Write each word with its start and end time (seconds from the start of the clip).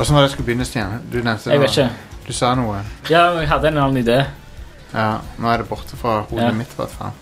Åssen 0.00 0.14
var 0.16 0.22
det 0.22 0.28
jeg 0.30 0.36
skulle 0.36 0.46
begynne, 0.48 0.64
Stian? 0.64 1.00
Du 1.12 1.18
nevnte 1.20 1.50
Jeg 1.52 1.60
vet 1.60 1.74
ikke. 1.76 1.88
Du 2.26 2.32
sa 2.36 2.54
noe. 2.56 2.78
Ja, 3.10 3.24
jeg 3.40 3.48
hadde 3.50 3.68
en 3.68 3.80
annen 3.82 4.00
idé. 4.00 4.20
Ja, 4.94 5.08
nå 5.38 5.50
er 5.52 5.60
det 5.62 5.66
borte 5.68 5.96
fra 5.98 6.20
hodet 6.30 6.46
Ja. 6.46 6.52
mitt, 6.56 6.72
i 6.72 6.78
hvert 6.78 6.94
fall. 6.94 7.12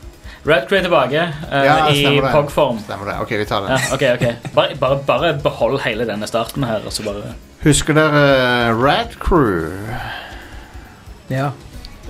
Radcrew 0.47 0.79
er 0.79 0.85
tilbake 0.87 1.23
eh, 1.51 1.65
Ja, 1.67 1.89
i 1.91 1.99
stemmer 2.05 2.23
det. 2.23 2.31
POG-form. 2.33 2.79
Stemmer 2.85 3.11
det. 3.11 3.17
Ok, 3.21 3.31
vi 3.41 3.45
tar 3.45 3.67
det. 3.67 3.75
Ja, 3.75 3.95
ok, 3.95 4.05
ok. 4.15 4.55
Bare, 4.55 4.77
bare, 4.81 4.99
bare 5.07 5.33
behold 5.43 5.81
hele 5.85 6.07
denne 6.09 6.27
starten 6.31 6.65
her, 6.65 6.87
og 6.87 6.93
så 6.95 7.03
bare 7.05 7.35
Husker 7.65 7.95
dere 7.99 8.23
uh, 8.71 8.83
Rad 8.85 9.17
Crew? 9.19 9.75
Ja. 11.29 11.51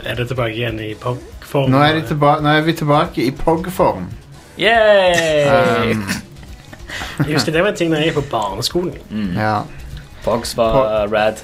Er 0.05 0.15
det 0.21 0.29
tilbake 0.29 0.53
igjen 0.55 0.79
i 0.85 0.93
POG-form? 1.01 1.73
Nå 1.73 1.81
er, 1.83 1.97
de 1.99 2.05
tilba 2.13 2.37
nå 2.45 2.53
er 2.53 2.61
vi 2.69 2.77
tilbake 2.79 3.25
i 3.25 3.31
POG-form. 3.35 4.11
Yay! 4.59 5.95
Um, 5.95 6.05
Jeg 7.19 7.35
husker 7.35 7.53
det 7.53 7.63
var 7.65 7.73
en 7.73 7.77
ting 7.81 7.91
da 7.93 7.99
jeg 8.03 8.13
gikk 8.13 8.21
på 8.21 8.29
barneskolen. 8.37 8.95
mm. 9.11 9.33
ja. 9.39 9.57
Pogs 10.29 10.55
var 10.59 10.75
Pog- 10.77 11.13
rad. 11.17 11.43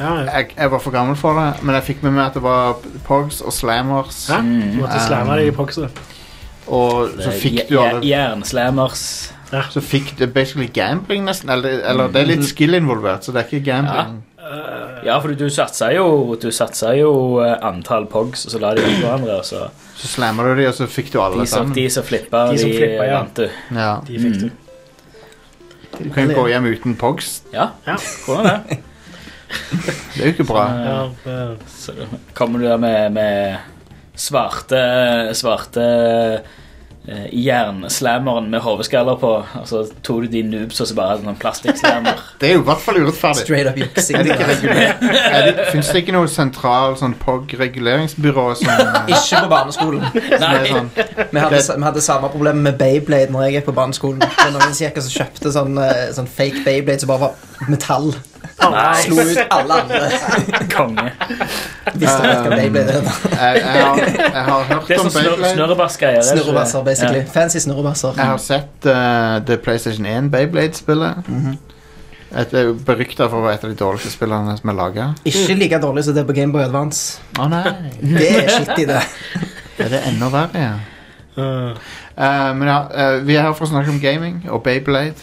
Ja, 0.00 0.14
ja. 0.16 0.24
jeg, 0.38 0.54
jeg 0.56 0.70
var 0.72 0.80
for 0.80 0.90
gammel 0.94 1.16
for 1.20 1.36
det, 1.36 1.62
men 1.62 1.74
jeg 1.76 1.84
fikk 1.90 2.02
med 2.06 2.14
meg 2.16 2.26
at 2.30 2.34
det 2.38 2.42
var 2.42 2.78
Pogs 3.04 3.42
og 3.44 3.52
Slammers. 3.52 4.26
Hæ? 4.32 4.38
Du 4.40 4.48
Mm. 4.48 4.76
måtte 4.80 5.00
slamme 5.06 5.36
deg 5.38 5.52
i 5.52 5.56
POG-ene. 5.56 5.90
Og 6.66 7.10
så 7.20 7.30
fikk 7.36 7.66
du 7.68 7.78
alle 7.78 8.00
Jernslammers. 8.08 9.02
Så 9.70 9.80
fikk 9.84 10.14
du 10.18 10.26
basically 10.26 10.66
gambling, 10.72 11.24
nesten. 11.28 11.50
Eller, 11.52 11.82
eller 11.86 12.08
det 12.10 12.22
er 12.22 12.26
litt 12.32 12.46
skill 12.48 12.74
involvert, 12.74 13.22
så 13.22 13.30
det 13.36 13.44
er 13.44 13.50
ikke 13.52 13.64
gambling. 13.68 14.22
Ja, 15.04 15.18
for 15.20 15.28
du 15.36 15.44
satsa 15.52 15.90
jo, 15.94 16.34
du 16.40 16.48
satsa 16.52 16.94
jo 16.96 17.38
eh, 17.44 17.54
antall 17.64 18.06
pogs, 18.10 18.46
og 18.46 18.52
så 18.54 18.60
la 18.60 18.72
de 18.76 18.82
inn 18.88 19.00
hverandre, 19.02 19.38
og 19.40 19.44
så 19.44 19.68
Så 19.96 20.08
slammer 20.16 20.48
du 20.54 20.62
de, 20.62 20.66
og 20.68 20.74
så 20.74 20.86
fikk 20.90 21.12
du 21.12 21.20
alle 21.20 21.40
de 21.42 21.46
som, 21.46 21.58
sammen. 21.68 21.74
de 21.76 21.84
som 21.90 22.02
flippa, 22.04 22.46
De 22.50 22.56
de, 22.56 22.58
som 22.64 22.70
flippa, 22.74 23.04
ja. 23.06 23.18
vant 23.20 23.36
du. 23.36 23.48
Ja. 23.76 23.92
De 24.08 24.18
fikk 24.24 24.40
du. 24.40 24.50
Du 25.98 26.10
kan 26.14 26.28
jo 26.30 26.34
gå 26.40 26.46
hjem 26.50 26.66
uten 26.72 26.96
Pogs. 26.96 27.42
Ja, 27.52 27.68
Ja. 27.86 27.96
hvordan 28.26 28.44
det? 28.68 28.78
Det 30.14 30.20
er 30.22 30.24
jo 30.26 30.32
ikke 30.32 30.44
bra. 30.48 30.62
Ja, 30.82 31.44
Så 31.70 31.92
kommer 32.34 32.58
du 32.58 32.64
der 32.66 32.76
med, 32.80 33.12
med 33.12 33.56
svarte 34.16 34.80
Svarte 35.34 35.84
eh, 37.08 37.26
jernslammeren 37.32 38.50
med 38.50 38.60
hodeskaller 38.64 39.16
på, 39.20 39.30
og 39.60 39.68
så 39.68 39.82
tok 40.06 40.24
du 40.24 40.28
de 40.32 40.42
noobs 40.48 40.80
og 40.80 40.88
så 40.90 40.96
bare 40.98 41.14
hadde 41.14 41.26
noen 41.28 41.38
plastikkslammer. 41.40 42.20
Det 42.40 42.50
er 42.50 42.56
jo 42.56 42.64
i 42.64 42.66
hvert 42.68 42.82
fall 42.84 43.00
urettferdig. 43.02 43.44
Straight 43.44 43.70
up 43.70 43.78
juksing. 43.78 44.20
Fins 45.72 45.90
det 45.92 46.02
ikke 46.04 46.16
noe 46.16 46.30
sentral 46.32 46.98
sånn 47.00 47.16
POG-reguleringsbyrå 47.22 48.46
som, 48.60 48.84
Ikke 49.08 49.44
på 49.46 49.50
barneskolen. 49.52 50.04
er 50.34 50.68
sånn 50.70 50.92
Vi 50.94 51.40
hadde, 51.40 51.62
vi 51.62 51.88
hadde 51.88 52.04
samme 52.04 52.30
problem 52.32 52.62
med 52.66 52.78
Beyblade 52.80 53.32
når 53.34 53.48
jeg 53.48 53.58
gikk 53.58 53.70
på 53.70 53.78
barneskolen. 53.80 54.22
Det 54.24 54.30
var 54.42 54.54
noen 54.58 54.76
som 54.76 55.18
kjøpte 55.18 55.54
sånn, 55.54 55.80
eh, 55.80 56.06
sånn 56.16 56.30
fake 56.30 56.64
Beyblade 56.66 57.04
som 57.04 57.12
bare 57.14 57.28
var 57.28 57.68
metall. 57.70 58.12
Slo 59.04 59.16
ut 59.20 59.40
alle 59.50 59.78
andre. 59.82 60.00
Konge. 60.74 61.06
Visste 61.94 62.30
ikke 62.30 62.48
hva 62.48 62.58
Beyblade 62.58 62.94
er. 62.94 63.08
jeg, 63.34 63.60
jeg, 63.60 63.84
har, 63.84 64.00
jeg 64.06 64.44
har 64.48 64.64
hørt 64.70 64.88
Det 64.88 64.96
er 64.96 65.02
om 65.02 65.08
sånn 65.08 65.14
snurr, 65.14 65.36
Beyblade. 65.42 65.52
er 65.52 65.72
det 65.74 65.76
ikke? 65.84 66.24
Snurrebasser, 66.30 66.86
basically. 66.88 67.22
Fancy 67.34 67.62
snurrebasser. 67.64 68.18
Jeg 68.20 68.32
har 68.32 68.42
sett 68.42 68.88
uh, 68.90 69.36
det 69.46 69.60
PlayStation 69.64 70.08
1 70.12 70.30
Beyblade-spillet. 70.34 71.30
Mhm. 71.30 71.56
Et 72.34 72.50
er 72.58 72.64
jo 72.66 72.72
berykta 72.82 73.28
for 73.30 73.38
å 73.38 73.44
være 73.44 73.60
et 73.60 73.64
av 73.68 73.70
de 73.70 73.76
dårligste 73.78 74.10
spillene 74.10 74.56
som 74.58 74.70
er 74.72 74.74
laga. 74.74 75.04
Ikke 75.28 75.54
like 75.54 75.78
dårlig 75.78 76.02
som 76.02 76.16
det 76.16 76.24
på 76.26 76.34
Gameboy 76.34 76.64
Advance. 76.64 77.20
Å 77.38 77.46
nei. 77.46 77.62
Det 78.00 78.30
er 78.40 78.48
skittig, 78.56 78.88
det. 78.90 79.04
Er 79.84 79.92
det 79.92 80.00
enda 80.10 80.32
verre, 80.34 80.64
ja? 80.64 80.72
Uh, 81.34 81.78
Eh, 82.16 82.54
men 82.54 82.68
ja, 82.68 82.78
eh, 82.94 83.16
vi 83.26 83.34
er 83.36 83.48
her 83.48 83.54
for 83.58 83.66
å 83.66 83.72
snakke 83.72 83.90
om 83.90 83.98
gaming 84.02 84.44
og 84.46 84.62
Beyblade. 84.66 85.18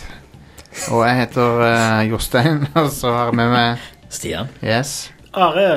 Og 0.91 1.03
jeg 1.08 1.17
heter 1.19 1.59
uh, 1.62 2.12
Jostein, 2.12 2.63
og 2.79 2.90
så 2.91 3.12
har 3.12 3.25
jeg 3.31 3.35
med 3.35 3.51
meg 3.51 3.90
Stian. 4.12 4.47
Yes. 4.63 5.12
Are 5.34 5.68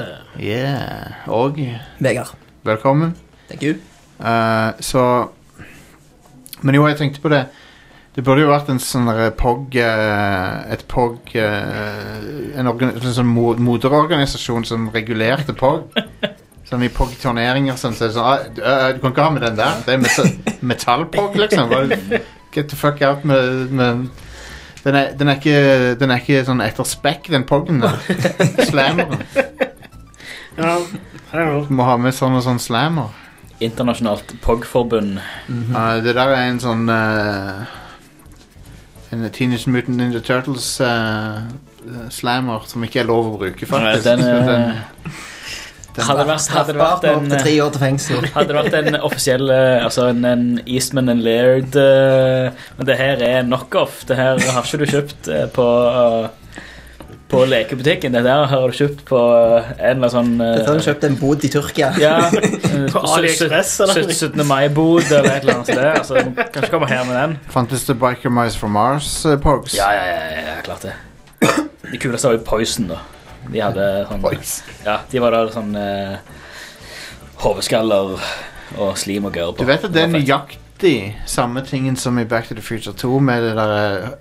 Yeah. 0.41 1.13
Og 1.27 1.59
Vegard. 1.99 2.35
velkommen. 2.63 3.17
Thank 3.49 3.63
you. 3.63 3.75
Uh, 4.21 4.73
så 4.81 5.29
Men 6.61 6.75
jo, 6.75 6.87
jeg 6.87 6.97
tenkte 6.97 7.21
på 7.21 7.29
det. 7.29 7.47
Det 8.17 8.25
burde 8.25 8.41
jo 8.41 8.51
vært 8.53 8.71
en 8.71 8.79
sånn 8.79 9.09
POG 9.37 9.75
eh, 9.83 10.73
Et 10.73 10.85
POG 10.87 11.33
En, 11.35 12.69
organ, 12.71 12.93
en 12.95 13.15
sånn 13.17 13.27
moderorganisasjon 13.27 14.65
som 14.65 14.87
regulerte 14.95 15.53
POG. 15.53 15.99
Sånn 16.65 16.81
i 16.81 16.89
POG-turneringer 16.89 17.77
sånn, 17.77 17.93
så 17.93 18.07
sånn 18.09 18.55
du, 18.57 18.63
du 18.63 19.01
kan 19.03 19.11
ikke 19.11 19.25
ha 19.27 19.33
med 19.35 19.43
den 19.45 19.59
der. 19.59 19.83
Det 19.85 19.93
er 19.93 19.99
metall, 20.01 20.31
metall-POG, 20.71 21.37
liksom. 21.43 21.75
Get 22.55 22.71
the 22.71 22.79
fuck 22.81 23.03
out 23.05 23.27
med, 23.29 23.75
med 23.77 24.07
den, 24.85 24.95
er, 24.95 25.13
den, 25.19 25.29
er 25.29 25.39
ikke, 25.41 25.95
den 26.01 26.13
er 26.13 26.21
ikke 26.23 26.45
sånn 26.47 26.61
etter 26.65 26.87
spekk, 26.89 27.31
den 27.33 27.47
POG-en 27.49 27.81
der. 27.85 28.01
Slammeren. 28.71 29.23
Ja, 30.59 30.77
I 30.79 31.37
don't 31.37 31.49
know. 31.49 31.65
Du 31.67 31.75
må 31.75 31.87
ha 31.89 31.97
med 31.99 32.15
sånn 32.15 32.37
og 32.39 32.45
sånn 32.47 32.61
slammer. 32.63 33.15
Internasjonalt 33.65 34.35
POG-forbund. 34.45 35.19
Ja, 35.73 35.85
det 36.05 36.15
der 36.19 36.33
er 36.35 36.49
en 36.51 36.61
sånn 36.63 36.89
eh, 36.91 37.77
En 39.15 39.23
Teenage 39.31 39.71
Mutant 39.71 39.97
Ninja 39.99 40.21
Turtles 40.27 40.67
eh, 40.83 41.45
slammer 42.11 42.67
som 42.69 42.85
ikke 42.85 43.03
er 43.05 43.09
lov 43.09 43.31
å 43.31 43.39
bruke, 43.39 43.69
faktisk. 43.71 44.05
Den, 44.05 44.23
Så 44.25 45.23
Hadde 45.95 46.25
det 46.25 46.27
vært, 46.27 46.47
hadde 46.51 46.73
det 46.75 46.81
vært 46.81 47.05
en 47.07 47.19
opp 47.21 47.27
til 47.31 47.43
tre 47.45 47.53
år 47.63 47.75
til 47.75 47.83
fengsel. 47.85 48.25
Hadde 48.35 48.51
det 48.51 48.57
vært 48.57 48.77
en 48.81 48.97
offisiell 49.07 49.51
eh, 49.55 49.85
Altså 49.85 50.09
en, 50.11 50.25
en 50.27 50.47
Eastman 50.67 51.13
and 51.13 51.23
Laird 51.23 51.77
uh, 51.79 52.65
Men 52.79 52.89
det 52.89 52.97
her 52.99 53.23
er 53.23 53.45
knockoff. 53.47 54.03
Det 54.09 54.19
her 54.19 54.41
har 54.43 54.67
ikke 54.67 54.81
du 54.83 54.91
kjøpt 54.91 55.31
uh, 55.31 55.45
på 55.55 55.69
uh, 55.95 56.59
På 57.31 57.45
lekebutikken. 57.47 58.17
Det 58.19 58.25
der 58.27 58.51
har 58.51 58.67
du 58.67 58.75
kjøpt 58.75 59.07
på 59.07 59.23
en 59.23 59.79
eller 59.79 59.95
annen 59.95 60.11
sånn 60.17 60.35
Dette 60.43 60.67
har 60.73 60.83
du 60.83 60.87
kjøpt 60.89 61.09
en 61.13 61.17
bod 61.23 61.47
i 61.47 61.53
Tyrkia. 61.55 61.95
Ja, 62.03 62.17
På 62.95 63.07
AliExpress, 63.15 63.79
eller? 63.87 64.11
17. 64.11 64.45
mai-bod 64.51 65.07
eller 65.07 65.31
et 65.31 65.47
eller 65.47 65.61
annet 65.61 65.71
sted. 65.71 65.89
Altså, 65.95 66.27
kanskje 66.43 66.75
komme 66.75 66.91
her 66.91 67.07
med 67.07 67.21
den. 67.21 67.41
Fantes 67.55 67.87
det 67.87 68.01
Biker 68.03 68.35
Mice 68.35 68.59
from 68.59 68.75
Mars-pogs? 68.75 69.79
Ja, 69.79 69.95
ja, 69.95 70.07
ja, 70.11 70.47
ja, 70.51 70.61
klart 70.67 70.91
det. 70.91 70.99
De 71.87 71.99
kuleste 72.03 72.33
var 72.33 72.41
jo 72.41 72.47
Poison, 72.47 72.91
da. 72.91 73.05
De 73.53 73.61
hadde 73.61 73.87
sånn 74.09 74.25
Ja, 74.87 74.99
de 75.11 75.21
var 75.23 75.31
der 75.37 75.51
sånn 75.55 75.75
eh, 75.77 76.17
Hodeskaller 77.45 78.17
og 78.81 78.99
slim 78.99 79.27
og 79.29 79.35
gørr 79.37 79.53
på. 79.55 79.63
Du 79.65 79.69
vet 79.69 79.85
at 79.85 79.93
det 79.95 80.03
er 80.07 80.13
nøyaktig 80.15 81.15
samme 81.31 81.63
tingen 81.67 81.97
som 82.01 82.19
i 82.19 82.25
Back 82.25 82.49
to 82.49 82.55
the 82.57 82.63
Future 82.65 82.95
2 82.97 83.19
med 83.23 83.43
det 83.45 83.55
der 83.59 83.75
eh, 83.79 84.13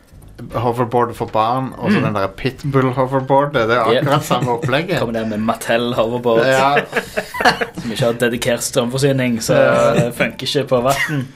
hoverboardet 0.59 1.15
for 1.15 1.29
barn 1.31 1.69
og 1.77 1.91
så 1.93 2.01
den 2.03 2.15
der 2.17 2.27
pitbull-hoverboardet. 2.27 3.67
Det 3.69 3.77
er 3.77 3.91
Yep. 3.93 4.01
akkurat 4.03 4.25
samme 4.27 4.51
opplegget. 4.57 4.97
Kommer 5.01 5.13
der 5.19 5.25
med 5.29 5.39
Mattel 5.45 5.93
hoverboard 5.93 6.45
Ja, 6.49 6.75
som 7.81 7.91
ikke 7.93 8.05
har 8.09 8.17
dedikert 8.19 8.63
strømforsyning, 8.65 9.37
så 9.45 9.59
det 9.97 10.09
funker 10.17 10.47
ikke 10.49 10.65
på 10.73 10.81
vann. 10.89 11.27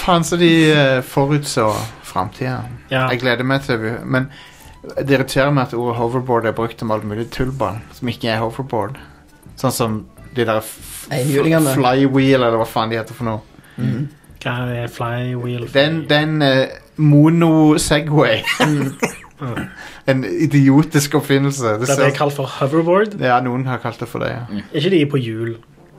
faen 0.00 0.24
så 0.24 0.38
de 0.40 0.52
eh, 0.72 1.00
forutså 1.02 1.72
framtida. 2.06 2.62
Ja. 2.90 3.08
Jeg 3.12 3.20
gleder 3.22 3.44
meg 3.46 3.62
til 3.66 3.84
Men 4.04 4.30
det 4.82 5.12
irriterer 5.12 5.52
meg 5.52 5.68
at 5.68 5.74
ordet 5.76 5.96
hoverboard 5.98 6.46
er 6.48 6.56
brukt 6.56 6.82
om 6.82 6.92
alt 6.94 7.04
mulig 7.04 7.28
tullball 7.34 7.80
som 7.96 8.08
ikke 8.08 8.30
er 8.32 8.40
hoverboard. 8.40 8.96
Sånn 9.60 9.74
som 9.76 9.98
de 10.36 10.46
der 10.48 10.62
flywheel, 10.64 12.40
eller 12.40 12.56
hva 12.60 12.68
faen 12.68 12.92
de 12.92 13.00
heter 13.00 13.16
for 13.16 13.28
noe. 13.28 13.42
Mhm. 13.76 14.08
Hva 14.40 14.54
er 14.72 14.88
flywheel? 14.88 15.66
Den, 15.74 16.04
den 16.08 16.38
uh, 16.40 16.70
mono-segway. 16.96 18.40
en 20.10 20.24
idiotisk 20.24 21.18
oppfinnelse. 21.20 21.74
Det 21.80 21.90
Det 21.90 22.06
er 22.06 22.16
kalt 22.16 22.36
for 22.36 22.48
hoverboard. 22.60 23.18
ja, 23.20 23.40
noen 23.44 23.66
har 23.68 23.82
kalt 23.84 24.00
det 24.00 24.08
for 24.08 24.24
det, 24.24 24.32
ja. 24.32 24.62
Er 24.72 24.80
ikke 24.80 24.94
de 24.96 25.02
på 25.12 25.20
hjul? 25.20 25.58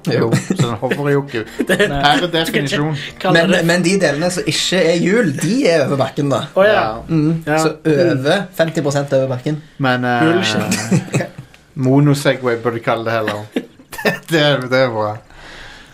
Jo. 0.10 0.32
Så 0.34 0.56
den 0.58 0.76
hoverer 0.82 1.12
jo 1.12 1.24
ikke. 1.28 1.44
Her 1.70 2.24
er 2.24 2.28
definisjon. 2.34 2.96
Men, 3.34 3.54
men 3.68 3.84
de 3.86 3.96
delene 4.02 4.30
som 4.34 4.48
ikke 4.50 4.80
er 4.92 4.98
hjul, 5.02 5.34
de 5.38 5.58
er 5.70 5.86
over 5.86 6.00
bakken, 6.02 6.32
da. 6.34 6.42
Oh, 6.56 6.66
ja. 6.66 6.86
Mm. 7.08 7.44
Ja. 7.48 7.60
Så 7.62 7.76
over 7.86 8.46
50 8.58 9.14
over 9.14 9.28
bakken. 9.28 9.62
Men 9.78 10.06
uh, 10.06 11.22
Monosegway 11.86 12.58
burde 12.64 12.80
de 12.80 12.84
kalle 12.84 13.06
det 13.06 13.18
heller. 13.20 13.44
det, 13.54 14.16
det, 14.30 14.42
er, 14.42 14.66
det 14.72 14.80
er 14.80 14.90
bra. 14.90 15.16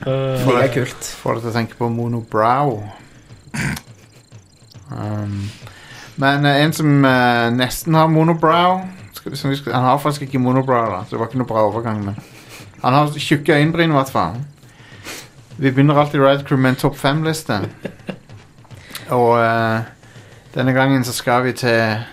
Får 0.03 0.53
det 0.53 0.63
er 0.63 0.73
kult. 0.73 1.09
Får 1.23 1.37
deg 1.37 1.47
til 1.47 1.51
å 1.51 1.57
tenke 1.57 1.79
på 1.79 1.89
monobrow. 1.91 2.77
Um, 4.87 5.49
men 6.15 6.45
uh, 6.45 6.53
en 6.63 6.73
som 6.73 7.03
uh, 7.03 7.49
nesten 7.51 7.97
har 7.97 8.07
monobrow 8.07 8.85
skal, 9.17 9.37
som 9.37 9.51
vi 9.51 9.57
skal, 9.59 9.73
Han 9.73 9.83
har 9.83 9.97
faktisk 9.99 10.21
ikke 10.21 10.39
monobrow, 10.39 10.91
da, 10.91 11.03
så 11.03 11.15
det 11.15 11.19
var 11.19 11.29
ikke 11.29 11.41
noe 11.41 11.49
bra 11.49 11.63
overgang. 11.67 12.03
Men 12.05 12.15
han 12.81 12.93
har 12.93 13.19
tjukke 13.19 13.55
øyenbryn, 13.55 13.91
i 13.91 13.97
hvert 13.97 14.13
fall. 14.13 14.37
Vi 15.57 15.71
begynner 15.71 15.97
alltid 15.97 16.21
Ride 16.21 16.43
Crew 16.43 16.59
med 16.59 16.75
en 16.75 16.81
topp 16.83 16.97
fem-liste. 16.97 17.61
Og 19.09 19.39
uh, 19.39 19.79
denne 20.53 20.73
gangen 20.73 21.03
så 21.03 21.13
skal 21.13 21.43
vi 21.47 21.55
til 21.57 22.03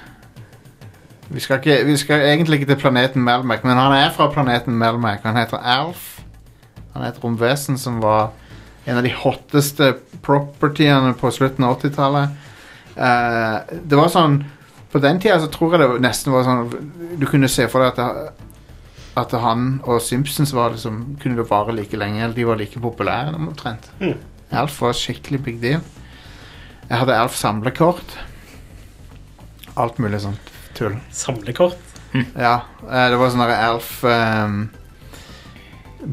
vi 1.29 1.41
skal, 1.41 1.59
ikke, 1.59 1.85
vi 1.87 1.97
skal 1.97 2.21
egentlig 2.21 2.61
ikke 2.61 2.75
til 2.75 2.81
planeten 2.81 3.25
Melmac, 3.25 3.65
men 3.65 3.77
han 3.77 3.93
er 3.93 4.11
fra 4.13 4.29
planeten 4.31 4.77
Melmac. 4.79 5.19
Han 5.23 5.37
heter 5.37 5.57
Alf. 5.57 6.21
Han 6.93 7.03
er 7.03 7.11
et 7.11 7.25
romvesen 7.25 7.79
som 7.81 8.03
var 8.03 8.31
en 8.87 9.01
av 9.01 9.03
de 9.03 9.13
hotteste 9.17 9.95
propertyene 10.23 11.15
på 11.19 11.31
slutten 11.33 11.65
av 11.65 11.79
80-tallet. 11.79 12.37
Uh, 12.95 13.79
det 13.83 13.99
var 13.99 14.13
sånn 14.13 14.45
På 14.93 15.01
den 15.03 15.19
tida 15.19 15.41
så 15.43 15.49
tror 15.51 15.73
jeg 15.75 15.81
det 15.83 16.05
nesten 16.05 16.31
var 16.31 16.45
sånn 16.47 16.69
Du 17.19 17.25
kunne 17.27 17.49
se 17.51 17.65
for 17.67 17.83
deg 17.83 17.97
at, 17.99 18.44
at 19.17 19.35
han 19.39 19.81
og 19.87 20.03
Simpsons 20.03 20.55
var 20.55 20.75
liksom, 20.75 21.17
kunne 21.23 21.47
vare 21.49 21.75
like 21.77 21.99
lenge. 21.99 22.23
Eller 22.23 22.37
de 22.37 22.47
var 22.49 22.59
like 22.61 22.81
populære 22.81 23.35
omtrent. 23.35 23.91
Mm. 24.01 24.17
Alf 24.55 24.81
var 24.83 24.97
skikkelig 24.99 25.43
big 25.45 25.61
deal. 25.63 25.85
Jeg 26.89 26.99
hadde 26.99 27.17
Alf 27.17 27.37
samlekort. 27.39 28.19
Alt 29.77 29.99
mulig 29.99 30.21
sånt 30.23 30.55
tull. 30.75 30.97
Samlekort. 31.15 31.79
Ja, 32.15 32.61
eh, 32.87 33.09
det 33.11 33.19
var 33.19 33.33
sånn 33.33 33.43
der 33.43 33.55
Alf 33.59 33.97
um, 34.07 34.59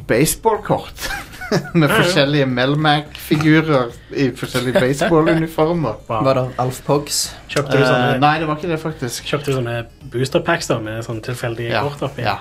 baseballkort. 0.10 1.10
Med 1.74 1.90
Ja, 1.90 1.96
ja. 1.96 2.02
forskjellige 2.02 2.46
Melmac-figurer 2.48 3.92
i 4.16 4.30
forskjellige 4.38 4.80
baseballuniformer. 4.80 5.98
Wow. 6.08 6.24
Var 6.28 6.34
det 6.40 6.46
Alf 6.64 6.80
Pogs? 6.88 7.20
Kjøpte 7.52 7.78
du 7.78 7.84
sånne, 7.86 8.14
uh, 8.16 8.22
nei, 8.24 8.34
det 8.40 8.48
var 8.48 8.56
ikke 8.60 8.72
det, 8.72 8.80
faktisk. 8.80 9.26
kjøpte 9.28 9.52
du 9.52 9.58
sånne 9.60 9.76
boosterpacks 10.14 10.72
da, 10.72 10.80
med 10.84 11.04
sånne 11.08 11.26
tilfeldige 11.28 11.74
Ja, 11.74 11.84
kort 11.88 12.02
oppi? 12.08 12.24
ja. 12.26 12.38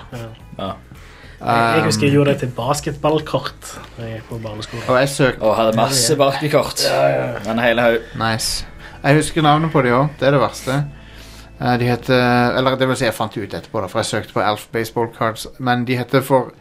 Ja. 0.59 0.71
Jeg, 1.41 1.61
jeg 1.75 1.83
husker 1.87 2.05
jeg 2.05 2.11
Um, 2.11 2.15
gjorde 2.19 2.33
det 2.35 2.39
til 2.43 2.49
basketballkort 2.53 3.69
på 4.29 4.37
barneskolen. 4.43 4.83
Og 4.87 4.99
jeg 4.99 5.09
søkte 5.09 5.41
Og 5.41 5.55
hadde 5.57 5.73
masse 5.79 6.15
barkekort. 6.19 6.83
En 7.49 7.59
hel 7.59 7.79
haug. 7.81 8.03
Nice. 8.21 8.65
Jeg 9.01 9.15
husker 9.17 9.41
navnet 9.41 9.71
på 9.73 9.81
de 9.81 9.89
òg. 9.97 10.11
Det 10.19 10.27
er 10.29 10.35
det 10.37 10.41
verste. 10.43 10.75
Eh, 11.61 11.77
de 11.81 11.87
heter 11.89 12.57
Eller 12.57 12.75
det 12.77 12.87
vil 12.91 12.95
si, 12.99 13.05
jeg 13.07 13.13
fant 13.17 13.33
det 13.33 13.41
ut 13.47 13.53
etterpå, 13.57 13.81
da, 13.81 13.89
for 13.89 13.99
jeg 14.03 14.05
søkte 14.11 14.33
på 14.37 14.43
Alf 14.45 14.67
Baseball 14.71 15.09
Cards. 15.17 15.47
Men 15.57 15.85
de 15.89 15.97
heter 15.97 16.21
for 16.21 16.51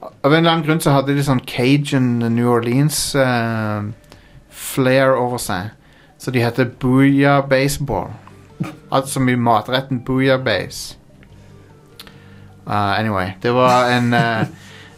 Av 0.00 0.32
en 0.32 0.38
eller 0.38 0.50
annen 0.50 0.66
grunn 0.66 0.80
så 0.80 0.92
hadde 0.92 1.14
de 1.16 1.24
sånn 1.24 1.40
Cajun 1.48 2.18
New 2.34 2.50
Orleans 2.52 2.98
eh, 3.14 3.88
over 5.16 5.40
seg. 5.40 5.72
Så 6.18 6.30
de 6.30 6.42
heter 6.42 6.70
Booyah 6.80 7.42
Baseball. 7.48 8.12
Altså 8.90 9.18
som 9.18 9.28
i 9.28 9.36
matretten 9.36 10.00
Booyah 10.04 10.42
Base. 10.42 10.96
Uh, 12.66 12.98
anyway, 12.98 13.32
det 13.42 13.52
var 13.54 13.90
en 13.94 14.14
uh, 14.14 14.46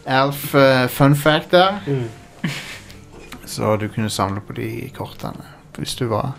Alf 0.05 0.55
uh, 0.55 0.87
fun 0.87 1.15
fact 1.15 1.51
der. 1.51 1.79
Mm. 1.87 2.09
Så 3.45 3.75
du 3.75 3.87
kunne 3.87 4.09
samle 4.09 4.41
på 4.41 4.53
de 4.53 4.89
kortene 4.95 5.45
hvis 5.77 5.95
du 5.95 6.05
var 6.05 6.33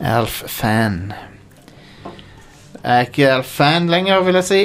Alf-fan. 0.00 1.12
Jeg 2.84 2.98
er 3.00 3.06
ikke 3.08 3.28
helt 3.32 3.46
fan 3.48 3.86
lenger, 3.88 4.20
vil 4.26 4.34
jeg 4.34 4.44
si. 4.44 4.58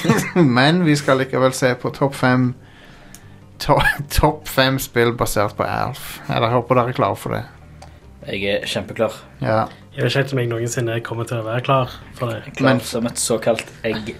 Men 0.58 0.84
vi 0.86 0.94
skal 0.96 1.18
likevel 1.20 1.52
se 1.52 1.74
på 1.76 1.90
topp 1.92 2.14
fem 2.16 2.54
to 3.60 3.74
Topp 4.14 4.48
fem 4.48 4.78
spill 4.80 5.12
basert 5.18 5.56
på 5.58 5.66
Alf. 5.68 6.20
Jeg 6.28 6.50
håper 6.54 6.78
dere 6.78 6.94
er 6.94 6.96
klare 6.96 7.16
for 7.18 7.34
det. 7.36 7.42
Jeg 8.28 8.44
er 8.54 8.64
kjempeklar. 8.66 9.18
Ja. 9.42 9.64
Jeg 9.92 10.04
vet 10.04 10.10
ikke 10.12 10.20
helt 10.22 10.32
om 10.32 10.38
jeg 10.40 10.48
noensinne 10.52 10.96
kommer 11.04 11.28
til 11.28 11.40
å 11.40 11.44
være 11.44 11.64
klar 11.66 11.92
for 12.16 12.32
det. 12.32 12.54
Klar 12.56 12.68
Men- 12.76 12.80
som 12.80 13.06
et 13.06 13.18
såkalt 13.18 13.66
egg. 13.84 14.14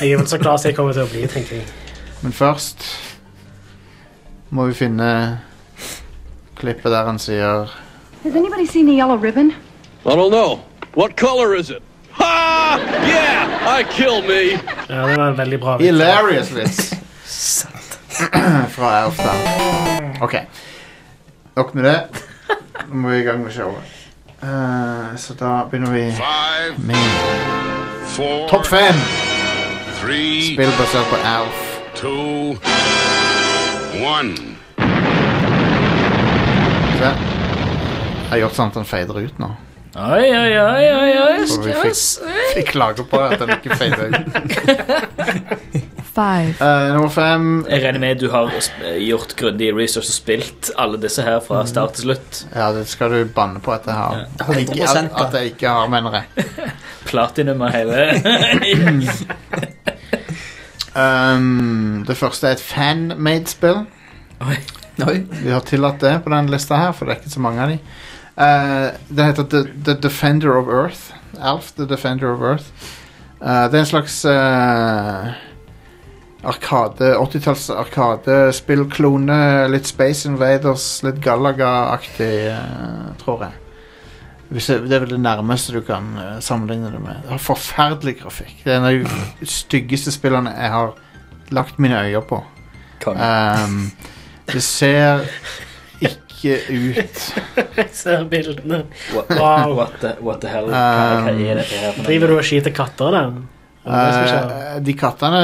Jeg 0.00 0.10
er 0.12 0.16
vel 0.18 0.26
så 0.26 0.38
klar 0.38 0.56
som 0.58 0.68
jeg 0.68 0.76
kommer 0.76 0.92
til 0.92 1.02
å 1.06 1.10
bli, 1.12 1.26
tenker 1.30 1.56
jeg. 1.62 1.66
Men 2.22 2.32
først 2.32 2.84
må 4.50 4.66
vi 4.66 4.74
finne 4.74 5.38
klippet 6.58 6.92
der 6.92 7.06
han 7.08 7.18
sier 7.18 7.70
Has 8.22 8.34
anybody 8.36 8.66
seen 8.66 8.86
the 8.86 8.92
yellow 8.94 9.16
ribbon? 9.16 9.54
I 10.04 10.14
don't 10.14 10.30
know. 10.30 10.60
What 10.94 11.16
color 11.16 11.54
is 11.54 11.70
it? 11.70 11.82
Yeah! 13.12 13.78
I 13.78 13.82
kill 13.90 14.22
me! 14.22 14.42
Ja, 14.88 15.06
det 15.06 15.16
var 15.16 15.26
en 15.28 15.36
veldig 15.38 15.60
bra 15.60 15.76
vits. 15.76 15.86
Hilarious 15.86 16.50
vits. 16.56 16.92
Fra 18.74 18.90
Elf, 19.04 19.16
da. 19.18 19.32
OK. 20.24 20.34
Nok 21.56 21.74
med 21.74 21.84
det. 21.84 21.98
Nå 22.88 22.94
må 22.94 23.08
vi 23.12 23.18
i 23.20 23.24
gang 23.26 23.42
med 23.44 23.52
showet. 23.52 23.98
Uh, 24.42 25.12
så 25.16 25.34
da 25.38 25.52
begynner 25.70 25.92
vi 25.92 26.04
med 26.82 26.96
topp 28.50 28.66
fem 28.66 28.98
spill 30.02 30.72
basert 30.78 31.06
på 31.12 31.16
Alf. 31.24 31.60
two, 31.94 32.56
one. 34.02 34.34
Se. 36.98 37.10
Jeg 37.12 38.30
har 38.30 38.40
gjort 38.46 38.56
sånn 38.58 38.72
at 38.72 38.80
den 38.80 38.88
fader 38.88 39.20
ut 39.22 39.38
nå. 39.42 39.50
Oi, 39.92 40.24
oi, 40.32 40.52
oi, 40.56 40.84
oi, 40.88 41.10
oi. 41.20 41.40
Vi 41.66 41.72
fikk, 41.82 41.98
fikk 42.54 42.70
klage 42.72 43.04
på 43.10 43.18
at 43.20 43.34
den 43.42 43.50
ikke 43.58 43.76
fader 43.76 44.08
ut. 44.08 44.16
Five, 46.12 46.58
Eh, 46.60 46.90
nummer 46.92 47.08
fem 47.08 47.44
Jeg 47.70 47.80
regner 47.86 48.00
med 48.02 48.18
du 48.20 48.26
har 48.32 48.50
sp- 48.60 48.82
gjort 49.00 49.30
grundig 49.38 49.70
research 49.76 50.10
og 50.10 50.16
spilt 50.16 50.68
alle 50.80 50.98
disse 51.00 51.24
her 51.24 51.38
fra 51.44 51.62
start 51.68 51.94
til 51.96 52.04
slutt. 52.10 52.42
Ja, 52.52 52.66
det 52.76 52.82
skal 52.90 53.12
du 53.14 53.22
banne 53.32 53.60
på 53.64 53.72
at 53.72 53.88
jeg 53.88 53.96
har. 53.96 54.26
At 54.40 54.50
jeg 54.52 54.66
ikke, 54.66 54.76
100% 54.84 55.22
at, 55.24 55.38
jeg 55.38 55.52
ikke 55.54 55.68
har, 55.72 55.88
mener 55.92 56.18
jeg. 56.18 56.46
Platinum 57.08 57.64
og 57.64 57.72
hele 57.72 57.96
Um, 60.92 62.02
det 62.04 62.18
første 62.20 62.50
er 62.50 62.52
et 62.58 62.60
fan-made-spill. 62.60 63.78
Oi. 64.44 64.58
Oi. 65.06 65.14
Vi 65.40 65.48
har 65.48 65.62
tillatt 65.64 66.02
det 66.04 66.18
på 66.24 66.28
den 66.34 66.50
lista 66.52 66.76
her, 66.76 66.92
for 66.92 67.08
det 67.08 67.14
er 67.14 67.22
ikke 67.22 67.32
så 67.32 67.40
mange 67.40 67.64
av 67.64 67.72
de. 67.72 67.78
Eh, 68.36 68.88
det 69.08 69.24
heter 69.24 69.44
The, 69.44 69.64
The 69.84 69.94
Defender 69.94 70.56
of 70.56 70.68
Earth. 70.68 71.12
Alf 71.40 71.72
The 71.72 71.86
Defender 71.86 72.32
of 72.32 72.40
Earth. 72.40 72.64
Uh, 73.42 73.66
det 73.70 73.74
er 73.74 73.80
en 73.82 73.86
slags 73.86 74.24
uh, 74.24 75.32
arkade 76.46 77.08
80-talls 77.18 77.70
arkadespillklone. 77.74 79.38
Litt 79.72 79.90
Space 79.90 80.28
Invaders, 80.28 81.02
litt 81.02 81.18
Galaga-aktig, 81.24 82.36
tror 83.24 83.42
jeg. 83.42 83.58
Jeg. 84.52 84.82
Det 84.84 84.94
er 84.94 85.02
vel 85.02 85.14
det 85.14 85.20
nærmeste 85.24 85.72
du 85.72 85.80
kan 85.80 86.12
sammenligne 86.44 86.92
det 86.92 87.00
med. 87.00 87.22
Det 87.24 87.32
har 87.32 87.40
forferdelig 87.40 88.18
grafikk. 88.20 88.58
Det 88.64 88.72
er 88.72 88.78
en 88.78 88.88
av 88.90 89.18
de 89.40 89.48
styggeste 89.48 90.12
spillene 90.12 90.52
jeg 90.52 90.70
har 90.70 90.92
lagt 91.56 91.80
mine 91.80 91.98
øyne 92.04 92.20
på. 92.28 92.42
Um, 93.08 93.90
det 94.52 94.62
ser 94.62 95.24
ikke 96.42 96.58
ut 96.68 97.22
Jeg 97.78 97.88
ser 97.94 98.24
bildene. 98.28 98.82
What, 99.14 99.30
Wow. 99.38 99.74
what, 99.78 99.94
the, 100.02 100.12
what 100.20 100.40
the 100.42 100.50
hell? 100.50 100.66
Hva, 100.66 100.82
hva 101.22 101.32
er 101.32 101.62
dette 101.62 101.78
her? 101.78 101.92
for 101.92 102.02
noe? 102.02 102.06
Driver 102.10 102.32
du 102.32 102.36
og 102.36 102.44
skyter 102.50 102.74
katter? 102.76 103.16
Er 103.16 103.32
det 103.86 104.14
som 104.14 104.26
skjer? 104.28 104.52
Eh, 104.58 104.80
De 104.86 104.94
kattene 104.98 105.42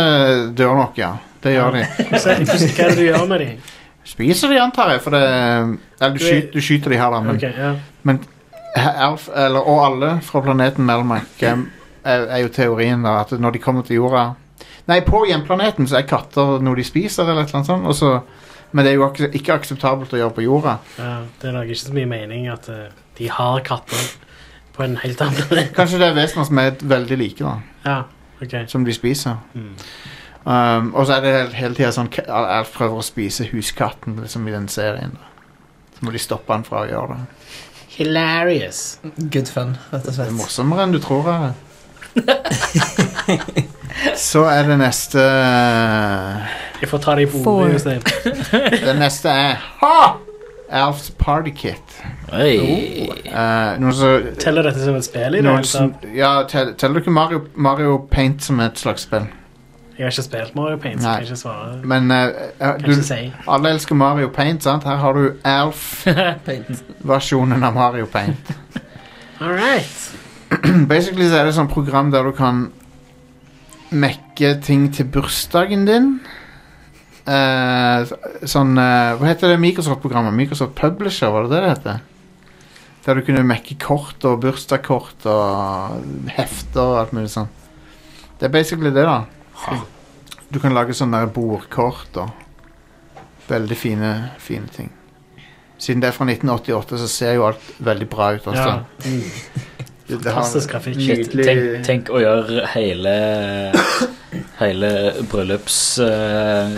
dør 0.59 0.75
nok, 0.83 0.99
ja. 1.01 1.13
Det 1.43 1.53
gjør 1.55 1.77
de. 1.79 1.85
Hva 2.11 2.19
er 2.35 2.43
det 2.43 2.97
du 2.99 3.05
gjør 3.07 3.27
med 3.31 3.45
dem? 3.45 3.59
Spiser 4.09 4.49
de, 4.51 4.59
antar 4.63 4.91
jeg, 4.95 5.03
for 5.05 5.15
det 5.15 5.23
Eller 5.29 6.15
du, 6.17 6.21
skyter, 6.25 6.51
du 6.55 6.61
skyter 6.65 6.95
de 6.95 6.99
her, 6.99 7.13
da. 7.13 7.21
Men, 7.27 7.37
Ok, 7.37 7.43
ja. 7.59 7.73
men 8.09 8.21
Alf, 8.79 9.29
eller, 9.35 9.65
og 9.69 9.81
alle 9.85 10.11
fra 10.23 10.41
planeten 10.45 10.85
Melmac 10.87 11.43
er, 11.43 11.63
er 12.05 12.43
jo 12.45 12.51
teorien 12.53 13.03
da 13.05 13.19
at 13.25 13.33
når 13.41 13.57
de 13.57 13.61
kommer 13.65 13.85
til 13.87 13.99
jorda 13.99 14.27
Nei, 14.89 15.01
på 15.05 15.23
hjemplaneten 15.29 15.89
så 15.89 15.99
er 15.99 16.07
katter 16.09 16.63
noe 16.65 16.77
de 16.79 16.85
spiser, 16.87 17.27
eller 17.29 17.43
et 17.45 17.51
eller 17.51 17.59
annet 17.59 17.69
sånt. 17.69 17.89
og 17.91 17.97
så- 17.99 18.23
men 18.73 18.85
det 18.85 18.93
er 18.93 18.97
jo 18.99 19.05
ak 19.07 19.21
ikke 19.33 19.55
akseptabelt 19.55 20.13
å 20.13 20.19
gjøre 20.21 20.35
på 20.37 20.43
jorda. 20.45 20.77
ja. 20.99 21.15
Det 21.41 21.49
er 21.49 21.53
nok 21.57 21.71
ikke 21.73 21.81
så 21.87 21.93
mye 21.97 22.07
mening 22.11 22.49
at 22.53 22.69
eh, 22.69 22.89
de 23.19 23.29
har 23.33 23.61
katter 23.65 24.03
på 24.77 24.83
en 24.85 24.97
helt 25.03 25.21
annen 25.25 25.49
planet. 25.49 25.73
Kanskje 25.79 25.99
det 25.99 26.09
er 26.11 26.15
vesener 26.19 26.45
som 26.47 26.59
er 26.63 26.77
veldig 26.83 27.19
like, 27.19 27.45
da. 27.45 27.57
Ja, 27.85 27.99
ok. 28.43 28.55
Som 28.71 28.85
de 28.85 28.93
spiser. 28.95 29.37
Mm. 29.55 29.73
Um, 30.49 30.93
og 30.95 31.07
så 31.07 31.17
er 31.19 31.25
det 31.25 31.55
hele, 31.59 31.75
tida 31.75 31.91
sånn 31.93 32.09
ka- 32.15 32.25
Alf 32.31 32.71
prøver 32.77 33.01
å 33.01 33.05
spise 33.05 33.45
huskatten 33.51 34.15
liksom 34.23 34.47
i 34.49 34.53
den 34.55 34.69
serien. 34.73 35.17
Da. 35.19 35.27
Så 35.99 36.07
må 36.07 36.13
de 36.15 36.19
stoppe 36.23 36.53
han 36.55 36.65
fra 36.65 36.85
å 36.85 36.89
gjøre 36.89 37.17
det. 37.19 37.49
Hilarious. 37.99 38.99
Good 39.19 39.49
fun, 39.51 39.75
rett 39.91 40.05
og 40.07 40.13
Det 40.13 40.13
er 40.13 40.19
slett. 40.21 40.37
morsommere 40.39 40.85
enn 40.87 40.93
du 40.95 41.01
tror. 41.03 41.27
Are. 41.29 41.51
så 44.29 44.43
er 44.51 44.63
det 44.69 44.77
neste 44.81 45.21
Jeg 46.81 46.89
får 46.91 46.99
ta 47.05 47.15
det 47.19 47.23
i 47.27 47.29
hodet. 47.33 47.73
Jostein. 47.73 48.03
Det 48.87 48.95
neste 48.99 49.29
er 49.33 49.55
Ha! 49.83 49.99
Alfs 50.69 51.09
Party 51.19 51.51
Kit. 51.57 51.89
Oi. 52.37 52.59
Uh, 53.25 53.81
noe 53.81 53.93
så, 53.97 54.09
Teller 54.39 54.63
dette 54.69 54.81
som 54.85 54.95
et 54.99 55.05
spill 55.07 55.35
i 55.35 55.37
det? 55.41 55.45
noe 55.47 55.55
hele 55.57 55.67
som, 55.71 55.93
tatt? 55.97 56.05
ja, 56.15 56.33
tell- 56.51 56.75
Teller 56.77 56.95
du 56.99 57.01
ikke 57.07 57.15
Mario, 57.17 57.39
Mario 57.57 57.95
Paint 58.13 58.43
som 58.45 58.61
et 58.61 58.77
slags 58.79 59.03
spill? 59.09 59.25
Jeg 59.97 60.05
har 60.05 60.11
ikke 60.13 60.23
spilt 60.29 60.53
Mario 60.55 60.77
Paint, 60.79 61.01
så 61.03 61.07
Nei. 61.09 61.15
jeg 61.17 61.23
ikke 61.31 61.41
svare. 61.41 61.81
Men 61.89 62.11
uh, 62.13 62.17
uh, 62.29 62.33
Kan 62.61 62.83
du, 62.85 62.91
ikke 62.93 63.03
si. 63.09 63.33
alle 63.49 63.69
elsker 63.75 63.95
Mario 63.99 64.29
Paint, 64.37 64.63
sant? 64.63 64.85
Her 64.87 64.97
har 65.01 65.13
du 65.17 65.25
Alf-versjonen 65.57 67.65
av 67.67 67.73
Mario 67.75 68.07
Paint. 68.13 68.45
All 69.41 69.55
right. 69.57 69.97
Basically 70.93 71.29
så 71.29 71.41
er 71.41 71.49
det 71.49 71.57
sånn 71.57 71.71
program 71.71 72.13
der 72.15 72.27
du 72.27 72.33
kan 72.37 72.69
mekke 73.93 74.55
ting 74.65 74.89
til 74.95 75.09
bursdagen 75.13 75.87
din. 75.89 76.13
Eh, 77.29 78.13
sånn 78.49 78.79
eh, 78.81 79.17
Hva 79.19 79.29
heter 79.29 79.53
det 79.53 79.61
Microsoft-programmet? 79.61 80.37
Microsoft 80.37 80.77
Publisher, 80.79 81.33
var 81.33 81.45
det 81.45 81.53
det 81.53 81.63
det 81.65 81.73
heter? 81.75 82.01
Der 83.05 83.17
du 83.17 83.25
kunne 83.25 83.45
mekke 83.49 83.77
kort 83.81 84.25
og 84.29 84.43
bursdagskort 84.43 85.25
og 85.33 86.29
hefter 86.37 86.83
og 86.83 86.99
alt 87.03 87.15
mulig 87.17 87.31
sånn. 87.33 87.49
Det 88.39 88.49
er 88.49 88.53
basically 88.53 88.93
det, 88.93 89.07
da. 89.09 89.79
Du 90.53 90.61
kan 90.61 90.77
lage 90.77 90.97
sånne 90.97 91.23
bordkort 91.33 92.21
og 92.21 92.33
veldig 93.49 93.77
fine, 93.81 94.13
fine 94.41 94.69
ting. 94.73 94.93
Siden 95.81 96.03
det 96.03 96.11
er 96.11 96.17
fra 96.17 96.27
1988, 96.29 97.01
så 97.01 97.09
ser 97.09 97.37
jo 97.39 97.47
alt 97.49 97.73
veldig 97.79 98.09
bra 98.11 98.33
ut 98.37 98.49
også. 98.51 98.67
Ja. 98.67 98.79
Har 98.83 99.88
Fantastisk 100.09 100.71
grafikk. 100.73 101.33
Tenk, 101.37 101.85
tenk 101.85 102.11
å 102.11 102.21
gjøre 102.23 102.65
hele 102.73 103.15
Hele 104.59 104.91
bryllups 105.31 105.99
uh, 106.03 106.69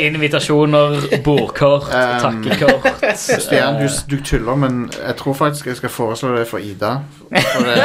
Invitasjoner, 0.00 1.22
bordkort, 1.24 1.88
Um, 1.92 2.42
takkekort 2.42 3.16
Stian, 3.18 3.76
eh, 3.76 3.82
du, 3.82 4.16
du 4.16 4.22
tuller, 4.24 4.54
men 4.54 4.90
jeg 4.92 5.16
tror 5.16 5.34
faktisk 5.36 5.66
jeg 5.66 5.76
skal 5.76 5.92
foreslå 5.92 6.36
det 6.36 6.46
for 6.48 6.58
Ida. 6.58 6.92
For 7.28 7.66
det, 7.66 7.76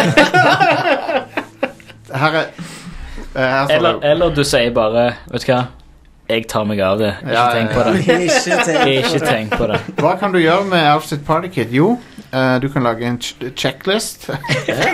her 2.24 2.38
er 2.40 2.46
eh, 2.46 3.42
her 3.42 3.74
eller, 3.78 4.00
eller 4.04 4.36
du 4.36 4.44
sier 4.48 4.72
bare 4.76 5.10
Vet 5.32 5.48
du 5.48 5.52
hva, 5.52 5.64
jeg 6.30 6.46
tar 6.48 6.64
meg 6.66 6.80
av 6.80 6.98
det. 7.00 7.12
Ikke 7.22 7.34
Ja, 7.34 7.46
tenk 7.54 7.72
på 7.76 7.84
det. 7.84 7.94
Ikke 8.28 8.58
tenk. 8.66 8.92
Ikke 9.06 9.20
tenk 9.26 9.56
på 9.58 9.68
det. 9.68 9.80
Hva 10.00 10.16
kan 10.20 10.34
du 10.34 10.40
gjøre 10.40 10.66
med 10.70 10.80
Alf 10.88 11.06
sitt 11.10 11.26
partykit? 11.28 11.72
Jo, 11.76 11.98
eh, 12.32 12.60
du 12.64 12.70
kan 12.74 12.84
lage 12.84 13.06
en 13.08 13.18
ch 13.20 13.34
checklist. 13.56 14.30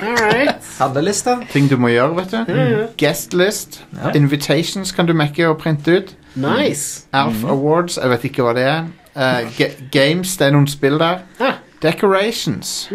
handlelister. 0.80 1.44
Ting 1.52 1.70
du 1.70 1.78
må 1.78 1.92
gjøre, 1.94 2.16
vet 2.16 2.32
du. 2.32 2.88
Guest 2.98 3.34
list. 3.34 3.84
Ja. 3.94 4.12
Invitations 4.16 4.92
kan 4.92 5.08
du 5.08 5.14
mekke 5.14 5.48
og 5.50 5.58
printe 5.62 5.98
ut. 6.00 6.16
Nice. 6.36 7.06
Alf 7.14 7.44
Awards, 7.46 7.98
jeg 8.02 8.10
vet 8.10 8.26
ikke 8.30 8.46
hva 8.46 8.54
det 8.58 8.66
er. 8.70 8.88
Eh, 9.16 9.50
ga 9.58 9.70
games, 9.92 10.38
det 10.38 10.48
er 10.48 10.56
noen 10.56 10.68
spill 10.68 11.00
der. 11.00 11.24
Ah. 11.40 11.58
Decorations. 11.82 12.90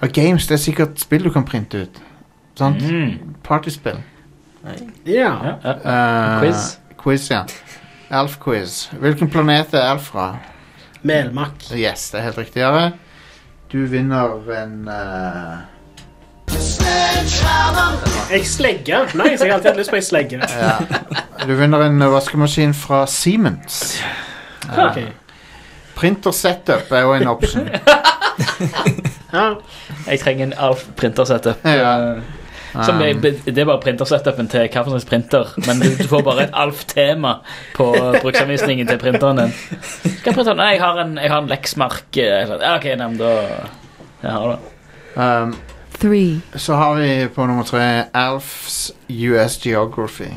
Og 0.00 0.08
games, 0.12 0.46
det 0.46 0.58
er 0.58 0.62
sikkert 0.62 1.00
spill 1.00 1.24
du 1.24 1.30
kan 1.32 1.44
printe 1.44 1.86
ut. 1.86 2.02
Sant? 2.58 2.82
Mm. 2.82 3.36
Partyspill. 3.44 4.02
Ja. 4.64 4.72
Ja, 5.06 5.54
ja. 5.64 5.72
Eh, 5.74 6.40
Quiz. 6.40 6.78
Quiz, 7.04 7.30
ja. 7.30 7.44
Alf-quiz. 8.10 8.88
Hvilken 9.00 9.28
planet 9.30 9.74
er 9.74 9.90
Alf 9.90 10.06
fra? 10.14 10.38
Melmakk. 11.02 11.66
Yes, 11.76 12.06
det 12.10 12.20
er 12.20 12.24
helt 12.30 12.38
riktig. 12.38 12.62
Are. 12.64 12.92
Du 13.72 13.82
vinner 13.92 14.38
en 14.62 14.88
eh, 14.88 15.58
Jeg 18.30 18.46
slegger. 18.46 19.04
Nice, 19.14 19.44
jeg 19.44 19.52
har 19.52 19.58
alltid 19.58 19.68
hatt 19.70 19.76
lyst 19.82 19.92
på 19.92 19.98
ei 20.00 20.04
slegge. 20.06 20.40
Du 21.44 21.52
vinner 21.58 21.84
en 21.84 22.00
vaskemaskin 22.12 22.72
fra 22.74 23.04
Siemens. 23.06 23.82
Ok. 24.64 24.96
Printer 25.94 26.32
setup 26.32 26.88
er 26.92 27.02
jo 27.04 27.12
en 27.18 27.28
option. 27.28 27.68
Ja. 29.34 29.50
Jeg 30.06 30.20
trenger 30.22 30.46
en 30.46 30.52
Alf 30.56 30.86
printersetup. 30.96 31.60
Ja. 31.68 31.92
eh, 32.16 32.22
Som 32.74 32.98
er, 33.04 33.12
det 33.22 33.58
er 33.58 33.64
bare 33.68 33.78
printersetupen 33.84 34.48
til 34.50 34.64
hvilken 34.64 34.88
slags 34.90 35.04
printer, 35.06 35.52
men 35.66 35.78
du, 35.78 35.88
du 35.94 36.08
får 36.10 36.22
bare 36.26 36.42
et 36.48 36.56
Alf-tema 36.58 37.36
på 37.76 37.86
bruksanvisningen 38.22 38.88
til 38.88 38.98
printeren 38.98 39.38
din. 39.44 39.52
Skal 39.92 40.32
jeg 40.32 40.34
printe 40.34 40.48
den? 40.50 40.58
Nei, 40.58 40.72
jeg 40.74 40.80
har 40.82 40.98
en, 41.04 41.12
jeg 41.22 41.30
har 41.30 41.44
en 41.44 41.52
Lexmark. 41.52 42.02
eh, 42.18 42.50
Ja, 42.50 42.72
ok, 42.74 42.88
nei, 42.98 43.06
men 43.12 43.16
da 43.20 43.30
Jeg 44.24 44.32
har 44.32 44.48
det. 44.56 44.58
Um, 45.14 45.54
Three. 46.00 46.40
så 46.58 46.74
har 46.74 46.94
vi 46.98 47.28
på 47.30 47.46
nummer 47.46 47.62
tre 47.68 47.84
Alfs 48.12 48.90
US 49.08 49.54
Geography. 49.62 50.32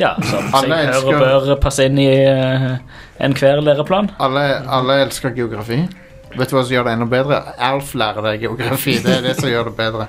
Ja, 0.00 0.14
som 0.22 0.54
Alle 0.54 0.76
seg 0.78 0.88
elsker- 0.88 1.18
hører 1.18 1.46
bør 1.50 1.60
passe 1.60 1.84
inn 1.90 1.98
i 2.00 2.08
uh, 2.24 2.78
enhver 3.20 3.60
læreplan. 3.60 4.08
Alle, 4.22 4.46
alle 4.70 4.96
elsker 5.04 5.34
geografi. 5.36 5.82
Vet 6.30 6.48
du 6.48 6.56
hva 6.56 6.62
som 6.64 6.72
gjør 6.72 6.86
det 6.86 6.92
enda 6.96 7.08
bedre? 7.10 7.40
Alf 7.58 7.92
lærer 7.98 8.22
deg 8.30 8.40
geografi. 8.46 8.96
Det 9.02 9.16
er 9.18 9.22
det 9.26 9.36
som 9.36 9.50
gjør 9.50 9.68
det 9.68 9.76
bedre. 9.76 10.06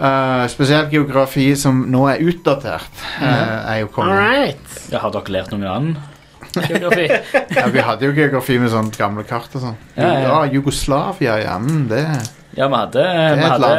Uh, 0.00 0.46
spesielt 0.48 0.88
geografi 0.94 1.50
som 1.60 1.82
nå 1.92 2.06
er 2.08 2.22
utdatert, 2.24 3.02
uh, 3.20 3.26
er 3.68 3.82
jo 3.82 3.90
kommet. 3.92 4.14
kongen. 4.16 4.30
right. 4.32 4.78
Ja, 4.88 5.02
har 5.02 5.12
dere 5.12 5.34
lært 5.34 5.52
noe 5.52 5.68
annet? 5.68 5.98
Geografi? 6.56 7.04
Ja, 7.58 7.66
vi 7.68 7.82
hadde 7.84 8.08
jo 8.08 8.14
geografi 8.16 8.56
med 8.58 8.72
sånne 8.72 8.96
gamle 8.96 9.26
kart 9.28 9.52
og 9.58 9.64
sånn. 9.66 9.76
Ja, 9.98 10.08
ja. 10.08 10.22
Ja, 10.24 10.38
Jugoslavia, 10.54 11.36
ja. 11.44 11.58
Mm, 11.60 11.84
det 11.92 12.00
Ja, 12.56 12.66
vi 12.66 12.74
hadde, 12.80 13.04
vi 13.36 13.44
hadde 13.44 13.70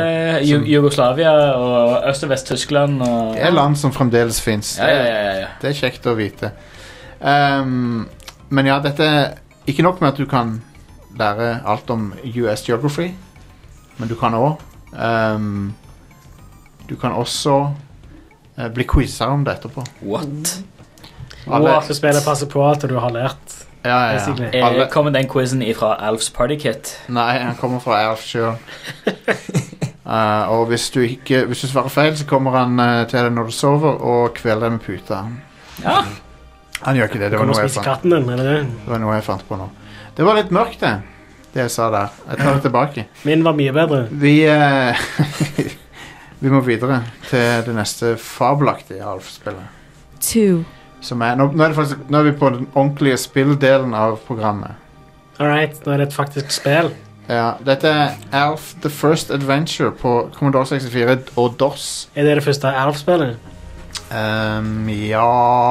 som- 0.45 0.65
Jugoslavia 0.69 1.33
og 1.57 2.05
Øst- 2.07 2.23
og 2.23 2.29
Vest-Tyskland 2.29 3.01
og 3.01 3.35
er 3.35 3.51
land 3.51 3.75
som 3.81 3.91
fremdeles 3.91 4.39
fins. 4.41 4.77
Ja, 4.77 4.87
ja, 4.87 5.03
ja, 5.03 5.33
ja. 5.41 5.47
Det 5.59 5.73
er 5.73 5.79
kjekt 5.81 6.05
å 6.07 6.15
vite. 6.15 6.53
Um, 7.19 8.07
men 8.49 8.65
ja, 8.69 8.79
dette 8.79 9.03
er 9.03 9.33
ikke 9.67 9.83
nok 9.83 9.99
med 10.01 10.13
at 10.13 10.17
du 10.21 10.25
kan 10.29 10.61
lære 11.17 11.61
alt 11.65 11.89
om 11.89 12.13
US 12.23 12.63
Geography, 12.69 13.11
men 13.97 14.07
du 14.07 14.15
kan 14.15 14.33
òg 14.37 14.61
um, 14.93 15.73
Du 16.91 16.97
kan 16.99 17.13
også 17.15 17.53
eh, 18.59 18.67
bli 18.75 18.83
quiza 18.83 19.29
om 19.31 19.45
det 19.47 19.53
etterpå. 19.61 19.85
What? 20.03 20.57
Alle, 21.47 21.77
Så 21.87 21.95
spillet 21.97 22.25
passer 22.25 22.49
på 22.51 22.61
at 22.67 22.83
du 22.91 22.97
har 22.99 23.13
lært. 23.15 23.53
ja, 23.83 23.95
ja, 24.11 24.17
basically. 24.17 24.49
ja. 24.53 24.65
Alle, 24.67 24.83
Eh, 24.83 24.89
Kommer 24.91 25.11
den 25.15 25.29
quizen 25.31 25.61
ifra 25.63 25.95
Alfs 26.03 26.29
Partykit? 26.29 26.91
nei, 27.09 27.39
han 27.39 27.55
kommer 27.55 27.79
fra 27.79 28.01
Alf 28.09 28.25
sjøl. 28.27 28.57
og 30.51 30.65
hvis 30.67 30.89
du, 30.93 30.99
ikke, 31.05 31.45
hvis 31.47 31.61
du 31.63 31.67
svarer 31.71 31.89
feil, 31.89 32.11
så 32.17 32.25
kommer 32.29 32.51
han 32.59 32.79
eh, 32.79 33.05
til 33.07 33.23
deg 33.23 33.31
når 33.33 33.49
du 33.49 33.55
sover, 33.55 34.01
og 34.03 34.33
kveler 34.37 34.67
deg 34.67 34.75
med 34.75 34.83
puta. 34.85 35.21
Ja. 35.85 36.01
Han 36.83 36.97
gjør 36.97 37.07
ikke 37.09 37.19
det. 37.23 37.31
Du 37.31 37.37
Det 37.37 37.39
var 37.39 37.49
noe 37.53 37.61
jeg 37.63 37.71
fant. 37.77 37.85
katten 37.87 38.11
din, 38.17 38.29
er 38.29 38.37
det 38.41 38.45
det? 38.51 38.61
Det 38.85 38.91
var 38.91 38.99
noe 39.03 39.15
jeg 39.15 39.23
fant 39.31 39.47
på 39.47 39.57
nå. 39.63 39.69
Det 40.17 40.25
var 40.27 40.35
litt 40.41 40.51
mørkt, 40.51 40.79
det. 40.83 40.93
Det 41.53 41.61
jeg 41.65 41.71
sa 41.71 41.89
der. 41.93 42.13
Jeg 42.29 42.37
tar 42.39 42.53
det 42.57 42.61
tilbake. 42.67 43.05
Min 43.27 43.43
var 43.43 43.53
mye 43.57 43.73
bedre. 43.75 44.03
Vi 44.11 44.35
eh, 44.49 44.97
Vi 46.41 46.49
må 46.49 46.59
videre 46.65 47.03
til 47.29 47.65
det 47.67 47.73
neste 47.77 48.15
fabelaktige 48.17 49.05
Alf-spillet. 49.05 49.67
Two. 50.21 50.63
Som 51.01 51.21
er, 51.21 51.35
nå, 51.37 51.51
nå, 51.53 51.63
er 51.63 51.67
det 51.67 51.77
faktisk, 51.77 52.01
nå 52.09 52.17
er 52.17 52.23
vi 52.23 52.33
på 52.37 52.49
den 52.49 52.67
ordentlige 52.73 53.17
spilldelen 53.21 53.93
av 53.93 54.17
programmet. 54.25 54.73
All 55.37 55.49
right, 55.49 55.77
nå 55.85 55.93
er 55.93 56.01
det 56.01 56.07
et 56.09 56.15
faktisk 56.17 56.53
spill. 56.53 56.89
Ja, 57.29 57.51
dette 57.65 57.89
er 57.89 58.17
Alf 58.33 58.73
The 58.81 58.89
First 58.89 59.29
Adventure 59.31 59.91
på 59.91 60.15
Commodore 60.33 60.65
64 60.65 61.37
og 61.37 61.55
DOS. 61.59 62.09
Er 62.15 62.25
det 62.25 62.35
det 62.39 62.43
første 62.43 62.73
Alf-spillet? 62.73 63.37
Um, 64.11 64.89
ja 64.89 65.27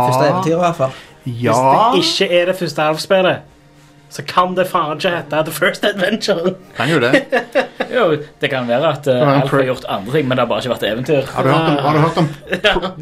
Første 0.06 0.28
eventyr, 0.30 0.54
i 0.54 0.62
hvert 0.62 0.76
fall. 0.76 0.94
Ja 1.26 1.58
Hvis 1.94 2.14
det 2.14 2.28
ikke 2.30 2.40
er 2.40 2.46
det 2.52 2.56
første 2.62 2.82
Alf-spillet, 2.82 3.42
så 4.10 4.22
kan 4.26 4.54
det 4.56 4.66
faen 4.70 4.96
ikke 4.96 5.16
hete 5.16 5.44
The 5.50 5.52
First 5.52 5.84
Adventure. 5.84 6.54
Kan 6.78 6.94
jo 6.94 7.02
det. 7.02 7.24
Jo, 7.94 8.04
det 8.40 8.50
kan 8.50 8.68
være 8.68 8.92
at 8.92 9.08
uh, 9.10 9.34
Alf 9.34 9.50
har 9.50 9.64
gjort 9.66 9.84
andre 9.88 10.12
ting, 10.12 10.28
men 10.28 10.36
det 10.36 10.44
har 10.44 10.50
bare 10.50 10.62
ikke 10.62 10.74
vært 10.74 10.86
eventyr. 10.92 11.26
Har 11.34 11.42
du 11.42 11.48
hørt 11.48 11.70
om, 11.70 11.76
har 11.84 11.92
du 11.92 11.98
hørt 11.98 12.18
om 12.22 12.28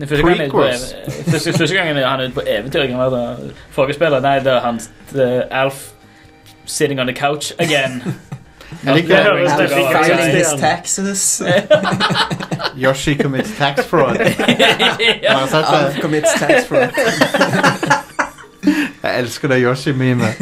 Prequels. 0.08 0.94
første, 1.30 1.52
første 1.52 1.74
gangen 1.76 1.96
han 1.96 2.20
er 2.20 2.24
ute 2.30 2.34
på 2.38 2.46
eventyr 2.46 2.86
kan 2.86 2.98
være 2.98 3.10
det 3.20 3.52
Forrige 3.76 3.98
spiller, 3.98 4.20
nei, 4.24 4.38
det 4.44 4.52
er 4.52 4.60
hans 4.64 4.90
Alf 5.50 5.84
sitting 6.64 7.00
on 7.00 7.06
the 7.06 7.16
couch 7.16 7.52
again. 7.58 8.02
Jeg 8.84 8.94
liker 8.94 9.32
det. 9.32 9.70
filing 10.04 10.36
his 10.36 10.46
taxes. 10.58 11.42
Yoshi 12.82 13.14
commits 13.14 13.56
tax 13.58 13.84
fraud. 13.84 14.16
Alf 15.28 16.00
commits 16.00 16.32
tax 16.38 16.66
fraud. 16.66 16.88
Jeg 19.02 19.18
elsker 19.18 19.48
det 19.48 19.62
Yoshi-memet. 19.62 20.34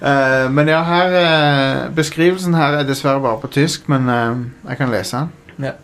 Eh, 0.00 0.50
men 0.50 0.68
ja, 0.68 0.80
her 0.82 1.12
uh, 1.88 1.94
Beskrivelsen 1.94 2.54
her 2.56 2.78
er 2.78 2.86
dessverre 2.88 3.20
bare 3.20 3.40
på 3.42 3.50
tysk, 3.52 3.88
men 3.88 4.08
uh, 4.08 4.70
jeg 4.70 4.76
kan 4.80 4.90
lese 4.90 5.16
den. 5.16 5.30
Ja. 5.66 5.76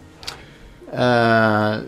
Eh, 0.97 1.81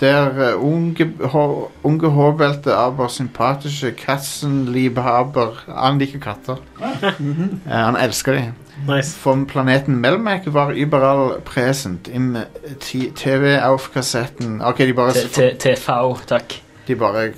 der 0.00 0.54
unge, 0.56 1.12
ho, 1.28 1.68
unge 1.82 2.08
hårbelte 2.08 2.74
aber 2.74 3.08
sympatische 3.08 3.92
Katzenliebhaber 3.92 5.64
Han 5.68 5.98
liker 5.98 6.18
katter. 6.18 6.56
Han 7.68 7.96
elsker 7.96 8.32
dem. 8.32 8.52
Nice. 8.88 9.12
Vom 9.18 9.46
Planeten 9.46 10.00
Melmac 10.00 10.40
var 10.46 10.70
überall 10.72 11.40
present 11.44 12.08
im 12.08 12.36
TV-auf-kassetten 12.80 14.62
Ok, 14.62 14.78
de 14.78 14.92
bare, 14.92 15.12
TV, 15.58 16.16
takk. 16.26 16.62
de 16.86 16.96
bare 16.96 17.32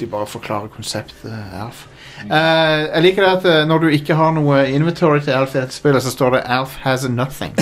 De 0.00 0.06
bare 0.06 0.26
forklarer 0.26 0.66
konseptet 0.66 1.30
Alf. 1.54 1.86
Eh, 2.24 2.94
jeg 2.94 3.02
liker 3.02 3.22
det 3.24 3.30
at 3.38 3.44
eh, 3.48 3.66
når 3.68 3.78
du 3.84 3.88
ikke 3.96 4.14
har 4.18 4.30
noe 4.36 4.56
inventory 4.68 5.20
til 5.24 5.32
Alf 5.38 5.54
i 5.54 5.58
dette 5.62 5.74
spillet, 5.74 6.02
så 6.04 6.10
står 6.12 6.30
det 6.36 6.40
'Alf 6.44 6.72
has 6.84 7.00
nothing'. 7.08 7.56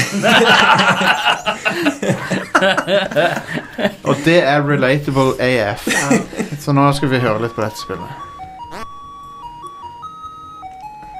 Og 4.08 4.14
det 4.24 4.42
er 4.42 4.62
relatable 4.66 5.32
AF. 5.40 5.88
Så 6.60 6.72
nå 6.72 6.92
skal 6.92 7.10
vi 7.10 7.18
høre 7.22 7.42
litt 7.42 7.54
på 7.54 7.62
dette 7.62 7.78
spillet. 7.78 8.08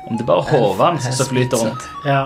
Om 0.08 0.16
det 0.16 0.22
er 0.24 0.26
bare 0.26 0.42
hodet 0.50 0.86
hans 0.86 1.16
som 1.16 1.26
flyter 1.26 1.56
rundt. 1.56 1.82
Ja. 2.04 2.22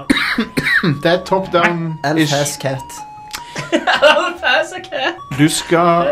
Det 1.03 1.11
er 1.13 1.25
top 1.27 1.53
down-ish. 1.53 2.35
has 2.35 2.57
cat. 2.63 3.12
Du 5.39 5.49
skal 5.49 6.07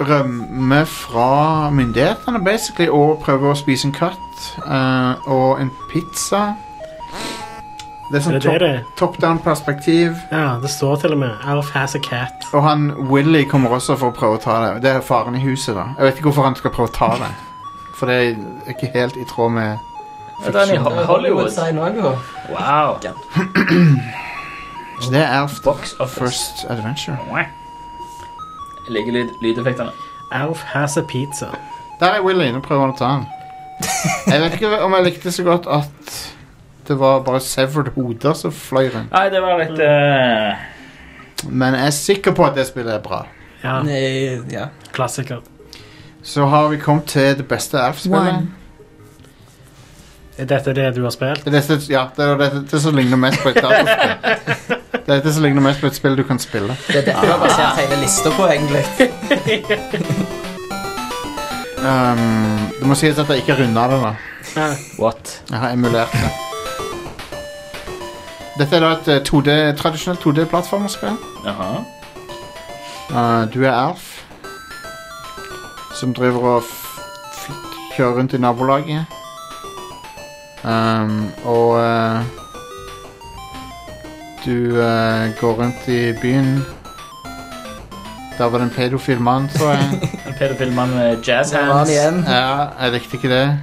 rømme 0.00 0.86
fra 0.86 1.70
myndighetene 1.70 2.40
basically 2.44 2.88
og 2.90 3.20
prøve 3.24 3.50
å 3.52 3.56
spise 3.58 3.86
en 3.88 3.94
katt 3.94 4.48
eh, 4.66 5.28
og 5.30 5.60
en 5.62 5.70
pizza. 5.92 6.54
Det 8.10 8.18
er 8.18 8.18
Er 8.18 8.24
sånn 8.24 8.34
det 8.34 8.42
det 8.42 8.50
top, 8.50 8.60
det 8.60 8.68
er? 8.70 8.80
top 8.98 9.14
down-perspektiv. 9.22 10.16
Ja, 10.32 10.58
det 10.62 10.70
står 10.70 10.96
til 11.04 11.12
og 11.16 11.18
med 11.22 11.30
Alf 11.48 11.70
has 11.72 11.94
a 11.94 11.98
cat. 12.04 12.44
Og 12.52 12.62
han 12.66 12.90
Willy 13.10 13.44
kommer 13.48 13.70
også 13.78 13.96
for 13.96 14.12
å 14.12 14.16
prøve 14.18 14.36
å 14.38 14.42
ta 14.42 14.58
det. 14.66 14.82
Det 14.84 14.90
er 14.96 15.00
faren 15.00 15.34
i 15.38 15.40
huset, 15.46 15.74
da. 15.78 15.86
Jeg 15.98 16.04
vet 16.10 16.20
ikke 16.20 16.28
hvorfor 16.32 16.48
han 16.50 16.58
skal 16.58 16.70
prøve 16.76 16.88
å 16.92 16.94
ta 16.98 17.10
det. 17.22 17.30
For 17.96 18.10
det 18.10 18.16
er 18.20 18.74
ikke 18.74 18.90
helt 18.98 19.16
i 19.16 19.24
tråd 19.30 19.50
med 19.56 19.78
Det 20.44 20.50
er 20.54 20.58
den 20.66 20.74
i 20.74 20.78
Ho- 20.82 21.04
Hollywood. 21.08 21.50
Sign. 21.54 21.78
Wow. 21.78 22.98
Så 25.02 25.10
det 25.10 25.20
er 25.20 25.28
Alf 25.40 25.60
Box 25.64 25.92
Office. 26.00 26.20
First 26.20 26.64
Adventure. 26.70 27.16
Jeg 28.86 28.92
liker 28.94 29.12
lyd, 29.12 29.28
lydeffektene. 29.42 29.90
Alf 30.32 30.62
has 30.74 30.96
a 30.96 31.02
pizza. 31.08 31.46
Der 32.00 32.06
er 32.18 32.22
Willy. 32.22 32.50
Nå 32.52 32.60
prøver 32.60 32.86
han 32.86 32.94
å 32.94 32.98
ta 32.98 33.10
den. 33.14 33.26
Jeg 34.32 34.40
vet 34.40 34.54
ikke 34.58 34.80
om 34.84 34.94
jeg 34.94 35.04
likte 35.08 35.32
så 35.32 35.42
godt 35.46 35.66
at 35.66 36.18
det 36.88 36.98
var 37.00 37.22
bare 37.24 37.40
severed 37.40 37.92
hoder 37.94 38.34
som 38.36 38.52
fløy 38.52 38.90
rundt. 38.92 39.12
Nei, 39.12 39.28
det 39.32 39.40
var 39.42 39.56
litt 39.62 39.78
eh, 39.80 40.66
Men 41.48 41.74
jeg 41.78 41.86
er 41.86 41.94
sikker 41.96 42.34
på 42.36 42.44
at 42.46 42.54
det 42.58 42.66
spillet 42.68 42.98
er 42.98 43.02
bra. 43.04 43.22
Ja, 43.64 43.78
Nei, 43.82 44.36
ja. 44.52 44.66
klassiker. 44.92 45.40
Så 46.24 46.44
har 46.48 46.68
vi 46.72 46.76
kommet 46.80 47.08
til 47.12 47.34
det 47.40 47.48
beste 47.48 47.80
Alf-spillet. 47.80 48.44
Er 50.38 50.48
dette 50.50 50.72
det 50.74 50.90
du 50.96 51.02
har 51.06 51.12
spilt? 51.14 51.44
Det 51.44 51.52
er 51.54 51.60
dette, 51.60 51.76
ja, 51.92 52.06
det 52.16 52.24
er 52.26 52.36
dette, 52.40 52.62
det 52.72 52.80
som 52.82 52.96
ligner 52.96 53.16
mest 53.20 53.40
på 53.42 53.52
et 53.52 53.60
dataspill. 53.64 54.80
Det 55.04 55.12
er 55.12 55.20
dette 55.20 55.34
som 55.34 55.44
ligner 55.44 55.60
mest 55.60 55.80
på 55.80 55.86
et 55.90 55.96
spill 55.96 56.16
du 56.16 56.22
kan 56.24 56.38
spille. 56.40 56.76
Det 56.88 56.96
er 56.96 57.04
dette 57.10 57.20
vi 57.20 57.28
har 57.28 57.40
basert 57.42 57.76
hele 57.82 58.00
lista 58.00 58.32
på, 58.32 58.48
egentlig. 58.48 58.84
Um, 61.84 62.72
det 62.80 62.86
må 62.88 62.94
sies 62.96 63.18
at 63.20 63.28
jeg 63.28 63.42
ikke 63.42 63.58
runda 63.58 63.82
det, 63.90 63.98
da. 64.00 64.12
What? 64.96 65.42
Jeg 65.50 65.58
har 65.58 65.72
emulert 65.76 66.12
det. 66.12 66.30
Dette 68.58 68.76
er 68.76 68.80
da 68.80 68.92
et 68.94 69.10
eh, 69.12 69.20
2D, 69.28 69.76
tradisjonelt 69.76 70.24
2D-plattformerspill. 70.24 71.18
Jaha. 71.44 71.68
Uh, 73.10 73.52
du 73.52 73.64
er 73.64 73.72
Alf, 73.72 74.24
som 75.94 76.14
driver 76.16 76.48
og 76.54 76.62
f 76.62 76.72
f 77.34 77.50
kjører 77.96 78.16
rundt 78.16 78.32
i 78.32 78.40
nabolaget. 78.40 79.04
Um, 80.64 81.28
og 81.44 81.68
uh, 81.84 82.43
du 84.44 84.76
uh, 84.76 85.30
går 85.40 85.52
rundt 85.62 85.88
i 85.88 86.12
byen. 86.22 86.64
Der 88.38 88.44
var 88.50 88.58
det 88.58 88.64
en 88.66 88.70
pedofil 88.76 89.20
mann, 89.20 89.48
tror 89.48 89.70
jeg. 89.70 90.10
En 90.28 90.34
pedofil 90.38 90.72
mann 90.72 90.90
med 90.96 91.16
jazz 91.28 91.48
Så 91.50 91.56
var 91.56 91.64
han 91.64 91.76
hands. 91.76 91.90
igjen. 91.90 92.24
ja, 92.28 92.66
jeg 92.82 92.92
likte 92.92 93.16
ikke 93.16 93.28
det. 93.30 93.58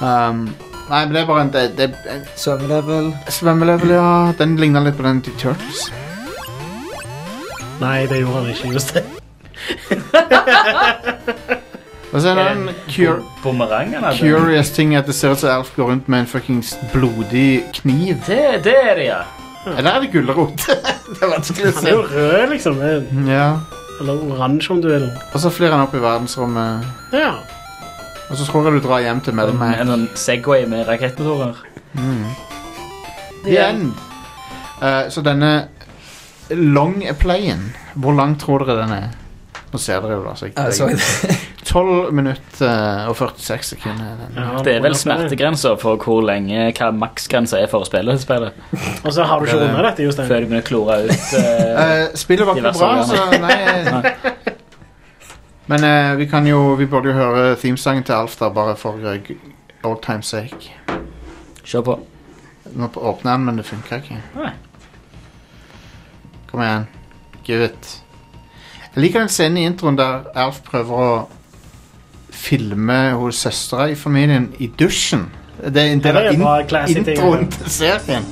Um, 0.00 0.42
nei, 0.90 1.04
men 1.06 1.14
det 1.14 1.22
er 1.22 1.26
bare 1.26 1.40
en, 1.46 1.52
det, 1.54 1.62
det, 1.78 1.86
en 2.12 2.24
Svømmelevel. 2.36 3.14
svømmelevel, 3.32 3.90
ja. 3.96 4.32
Den 4.38 4.56
ligner 4.60 4.84
litt 4.84 4.96
på 4.98 5.02
den 5.06 5.22
til 5.24 5.32
Turtles. 5.40 5.86
Nei, 7.80 8.04
det 8.10 8.20
gjorde 8.20 8.42
han 8.42 8.50
ikke. 8.52 8.72
Just 8.76 8.94
det. 8.94 9.04
Og 12.12 12.20
så 12.22 12.28
er 12.30 12.34
det 12.38 12.44
en 12.52 12.68
cur 12.88 13.18
Bumerang, 13.42 13.94
altså. 13.98 14.24
curious 14.24 14.70
ting 14.70 14.94
at 14.96 15.06
det 15.06 15.14
ser 15.14 15.32
ut 15.34 15.38
som 15.42 15.50
Alf 15.50 15.72
går 15.76 15.90
rundt 15.90 16.08
med 16.08 16.20
en 16.22 16.26
fuckings 16.30 16.76
blodig 16.92 17.62
kniv. 17.74 18.14
Det, 18.26 18.38
det 18.64 18.76
er 18.90 18.94
det, 18.94 19.04
ja. 19.10 19.18
Eller 19.74 19.90
er 19.90 20.04
det 20.04 20.12
gulrot? 20.12 20.66
det 21.10 21.18
er 21.18 21.32
vanskelig 21.32 21.72
å 21.72 21.74
Han 21.80 21.88
er 21.90 21.94
jo 21.94 22.04
rød, 22.12 22.46
liksom. 22.52 22.80
Ja. 23.26 23.48
Eller 24.00 24.24
oransje, 24.30 24.72
om 24.74 24.82
du 24.84 24.90
vil. 24.92 25.06
Og 25.32 25.38
så 25.42 25.50
flyr 25.50 25.74
han 25.74 25.84
opp 25.86 25.94
i 25.96 26.02
verdensrommet. 26.02 26.86
Ja. 27.16 27.32
Og 28.26 28.38
så 28.38 28.46
tror 28.48 28.68
jeg 28.68 28.78
du 28.78 28.86
drar 28.86 29.02
hjem 29.04 29.22
til 29.24 29.36
Mellemheim. 29.38 29.78
En 29.82 29.92
sånn 29.94 30.06
Segway 30.18 30.66
med 30.70 30.86
rakettmotorer. 30.88 31.62
The 33.46 33.58
end. 33.62 33.92
Eh, 34.82 35.06
så 35.10 35.22
denne 35.24 35.68
long 36.50 36.98
playen 37.16 37.70
Hvor 37.94 38.12
lang 38.12 38.34
tror 38.38 38.66
dere 38.66 38.82
den 38.82 38.92
er? 38.92 39.14
Nå 39.72 39.80
ser 39.80 40.02
dere 40.04 40.18
jo 40.18 40.24
da. 40.26 40.34
Så 40.36 40.50
jeg 40.50 40.74
så 40.76 40.90
jeg, 40.90 40.98
det. 41.00 41.38
12 41.76 42.12
minutter 42.16 43.08
og 43.10 43.16
46 43.18 43.62
sekunder. 43.74 44.04
er. 44.24 44.30
Ja, 44.36 44.62
Det 44.64 44.74
er 44.76 44.80
vel 44.84 44.94
smertegrensa 44.96 45.74
for 45.80 46.00
hvor 46.00 46.22
lenge 46.24 46.70
hva 46.78 46.88
maksgrensa 46.96 47.58
er 47.60 47.68
for 47.68 47.84
å 47.84 47.88
spille 47.88 48.14
dette 48.14 48.24
spillet. 48.24 48.56
Og 49.04 49.12
så 49.12 49.26
har 49.28 49.40
du 49.40 49.44
ikke 49.46 49.58
rundet 49.60 49.84
dette, 49.90 50.06
Jostein. 50.06 50.30
Før 50.30 50.40
du 50.40 50.46
begynner 50.46 50.64
å 50.64 50.68
klore 50.70 50.96
ut 51.04 51.34
eh, 51.40 51.84
Eh, 51.84 52.16
spillet 52.16 52.48
var 52.48 52.56
ikke 52.56 52.72
bra, 52.78 53.04
så 53.04 53.26
nei. 53.44 53.58
eh. 53.66 54.52
Men 55.66 55.84
uh, 55.84 56.16
vi 56.16 56.26
kan 56.30 56.46
jo 56.46 56.76
Vi 56.78 56.86
burde 56.86 57.10
jo 57.10 57.16
høre 57.18 57.56
themesangen 57.58 58.04
til 58.06 58.14
Alf, 58.14 58.36
der, 58.38 58.52
bare 58.54 58.76
for 58.78 58.96
uh, 59.02 59.18
old 59.84 59.98
time's 60.06 60.30
sake. 60.32 60.72
Kjør 61.66 61.82
på. 61.90 61.98
Nå 62.76 62.88
åpner 62.96 63.32
den, 63.36 63.44
men 63.50 63.56
det 63.60 63.66
funka 63.66 63.98
ikke. 64.00 64.20
Nei. 64.38 64.52
Kom 66.50 66.62
igjen. 66.62 66.86
Give 67.44 67.64
it. 67.68 67.92
Jeg 68.94 69.02
liker 69.04 69.20
den 69.26 69.28
scenen 69.28 69.58
i 69.60 69.66
introen 69.68 69.98
der 69.98 70.30
Alf 70.38 70.62
prøver 70.64 71.02
å 71.02 71.08
filme 72.36 72.98
hos 73.18 73.40
søstera 73.46 73.88
i 73.90 73.96
familien 73.98 74.50
i 74.58 74.68
dusjen. 74.78 75.26
Det 75.64 75.82
er 75.82 75.92
en 75.92 76.02
del 76.04 76.16
av 76.20 76.30
in 76.32 77.00
introen 77.00 77.48
til 77.50 77.70
serien. 77.72 78.26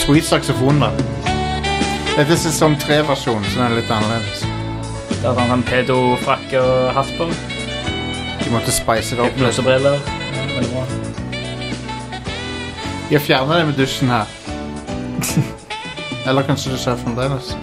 Sweet 0.00 0.26
saksofon, 0.26 0.82
da. 0.82 0.90
Dette 2.16 2.34
er 2.34 2.40
sesong 2.42 2.74
tre-versjonen, 2.82 3.46
så 3.46 3.60
den 3.60 3.66
er 3.68 3.76
litt 3.78 3.92
annerledes. 3.94 4.42
Der 5.22 5.36
har 5.36 5.46
han 5.52 5.62
pedofrakke 5.62 6.60
og 6.64 6.92
hatt 6.96 7.14
på. 7.18 7.28
De 8.40 8.50
måtte 8.50 8.74
spice 8.74 9.16
det 9.16 9.24
opp. 9.24 9.36
Hypnosebriller. 9.36 10.02
Veldig 10.56 10.70
bra. 10.74 10.84
De 13.08 13.16
har 13.16 13.24
fjerna 13.24 13.58
det 13.60 13.66
med 13.70 13.78
dusjen 13.78 14.10
her. 14.10 14.36
Eller 16.28 16.48
kanskje 16.48 16.74
det 16.74 16.82
skjer 16.82 16.98
fremdeles. 17.04 17.54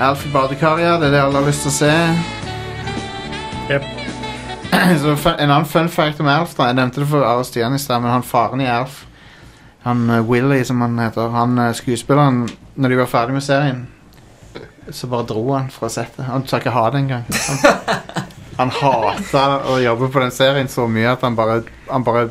Alf 0.00 0.26
i 0.26 0.28
badekar. 0.32 0.76
Det 0.76 1.06
er 1.08 1.10
det 1.14 1.20
alle 1.22 1.38
har 1.40 1.46
lyst 1.48 1.62
til 1.64 1.70
å 1.70 1.74
se. 1.74 1.92
Yep. 3.70 3.84
Så 5.02 5.14
fun- 5.16 5.38
En 5.40 5.50
annen 5.50 5.66
fun 5.70 5.88
fact 5.88 6.20
om 6.20 6.28
Alf 6.28 6.52
da 6.58 6.66
Jeg 6.68 6.76
nevnte 6.76 7.00
det 7.00 7.06
for 7.08 7.24
Are 7.24 7.44
Stian 7.46 7.72
i 7.74 7.78
stad, 7.80 8.02
men 8.02 8.10
han 8.12 8.22
faren 8.26 8.60
i 8.60 8.66
Alf 8.68 9.04
Han 9.86 10.02
uh, 10.10 10.18
Willy, 10.28 10.58
som 10.68 10.82
han 10.84 10.98
heter 11.00 11.30
Han 11.32 11.54
uh, 11.58 11.70
skuespilleren 11.72 12.42
Når 12.74 12.92
de 12.92 12.98
var 12.98 13.08
ferdig 13.08 13.38
med 13.38 13.46
serien 13.46 13.86
Så 14.92 15.08
bare 15.08 15.24
dro 15.30 15.46
han 15.54 15.70
fra 15.72 15.88
settet 15.88 16.26
Han 16.28 16.44
sa 16.50 16.60
ikke 16.60 16.74
ha 16.74 16.84
det 16.92 17.00
engang 17.06 17.24
Han, 17.30 17.80
han 18.58 18.74
hata 18.82 19.46
å 19.72 19.78
jobbe 19.80 20.10
på 20.12 20.20
den 20.26 20.34
serien 20.34 20.68
så 20.68 20.84
mye 20.90 21.14
At 21.14 21.24
han 21.24 21.38
bare 21.38 21.62
Han 21.88 22.04
bare 22.04 22.28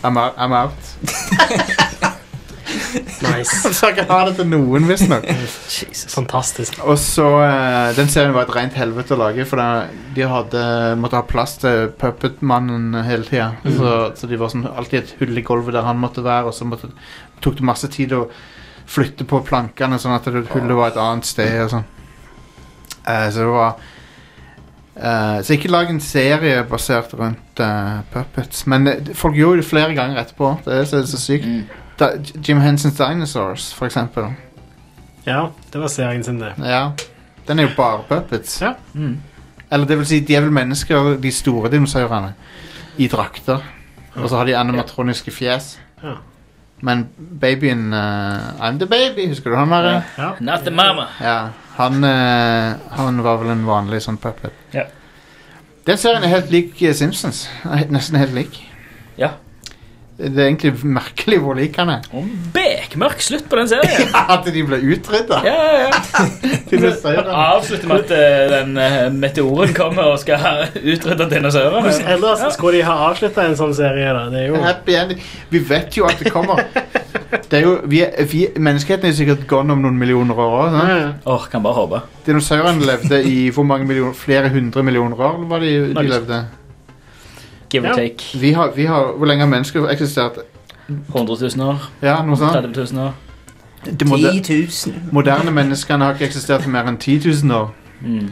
I'm 0.00 0.16
out, 0.16 0.32
I'm 0.40 0.54
out. 0.56 0.72
Nice. 3.24 3.72
så 3.76 3.90
jeg 3.90 4.06
ha 4.08 4.18
det 4.28 4.36
til 4.38 4.48
noen 4.50 4.86
visstnok 4.88 5.26
Fantastisk. 6.14 6.78
Og 6.84 6.98
så 7.00 7.26
eh, 7.44 7.90
Den 7.98 8.10
serien 8.12 8.34
var 8.34 8.46
et 8.48 8.54
rent 8.56 8.76
helvete 8.78 9.14
å 9.14 9.20
lage, 9.20 9.46
for 9.48 9.60
da- 9.60 9.86
de 10.16 10.26
hadde 10.26 10.62
måtte 11.00 11.18
ha 11.20 11.26
plass 11.26 11.56
til 11.62 11.90
Puppet-mannen 12.00 12.96
hele 13.06 13.26
tida. 13.28 13.52
Så, 13.64 13.92
så 14.18 14.30
de 14.30 14.38
var 14.40 14.50
sånn, 14.52 14.66
alltid 14.66 15.02
et 15.02 15.14
hull 15.20 15.38
i 15.38 15.44
gulvet 15.46 15.76
der 15.76 15.86
han 15.86 16.00
måtte 16.02 16.24
være, 16.26 16.50
og 16.50 16.56
så 16.56 16.66
måtte, 16.68 16.90
tok 17.44 17.60
det 17.60 17.68
masse 17.68 17.90
tid 17.92 18.14
å 18.16 18.24
flytte 18.90 19.26
på 19.28 19.42
plankene, 19.46 20.00
sånn 20.02 20.16
at 20.16 20.26
det 20.26 20.48
hullet 20.50 20.76
var 20.76 20.90
et 20.90 20.98
annet 21.00 21.28
sted 21.28 21.60
og 21.62 21.72
sånn. 21.76 21.88
Eh, 23.06 23.26
så 23.30 23.44
det 23.46 23.50
var 23.54 23.74
Uh, 25.00 25.40
Så 25.42 25.54
ikke 25.54 25.70
lag 25.70 25.88
en 25.88 26.00
serie 26.02 26.64
basert 26.68 27.14
rundt 27.16 27.60
uh, 27.62 28.02
puppets. 28.12 28.66
Men 28.68 28.84
det, 28.84 29.14
folk 29.16 29.36
gjorde 29.38 29.62
det 29.62 29.68
flere 29.70 29.94
ganger 29.96 30.18
etterpå. 30.20 30.50
Det 30.66 30.74
er 30.76 30.84
så, 30.90 31.00
så 31.08 31.20
sykt. 31.20 31.46
Mm. 31.46 31.62
Da, 32.00 32.14
Jim 32.48 32.60
Hensons 32.60 32.96
Dinosaurs, 32.96 33.74
for 33.76 33.86
eksempel. 33.86 34.30
Ja, 35.26 35.46
det 35.72 35.80
var 35.80 35.88
serien 35.92 36.24
sin, 36.24 36.40
det. 36.40 36.54
Ja, 36.64 36.90
den 37.48 37.58
er 37.58 37.68
jo 37.68 37.74
bare 37.76 38.02
puppets. 38.08 38.60
Ja. 38.62 38.72
Mm. 38.94 39.18
Eller 39.70 39.86
det 39.86 39.98
vil 39.98 40.06
si, 40.06 40.20
de 40.20 40.36
er 40.36 40.40
vel 40.40 40.52
mennesker, 40.52 41.16
de 41.22 41.32
store 41.32 41.70
dinosaurene, 41.70 42.32
i 42.98 43.08
drakter. 43.08 43.60
Og 44.14 44.28
så 44.28 44.36
har 44.36 44.44
de 44.44 44.56
animatroniske 44.56 45.30
fjes. 45.30 45.78
Ja. 46.02 46.16
Men 46.80 47.08
babyen 47.40 47.92
uh, 47.92 48.68
I'm 48.68 48.78
the 48.78 48.86
baby, 48.86 49.28
husker 49.28 49.50
du 49.50 49.56
han 49.56 49.70
der? 49.70 50.02
Ja. 50.18 50.30
Not 50.40 50.64
the 50.64 50.70
mama. 50.70 51.06
Ja, 51.20 51.48
han, 51.76 52.04
uh, 52.04 52.96
han 52.96 53.22
var 53.24 53.36
vel 53.42 53.52
en 53.52 53.66
vanlig 53.68 54.00
sånn 54.02 54.18
puppet. 54.18 54.56
Ja. 54.74 54.88
Den 55.86 56.00
serien 56.00 56.24
er 56.24 56.32
helt 56.32 56.50
lik 56.52 56.82
eh, 56.82 56.94
Simpsons. 56.96 57.46
Nesten 57.92 58.18
helt 58.20 58.34
lik. 58.36 58.58
Ja. 59.18 59.34
Det 60.20 60.36
er 60.36 60.48
egentlig 60.50 60.72
merkelig 60.84 61.38
hvor 61.40 61.56
lik 61.56 61.76
han 61.80 61.88
er. 61.94 62.06
Og 62.12 62.26
bekmørk 62.52 63.22
slutt 63.24 63.46
på 63.48 63.56
den 63.56 63.70
serien. 63.70 64.10
ja, 64.12 64.24
At 64.36 64.44
de 64.44 64.64
ble 64.68 64.80
utrydda. 64.92 65.40
Ja, 65.46 65.54
ja, 65.64 65.88
ja. 65.88 67.22
Avslutter 67.54 67.88
med 67.88 68.04
at 68.04 68.12
eh, 68.16 68.44
den 68.52 68.76
eh, 68.76 68.98
meteoren 69.14 69.72
kommer 69.76 70.12
og 70.12 70.20
skal 70.20 70.66
utrydde 70.92 71.30
dinosaurene. 71.32 71.94
Ellers 72.12 72.44
skulle 72.54 72.78
de 72.78 72.84
ha 72.88 72.98
avslutta 73.08 73.48
en 73.48 73.56
sånn 73.58 73.72
serie? 73.76 74.12
da? 74.16 74.26
Det 74.32 74.44
er 74.44 74.52
jo 74.52 74.60
Happy 74.64 74.98
ending. 75.00 75.24
Vi 75.50 75.64
vet 75.70 75.96
jo 75.96 76.06
at 76.10 76.20
det 76.20 76.34
kommer. 76.34 76.66
Det 77.30 77.58
er 77.58 77.64
jo, 77.64 77.74
vi 77.90 78.02
er, 78.04 78.14
vi, 78.30 78.44
menneskeheten 78.58 79.08
er 79.08 79.16
sikkert 79.16 79.46
gone 79.50 79.74
om 79.74 79.82
noen 79.82 79.98
millioner 79.98 80.38
år. 80.38 80.54
også, 80.66 80.84
Ja, 80.84 81.00
Ja, 81.00 81.10
Åh, 81.30 81.48
kan 81.50 81.62
bare 81.64 81.78
håpe. 81.80 82.04
Dinosaurene 82.26 82.86
levde 82.86 83.22
i 83.26 83.50
hvor 83.54 83.66
mange 83.66 83.86
millioner, 83.88 84.14
flere 84.14 84.50
hundre 84.52 84.82
millioner 84.86 85.20
år 85.30 85.44
var 85.48 85.62
de, 85.64 85.74
de 85.94 86.08
levde. 86.10 86.44
Give 87.70 87.84
Ja. 87.86 87.92
or 87.92 87.96
take. 87.96 88.38
Vi 88.40 88.52
har, 88.52 88.70
vi 88.76 88.84
har, 88.86 89.12
hvor 89.16 89.26
lenge 89.26 89.40
har 89.44 89.50
mennesker 89.50 89.88
eksistert? 89.88 90.38
100 91.14 91.36
000 91.56 91.68
år. 91.68 91.90
Ja, 92.02 92.16
noe 92.26 92.36
sånt. 92.36 92.52
30 92.52 92.94
000 92.94 93.06
år. 93.06 93.12
De 94.00 94.04
moder, 94.04 94.42
10 94.42 94.68
000. 94.86 94.94
moderne 95.12 95.50
menneskene 95.50 96.04
har 96.04 96.12
ikke 96.18 96.26
eksistert 96.26 96.66
i 96.66 96.68
mer 96.68 96.88
enn 96.90 96.98
10 96.98 97.20
000 97.44 97.54
år. 97.60 97.70
Mm. 98.00 98.30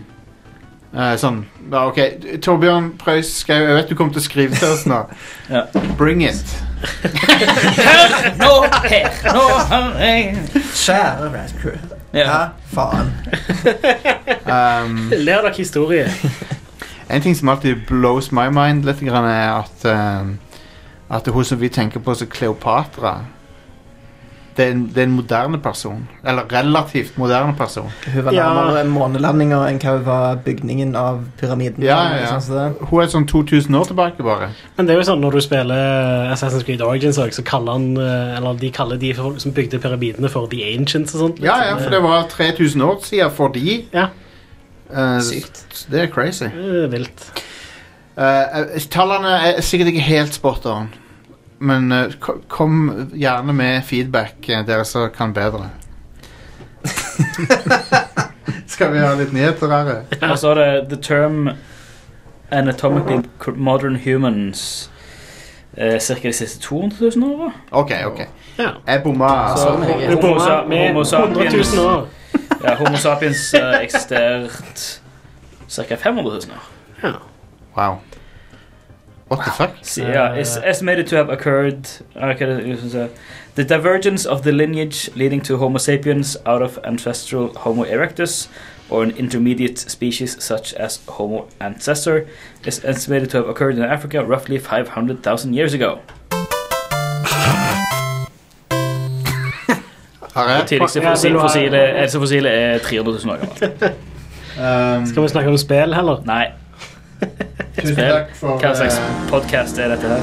Eh, 0.99 1.15
sånn, 1.21 1.43
ja, 1.71 1.83
ok 1.91 1.99
Torbjørn 2.41 2.87
Preus 2.97 3.29
Skau, 3.43 3.55
jeg 3.61 3.75
vet 3.77 3.91
du 3.91 3.95
kommer 3.95 4.15
til 4.15 4.23
å 4.23 4.25
skrive 4.25 4.57
til 4.57 4.71
oss 4.73 4.87
nå. 4.89 5.03
Ja. 5.53 5.67
Bring 5.99 6.23
it. 6.25 6.41
Nå, 8.41 8.53
her, 8.89 9.09
nå, 9.35 9.43
her. 10.01 10.39
Kjære 10.73 11.29
Rat 11.35 11.53
Crew. 11.61 11.77
Ja. 12.17 12.25
Ja, 12.25 12.39
faen. 12.73 13.13
Um, 14.49 15.11
Ler 15.13 15.43
dere 15.45 15.51
historie? 15.57 16.07
En 17.11 17.23
ting 17.25 17.35
som 17.37 17.49
alltid 17.49 17.87
blows 17.89 18.33
my 18.33 18.49
mind 18.53 18.85
litt, 18.85 19.01
grann 19.01 19.25
er 19.31 19.63
at 19.63 19.89
um, 19.89 20.39
At 21.11 21.27
hun 21.33 21.45
som 21.45 21.61
vi 21.61 21.69
tenker 21.73 22.01
på 22.05 22.15
som 22.15 22.29
Kleopatra 22.29 23.15
det 24.59 24.67
er, 24.67 24.73
en, 24.75 24.81
det 24.91 24.99
er 24.99 25.07
en 25.07 25.13
moderne 25.15 25.59
person. 25.63 26.01
Eller 26.27 26.43
relativt 26.53 27.19
moderne 27.19 27.55
person. 27.55 27.93
Hun 28.15 28.25
var 28.25 28.33
Ja. 28.35 28.49
nærmere 28.55 28.85
månelandinger 28.91 29.69
enn 29.69 29.79
hva 29.79 29.93
hun 29.97 30.07
var 30.07 30.41
bygningen 30.45 30.97
av 30.99 31.21
pyramiden. 31.39 31.85
Ja, 31.87 31.99
ja, 32.11 32.17
ja. 32.25 32.41
Sånn. 32.43 32.75
Hun 32.91 33.03
er 33.03 33.07
sånn 33.07 33.27
2000 33.31 33.75
år 33.79 33.87
tilbake, 33.87 34.23
bare. 34.27 34.49
Men 34.77 34.87
det 34.87 34.97
er 34.97 34.99
jo 34.99 35.07
sånn 35.13 35.23
når 35.23 35.37
du 35.39 35.41
spiller 35.41 36.33
Assassin's 36.33 36.67
Creed 36.67 36.83
Origins 36.83 37.21
så 37.21 37.45
kaller 37.45 37.73
han 37.73 37.97
eh, 37.97 38.37
Eller 38.37 38.59
de 38.59 38.71
kaller 38.71 38.99
de 38.99 39.15
folk 39.15 39.39
som 39.41 39.53
bygde 39.53 39.79
pyramidene 39.79 40.29
for 40.29 40.47
The 40.51 40.75
Ancients 40.75 41.15
og 41.15 41.21
sånt. 41.21 41.39
Ja, 41.41 41.63
ja, 41.69 41.77
for 41.77 41.91
det 41.91 42.03
var 42.03 42.27
3000 42.29 42.83
år 42.83 42.99
siden 43.05 43.31
for 43.31 43.49
de. 43.55 43.85
Ja. 43.95 44.09
Eh, 44.91 45.21
Sykt. 45.21 45.87
Det 45.91 46.03
er 46.03 46.07
crazy. 46.13 46.45
Det 46.55 46.85
er 46.85 46.89
vilt. 46.93 47.45
Uh, 48.19 48.79
tallene 48.91 49.29
er 49.29 49.61
sikkert 49.63 49.93
ikke 49.93 50.07
helt 50.09 50.35
spot 50.35 50.67
on. 50.67 50.89
Men 51.59 51.93
uh, 51.93 52.31
kom 52.49 53.09
gjerne 53.15 53.55
med 53.55 53.83
feedback, 53.87 54.37
uh, 54.49 54.63
dere 54.67 54.85
som 54.85 55.11
kan 55.15 55.35
bedre. 55.35 55.71
Skal 58.67 58.93
vi 58.93 58.99
ha 59.03 59.15
litt 59.19 59.33
nyheter 59.35 59.71
her? 59.73 59.91
Og 60.31 60.39
så 60.39 60.53
er 60.55 60.61
det 60.61 60.89
The 60.91 61.03
term 61.03 61.49
anatomically 62.51 63.23
modern 63.57 63.97
humans 63.97 64.91
eh, 65.77 65.99
Cirka 66.01 66.29
de 66.29 66.33
siste 66.33 66.61
200 66.61 67.11
000 67.17 67.41
åra. 67.41 67.53
OK, 67.71 67.93
ok. 68.07 68.21
Ja. 68.59 68.69
Jeg 68.87 69.03
bomma. 69.03 69.51
Altså, 69.51 69.71
homo, 69.71 69.85
homo 69.85 71.01
100 71.01 71.05
sapiens 71.05 71.75
000 71.75 71.87
år. 71.87 72.09
Ja, 72.65 72.75
homo 72.75 72.97
sapiens 72.97 73.55
uh, 73.55 73.83
eksistert 73.83 75.01
ca. 75.69 75.97
500 75.97 76.25
000 76.25 76.35
år. 76.35 76.63
Ja. 77.03 77.13
Wow. 77.77 77.99
What 79.31 79.45
the 79.45 79.51
fuck? 79.51 79.71
Så, 79.83 80.03
ja, 80.03 80.35
is 80.35 80.59
estimated 80.65 81.07
to 81.07 81.17
have 81.17 81.33
occurred 81.33 82.03
hva 82.15 82.33
det 82.33 82.69
jeg 82.69 82.79
skal 82.79 82.91
si? 82.91 83.07
The 83.55 83.65
divergence 83.65 84.31
of 84.31 84.43
the 84.43 84.53
lineage 84.53 85.11
leading 85.15 85.45
to 85.45 85.57
Homo 85.57 85.79
sapiens 85.79 86.37
out 86.47 86.63
of 86.63 86.79
ancestral 86.85 87.51
Homo 87.57 87.85
erectus 87.85 88.49
or 88.91 89.03
an 89.03 89.11
intermediate 89.17 89.79
species 89.79 90.37
such 90.39 90.75
as 90.75 91.01
Homo 91.09 91.47
ancestor 91.61 92.27
is 92.65 92.85
estimated 92.85 93.31
to 93.31 93.37
have 93.37 93.49
occurred 93.49 93.77
in 93.77 93.85
Africa 93.85 94.25
roughly 94.25 94.59
500,000 94.59 95.55
years 95.55 95.75
ago. 95.75 96.01
Har 100.35 100.49
jeg? 100.53 100.67
Tidligste 100.67 101.01
fossile, 101.41 101.79
eldste 102.03 102.19
fossile 102.23 102.49
er 102.49 102.79
300 102.79 103.19
000 103.25 103.33
år 103.33 103.39
gammelt. 103.43 103.83
Um, 104.59 105.07
Skal 105.11 105.23
vi 105.23 105.29
snakke 105.29 105.49
om 105.53 105.59
spill 105.59 105.95
heller? 105.95 106.21
Nei, 106.27 106.45
tusen 107.79 107.97
takk 107.97 108.35
for 108.39 108.59
hva 108.63 108.73
slags 108.79 108.99
podkast 109.31 109.79
er 109.79 109.89
dette 109.95 110.07
her? 110.11 110.23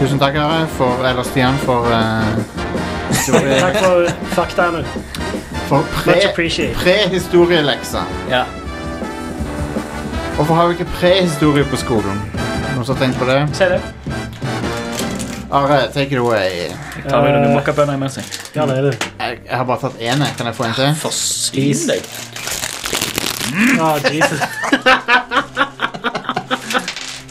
Tusen 0.00 0.18
takk, 0.18 0.34
Are, 0.42 0.66
for, 0.76 1.04
eller 1.06 1.22
Stian, 1.26 1.54
for 1.64 1.86
uh, 1.94 2.26
Takk 3.24 3.76
for 3.78 4.08
faktaene. 4.34 4.82
For 5.68 5.86
prehistorieleksa. 6.04 8.02
pre- 8.04 8.30
Ja. 8.30 8.44
Hvorfor 10.36 10.54
har 10.58 10.66
vi 10.66 10.72
ikke 10.80 10.90
prehistorie 10.98 11.64
på 11.70 11.76
skolen? 11.78 12.18
Noen 12.74 12.84
som 12.84 12.96
har 12.96 13.04
tenkt 13.04 13.18
på 13.20 13.24
det? 13.28 13.38
Se 13.54 13.68
det. 13.70 13.80
Are, 15.54 15.78
take 15.94 16.10
it 16.10 16.18
away. 16.18 16.72
Tar 17.08 17.20
meg 17.24 17.34
noen 17.36 17.54
mokkabønner 17.58 17.94
imens. 17.98 18.16
jeg. 18.16 18.24
Ja, 18.56 18.64
det 18.66 18.76
er 18.78 18.82
det. 18.88 18.94
Jeg, 19.20 19.38
jeg 19.48 19.56
har 19.56 19.64
bare 19.68 19.80
tatt 19.84 19.96
én. 20.00 20.24
Kan 20.38 20.46
jeg 20.50 20.54
få 20.56 20.64
en 20.68 20.74
til? 20.78 20.94
Forsyn 21.02 21.88
deg. 21.90 22.02
Ah, 23.80 23.96
Jesus. 24.10 24.40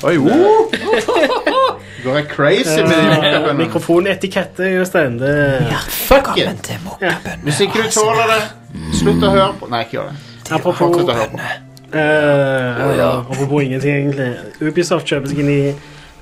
Oi, 0.04 0.18
woo! 0.20 0.70
Går 2.04 2.16
jeg 2.18 2.26
crazy 2.28 2.82
med 2.84 2.90
de 2.92 2.96
Uh, 3.00 3.10
mokkabønnene? 3.16 3.54
Mikrofonetikette, 3.64 4.64
Jostein. 4.78 5.20
Det 5.20 5.34
Fuck 5.90 6.34
it! 6.38 6.72
Ja. 7.02 7.14
Hvis 7.44 7.60
ikke 7.64 7.86
du 7.86 7.90
tåler 7.96 8.28
det, 8.34 8.42
slutt 9.00 9.24
å 9.24 9.30
høre 9.32 9.54
på 9.62 9.70
Nei, 9.72 9.86
ikke 9.86 9.98
gjør 10.02 10.10
det. 10.12 10.18
Apropos. 10.52 11.00
Eh, 11.94 13.06
Apropos 13.08 13.64
ingenting, 13.64 13.96
egentlig. 13.96 14.30
Ubisoft 14.62 15.08
kjøper 15.08 15.32
seg 15.32 15.40
inn 15.46 15.52
i 15.54 15.62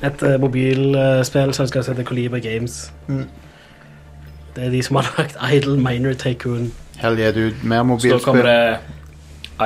et 0.04 0.24
uh, 0.24 0.40
mobilspill 0.42 1.54
som 1.54 1.68
heter 1.68 2.04
Coliba 2.04 2.40
Games. 2.40 2.92
Mm. 3.08 3.26
Det 4.56 4.66
er 4.66 4.70
de 4.74 4.82
som 4.84 4.96
har 4.96 5.14
lagt 5.18 5.38
Idle 5.54 5.78
Minor 5.80 6.14
Tycoon. 6.14 6.72
Hell 7.00 7.20
yeah, 7.20 7.34
dude. 7.36 7.56
Mer 7.64 7.98
Så 8.00 8.08
da 8.10 8.18
kommer 8.20 8.44
det 8.44 8.78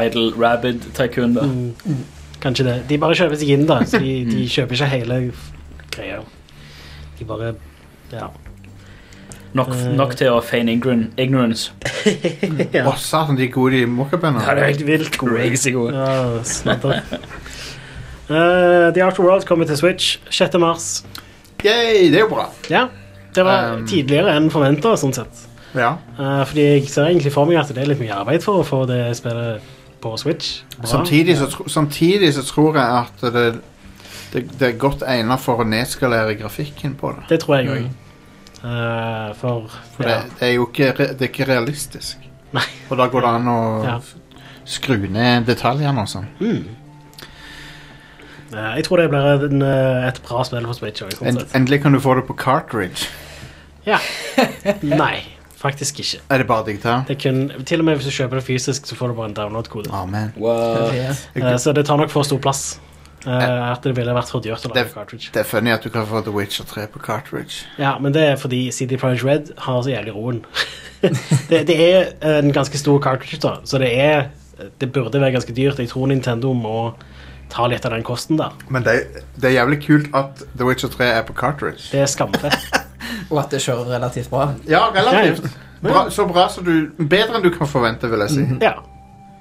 Idle 0.05 0.31
Rabid 0.45 0.81
Tycoon, 0.93 1.33
da. 1.35 1.41
Mm. 1.45 1.73
Kanskje 2.41 2.63
det. 2.65 2.75
De 2.89 2.97
bare 2.97 3.15
kjøper 3.15 3.35
seg 3.41 3.49
inn, 3.55 3.65
da. 3.67 3.79
Så 3.85 3.99
de, 3.99 4.11
de 4.29 4.47
kjøper 4.49 4.75
ikke 4.77 4.85
hele 4.91 5.19
greia. 5.91 6.19
De 7.19 7.25
bare 7.25 7.53
Ja. 8.11 8.27
Nok, 9.55 9.69
nok 9.95 10.15
til 10.19 10.27
å 10.35 10.41
feine 10.43 10.73
ignorant- 10.75 11.15
ignorance. 11.17 11.71
ja. 12.73 12.83
Å, 12.89 12.97
satan, 12.99 13.37
de 13.39 13.45
er 13.47 13.51
gode, 13.53 13.71
de 13.77 13.85
Ja, 13.85 13.87
mokkabønnene. 13.87 14.43
det 14.43 14.63
er 14.63 14.65
helt 14.67 14.85
vilt 14.87 15.17
crazy 15.17 15.71
gode. 15.71 15.95
Ja, 15.95 16.43
Eh, 18.29 18.93
The 18.93 19.03
Outer 19.05 19.23
World 19.23 19.45
kommer 19.45 19.65
til 19.65 19.77
Switch 19.77 20.19
6. 20.29 20.57
mars. 20.59 21.05
Yay, 21.65 22.09
det 22.11 22.15
er 22.15 22.19
jo 22.25 22.29
bra. 22.29 22.47
Ja, 22.69 22.87
det 23.35 23.45
var 23.45 23.75
Um, 23.75 23.87
tidligere 23.87 24.35
enn 24.37 24.49
forventa, 24.53 24.95
sånn 24.97 25.13
sett. 25.13 25.43
Ja. 25.75 25.95
Eh, 26.19 26.45
fordi 26.47 26.61
jeg 26.63 26.87
ser 26.89 27.05
egentlig 27.09 27.33
for 27.33 27.45
meg 27.49 27.57
at 27.59 27.67
det 27.73 27.77
er 27.83 27.87
litt 27.89 27.99
mye 27.99 28.13
arbeid 28.15 28.43
for 28.45 28.61
å 28.61 28.65
få 28.65 28.85
det 28.87 29.15
spillet 29.17 29.61
på 30.01 30.13
Switch. 30.17 30.61
Bra. 30.77 30.87
Samtidig 30.87 31.37
så, 31.37 31.49
samtidig 31.67 32.33
så 32.37 32.43
tror 32.45 32.75
jeg 32.77 32.85
at 33.01 33.33
det, 33.33 33.45
det, 34.33 34.43
det 34.59 34.67
er 34.69 34.77
godt 34.79 35.03
egnet 35.07 35.39
for 35.41 35.61
å 35.63 35.67
nedskalere 35.67 36.35
grafikken 36.39 36.95
på 36.95 37.11
det. 37.17 37.25
Det 37.29 37.39
tror 37.45 37.57
jeg 37.61 37.85
Mm. 37.85 37.89
Uh, 38.65 39.33
for 39.37 39.67
For 39.93 40.03
ja. 40.07 40.09
det, 40.23 40.31
det 40.39 40.47
er 40.47 40.53
jo 40.55 40.63
ikke, 40.65 40.87
det 40.97 41.21
er 41.21 41.27
ikke 41.29 41.45
realistisk. 41.45 42.17
Nei. 42.55 42.63
Og 42.89 42.97
da 42.97 43.05
går 43.07 43.21
det 43.21 43.29
an 43.29 43.47
å 43.51 43.57
Ja. 43.85 43.99
skru 44.65 44.97
ned 45.09 45.45
detaljene 45.45 46.01
og 46.01 46.07
sånn. 46.07 46.25
mm. 46.39 46.63
Eh, 48.53 48.75
jeg 48.77 48.85
tror 48.85 49.01
det 49.01 49.09
blir 49.09 49.45
en, 49.49 49.61
eh, 49.61 50.07
et 50.07 50.21
bra 50.27 50.43
spill 50.43 50.65
for 50.65 50.77
Switch 50.77 51.01
Også, 51.01 51.17
Sånn 51.17 51.27
En, 51.27 51.47
endelig 51.57 51.81
kan 51.81 51.93
du 51.93 51.99
få 51.99 52.15
det 52.19 52.25
på 52.27 52.35
cartridge. 52.37 53.07
Ja. 53.85 53.97
Nei, 54.81 55.23
faktisk 55.57 55.99
ikke. 55.99 56.21
Er 56.29 56.37
det 56.43 56.47
bare 56.47 56.65
digital? 56.65 57.05
Det 57.07 57.17
kun, 57.21 57.51
til 57.65 57.79
og 57.81 57.85
med 57.85 57.99
hvis 57.99 58.09
du 58.09 58.13
kjøper 58.15 58.41
det 58.41 58.45
fysisk, 58.45 58.85
så 58.85 58.97
får 58.97 59.13
du 59.13 59.17
bare 59.17 59.31
en 59.31 59.37
download-kode. 59.37 59.89
Amen. 59.93 60.33
Wow. 60.37 60.91
Eh, 61.35 61.57
så 61.57 61.73
det 61.73 61.85
tar 61.85 61.97
nok 61.97 62.13
for 62.13 62.23
stor 62.23 62.41
plass. 62.41 62.79
Uh, 63.25 63.71
at 63.71 63.81
det 63.81 63.95
ville 63.97 64.13
vært 64.13 64.29
for 64.29 64.43
dyrt 64.45 64.61
å 64.67 64.69
lage 64.69 64.83
Det- 64.83 64.93
cartridge. 64.93 65.31
Det 65.33 65.39
er 65.41 65.47
funny 65.49 65.71
at 65.73 65.81
du 65.81 65.89
kan 65.89 66.05
få 66.05 66.21
The 66.21 66.29
Witcher 66.29 66.63
3 66.69 66.85
på 66.93 66.99
cartridge. 67.01 67.65
Ja, 67.81 67.97
men 67.97 68.13
det 68.13 68.21
er 68.21 68.35
fordi 68.37 68.69
CD 68.69 68.99
Projekt 69.01 69.25
Red 69.25 69.49
har 69.57 69.81
så 69.81 69.89
jævlig 69.89 70.13
roen. 70.13 70.43
det, 71.49 71.63
det 71.65 71.73
er 71.73 72.11
en 72.21 72.53
ganske 72.53 72.77
stor 72.77 72.99
cartridge, 73.01 73.39
da, 73.41 73.55
så 73.65 73.81
det 73.81 73.89
er 73.97 74.27
Det 74.79 74.91
burde 74.93 75.19
være 75.19 75.33
ganske 75.33 75.51
dyrt. 75.51 75.79
Jeg 75.79 75.89
tror 75.89 76.07
Nintendo 76.07 76.53
må 76.53 76.93
ta 77.51 77.67
litt 77.71 77.85
av 77.85 77.93
den 77.95 78.03
kosten 78.05 78.39
der. 78.39 78.55
Men 78.69 78.85
det, 78.85 78.97
det 79.35 79.51
er 79.51 79.59
jævlig 79.59 79.81
kult 79.85 80.09
at 80.17 80.43
The 80.55 80.67
Witcher 80.67 80.91
3 80.93 81.11
er 81.19 81.27
på 81.27 81.35
cartridge. 81.37 81.89
Det 81.91 82.03
er 82.05 82.09
skamfett. 82.11 82.81
Og 83.31 83.39
at 83.41 83.53
det 83.53 83.61
kjører 83.63 83.95
relativt 83.97 84.29
bra. 84.29 84.49
Ja, 84.69 84.87
relativt. 84.95 85.47
Bra, 85.85 86.09
så 86.09 86.25
bra 86.25 86.47
som 86.49 86.65
du 86.65 86.89
Bedre 86.97 87.37
enn 87.37 87.43
du 87.45 87.51
kan 87.53 87.69
forvente, 87.69 88.09
vil 88.09 88.23
jeg 88.25 88.33
si. 88.33 88.45
Ja. 88.63 88.77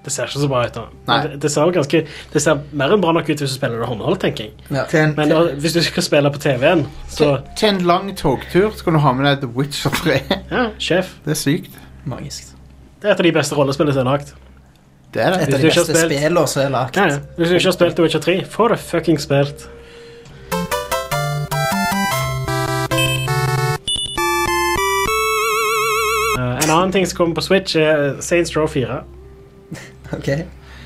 Det 0.04 0.12
ser 0.12 0.28
ikke 0.28 0.40
så 0.42 0.48
bra 0.48 0.64
ut. 0.66 0.74
da 0.74 0.82
Nei. 1.08 1.18
Det, 1.22 1.38
det, 1.42 1.50
ser 1.52 1.70
ganske, 1.72 2.00
det 2.32 2.42
ser 2.44 2.58
mer 2.76 2.92
enn 2.92 3.00
bra 3.00 3.14
nok 3.16 3.28
ut 3.30 3.40
hvis 3.40 3.54
du 3.54 3.56
spiller 3.56 3.80
det 3.80 3.88
håndholdt, 3.88 4.20
tenker 4.20 4.50
jeg. 4.50 4.66
Ja. 4.68 4.84
Men 5.16 5.32
da, 5.32 5.38
hvis 5.64 5.76
du 5.78 5.80
skal 5.86 6.04
spille 6.04 6.32
på 6.34 6.42
TV-en, 6.44 6.84
så 7.08 7.30
til, 7.30 7.54
til 7.56 7.70
en 7.70 7.80
lang 7.88 8.10
togtur 8.18 8.74
skal 8.76 8.98
du 8.98 9.00
ha 9.00 9.14
med 9.16 9.30
deg 9.30 9.46
The 9.46 9.52
Witcher 9.56 9.96
3. 9.96 10.18
Ja, 10.50 10.66
sjef. 10.76 11.14
Det 11.24 11.32
er 11.38 11.40
sykt. 11.40 11.80
Magisk. 12.04 12.52
Det 13.00 13.08
er 13.08 13.16
et 13.16 13.22
av 13.24 13.30
de 13.30 13.32
beste 13.32 13.56
rollespillene 13.56 13.96
som 13.96 14.04
er 14.04 14.10
lagd. 14.10 14.34
Det 15.14 15.22
er 15.22 15.36
Et 15.38 15.54
av 15.54 15.60
de 15.60 15.68
beste 15.68 15.94
spillene 15.94 16.46
som 16.50 16.62
er 16.64 16.72
lagt. 16.74 16.96
Ja, 16.98 17.06
ja. 17.12 17.18
Hvis 17.38 17.48
du 17.52 17.54
ikke 17.54 17.68
har 17.70 17.76
spilt 17.76 17.96
The 17.98 18.02
Witcher 18.06 18.22
3, 18.24 18.34
få 18.50 18.68
det 18.72 18.78
fucking 18.82 19.20
spilt. 19.22 19.68
Eh, 26.38 26.64
en 26.64 26.70
annen 26.70 26.92
ting 26.92 27.06
som 27.06 27.16
kommer 27.16 27.34
på 27.38 27.44
Switch, 27.44 27.76
er 27.76 28.16
Saints 28.20 28.56
Row 28.56 28.66
4. 28.68 29.02
Ok. 30.14 30.28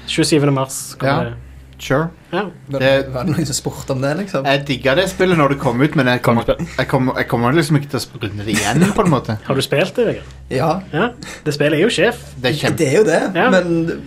27. 0.06 0.50
mars 0.50 0.94
kommer 0.98 1.24
Ja. 1.24 1.30
det. 1.30 1.36
Sure. 1.78 2.08
Ja. 2.32 2.42
Det- 2.68 3.08
var 3.14 3.24
det 3.24 3.30
noen 3.36 3.46
som 3.46 3.54
spurte 3.54 3.90
om 3.94 4.00
det, 4.02 4.16
liksom? 4.18 4.44
Jeg 4.44 4.66
digga 4.66 4.94
det 4.96 5.08
spillet 5.08 5.38
når 5.38 5.48
det 5.54 5.58
kom 5.60 5.80
ut, 5.80 5.94
men 5.96 6.06
jeg 6.06 6.22
kommer, 6.22 6.44
jeg 6.78 6.88
kommer, 6.88 7.14
jeg 7.16 7.28
kommer 7.28 7.52
liksom 7.52 7.76
ikke 7.78 7.88
til 7.90 7.98
å 8.00 8.22
runde 8.22 8.44
det 8.44 8.54
igjen. 8.56 8.84
på 8.96 9.04
en 9.04 9.10
måte 9.10 9.38
Har 9.44 9.54
du 9.54 9.62
spilt 9.62 9.94
det, 9.94 10.06
Vegard? 10.06 10.24
Ja, 10.50 10.80
Ja. 10.92 11.08
Det 11.44 11.54
spillet 11.54 11.78
er 11.78 11.82
jo 11.82 11.88
sjef. 11.88 12.16
Det 12.40 12.50
er 12.50 12.58
kjempe 12.66 12.78
det 12.78 12.88
er 12.88 12.96
jo 12.98 13.04
det, 13.04 13.20
Ja. 13.34 13.50
men 13.50 14.02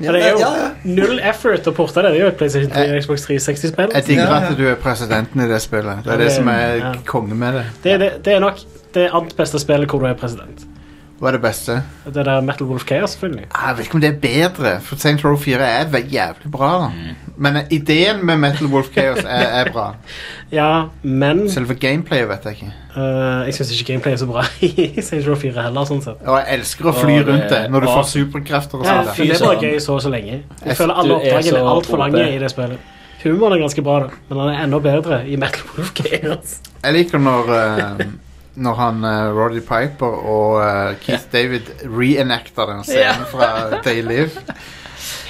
Ja, 0.00 0.12
det 0.12 0.22
er 0.22 0.30
jo 0.30 0.38
Ja, 0.38 0.50
ja. 0.56 0.68
null 0.84 1.18
effort 1.18 1.64
å 1.66 1.72
porte 1.74 1.94
det. 2.02 2.12
Det 2.12 2.20
er 2.20 2.22
jo 2.22 2.26
et 2.28 2.36
PlayStation 2.38 2.70
3 2.70 2.96
og 2.96 3.02
Xbox 3.02 3.26
360-spill. 3.26 3.90
Jeg 3.94 4.04
digger 4.06 4.22
Ja, 4.24 4.40
ja. 4.40 4.48
at 4.52 4.56
du 4.56 4.66
er 4.68 4.76
presidenten 4.76 5.40
i 5.42 5.48
det 5.48 5.60
spillet. 5.60 6.04
Det 6.04 6.12
er 6.12 6.16
det 6.18 6.26
det- 6.28 6.36
som 6.36 6.48
er 6.48 6.76
ja. 6.76 6.92
konge 7.04 7.34
med 7.34 7.52
det. 7.54 7.64
Det, 7.82 7.92
er 7.92 7.98
det, 7.98 8.24
det 8.24 8.32
er 8.34 8.38
nok 8.40 8.58
det 8.94 9.10
annet 9.12 9.36
beste 9.36 9.58
spillet 9.58 9.88
hvor 9.90 9.98
du 9.98 10.06
er 10.06 10.14
president. 10.14 10.64
Hva 11.18 11.32
er 11.32 11.34
det 11.34 11.40
beste? 11.42 11.74
Det 12.06 12.22
der 12.26 12.40
Metal 12.46 12.66
Wolf 12.68 12.84
Chaos, 12.86 13.10
selvfølgelig. 13.16 13.46
Jeg 13.50 13.76
vet 13.76 13.86
ikke 13.88 13.94
om 13.94 14.00
det 14.00 14.08
er 14.08 14.18
bedre, 14.22 14.74
for 14.80 14.96
Saints 15.02 15.24
Row 15.24 15.36
4 15.36 15.66
er 15.66 15.98
jævlig 16.12 16.50
bra. 16.52 16.88
Mm. 16.88 17.32
Men 17.36 17.56
ideen 17.70 18.26
med 18.26 18.36
Metal 18.36 18.66
Wolf 18.66 18.92
Chaos 18.94 19.18
er, 19.24 19.46
er 19.62 19.72
bra. 19.72 19.94
Ja, 20.52 20.84
men 21.02 21.50
Selve 21.50 21.74
gameplayet 21.74 22.28
vet 22.28 22.44
jeg 22.44 22.52
ikke. 22.52 22.68
Uh, 22.96 23.46
jeg 23.46 23.54
syns 23.54 23.72
ikke 23.74 23.92
gameplay 23.92 24.12
er 24.12 24.20
så 24.22 24.26
bra 24.30 24.44
i 24.64 25.02
Saints 25.02 25.26
Row 25.28 25.36
4 25.36 25.66
heller, 25.66 25.88
sånn 25.90 26.00
sett. 26.06 26.22
Og 26.24 26.38
jeg 26.38 26.54
elsker 26.54 26.88
å 26.88 26.94
fly 26.96 27.18
og 27.18 27.26
rundt 27.32 27.50
det 27.52 27.60
når 27.72 27.84
du 27.84 27.88
og... 27.88 27.96
får 27.98 28.06
superkrefter 28.14 28.80
og 28.80 28.86
Ja, 28.88 28.94
sånn. 29.10 29.26
det 29.28 29.36
er 29.36 29.44
bare 29.44 29.66
gøy 29.66 29.82
så 29.84 29.98
og 29.98 30.06
så 30.06 30.14
lenge. 30.14 30.38
Jeg 30.64 30.78
føler 30.78 31.02
alle 31.02 31.18
oppdragene 31.18 31.60
er 31.60 31.68
altfor 31.74 32.00
lange 32.00 32.24
i 32.30 32.38
det 32.40 32.52
spillet. 32.54 32.94
Humoren 33.24 33.58
er 33.58 33.64
ganske 33.66 33.82
bra, 33.82 33.98
men 34.30 34.38
den 34.38 34.54
er 34.54 34.62
enda 34.62 34.78
bedre 34.88 35.20
i 35.26 35.36
Metal 35.42 35.66
Wolf 35.74 35.92
Chaos. 35.98 36.56
Jeg 36.84 36.94
liker 36.94 37.20
når 37.20 37.52
eh, 37.58 38.02
Når 38.58 38.74
han 38.74 39.04
uh, 39.04 39.36
Roddy 39.38 39.60
Piper 39.62 40.06
og 40.26 40.56
uh, 40.58 40.96
Keith 41.02 41.24
David 41.32 41.60
reenacter 41.86 42.66
den 42.72 42.80
scenen 42.86 43.24
fra 43.30 43.78
They 43.84 44.00
Live. 44.02 44.30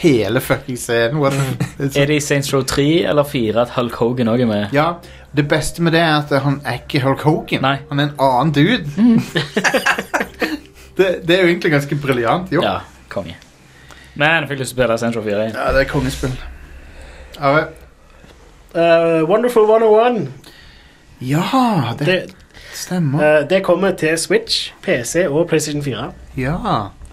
Hele 0.00 0.40
fucking 0.40 0.76
scenen. 0.80 1.18
What 1.20 1.32
the- 1.34 1.90
er 2.02 2.06
det 2.08 2.16
i 2.16 2.20
Saints 2.24 2.52
Row 2.54 2.62
3 2.62 2.86
eller 3.10 3.24
4 3.28 3.60
at 3.66 3.70
Hulk 3.76 3.94
Hogan 4.00 4.28
òg 4.32 4.40
er 4.46 4.50
med? 4.50 4.64
Ja, 4.72 4.92
Det 5.36 5.44
beste 5.50 5.82
med 5.84 5.92
det 5.92 6.00
er 6.00 6.14
at 6.22 6.32
han 6.42 6.60
er 6.64 6.72
ikke 6.80 7.00
Hulk 7.04 7.20
Hogan. 7.26 7.60
Nei. 7.66 7.76
Han 7.90 8.00
er 8.00 8.04
en 8.08 8.14
annen 8.24 8.52
dude. 8.56 8.84
det, 10.98 11.08
det 11.28 11.34
er 11.36 11.40
jo 11.42 11.48
egentlig 11.52 11.72
ganske 11.74 11.94
briljant 12.00 12.48
gjort. 12.54 12.64
Ja, 12.64 12.78
konge. 13.12 13.34
Men 14.18 14.40
jeg 14.42 14.48
fikk 14.54 14.60
lyst 14.64 14.72
til 14.72 14.78
å 14.78 14.80
spille 14.80 14.96
Saints 14.98 15.16
Row 15.20 15.24
4 15.28 15.42
igjen. 15.44 15.56
Ja, 15.60 15.68
det 15.76 15.80
er 15.84 15.90
kongespill. 15.92 16.32
Uh, 18.74 19.20
Wonderful 19.28 19.64
101. 19.68 20.32
ja 21.20 21.94
det, 21.98 22.04
Det, 22.06 22.34
stemmer. 22.74 23.18
uh, 23.42 23.48
det 23.48 23.62
kommer 23.66 23.92
til 23.98 24.18
Switch, 24.18 24.72
PC 24.84 25.26
og 25.28 25.48
PlayStation 25.48 25.82
4. 25.84 26.10
Ja. 26.36 26.56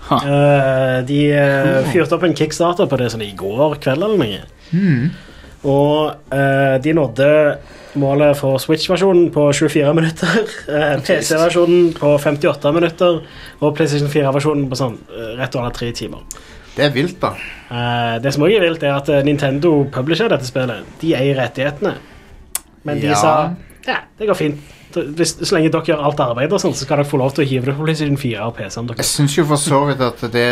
Uh, 0.05 1.01
de 1.07 1.19
uh, 1.33 1.87
fyrte 1.91 2.13
opp 2.17 2.23
en 2.27 2.35
kickstarter 2.37 2.85
på 2.89 2.97
det 3.01 3.11
sånn 3.13 3.23
i 3.25 3.31
går 3.37 3.79
kveld 3.81 4.03
eller 4.05 4.19
noe. 4.21 4.43
Mm. 4.71 5.09
Og 5.65 6.29
de 6.85 6.91
nådde 6.93 7.27
målet 7.97 8.37
for 8.37 8.59
Switch-versjonen 8.61 9.31
på 9.33 9.47
24 9.57 9.93
minutter. 9.97 10.43
PC-versjonen 11.07 11.87
på 11.97 12.11
58 12.21 12.73
minutter. 12.75 13.17
Og 13.63 13.73
PlayStation 13.73 14.11
4-versjonen 14.13 14.67
på 14.69 14.77
sånn 14.77 14.99
rett 15.39 15.57
under 15.57 15.73
tre 15.73 15.89
timer. 15.97 16.21
Det 16.75 16.85
er 16.85 16.93
vilt, 16.93 17.17
da. 17.23 17.31
Det 18.21 18.35
som 18.35 18.45
også 18.45 18.59
er 18.59 18.65
vilt, 18.67 18.85
er 18.85 18.93
at 18.99 19.09
Nintendo 19.25 19.71
publisher 19.95 20.29
dette 20.29 20.45
spillet. 20.45 20.85
De 21.01 21.15
eier 21.17 21.39
rettighetene. 21.39 21.95
Men 22.85 23.01
de 23.01 23.09
Ja. 23.09 23.15
sa 23.17 23.33
ja, 23.87 23.97
det 24.19 24.27
går 24.29 24.37
fint. 24.37 24.61
Hvis, 24.95 25.35
så 25.41 25.55
lenge 25.57 25.71
dere 25.73 25.85
gjør 25.89 26.03
alt 26.07 26.19
arbeidet, 26.23 26.61
så 26.61 26.71
skal 26.73 26.97
dere 27.01 27.07
få 27.09 27.17
lov 27.21 27.33
til 27.35 27.45
å 27.45 27.47
hive 27.49 27.65
det 27.69 27.75
på 27.77 27.85
PlayStation 27.85 28.17
4 28.17 28.47
og 28.47 28.55
PC. 28.57 28.77
om 28.79 28.87
dere 28.87 28.97
Jeg 29.03 29.05
syns 29.11 29.37
jo 29.37 29.45
for 29.49 29.61
så 29.61 29.81
vidt 29.89 30.01
at 30.05 30.25
det 30.33 30.47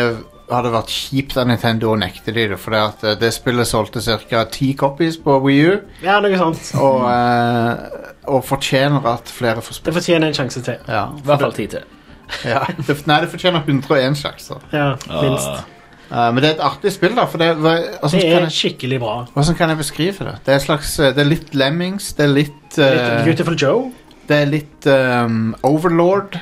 hadde 0.50 0.70
vært 0.74 0.92
kjipt 0.92 1.36
av 1.40 1.46
Nintendo 1.48 1.92
å 1.94 1.96
nekte 1.98 2.32
de 2.36 2.46
det, 2.52 2.58
for 2.60 2.76
det, 2.76 2.80
at 2.84 3.04
eh, 3.04 3.14
det 3.20 3.30
spillet 3.32 3.66
solgte 3.66 4.02
ca. 4.28 4.44
ti 4.52 4.74
copies 4.76 5.16
på 5.16 5.38
Wii 5.40 5.66
U, 5.70 5.76
Ja, 6.04 6.18
noe 6.20 6.36
sånt. 6.38 6.72
og, 6.76 7.04
eh, 7.08 8.08
og 8.28 8.44
fortjener 8.44 9.06
at 9.14 9.28
flere 9.32 9.62
får 9.64 9.80
Det 9.84 9.94
fortjener 9.94 10.28
en 10.28 10.34
sjanse 10.36 10.60
til. 10.62 10.76
Ja, 10.88 11.06
I 11.16 11.24
hvert 11.24 11.40
fall 11.46 11.56
ti 11.56 11.66
til. 11.66 11.86
ja. 12.52 12.64
Det, 12.86 13.06
nei, 13.06 13.20
det 13.24 13.30
fortjener 13.32 13.64
101 13.64 14.16
sjanser. 14.20 14.60
Ja, 14.72 14.90
minst. 15.22 15.70
Uh, 16.14 16.28
men 16.30 16.42
det 16.44 16.50
er 16.50 16.54
et 16.58 16.62
artig 16.62 16.92
spill, 16.92 17.14
da. 17.16 17.24
For 17.26 17.40
det, 17.40 17.54
hva, 17.56 17.72
hvordan, 18.00 18.12
Det 18.12 18.28
kan 18.28 18.44
er 18.44 18.46
jeg, 18.46 18.54
skikkelig 18.58 18.98
bra. 19.00 19.14
hvordan 19.32 19.56
kan 19.58 19.72
jeg 19.72 19.78
beskrive 19.80 20.26
det? 20.28 20.34
Det 20.46 20.54
er, 20.54 20.58
slags, 20.62 20.92
eh, 21.00 21.14
det 21.16 21.24
er 21.24 21.30
litt 21.30 21.54
Lemmings, 21.56 22.12
det 22.18 22.26
er 22.26 22.32
litt 22.32 22.78
uh, 22.78 22.84
Litt 22.84 23.24
Beautiful 23.30 23.56
Joe. 23.58 23.86
Det 24.28 24.38
er 24.40 24.48
litt 24.48 24.86
um, 24.88 25.54
Overlord. 25.66 26.38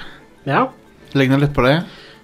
Ja. 0.46 0.68
Ligner 1.18 1.40
litt 1.42 1.54
på 1.56 1.64
det. 1.66 1.80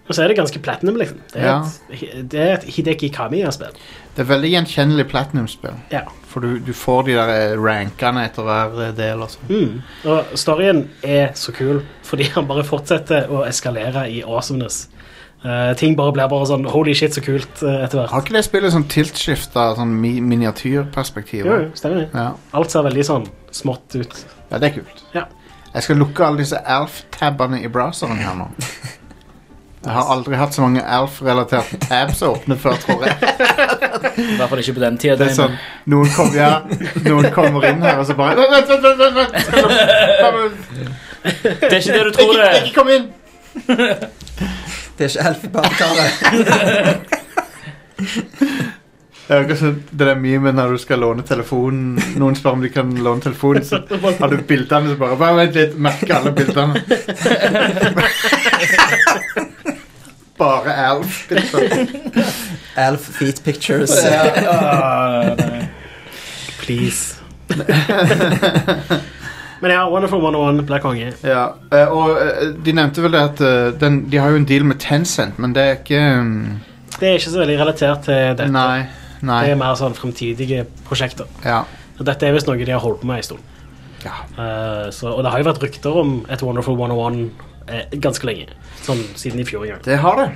Og 0.09 0.16
så 0.16 0.23
er 0.25 0.31
det 0.31 0.38
ganske 0.38 0.61
platinum, 0.64 0.97
liksom. 0.97 1.18
Det 1.35 1.40
er, 1.42 1.47
Ja. 1.47 1.57
et, 1.92 2.31
det 2.33 2.40
er 2.40 2.53
et 2.55 2.62
Hideki 2.64 3.11
Kamiya-spill. 3.12 3.75
Det 4.16 4.25
er 4.25 4.29
veldig 4.31 4.49
gjenkjennelig 4.51 5.05
Platinum-spill. 5.11 5.75
Ja. 5.92 6.01
For 6.27 6.40
du, 6.40 6.57
du 6.64 6.73
får 6.75 7.03
de 7.07 7.12
der 7.18 7.33
eh, 7.35 7.59
rankene 7.61 8.25
etter 8.27 8.47
hver 8.47 8.79
eh, 8.87 8.94
del. 8.97 9.21
Og 9.23 9.31
sånn. 9.35 9.51
Mm. 9.53 9.83
Og 10.11 10.33
storyen 10.40 10.81
er 11.07 11.35
så 11.38 11.53
kul, 11.55 11.83
fordi 12.09 12.31
han 12.35 12.49
bare 12.49 12.64
fortsetter 12.66 13.29
å 13.31 13.44
eskalere 13.47 14.09
i 14.11 14.23
awesomeness. 14.25 14.87
Uh, 15.38 15.71
ting 15.79 15.92
bare 15.94 16.11
blir 16.16 16.27
bare 16.27 16.49
sånn 16.51 16.64
holy 16.66 16.97
shit, 16.99 17.14
så 17.14 17.23
kult 17.23 17.61
uh, 17.62 17.85
etter 17.85 18.01
hvert. 18.01 18.11
Har 18.11 18.25
ikke 18.25 18.35
det 18.35 18.42
spillet 18.49 18.75
sånn 18.75 18.88
tiltskifta 18.90 19.68
sånn 19.79 19.92
mi 20.03 20.16
miniatyrperspektiv? 20.18 21.44
Jo, 21.47 21.61
jo, 21.62 21.68
stemmer 21.79 22.01
det. 22.01 22.09
Ja. 22.11 22.33
Alt 22.59 22.75
ser 22.75 22.83
veldig 22.88 23.05
sånn 23.07 23.29
smått 23.55 23.94
ut. 24.01 24.16
ja, 24.49 24.59
det 24.59 24.73
er 24.73 24.75
kult. 24.81 25.05
Ja. 25.14 25.29
Jeg 25.74 25.83
skal 25.85 25.96
lukke 26.00 26.24
alle 26.26 26.38
disse 26.42 26.59
Alf-tabene 26.66 27.61
i 27.62 27.68
browseren 27.68 28.18
her 28.22 28.35
nå. 28.38 28.46
Jeg 29.85 29.92
har 29.94 30.09
aldri 30.12 30.37
hatt 30.37 30.54
så 30.57 30.61
mange 30.64 30.83
Alf-relaterte 30.83 31.78
tabs 31.85 32.22
åpne 32.26 32.57
før, 32.59 32.74
tror 32.83 33.04
jeg. 33.07 33.14
I 34.18 34.37
hvert 34.37 34.48
fall 34.50 34.59
ikke 34.62 34.74
på 34.78 34.83
den 34.83 34.96
tida. 34.98 35.14
Det 35.20 35.26
er 35.31 35.35
sånn, 35.37 35.54
noen, 35.92 36.09
kom, 36.16 36.33
ja, 36.35 36.48
noen 37.07 37.28
kommer 37.37 37.64
inn 37.70 37.83
her 37.85 37.98
og 38.02 38.07
så 38.09 38.14
bare 38.18 38.35
Vent, 38.40 38.68
vent, 38.68 38.83
vent! 38.83 38.98
vent, 38.98 39.14
vent. 39.16 39.33
Skal 39.44 39.62
du- 39.62 40.57
Det 41.22 41.72
er 41.72 41.78
ikke 41.78 41.92
det 41.92 42.04
du 42.04 42.11
tror 42.16 42.22
Ikke, 42.24 42.38
det 42.38 42.48
er. 42.48 42.52
ikke 42.64 42.74
kom 42.74 42.88
inn! 42.96 43.07
Det 44.98 45.02
er 45.04 45.09
ikke 45.09 45.24
Elfebadkaret. 45.31 46.12
Det 49.29 49.37
er 49.37 49.43
akkurat 49.45 49.77
det 49.91 50.07
der 50.07 50.17
memet 50.17 50.55
når 50.57 50.71
du 50.73 50.79
skal 50.81 51.03
låne 51.05 51.21
telefonen 51.29 52.01
Noen 52.17 52.33
spør 52.38 52.55
om 52.57 52.62
de 52.64 52.71
kan 52.73 52.88
låne 52.97 53.21
telefonen, 53.21 53.61
så 53.64 53.83
har 53.85 54.29
du 54.33 54.41
bildene 54.49 54.88
så 54.88 54.97
bare 54.97 55.17
Bare 55.21 55.37
vent 55.43 55.55
litt, 55.59 55.77
merke 55.77 56.17
alle 56.17 56.33
bildene. 56.33 56.81
Bare 60.38 60.87
Alf-bilder. 60.87 61.87
Alf 62.77 63.01
Feet 63.01 63.45
Pictures. 63.45 64.05
Ah. 64.05 65.37
Please. 66.61 67.17
Men 69.61 69.71
ja, 69.71 69.91
Wonderful 69.91 70.25
101 70.25 70.67
blir 70.67 70.79
konge. 70.79 71.12
Ja, 71.27 71.57
eh, 71.73 71.88
og 71.91 72.21
eh, 72.23 72.53
de 72.64 72.73
nevnte 72.79 73.03
vel 73.03 73.17
det 73.17 73.23
at 73.33 73.41
eh, 73.43 73.73
den, 73.81 74.05
De 74.11 74.21
har 74.23 74.31
jo 74.31 74.38
en 74.38 74.47
deal 74.47 74.64
med 74.64 74.79
Tencent, 74.79 75.38
men 75.43 75.55
det 75.57 75.62
er 75.64 75.75
ikke 75.81 76.03
um... 76.21 76.61
Det 76.99 77.09
er 77.09 77.12
ikke 77.19 77.35
så 77.35 77.43
veldig 77.43 77.59
relatert 77.59 78.07
til 78.07 78.14
dette. 78.14 78.47
Nei. 78.55 78.87
Nei 79.22 79.44
Det 79.44 79.50
er 79.52 79.61
mer 79.61 79.74
sånn 79.78 79.94
fremtidige 79.98 80.66
prosjekter. 80.88 81.26
ja, 81.44 81.64
Og 81.98 82.07
dette 82.07 82.26
er 82.26 82.33
visst 82.37 82.46
noe 82.46 82.57
de 82.59 82.70
har 82.72 82.81
holdt 82.81 83.00
på 83.00 83.07
med 83.07 83.16
en 83.22 83.22
stund. 83.22 83.40
ja. 84.04 84.14
Uh, 84.38 84.90
så, 84.94 85.09
og 85.11 85.22
det 85.24 85.31
har 85.33 85.38
jo 85.42 85.48
vært 85.50 85.62
rykter 85.62 85.90
om 85.98 86.26
et 86.31 86.42
Wonderful 86.42 86.78
101 86.78 87.31
eh, 87.68 87.98
ganske 87.98 88.26
lenge. 88.26 88.46
Sånn 88.83 89.02
siden 89.18 89.40
i 89.40 89.44
fjor 89.44 89.64
en 89.66 89.70
gang. 89.74 89.83
Det 89.85 89.98
har 89.98 90.16
det. 90.22 90.28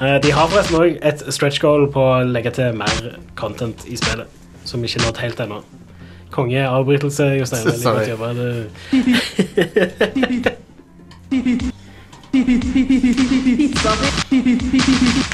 Uh, 0.00 0.18
de 0.22 0.30
har 0.32 0.48
forresten 0.48 0.76
òg 0.78 0.98
et 1.02 1.24
stretch 1.34 1.60
goal 1.60 1.88
på 1.92 2.00
å 2.00 2.24
legge 2.24 2.50
til 2.56 2.72
mer 2.78 3.18
content 3.36 3.84
i 3.86 3.96
spillet. 4.00 4.26
Som 4.64 4.84
ikke 4.84 5.00
er 5.00 5.06
nådd 5.06 5.18
helt 5.24 5.40
ennå. 5.40 5.62
Konge 6.30 6.64
avbrytelse, 6.68 7.24
Jostein. 7.38 7.72
Sorry. 7.80 8.08
jobba. 8.10 8.32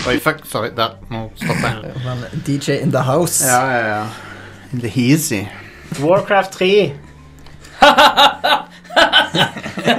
Oi, 0.09 0.19
fuck. 0.21 0.45
Sorry. 0.45 0.71
Der. 0.77 0.89
Nå 1.11 1.31
stopper 1.37 1.69
jeg. 1.69 1.93
Men 2.05 2.25
DJ 2.47 2.71
in 2.83 2.91
the 2.93 3.03
house. 3.03 3.45
Ja, 3.47 3.67
ja, 3.71 3.97
ja. 3.97 4.05
In 4.73 4.81
the 4.81 4.89
heasy. 4.89 5.45
Warcraft 6.01 6.53
3. 6.53 6.93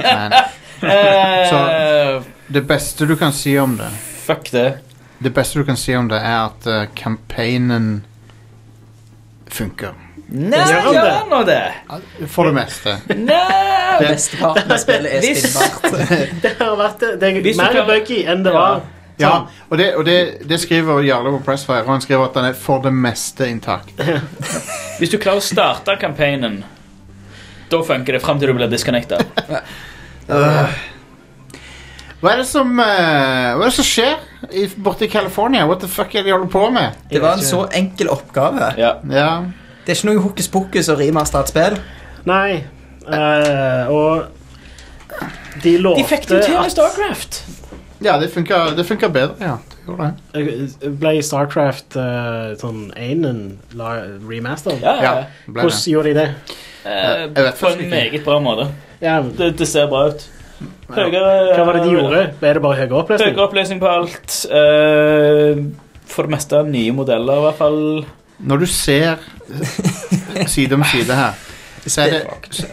Men 0.03 0.33
Eh, 0.85 2.23
det 2.47 2.61
beste 2.61 3.05
du 3.05 3.15
kan 3.15 3.33
si 3.33 3.59
om 3.59 3.77
det 3.77 3.89
Fuck 4.25 4.51
det. 4.51 4.77
Det 5.17 5.29
beste 5.29 5.59
du 5.59 5.65
kan 5.65 5.77
si 5.77 5.95
om 5.95 6.07
det, 6.09 6.17
er 6.17 6.45
at 6.45 6.67
uh, 6.67 6.95
campaignen 6.95 8.05
funker. 9.47 9.93
Nei, 10.27 10.57
Gjør 10.57 10.79
han 10.81 10.93
gjør 10.95 11.03
det? 11.05 11.11
han 11.13 11.29
nå 11.29 11.39
det? 11.45 12.27
For 12.33 12.47
det 12.49 12.53
meste. 12.57 12.95
Nei! 13.13 13.99
Det- 14.01 14.15
av 14.43 14.77
spillet 14.81 15.13
er 15.13 15.21
Hvis- 15.21 15.43
spinnbart. 15.45 16.41
Det 16.41 16.51
har 16.59 16.75
vært 16.79 16.99
det, 17.03 17.11
det 17.21 17.29
Hvis 17.45 17.59
er 17.59 17.59
du 17.59 17.61
mer 17.61 17.75
klarer- 17.75 17.91
buggy 17.99 18.17
enn 18.25 18.41
det 18.43 18.53
var. 18.55 18.81
Ja, 19.21 19.29
og 19.69 19.77
det, 19.79 19.85
og 19.95 20.03
det, 20.03 20.15
det 20.49 20.57
skriver 20.59 20.99
Jarle 21.05 21.31
på 21.37 21.43
Pressfire, 21.45 21.85
og 21.85 21.93
han 21.93 22.01
skriver 22.03 22.25
at 22.25 22.33
den 22.35 22.49
er 22.49 22.57
for 22.59 22.81
det 22.83 22.91
meste 22.91 23.47
intakt. 23.47 23.93
Hvis 24.99 25.13
du 25.13 25.15
klarer 25.23 25.39
å 25.39 25.45
starte 25.45 25.95
campaignen, 26.01 26.57
da 27.71 27.79
funker 27.87 28.17
det 28.17 28.21
fram 28.25 28.41
til 28.41 28.51
du 28.51 28.57
blir 28.57 28.67
disconnecta. 28.73 29.21
Øh. 30.27 30.75
Hva 32.19 32.31
er 32.33 32.39
det 32.41 32.47
som 32.49 32.71
eh, 32.81 33.53
Hva 33.55 33.61
er 33.61 33.69
det 33.69 33.75
som 33.77 33.85
skjer 33.85 34.15
i, 34.51 34.65
borte 34.81 35.05
i 35.05 35.09
California? 35.11 35.65
What 35.69 35.83
the 35.85 35.87
fuck 35.91 36.11
er 36.15 36.23
det 36.23 36.31
de 36.31 36.35
holder 36.35 36.51
på 36.51 36.65
med? 36.73 36.95
Det 37.11 37.21
var 37.23 37.37
en 37.37 37.45
så 37.45 37.65
enkel 37.77 38.09
oppgave. 38.11 38.71
Ja. 38.81 38.95
Ja, 39.11 39.29
Det 39.85 39.93
er 39.93 39.99
ikke 39.99 40.09
noe 40.09 40.23
hokus 40.23 40.47
pokus 40.49 40.89
å 40.89 40.95
remaster 40.97 41.39
et 41.45 41.51
spill. 41.53 41.75
Nei. 42.25 42.63
eh, 43.05 43.91
og 43.93 44.25
de 45.63 45.75
lovte 45.77 46.01
De 46.01 46.07
fikk 46.09 46.25
det 46.29 46.39
jo 46.39 46.43
til 46.49 46.57
med 46.59 46.71
Starcraft. 46.73 47.41
ja 48.03 48.17
det 48.19 48.31
funker, 48.33 48.73
det 48.75 48.85
funka 48.85 49.07
bedre, 49.13 49.35
ja. 49.39 49.57
Gjorde 49.85 50.07
det. 50.33 50.41
Eh, 50.81 50.89
Ble 50.89 51.11
Starcraft 51.23 51.95
uh, 52.01 52.55
sånn 52.57 52.87
1 52.97 53.27
remaster? 54.25 54.79
Ja, 54.81 54.95
ja. 54.97 55.03
Ja, 55.03 55.13
det 55.45 55.53
ble 55.53 55.61
det. 55.61 55.67
Hvordan 55.69 55.91
gjorde 55.93 56.09
de 56.09 56.15
det? 56.17 56.27
Eh, 56.85 57.21
Jeg 57.21 57.29
vet 57.35 57.59
på 57.59 57.67
faktisk 57.67 57.77
en 57.77 57.85
ikke. 57.85 57.93
meget 57.95 58.25
bra 58.25 58.39
måte. 58.41 58.65
Ja, 59.01 59.19
Det, 59.21 59.51
det 59.59 59.67
ser 59.69 59.87
bra 59.91 60.07
ut. 60.09 60.25
Høyere, 60.95 61.21
hva 61.53 61.63
var 61.67 61.77
det 61.77 61.83
de 61.85 61.93
gjorde? 61.93 62.19
Ble 62.39 62.51
det 62.57 62.61
bare 62.63 62.77
høyere 62.79 62.97
oppløsning? 63.03 63.33
Høyere 63.35 63.45
oppløsning 63.47 63.79
på 63.81 63.89
alt. 63.91 64.35
eh, 64.49 65.63
for 66.09 66.23
det 66.27 66.31
meste 66.35 66.61
nye 66.69 66.91
modeller, 66.95 67.37
i 67.41 67.45
hvert 67.45 67.57
fall. 67.61 67.79
Når 68.39 68.57
du 68.57 68.65
ser 68.65 69.15
side 70.47 70.73
om 70.73 70.83
side 70.91 71.15
her, 71.15 71.33
så 71.87 72.01
er 72.01 72.09
det, 72.09 72.21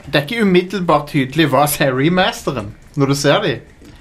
det 0.06 0.14
er 0.14 0.22
ikke 0.22 0.42
umiddelbart 0.42 1.08
tydelig 1.08 1.46
hva 1.52 1.66
som 1.68 1.86
er 1.86 1.92
remasteren. 1.96 2.72
Når 2.96 3.06
du 3.06 3.14
ser 3.14 3.42
de. 3.42 3.58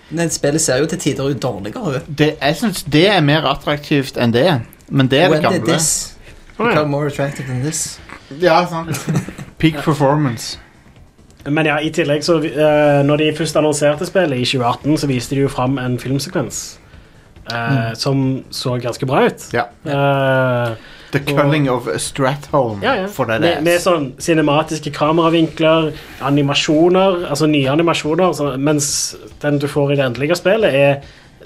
Men 0.09 0.29
spillet 0.29 0.61
ser 0.61 0.77
jo 0.77 0.85
til 0.85 0.99
tider 0.99 1.23
ut 1.23 1.43
dårligere 1.43 1.95
ut. 1.95 2.17
Det, 2.17 2.33
jeg 2.41 2.55
syns 2.55 2.83
det 2.83 3.07
er 3.09 3.21
mer 3.21 3.47
attraktivt 3.47 4.17
enn 4.17 4.33
det. 4.33 4.61
Men 4.89 5.07
det 5.11 5.19
er 5.19 5.29
det 5.29 5.31
When 5.31 5.43
det 5.43 5.51
gamle. 5.51 5.73
this 5.73 6.17
become 6.57 6.91
more 6.91 7.07
attractive 7.07 7.47
than 7.47 7.61
this? 7.61 8.01
Ja, 8.41 8.65
sant. 8.69 9.07
Peak 9.57 9.83
performance. 9.83 10.59
Men 11.45 11.65
ja, 11.65 11.79
i 11.79 11.89
tillegg 11.89 12.23
så 12.23 12.35
uh, 12.37 13.05
Når 13.05 13.17
de 13.17 13.33
først 13.37 13.55
annonserte 13.57 14.05
spillet 14.05 14.37
i 14.37 14.45
2018, 14.45 14.97
så 14.97 15.07
viste 15.07 15.35
de 15.35 15.41
jo 15.41 15.47
fram 15.47 15.77
en 15.77 15.99
filmsekvens 15.99 16.81
eh, 17.51 17.93
som 17.93 18.43
så 18.51 18.77
ganske 18.77 19.05
bra 19.05 19.25
ut. 19.25 19.47
Ja. 19.53 19.63
Eh, 19.85 20.75
The 21.11 21.19
culling 21.27 21.69
of 21.69 21.87
Stratholm, 21.99 22.81
ja, 22.83 22.93
ja. 23.01 23.07
for 23.11 23.25
det 23.27 23.39
Med, 23.43 23.63
med 23.65 23.81
sånn 23.83 24.11
cinematiske 24.21 24.93
kameravinkler, 24.95 25.89
animasjoner, 26.23 27.25
altså 27.29 27.49
nye 27.51 27.67
animasjoner, 27.71 28.31
så, 28.37 28.53
mens 28.57 29.15
den 29.41 29.59
du 29.59 29.67
får 29.67 29.91
i 29.93 29.97
det 29.99 30.05
endelige 30.05 30.37
spillet, 30.39 30.73
er 30.73 31.01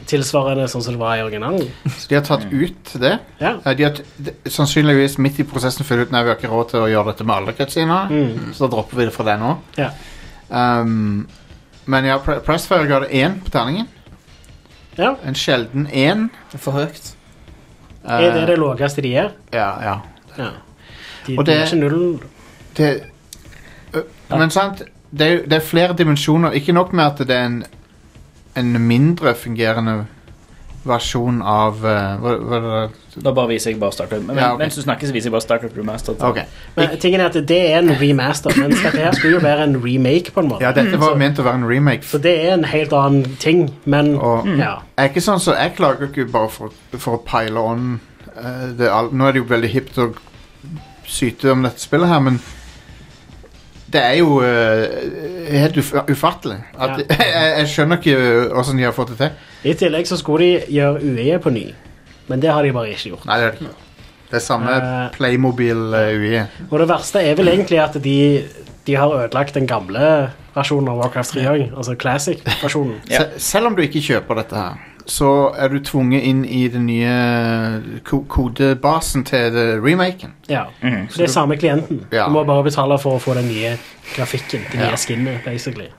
tilsvarende 0.06 0.68
sånn 0.70 0.84
som 0.86 0.94
det 0.94 1.00
var 1.02 1.16
i 1.18 1.24
originalen. 1.26 1.66
Så 1.98 2.12
de 2.12 2.18
har 2.20 2.26
tatt 2.28 2.44
ut 2.52 2.92
det. 3.02 3.16
Ja. 3.42 3.56
De 3.74 3.84
har 3.88 3.96
t 3.96 4.04
de, 4.22 4.36
sannsynligvis 4.54 5.18
midt 5.18 5.40
i 5.42 5.46
prosessen 5.50 5.88
funnet 5.88 6.08
ut 6.10 6.14
Nei, 6.14 6.22
vi 6.28 6.30
har 6.30 6.38
ikke 6.38 6.52
råd 6.52 6.70
til 6.76 6.84
å 6.84 6.90
gjøre 6.92 7.14
dette 7.14 7.26
med 7.26 7.36
alle 7.40 7.56
cutscener, 7.58 8.12
Mm. 8.14 8.52
så 8.54 8.68
da 8.68 8.76
dropper 8.76 8.98
vi 9.02 9.06
det 9.10 9.16
fra 9.16 9.26
det 9.32 9.40
nå. 9.42 9.56
Ja. 9.82 9.90
Um, 10.50 11.26
men 11.90 12.06
ja, 12.06 12.20
Pre 12.22 12.38
Pressfire 12.46 12.86
ga 12.90 13.00
det 13.00 13.10
én 13.18 13.40
på 13.42 13.50
terningen. 13.50 13.88
ja. 14.98 15.16
En 15.26 15.34
sjelden 15.34 15.88
én. 15.90 16.30
For 16.58 16.72
høyt. 16.78 17.15
Er 18.08 18.34
det 18.34 18.48
det 18.48 18.58
laveste 18.60 19.02
de 19.02 19.10
gjør? 19.10 19.30
Ja, 19.54 19.70
ja. 19.84 19.96
Ja. 20.38 20.50
De, 21.28 21.36
Og 21.38 21.46
de 21.46 21.52
det- 21.52 21.60
er 21.62 21.66
ikke 21.66 21.80
null 21.90 22.20
Det, 22.78 23.04
ø, 23.94 24.00
Men 24.30 24.50
sant, 24.50 24.82
det 25.12 25.28
er, 25.32 25.38
det 25.44 25.54
er 25.54 25.60
flere 25.60 25.94
dimensjoner. 25.98 26.52
Ikke 26.52 26.72
nok 26.74 26.94
med 26.94 27.04
at 27.04 27.18
det 27.28 27.30
er 27.36 27.46
en, 27.46 27.64
en 28.58 28.82
mindre 28.82 29.36
fungerende 29.36 30.06
versjon 30.86 31.42
av 31.42 31.82
uh, 31.82 32.16
hva, 32.22 32.34
hva? 32.38 32.82
Da 33.16 33.32
bare 33.32 33.54
viser 33.54 33.72
jeg 33.72 33.80
bare 33.82 33.96
Starcraft. 33.96 34.26
Men, 34.28 34.38
Ja, 34.38 34.52
okay. 34.54 34.66
Mens 34.66 34.76
du 34.76 34.82
snakker, 34.84 35.08
så 35.10 35.16
viser 35.16 35.30
jeg 35.30 35.36
bare 35.36 35.46
Starcraft 35.46 35.78
Remastered. 35.80 36.22
Okay. 36.22 36.44
Men 36.76 36.98
tingen 37.02 37.24
er 37.24 37.32
at 37.32 37.38
det 37.50 37.60
er 37.72 37.78
en 37.80 37.94
remaster, 38.02 38.56
mens 38.60 38.82
dette 38.84 39.00
her 39.00 39.16
skulle 39.18 39.38
jo 39.38 39.44
være 39.46 39.68
en 39.70 39.78
remake, 39.84 40.34
på 40.36 40.44
en 40.44 40.50
måte. 40.52 40.64
Ja, 40.66 40.74
dette 40.76 41.00
var 41.02 41.16
Så- 41.16 41.22
ment 41.22 41.40
å 41.40 41.46
være 41.48 41.62
en 41.62 41.68
remake. 41.70 42.04
Så 42.10 42.22
det 42.22 42.36
er 42.46 42.54
en 42.54 42.68
helt 42.70 42.94
annen 42.94 43.38
ting, 43.40 43.70
men 43.86 44.16
Og 44.16 44.48
ja. 44.48 44.76
jeg 44.98 45.06
er 45.06 45.10
ikke 45.10 45.24
sånn 45.26 45.40
så 45.40 45.56
Jeg 45.58 45.76
klager 45.78 46.08
ikke 46.10 46.28
bare 46.32 46.50
for, 46.50 46.72
for 46.98 47.18
å 47.18 47.24
pile 47.26 47.60
on 47.60 48.00
uh, 48.38 48.68
det, 48.78 48.92
Nå 49.12 49.28
er 49.28 49.32
det 49.32 49.42
jo 49.44 49.50
veldig 49.50 49.72
hipt 49.72 49.98
å 49.98 50.12
syte 51.06 51.52
om 51.52 51.62
dette 51.64 51.80
spillet 51.80 52.10
her, 52.10 52.20
men 52.20 52.40
det 53.96 54.04
er 54.04 54.20
jo 54.20 54.38
uh, 54.44 55.56
helt 55.56 55.80
uf 55.82 55.94
ufattelig. 56.12 56.60
At, 56.76 57.02
jeg, 57.10 57.32
jeg 57.62 57.72
skjønner 57.72 58.02
ikke 58.02 58.20
åssen 58.60 58.80
de 58.80 58.88
har 58.88 58.96
fått 58.96 59.16
det 59.16 59.20
til. 59.24 59.50
I 59.72 59.76
tillegg 59.80 60.10
så 60.10 60.20
skulle 60.20 60.46
de 60.46 60.78
gjøre 60.78 61.02
UE 61.02 61.40
på 61.42 61.54
ny, 61.56 61.66
men 62.28 62.44
det 62.44 62.52
har 62.52 62.66
de 62.68 62.76
bare 62.76 62.92
ikke 62.94 63.16
gjort. 63.16 63.28
Nei, 63.30 63.40
det 63.42 63.50
er 63.50 63.60
ikke. 63.60 63.74
Det 64.26 64.40
er 64.40 64.44
samme 64.44 64.72
Eh. 64.76 65.10
Playmobil-UE. 65.16 66.40
Og 66.72 66.80
det 66.82 66.88
verste 66.90 67.22
er 67.22 67.36
vel 67.38 67.52
egentlig 67.52 67.80
at 67.80 67.94
de, 68.04 68.18
de 68.88 68.96
har 68.98 69.14
ødelagt 69.14 69.56
den 69.56 69.68
gamle 69.70 70.32
versjonen 70.56 70.90
av 70.92 71.00
Warcraft 71.04 71.36
3 71.38 71.46
òg, 71.52 71.64
altså 71.78 71.96
classic-versjonen. 72.00 72.98
Ja. 73.12 73.22
Se, 73.22 73.40
selv 73.52 73.70
om 73.70 73.78
du 73.78 73.84
ikke 73.86 74.02
kjøper 74.02 74.42
dette 74.42 74.58
her, 74.60 74.82
så 75.06 75.54
er 75.58 75.70
du 75.70 75.80
tvunget 75.86 76.24
inn 76.26 76.44
i 76.46 76.64
den 76.72 76.88
nye 76.90 78.00
ko 78.08 78.24
kodebasen 78.30 79.24
til 79.28 79.54
remaken. 79.84 80.34
Ja. 80.50 80.64
Mm. 80.82 81.08
Så 81.10 81.22
det 81.22 81.28
er 81.28 81.34
samme 81.34 81.58
klienten. 81.58 82.06
Ja. 82.12 82.26
Du 82.26 82.34
må 82.34 82.44
bare 82.44 82.64
betale 82.66 82.98
for 83.02 83.20
å 83.20 83.22
få 83.22 83.36
den 83.38 83.48
nye 83.52 83.76
grafikken, 84.16 84.66
det 84.72 84.80
nye 84.80 84.94
Ja. 84.94 84.98
skinnet, 84.98 85.44
basically. 85.46 85.92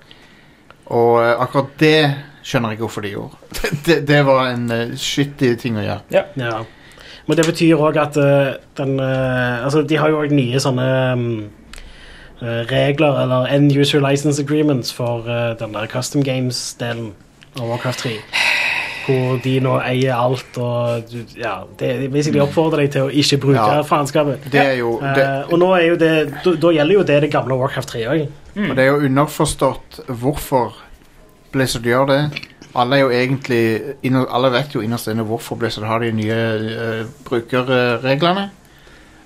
Og 0.86 1.20
uh, 1.22 1.42
akkurat 1.42 1.76
det 1.78 2.14
skjønner 2.46 2.70
jeg 2.70 2.78
ikke 2.78 2.86
hvorfor 2.86 3.02
de 3.06 3.12
gjorde. 3.14 3.36
det, 3.86 4.00
det 4.08 4.24
var 4.26 4.48
en 4.52 4.66
uh, 4.70 4.96
shitty 4.96 5.54
ting 5.60 5.78
å 5.78 5.84
gjøre. 5.86 6.00
Ja. 6.10 6.24
Men 7.26 7.38
det 7.38 7.46
betyr 7.46 7.78
òg 7.82 7.98
at 7.98 8.18
uh, 8.18 8.54
den 8.78 8.98
Altså, 9.00 9.82
de 9.82 9.96
har 9.98 10.10
jo 10.10 10.20
òg 10.22 10.34
nye 10.34 10.60
sånne 10.62 10.88
um, 11.14 11.28
regler, 12.42 13.22
eller 13.22 13.46
end 13.54 13.72
user 13.74 14.02
license 14.02 14.42
agreements, 14.42 14.92
for 14.92 15.24
den 15.58 15.72
der 15.72 15.86
custom 15.86 16.22
games-delen 16.22 17.14
av 17.56 17.70
Warcraft 17.70 17.98
3. 18.04 18.18
Hvor 19.06 19.36
de 19.44 19.60
nå 19.62 19.76
eier 19.86 20.14
alt, 20.18 20.56
og 20.58 21.12
ja, 21.38 21.52
det 21.78 21.90
de 22.00 22.08
basically 22.10 22.40
oppfordrer 22.42 22.82
deg 22.84 22.90
til 22.96 23.02
å 23.06 23.10
ikke 23.12 23.38
bruke 23.38 23.66
Ja. 23.76 23.82
faenskapet. 23.86 24.48
Det, 24.52 24.64
Eh, 24.80 25.52
og 25.52 25.58
nå 25.58 25.68
er 25.76 25.86
jo 25.86 25.96
det 25.96 26.10
da, 26.44 26.54
da 26.54 26.72
gjelder 26.74 26.94
jo 26.94 27.02
det 27.02 27.20
det 27.22 27.30
gamle 27.30 27.54
Warcraft 27.54 27.88
3 27.88 28.04
òg. 28.10 28.26
Og 28.70 28.76
det 28.76 28.84
er 28.84 28.90
jo 28.90 29.04
underforstått 29.06 30.00
hvorfor 30.08 30.74
Blizzard 31.52 31.82
gjør 31.86 32.06
det. 32.06 32.20
Alle 32.74 32.96
er 32.96 33.00
jo 33.00 33.10
egentlig 33.10 33.80
Alle 34.30 34.50
vet 34.52 34.74
jo 34.74 34.80
innerst 34.80 35.08
inne 35.08 35.24
hvorfor 35.24 35.56
Blizzard 35.56 35.86
har 35.86 35.98
de 36.00 36.10
nye 36.12 36.34
uh, 36.34 37.06
brukerreglene. 37.24 38.50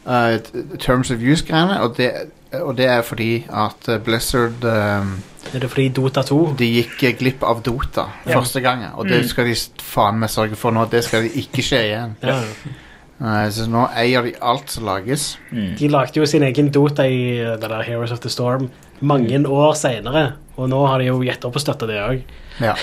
Uh, 0.06 0.38
terms 0.78 1.10
of 1.10 1.18
use-greiene. 1.20 1.80
Og, 1.82 1.96
det- 1.96 2.30
og 2.52 2.76
det 2.78 2.86
er 2.90 3.02
fordi 3.06 3.44
at 3.46 3.88
eh, 3.88 4.00
Blizzard 4.02 4.64
um, 4.66 5.12
Er 5.54 5.62
det 5.62 5.70
fordi 5.70 5.88
Dota 5.94 6.22
2 6.26 6.38
De 6.58 6.66
gikk 6.66 7.02
eh, 7.06 7.16
glipp 7.18 7.44
av 7.46 7.62
Dota 7.62 8.08
Ja. 8.26 8.36
første 8.38 8.60
gangen. 8.60 8.90
Og 8.98 9.08
det 9.08 9.22
skal 9.30 9.46
de 9.46 9.54
faen 9.82 10.18
meg 10.18 10.30
sørge 10.30 10.58
for 10.58 10.74
nå. 10.74 10.84
Det 10.90 11.04
skal 11.06 11.26
de 11.26 11.30
ikke 11.42 11.62
skje 11.62 11.82
igjen. 11.88 12.16
ja. 12.26 12.40
Uh, 13.20 13.44
så 13.52 13.66
nå 13.68 13.82
eier 14.00 14.24
de 14.24 14.30
alt 14.40 14.70
som 14.72 14.86
lages. 14.88 15.34
Mm. 15.52 15.74
De 15.76 15.88
lagde 15.92 16.16
jo 16.16 16.24
sin 16.26 16.42
egen 16.46 16.70
Dota 16.72 17.04
i 17.04 17.36
uh, 17.44 17.58
det 17.60 17.68
der 17.68 17.82
Heroes 17.84 18.14
of 18.14 18.22
the 18.24 18.30
Storm 18.32 18.70
mange 19.00 19.40
år 19.48 19.74
seinere, 19.76 20.34
og 20.56 20.68
nå 20.72 20.78
har 20.86 21.00
de 21.00 21.10
jo 21.10 21.18
gitt 21.24 21.44
opp 21.44 21.56
å 21.56 21.62
støtte 21.62 21.88
det 21.88 21.98
òg. 22.00 22.22
Ja. 22.60 22.74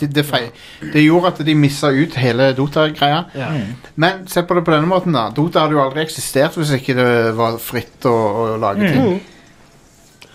Det, 0.00 0.08
det, 0.14 0.22
feil- 0.26 0.52
det 0.92 1.02
gjorde 1.02 1.32
at 1.32 1.38
de 1.46 1.54
missa 1.58 1.88
ut 1.90 2.14
hele 2.14 2.52
Dota-greia. 2.54 3.24
ja. 3.34 3.48
Men 3.96 4.26
se 4.30 4.42
på 4.46 4.54
det 4.54 4.64
på 4.64 4.70
denne 4.76 4.86
måten, 4.86 5.12
da. 5.16 5.24
Dota 5.34 5.64
hadde 5.64 5.74
jo 5.74 5.82
aldri 5.82 6.04
eksistert 6.04 6.54
hvis 6.56 6.70
ikke 6.76 6.94
det 6.94 7.08
var 7.36 7.56
fritt 7.58 8.06
å, 8.06 8.14
å 8.14 8.56
lage 8.62 8.92
ting. 8.92 9.08
Mm. 9.18 9.20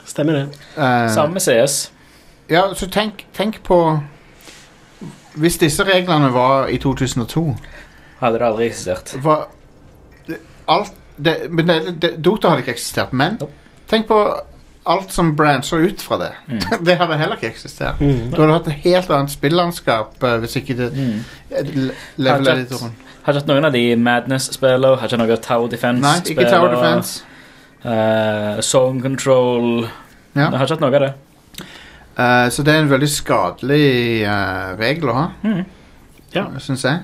Stemmer 0.06 0.34
det. 0.34 0.46
Eh, 0.78 1.08
Samme 1.16 1.34
med 1.40 1.42
CS. 1.46 1.78
ja, 2.52 2.66
så 2.76 2.90
tenk, 2.92 3.24
tenk 3.34 3.62
på 3.64 3.78
Hvis 5.40 5.56
disse 5.58 5.84
reglene 5.88 6.28
var 6.34 6.68
i 6.70 6.78
2002 6.78 7.46
Hadde 8.20 8.40
det 8.40 8.46
aldri 8.46 8.66
eksistert. 8.68 9.16
var 9.24 9.48
det, 10.28 10.38
alt 10.68 10.92
det, 11.18 11.38
men 11.50 11.68
det, 11.68 11.78
det, 12.02 12.12
Dota 12.26 12.50
hadde 12.52 12.62
ikke 12.66 12.76
eksistert, 12.76 13.14
men 13.14 13.38
Nope. 13.40 13.52
tenk 13.90 14.08
på 14.08 14.20
alt 14.86 15.12
som 15.16 15.36
brancher 15.36 15.78
ut 15.88 16.02
fra 16.02 16.18
det. 16.20 16.32
det 16.86 16.98
hadde 17.00 17.18
heller 17.18 17.36
ikke 17.40 17.50
eksistert. 17.54 18.00
Mm. 18.02 18.32
Du 18.34 18.42
hadde 18.42 18.54
hatt 18.58 18.68
et 18.68 18.82
helt 18.88 19.10
annet 19.16 19.32
spillandskap 19.32 20.24
eh, 20.24 20.38
hvis 20.44 20.56
ikke 20.60 20.76
det 20.78 20.90
Mm. 20.94 21.20
le- 21.50 21.94
level-editoren. 22.18 22.92
Har 23.24 23.32
ikke 23.34 23.40
hatt 23.40 23.48
noen 23.48 23.66
av 23.66 23.72
de 23.72 23.84
Madness-spillene. 23.96 24.98
Har 25.00 25.08
ikke 25.08 25.18
noe 25.22 25.38
Tower 25.38 25.70
Defense. 25.72 26.02
Nei, 26.04 26.18
ikke 26.34 26.50
Tower 26.52 26.74
Defense. 26.76 27.24
Uh, 27.86 28.62
Zone 28.62 29.02
Control. 29.02 29.86
Ja. 30.36 30.50
Jeg 30.50 30.58
har 30.58 30.66
ikke 30.66 30.76
hatt 30.76 30.84
noe 30.84 30.96
av 30.96 31.06
det. 31.06 31.14
Uh, 32.18 32.50
så 32.54 32.64
det 32.64 32.74
er 32.76 32.84
en 32.84 32.92
veldig 32.92 33.10
skadelig 33.10 33.88
uh, 34.28 34.76
regel 34.80 35.10
å 35.10 35.16
ha, 35.18 35.26
Mm. 35.44 35.64
Ja. 36.36 36.46
syns 36.60 36.84
jeg. 36.86 37.00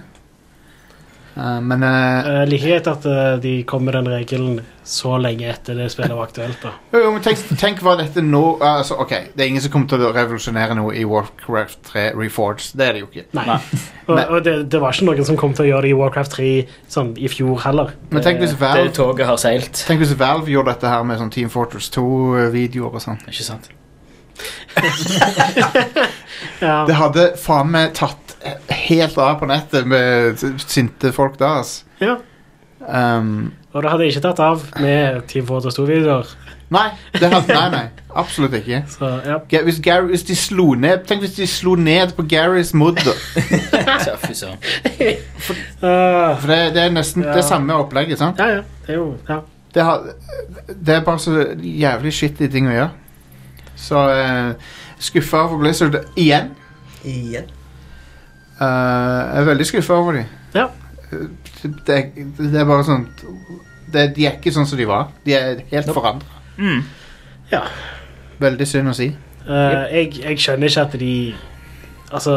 Eh, 1.40 1.60
men 1.64 1.84
eh, 1.84 2.26
Uh, 2.30 2.44
like 2.50 2.66
greit 2.66 2.88
at 2.92 3.06
uh, 3.08 3.38
de 3.40 3.64
kom 3.64 3.84
med 3.88 3.94
den 3.96 4.08
regelen 4.12 4.58
så 4.84 5.14
lenge 5.22 5.46
etter 5.48 5.78
det 5.78 5.86
spillet 5.94 6.12
var 6.18 6.26
aktuelt. 6.28 6.58
da. 6.64 6.72
jo, 6.92 7.00
jo, 7.06 7.12
men 7.14 7.22
tenk, 7.24 7.38
tenk 7.62 7.80
hva 7.86 7.94
dette 8.00 8.24
nå 8.26 8.42
altså, 8.66 8.98
Ok, 9.04 9.14
det 9.38 9.44
er 9.46 9.48
ingen 9.52 9.62
som 9.64 9.72
kommer 9.72 9.88
til 9.92 10.04
å 10.04 10.10
revolusjonere 10.16 10.76
noe 10.76 10.96
i 10.98 11.06
Warcraft 11.08 11.80
3 11.92 12.04
Reforged. 12.18 12.74
Det 12.76 12.88
er 12.88 12.98
det 12.98 13.04
jo 13.06 13.08
ikke. 13.12 13.26
Nei. 13.38 13.46
Nei. 13.52 13.60
Og, 14.08 14.16
Men- 14.18 14.34
og 14.36 14.44
det, 14.48 14.56
det 14.74 14.82
var 14.82 14.98
ikke 14.98 15.06
noen 15.12 15.26
som 15.30 15.38
kom 15.40 15.54
til 15.56 15.68
å 15.68 15.70
gjøre 15.70 15.86
det 15.88 15.94
i 15.94 15.98
Warcraft 16.02 16.36
3 16.40 16.50
sånn 16.98 17.14
i 17.22 17.30
fjor 17.32 17.62
heller. 17.68 17.94
Men 18.10 18.26
tenk 18.26 18.42
hvis 18.44 18.58
Det- 18.60 18.74
Det 18.90 18.94
toget 18.98 19.26
har 19.30 19.38
seilt. 19.38 19.86
tenk 19.88 20.00
hvis 20.04 20.16
Valve 20.20 20.50
gjorde 20.52 20.74
dette 20.74 20.88
her 20.90 21.04
med 21.04 21.20
sånn 21.22 21.32
Team 21.32 21.50
Fortress 21.54 21.90
2-videoer 21.96 22.94
og 23.00 23.02
sånn. 23.02 23.22
Ikke 23.30 23.44
sant? 23.46 23.70
Ja. 26.62 26.86
Det 26.88 26.96
hadde 26.96 27.24
faen 27.40 27.72
meg 27.72 27.94
tatt 27.96 28.29
helt 28.70 29.18
av 29.18 29.40
på 29.40 29.46
nettet 29.50 29.88
med 29.88 30.38
sinte 30.64 31.12
folk 31.16 31.40
da, 31.40 31.60
ass. 31.60 31.84
ja. 32.02 32.16
Um, 32.80 33.52
Og 33.74 33.84
det 33.84 33.90
hadde 33.92 34.04
jeg 34.06 34.14
ikke 34.16 34.22
tatt 34.24 34.40
av 34.40 34.62
med 34.80 35.18
Team 35.28 35.44
Fortress 35.46 35.76
2-videoer. 35.78 36.30
nei, 36.72 36.86
det 37.14 37.28
hadde, 37.34 37.54
nei, 37.54 37.66
nei. 37.74 37.82
Absolutt 38.16 38.54
ikke. 38.56 38.80
Så 38.90 39.10
ja. 39.26 39.36
Hvis, 39.66 39.82
Gary, 39.84 40.08
hvis 40.14 40.24
de 40.24 40.36
slo 40.36 40.72
ned 40.80 41.04
Tenk 41.06 41.22
hvis 41.22 41.36
de 41.38 41.46
slo 41.48 41.76
ned 41.76 42.14
på 42.18 42.24
Garys 42.32 42.72
mudder. 42.74 43.20
Søren. 44.34 44.58
Ah, 45.84 46.40
For 46.40 46.48
det, 46.48 46.58
det 46.74 46.84
er 46.86 46.90
nesten 46.96 47.24
Ja. 47.28 47.34
det 47.36 47.44
samme 47.46 47.76
opplegget. 47.76 48.18
sant? 48.18 48.40
ja, 48.40 48.48
ja. 48.48 48.62
Det 48.88 48.96
er 48.96 48.98
jo 48.98 49.16
ja. 49.30 49.40
Det, 49.76 49.84
har, 49.84 50.02
det 50.86 50.96
er 50.96 51.04
bare 51.06 51.20
så 51.20 51.46
jævlig 51.62 52.14
shitty 52.14 52.48
ting 52.50 52.68
å 52.72 52.74
gjøre. 52.74 52.90
Så 53.76 54.00
uh, 54.10 54.54
skuffa 55.00 55.44
over 55.46 55.58
Blizzard 55.62 56.00
igjen. 56.18 56.50
Igjen. 57.06 57.52
Eh, 58.60 58.66
jeg 58.66 59.42
er 59.42 59.48
veldig 59.48 59.66
skuffa 59.68 59.94
over 59.94 60.18
dem. 60.20 60.26
Ja. 60.54 60.68
Det, 61.88 61.98
det 62.38 62.60
er 62.60 62.68
bare 62.68 62.84
sånn 62.86 63.08
det, 63.90 64.04
De 64.14 64.28
er 64.28 64.36
ikke 64.38 64.52
sånn 64.54 64.68
som 64.70 64.80
de 64.80 64.88
var. 64.90 65.10
De 65.26 65.36
er 65.36 65.64
helt 65.72 65.92
forandra. 65.96 66.42
Mm. 66.60 66.84
ja. 67.54 67.64
Veldig 68.40 68.68
synd 68.68 68.92
å 68.92 68.96
si. 68.98 69.08
Eh, 69.48 69.86
jeg, 69.96 70.12
jeg 70.20 70.44
skjønner 70.44 70.72
ikke 70.72 70.88
at 70.88 71.00
de 71.00 71.14
Altså, 72.10 72.34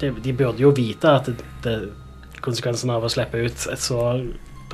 de, 0.00 0.10
de 0.20 0.32
burde 0.36 0.60
jo 0.60 0.68
vite 0.76 1.08
at 1.08 1.30
det, 1.30 1.46
det, 1.64 1.76
konsekvensen 2.44 2.90
av 2.92 3.06
å 3.06 3.08
slippe 3.08 3.40
ut 3.40 3.62
et 3.72 3.80
så 3.80 4.02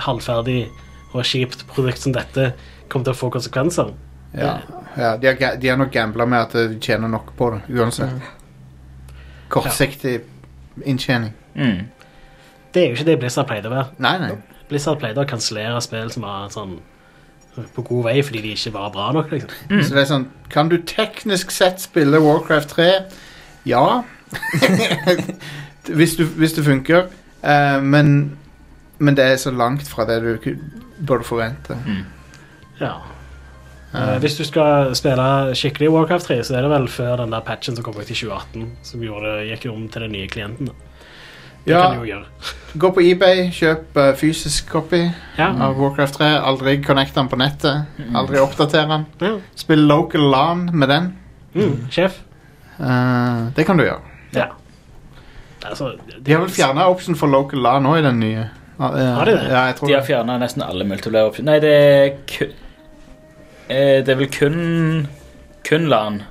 halvferdig 0.02 0.64
og 1.12 1.22
kjipt 1.22 1.62
produkt 1.70 2.02
som 2.02 2.16
dette 2.16 2.48
kommer 2.90 3.06
til 3.06 3.14
å 3.14 3.18
få 3.20 3.28
konsekvenser. 3.36 3.92
Ja, 4.34 4.56
ja 4.98 5.12
de, 5.20 5.30
har, 5.30 5.60
de 5.60 5.70
har 5.70 5.78
nok 5.78 5.92
gambla 5.94 6.26
med 6.26 6.48
at 6.48 6.56
de 6.58 6.80
tjener 6.82 7.12
nok 7.12 7.30
på 7.38 7.52
det 7.54 7.78
uansett. 7.78 8.26
Kortsiktig 9.54 10.16
inntjening. 10.84 11.32
Mm. 11.54 11.88
Det 12.74 12.82
er 12.82 12.86
jo 12.86 12.98
ikke 12.98 13.08
det 13.08 13.18
Blizzard 13.22 13.48
pleide 13.48 13.70
å 13.70 13.74
være. 13.74 13.86
Nei, 14.04 14.14
nei. 14.22 14.30
Blizzard 14.68 15.00
pleide 15.00 15.22
å 15.22 15.28
kansellere 15.28 15.80
spill 15.82 16.12
som 16.12 16.26
var 16.28 16.48
sånn 16.52 16.78
på 17.74 17.82
god 17.82 18.04
vei 18.06 18.18
fordi 18.22 18.42
de 18.44 18.52
ikke 18.54 18.72
var 18.76 18.90
bra 18.94 19.08
nok. 19.12 19.32
liksom. 19.32 19.50
Så 19.82 19.94
det 19.94 20.02
er 20.02 20.10
sånn 20.12 20.28
Kan 20.52 20.68
du 20.70 20.76
teknisk 20.86 21.50
sett 21.50 21.82
spille 21.82 22.20
Warcraft 22.22 22.76
3? 22.76 22.88
Ja. 23.66 24.02
hvis, 25.98 26.14
du, 26.16 26.24
hvis 26.38 26.54
det 26.56 26.64
funker. 26.64 27.08
Uh, 27.42 27.82
men, 27.82 28.38
men 28.98 29.16
det 29.16 29.24
er 29.24 29.36
så 29.36 29.50
langt 29.50 29.88
fra 29.88 30.06
det 30.06 30.20
du 30.22 30.52
burde 31.06 31.24
forvente. 31.24 31.76
Ja. 32.80 32.94
Eh, 33.94 34.18
hvis 34.20 34.36
du 34.36 34.44
skal 34.44 34.90
spille 34.94 35.54
skikkelig 35.56 35.88
Warcraft 35.90 36.26
3, 36.28 36.42
så 36.44 36.56
er 36.58 36.62
det 36.66 36.70
vel 36.70 36.88
før 36.92 37.16
den 37.22 37.30
der 37.32 37.40
patchen 37.40 37.74
som 37.76 37.84
kom 37.86 37.94
ut 37.96 38.10
i 38.10 38.14
2018, 38.14 38.66
som 38.84 39.00
gjorde, 39.00 39.46
gikk 39.48 39.64
om 39.72 39.86
til 39.88 40.02
den 40.04 40.12
nye 40.12 40.28
klienten. 40.28 40.68
Det 41.64 41.72
Ja. 41.74 41.82
kan 41.90 41.98
du 41.98 42.04
jo 42.06 42.12
gjøre. 42.14 42.24
Gå 42.78 42.90
på 42.94 43.00
eBay, 43.02 43.50
kjøp 43.50 43.96
uh, 43.96 44.12
fysisk 44.16 44.68
copy 44.70 45.10
Ja. 45.38 45.48
av 45.52 45.76
Warcraft 45.80 46.14
3. 46.18 46.28
Aldri 46.40 46.76
connect 46.84 47.14
den 47.14 47.28
på 47.28 47.36
nettet. 47.36 47.86
Aldri 48.14 48.38
oppdater 48.38 48.86
den. 48.88 49.06
ja. 49.20 49.38
Spill 49.56 49.86
local 49.88 50.20
LAN 50.30 50.70
med 50.72 50.88
den. 50.88 51.16
Mm, 51.54 51.88
sjef. 51.90 52.20
Uh, 52.80 53.50
det 53.56 53.66
kan 53.66 53.76
du 53.76 53.84
gjøre. 53.84 54.00
Ja. 54.34 54.46
Altså, 55.66 55.94
De 56.22 56.32
har 56.32 56.40
vel 56.40 56.50
fjerna 56.50 56.86
option 56.88 57.14
for 57.16 57.26
local 57.26 57.58
LAN 57.60 57.84
òg 57.86 57.98
i 57.98 58.02
den 58.02 58.20
nye. 58.20 58.48
Ja, 58.78 58.88
Har 59.16 59.24
de 59.24 59.32
det? 59.32 59.48
Ja, 59.50 59.64
jeg 59.66 59.76
tror 59.76 59.88
De 59.88 59.94
har 59.94 60.02
fjerna 60.06 60.38
nesten 60.38 60.62
alle 60.62 60.84
multiplayer-optioner. 60.84 61.44
Nei, 61.50 61.58
det 61.58 61.72
er 61.74 62.16
kun 62.30 62.52
Det 63.68 64.08
er 64.08 64.14
vel 64.18 64.30
kun 64.32 65.06
kun 65.68 65.88
LAN. 65.88 66.22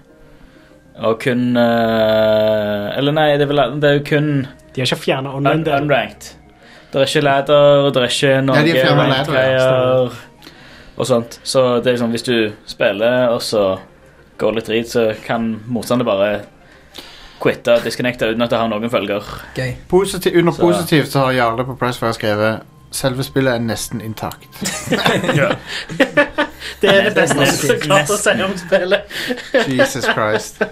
Og 0.97 1.19
kun 1.21 1.57
eh, 1.57 2.97
Eller 2.97 3.11
nei, 3.13 3.27
det 3.37 3.41
er, 3.45 3.49
vel, 3.51 3.61
det 3.81 3.89
er 3.89 3.93
jo 3.99 4.03
kun 4.07 4.29
De 4.73 4.81
har 4.81 4.85
ikke 4.89 4.97
fjerna 5.03 5.29
online. 5.37 5.61
Un 5.61 5.67
unranked. 5.83 6.31
Det 6.87 6.95
er 7.01 7.05
ikke 7.11 7.21
ladder, 7.21 7.89
det 7.91 7.99
er 8.01 8.07
ikke 8.07 8.33
ranked-greier 8.47 10.09
og 10.97 11.05
sånt. 11.05 11.35
Så 11.43 11.61
det 11.83 11.87
er 11.91 11.95
liksom, 11.97 12.11
hvis 12.15 12.23
du 12.25 12.51
spiller, 12.65 13.27
og 13.29 13.41
så 13.45 13.75
går 14.39 14.51
litt 14.55 14.65
drit, 14.71 14.89
så 14.89 15.11
kan 15.25 15.59
motstander 15.67 16.05
bare 16.07 16.39
quitte 17.43 17.75
og 17.75 17.83
disconnecte 17.85 18.25
uten 18.31 18.41
at 18.41 18.49
det 18.49 18.57
har 18.63 18.67
noen 18.71 18.89
følger. 18.89 19.21
Okay. 19.51 19.75
Positiv, 19.91 20.33
under 20.39 20.51
Så- 20.55 20.61
positivt 20.63 21.11
så 21.11 21.19
har 21.27 21.31
Jarle 21.37 21.63
på 21.67 21.75
Pressfire 21.77 22.13
skrevet 22.17 22.59
Selve 22.91 23.23
spillet 23.23 23.51
er 23.51 23.59
nesten 23.59 24.01
intakt. 24.01 24.47
Det 26.81 26.89
er 26.91 27.03
det 27.09 27.13
beste 27.17 27.37
jeg 27.45 27.69
har 27.73 27.81
klart 27.85 28.09
å 28.13 28.17
si 28.21 28.35
om 28.45 28.55
spillet. 28.57 29.17
Jesus 29.67 30.05
Christ. 30.13 30.63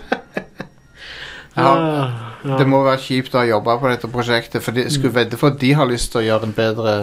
Har, 1.55 1.77
Ah, 1.77 2.09
ja. 2.43 2.57
det 2.59 2.65
må 2.67 2.81
være 2.83 2.99
kjipt 2.99 3.35
å 3.35 3.39
ha 3.39 3.45
jobba 3.47 3.77
på 3.79 3.87
dette 3.87 4.09
prosjektet, 4.11 4.59
for 4.63 4.75
de 4.75 4.83
skulle 4.91 5.13
vedde 5.15 5.37
for 5.39 5.53
at 5.53 5.59
de 5.61 5.69
har 5.77 5.87
lyst 5.87 6.11
til 6.11 6.19
å 6.19 6.25
gjøre 6.25 6.49
en 6.49 6.55
bedre 6.57 6.95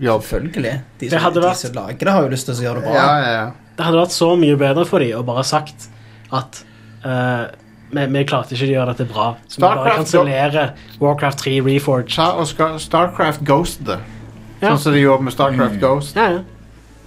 jobb. 0.00 0.20
Selvfølgelig. 0.26 0.74
De 1.00 1.08
Det 1.08 1.10
som, 1.14 1.22
hadde 1.24 1.40
de 1.40 1.46
vært- 1.46 1.56
som 1.62 1.72
lager 1.78 1.98
det, 2.04 2.12
har 2.12 2.22
jo 2.26 2.28
lyst 2.34 2.46
til 2.50 2.54
å 2.54 2.60
gjøre 2.66 2.82
det 2.82 2.84
bra. 2.90 2.94
Ja, 2.94 3.14
ja, 3.24 3.32
ja. 3.38 3.46
Det 3.76 3.86
hadde 3.86 4.02
vært 4.02 4.12
så 4.18 4.28
mye 4.36 4.56
bedre 4.60 4.84
for 4.86 4.98
dem 5.00 5.16
å 5.18 5.24
bare 5.24 5.44
sagt 5.48 5.88
at 6.30 6.60
uh, 7.06 7.46
vi, 7.90 8.04
vi 8.06 8.24
klarte 8.28 8.52
ikke 8.54 8.68
å 8.68 8.72
gjøre 8.74 8.92
dette 8.94 9.08
bra. 9.08 9.30
Så 9.48 9.56
vi 9.56 9.62
bare 9.64 9.80
Starcraft, 9.80 9.96
kansellerer 9.96 10.74
Warcraft 11.00 11.38
3 11.46 11.60
Reforged. 11.64 12.18
Og 12.20 12.80
Starcraft 12.84 13.44
Ghost 13.48 13.84
det. 13.88 13.96
Ja. 14.60 14.74
Sånn 14.74 14.78
som 14.84 14.92
de 14.92 15.00
gjorde 15.00 15.24
med 15.24 15.32
Starcraft 15.32 15.80
Ghost. 15.80 16.16
Ja, 16.20 16.28
ja. 16.36 16.40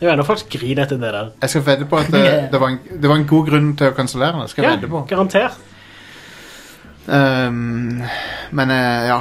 Det 0.03 0.11
er 0.19 0.27
folk 0.27 0.43
griner 0.51 0.83
etter 0.85 0.99
det 0.99 1.11
der. 1.15 1.29
Jeg 1.41 1.49
skal 1.53 1.63
vedde 1.67 1.85
på 1.89 1.99
at 2.01 2.09
det, 2.11 2.23
det, 2.53 2.59
var 2.61 2.73
en, 2.73 2.79
det 3.01 3.09
var 3.11 3.19
en 3.21 3.27
god 3.29 3.47
grunn 3.49 3.69
til 3.79 3.87
å 3.91 3.95
kansellere 3.97 4.41
det. 4.43 4.49
Skal 4.51 4.63
jeg 4.65 4.71
Ja, 4.71 4.75
vedde 4.77 4.89
på. 4.91 5.03
garantert. 5.09 5.61
Um, 7.03 7.99
men 8.55 8.69
uh, 8.71 9.01
ja 9.09 9.17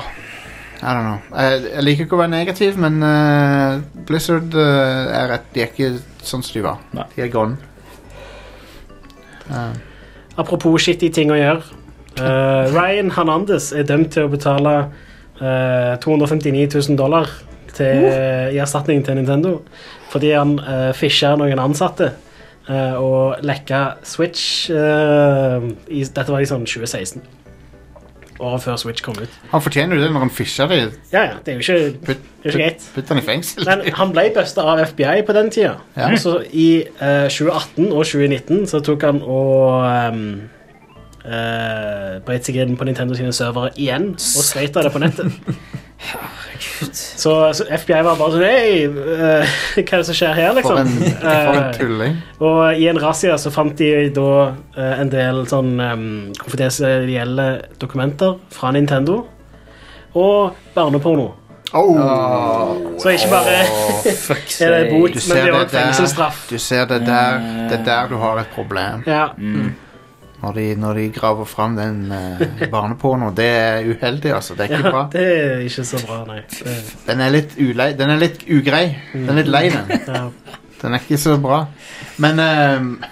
I 0.83 0.93
don't 0.95 1.03
know. 1.07 1.19
Jeg, 1.35 1.63
jeg 1.73 1.83
liker 1.87 2.07
ikke 2.07 2.15
å 2.17 2.21
være 2.21 2.31
negativ, 2.35 2.79
men 2.83 2.99
uh, 3.03 3.81
Blizzard 4.07 4.55
uh, 4.55 5.11
er 5.15 5.29
rett. 5.37 5.49
De 5.55 5.63
er 5.63 5.71
ikke 5.71 5.93
sånn 6.23 6.43
som 6.43 6.57
de 6.57 6.65
var. 6.67 6.81
Nei. 6.95 7.07
De 7.17 7.23
er 7.27 7.31
gone. 7.31 7.57
Um, 9.51 9.79
Apropos 10.39 10.79
skittige 10.83 11.13
ting 11.15 11.31
å 11.31 11.37
gjøre. 11.37 11.79
Eh, 12.13 12.67
Ryan 12.73 13.11
Hernandez 13.13 13.71
er 13.77 13.87
dømt 13.89 14.11
til 14.13 14.27
å 14.27 14.31
betale 14.33 14.73
eh, 15.41 15.95
259 16.01 16.67
000 16.91 16.97
dollar 17.01 17.29
til, 17.77 18.07
i 18.53 18.61
erstatning 18.63 19.05
til 19.07 19.19
Nintendo 19.19 19.59
fordi 20.13 20.35
han 20.37 20.59
uh, 20.61 20.91
fisha 20.97 21.35
noen 21.41 21.61
ansatte 21.63 22.11
uh, 22.69 22.97
og 23.01 23.45
lekka 23.47 23.85
Switch 24.07 24.69
uh, 24.73 25.63
i, 25.89 26.03
Dette 26.05 26.29
var 26.29 26.43
i 26.43 26.49
sånn 26.49 26.67
2016. 26.69 27.23
Året 28.43 28.65
før 28.65 28.79
Switch 28.81 29.05
kom 29.05 29.15
ut. 29.21 29.35
han 29.53 29.63
fortjener 29.63 29.97
jo 29.97 30.03
det 30.03 30.09
når 30.11 30.25
han 30.25 30.33
fisher 30.35 30.71
det. 30.71 30.81
Ja, 31.13 31.23
ja, 31.29 31.35
det 31.45 31.53
er 31.53 31.61
jo 31.61 31.63
ikke, 31.63 31.99
Putt, 32.09 32.25
det 32.43 32.49
er 32.49 32.57
ikke 32.57 32.63
greit. 32.65 32.87
putt 32.95 33.13
han 33.13 33.21
i 33.21 33.27
fengsel. 33.27 33.69
Men 33.69 33.85
han 34.01 34.15
ble 34.17 34.25
busta 34.35 34.65
av 34.73 34.83
FBI 34.91 35.21
på 35.29 35.37
den 35.37 35.53
tida. 35.55 35.77
Ja. 35.97 36.09
Så 36.19 36.41
I 36.51 36.71
uh, 36.99 37.29
2018 37.31 37.93
og 37.93 38.03
2019 38.03 38.67
så 38.73 38.83
tok 38.83 39.07
han 39.07 39.23
og 39.23 39.87
um, 39.87 40.25
uh, 41.23 42.19
brøt 42.27 42.49
seg 42.49 42.59
inn 42.65 42.75
på 42.81 42.89
Nintendo 42.89 43.17
sine 43.19 43.31
servere 43.37 43.71
igjen 43.77 44.11
og 44.17 44.49
skreita 44.49 44.83
det 44.89 44.93
på 44.97 45.05
nettet. 45.05 45.39
Så, 46.93 47.33
så 47.55 47.65
FBI 47.71 48.01
var 48.03 48.17
bare 48.19 48.33
sånn 48.35 48.43
Hei, 48.43 48.87
uh, 48.91 49.53
hva 49.77 49.83
er 49.83 50.01
det 50.03 50.07
som 50.09 50.17
skjer 50.19 50.33
her, 50.37 50.57
For 50.59 50.75
liksom? 50.75 50.81
en, 50.81 51.21
for 51.21 51.59
en 51.59 51.69
tulling. 51.77 51.77
tulling. 51.79 52.17
og 52.43 52.81
i 52.83 52.89
en 52.91 52.99
razzia 53.03 53.37
så 53.39 53.53
fant 53.55 53.77
de 53.79 53.93
da 54.15 54.33
uh, 54.51 54.95
en 54.99 55.13
del 55.13 55.45
sånn 55.51 55.77
um, 55.79 56.09
konfidensielle 56.41 57.47
dokumenter 57.83 58.35
fra 58.53 58.73
Nintendo. 58.75 59.23
Og 60.19 60.59
barneporno. 60.75 61.31
Oh. 61.73 62.99
Så 63.01 63.15
ikke 63.15 63.31
bare 63.33 63.63
oh, 63.65 64.09
er 64.61 64.75
det 64.75 64.91
bot, 64.91 65.15
men 65.17 65.39
det 65.39 65.47
er 65.47 65.55
også 65.57 65.79
fengselsstraff. 65.79 66.43
Du 66.51 66.59
ser 66.61 66.85
det 66.91 67.01
der. 67.07 67.39
Det 67.71 67.79
er 67.79 67.87
der 67.87 68.13
du 68.13 68.19
har 68.21 68.43
et 68.43 68.53
problem. 68.53 69.07
Ja. 69.09 69.31
Når 70.43 70.53
de, 70.59 70.63
når 70.75 70.95
de 70.99 71.05
graver 71.15 71.45
fram 71.47 71.77
den 71.79 71.99
eh, 72.13 72.67
barnepornoen. 72.73 73.35
Det 73.39 73.47
er 73.47 73.85
uheldig, 73.93 74.33
altså. 74.35 74.57
Det 74.59 74.65
er 74.67 74.77
ikke 74.81 74.91
bra. 74.91 75.03
det 75.13 75.23
er 75.23 75.61
ikke 75.69 75.85
så 75.87 76.01
bra, 76.07 76.17
nei. 76.27 76.41
Det, 76.51 76.77
Den 77.07 77.21
er 77.23 77.31
litt 77.31 77.55
ulei. 77.63 77.93
Den 77.95 78.11
er 78.11 78.19
litt 78.19 78.43
ugrei. 78.51 78.85
Den 79.13 79.29
er 79.31 79.39
litt 79.43 79.53
lei, 79.55 79.69
den. 79.71 79.93
ja. 80.09 80.25
Den 80.83 80.95
er 80.99 81.05
ikke 81.05 81.21
så 81.23 81.37
bra. 81.39 81.61
Men 82.19 82.43
eh, 82.43 83.09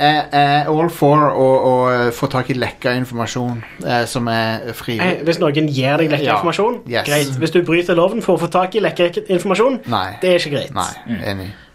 jeg 0.00 0.20
er 0.32 0.68
all 0.72 0.88
for 0.90 1.22
å, 1.28 1.46
å 1.70 1.74
få 2.16 2.26
tak 2.32 2.48
i 2.50 2.56
lekka 2.56 2.94
informasjon 2.96 3.58
eh, 3.84 4.04
som 4.08 4.26
er 4.32 4.70
fri. 4.74 4.96
Eh, 4.98 5.18
Hvis 5.28 5.38
noen 5.42 5.68
gir 5.68 6.00
deg 6.00 6.10
lekka 6.14 6.24
Ja. 6.24 6.38
informasjon, 6.38 6.78
Yes. 6.88 7.06
greit. 7.06 7.34
Hvis 7.42 7.52
du 7.54 7.60
bryter 7.68 7.94
loven 7.98 8.22
for 8.24 8.38
å 8.38 8.40
få 8.40 8.48
tak 8.50 8.74
i 8.74 8.80
lekka 8.82 9.10
informasjon, 9.28 9.82
Nei. 9.92 10.06
det 10.22 10.30
er 10.34 10.38
ikke 10.40 10.54
greit. 10.56 10.72
Nei, 10.74 11.18
enig. 11.30 11.50
Eh, 11.52 11.66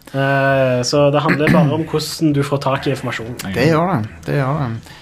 så 0.86 1.08
det 1.12 1.20
handler 1.24 1.50
bare 1.52 1.74
om 1.76 1.82
hvordan 1.88 2.32
du 2.36 2.42
får 2.46 2.62
tak 2.64 2.86
i 2.86 2.94
informasjonen. 2.94 3.36
Det 3.54 3.66
gjør 3.70 3.90
den. 3.94 4.06
Det 4.26 4.38
gjør 4.40 4.62
det. 4.62 4.94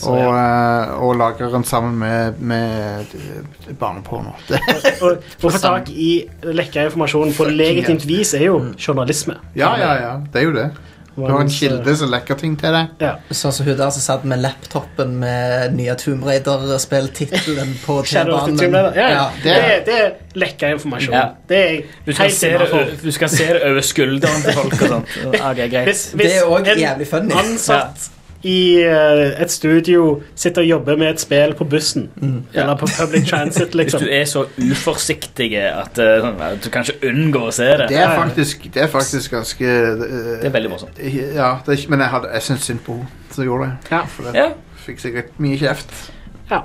Så, 0.00 0.10
Og, 0.10 0.18
ja. 0.18 0.84
eh, 0.86 0.92
og 1.04 1.16
lager 1.20 1.50
den 1.52 1.64
sammen 1.64 1.98
med, 2.00 2.38
med 2.40 3.10
eh, 3.14 3.74
barneporno. 3.78 4.32
Det, 4.48 4.60
Å 5.04 5.10
få 5.42 5.50
tak 5.60 5.90
i 5.92 6.24
lekka 6.42 6.86
informasjon 6.88 7.34
på 7.36 7.46
legitimt 7.52 8.06
vis 8.08 8.32
er 8.38 8.46
jo 8.48 8.60
journalisme. 8.80 9.36
ja, 9.54 9.74
ja, 9.78 9.92
ja. 10.00 10.14
Det 10.32 10.40
er 10.40 10.48
jo 10.48 10.54
det. 10.56 10.68
Du 11.16 11.26
har 11.26 11.40
en 11.42 11.50
kilde 11.50 11.96
som 11.96 12.08
lekker 12.12 12.38
ting 12.38 12.54
til 12.60 12.72
deg. 12.72 12.92
Ja. 13.02 13.14
Sånn 13.34 13.52
som 13.52 13.66
hun 13.66 13.76
der 13.76 13.90
som 13.90 14.00
satt 14.04 14.24
med 14.24 14.40
laptopen 14.40 15.16
med 15.20 15.74
nye 15.76 15.94
Tomb 16.00 16.22
Raider-spilltittelen 16.24 17.74
på 17.84 17.98
T-banen. 18.06 18.58
Ja, 18.94 19.08
Ja. 19.10 19.24
det, 19.42 19.56
er- 19.56 19.82
det 19.86 19.96
er 20.04 20.12
lekka 20.34 20.70
informasjon. 20.76 21.14
Ja. 21.14 21.26
Det 21.48 21.58
er 21.58 21.82
Du 22.06 22.12
skal, 22.12 22.30
se 22.30 22.52
det, 22.58 22.86
du 23.02 23.10
skal 23.12 23.28
se 23.28 23.46
det 23.52 23.62
over 23.70 23.80
skulderen 23.82 24.42
til 24.46 24.52
folk 24.52 24.72
og 24.82 24.88
sånt. 24.94 25.18
Okay, 25.50 25.68
greit. 25.70 25.84
Hvis, 25.90 26.06
Det 26.12 26.20
hvis 26.20 26.38
er 26.38 26.46
òg 26.46 26.72
jævlig 26.78 27.06
funny. 27.10 27.32
ansatt 27.34 28.10
i 28.42 28.80
eh, 28.80 29.42
et 29.42 29.50
studio 29.52 30.22
sitter 30.34 30.62
og 30.62 30.68
jobber 30.68 30.96
med 30.96 31.10
et 31.10 31.20
spill 31.20 31.52
på 31.58 31.64
bussen, 31.68 32.06
eller 32.54 32.76
på 32.80 32.86
public 32.88 33.28
transit, 33.28 33.68
Hvis 33.74 33.74
liksom 33.82 34.00
du 34.06 34.08
er 34.16 34.24
så 34.24 34.44
uforsiktig 34.56 35.50
at 35.60 35.98
uh, 36.00 36.14
sånn, 36.24 36.40
at 36.46 36.64
du 36.64 36.70
kan 36.72 36.86
ikke 36.86 37.10
unngå 37.10 37.42
å 37.50 37.52
se 37.52 37.68
det. 37.82 37.88
Det 37.92 37.98
er 38.00 38.14
faktisk, 38.16 38.64
det 38.74 38.82
er 38.86 38.88
faktisk 38.92 39.34
ganske 39.36 39.74
Det 40.00 40.48
er 40.48 40.54
veldig 40.56 40.72
morsomt. 40.72 40.98
Ja, 41.00 41.58
det 41.66 41.76
er, 41.76 41.84
men 41.92 42.00
jeg, 42.06 42.08
hadde- 42.14 42.32
jeg 42.32 42.46
syns 42.48 42.64
synd 42.70 42.80
på 42.86 42.96
henne 42.96 43.34
som 43.34 43.44
gjorde 43.44 43.68
det. 43.68 43.92
Ja. 43.92 44.02
For 44.08 44.30
det 44.30 44.34
Ja, 44.40 44.48
fikk 44.86 45.04
sikkert 45.04 45.36
mye 45.38 45.58
kjeft. 45.60 45.94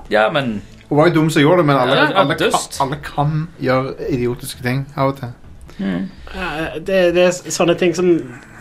ja 0.09 0.29
men 0.31 0.61
Hun 0.89 0.97
var 0.97 1.07
jo 1.09 1.13
dum 1.19 1.29
som 1.29 1.41
gjorde 1.41 1.63
det, 1.63 1.65
men 1.65 1.77
alle, 1.81 1.95
Ja, 1.95 2.03
ja, 2.09 2.19
alle, 2.23 2.35
kan, 2.39 2.69
alle 2.79 2.97
kan 3.03 3.47
gjøre 3.59 3.95
idiotiske 4.09 4.63
ting 4.63 4.85
av 4.95 5.11
og 5.11 5.19
til. 5.19 5.33
Eh, 5.79 6.77
det, 6.79 6.99
det 7.15 7.25
er 7.27 7.53
sånne 7.53 7.75
ting 7.79 7.95
som 7.95 8.11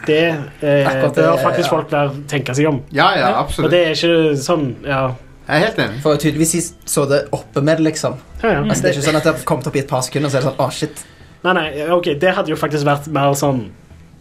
det 0.06 0.22
eh, 0.28 0.40
det, 0.60 1.12
bør 1.16 1.38
faktisk 1.40 1.68
ja. 1.68 1.70
folk 1.70 1.92
der 1.92 2.16
tenke 2.30 2.56
seg 2.56 2.68
om. 2.70 2.80
Ja, 2.94 3.12
ja, 3.18 3.30
Og 3.44 3.70
det 3.72 3.80
er 3.80 3.94
ikke 3.94 4.34
sånn 4.40 4.66
Ja, 4.84 5.14
Jeg 5.46 5.54
er 5.54 5.64
helt 5.68 5.80
enig. 5.86 6.02
For 6.04 6.20
tydeligvis 6.20 6.72
så 6.88 7.06
det 7.08 7.24
oppe 7.36 7.62
med 7.62 7.80
det, 7.80 7.88
liksom. 7.90 8.18
ja, 8.42 8.58
ja. 8.58 8.64
Altså, 8.64 8.82
det 8.82 8.90
er 8.90 8.98
ikke 8.98 9.08
sånn 9.08 9.20
at 9.20 9.28
det 9.28 9.34
har 9.34 9.46
kommet 9.48 9.70
opp 9.70 9.78
i 9.78 9.84
et 9.84 9.90
par 9.90 10.04
sekunder, 10.06 10.32
så 10.32 10.40
er 10.40 10.44
det 10.44 10.50
sånn, 10.50 10.60
åh, 10.64 10.74
shit. 10.74 11.06
Nei, 11.44 11.52
nei, 11.56 11.66
ok, 11.92 12.14
det 12.20 12.36
hadde 12.36 12.52
jo 12.52 12.56
faktisk 12.56 12.86
vært 12.88 13.10
mer 13.12 13.34
sånn 13.38 13.66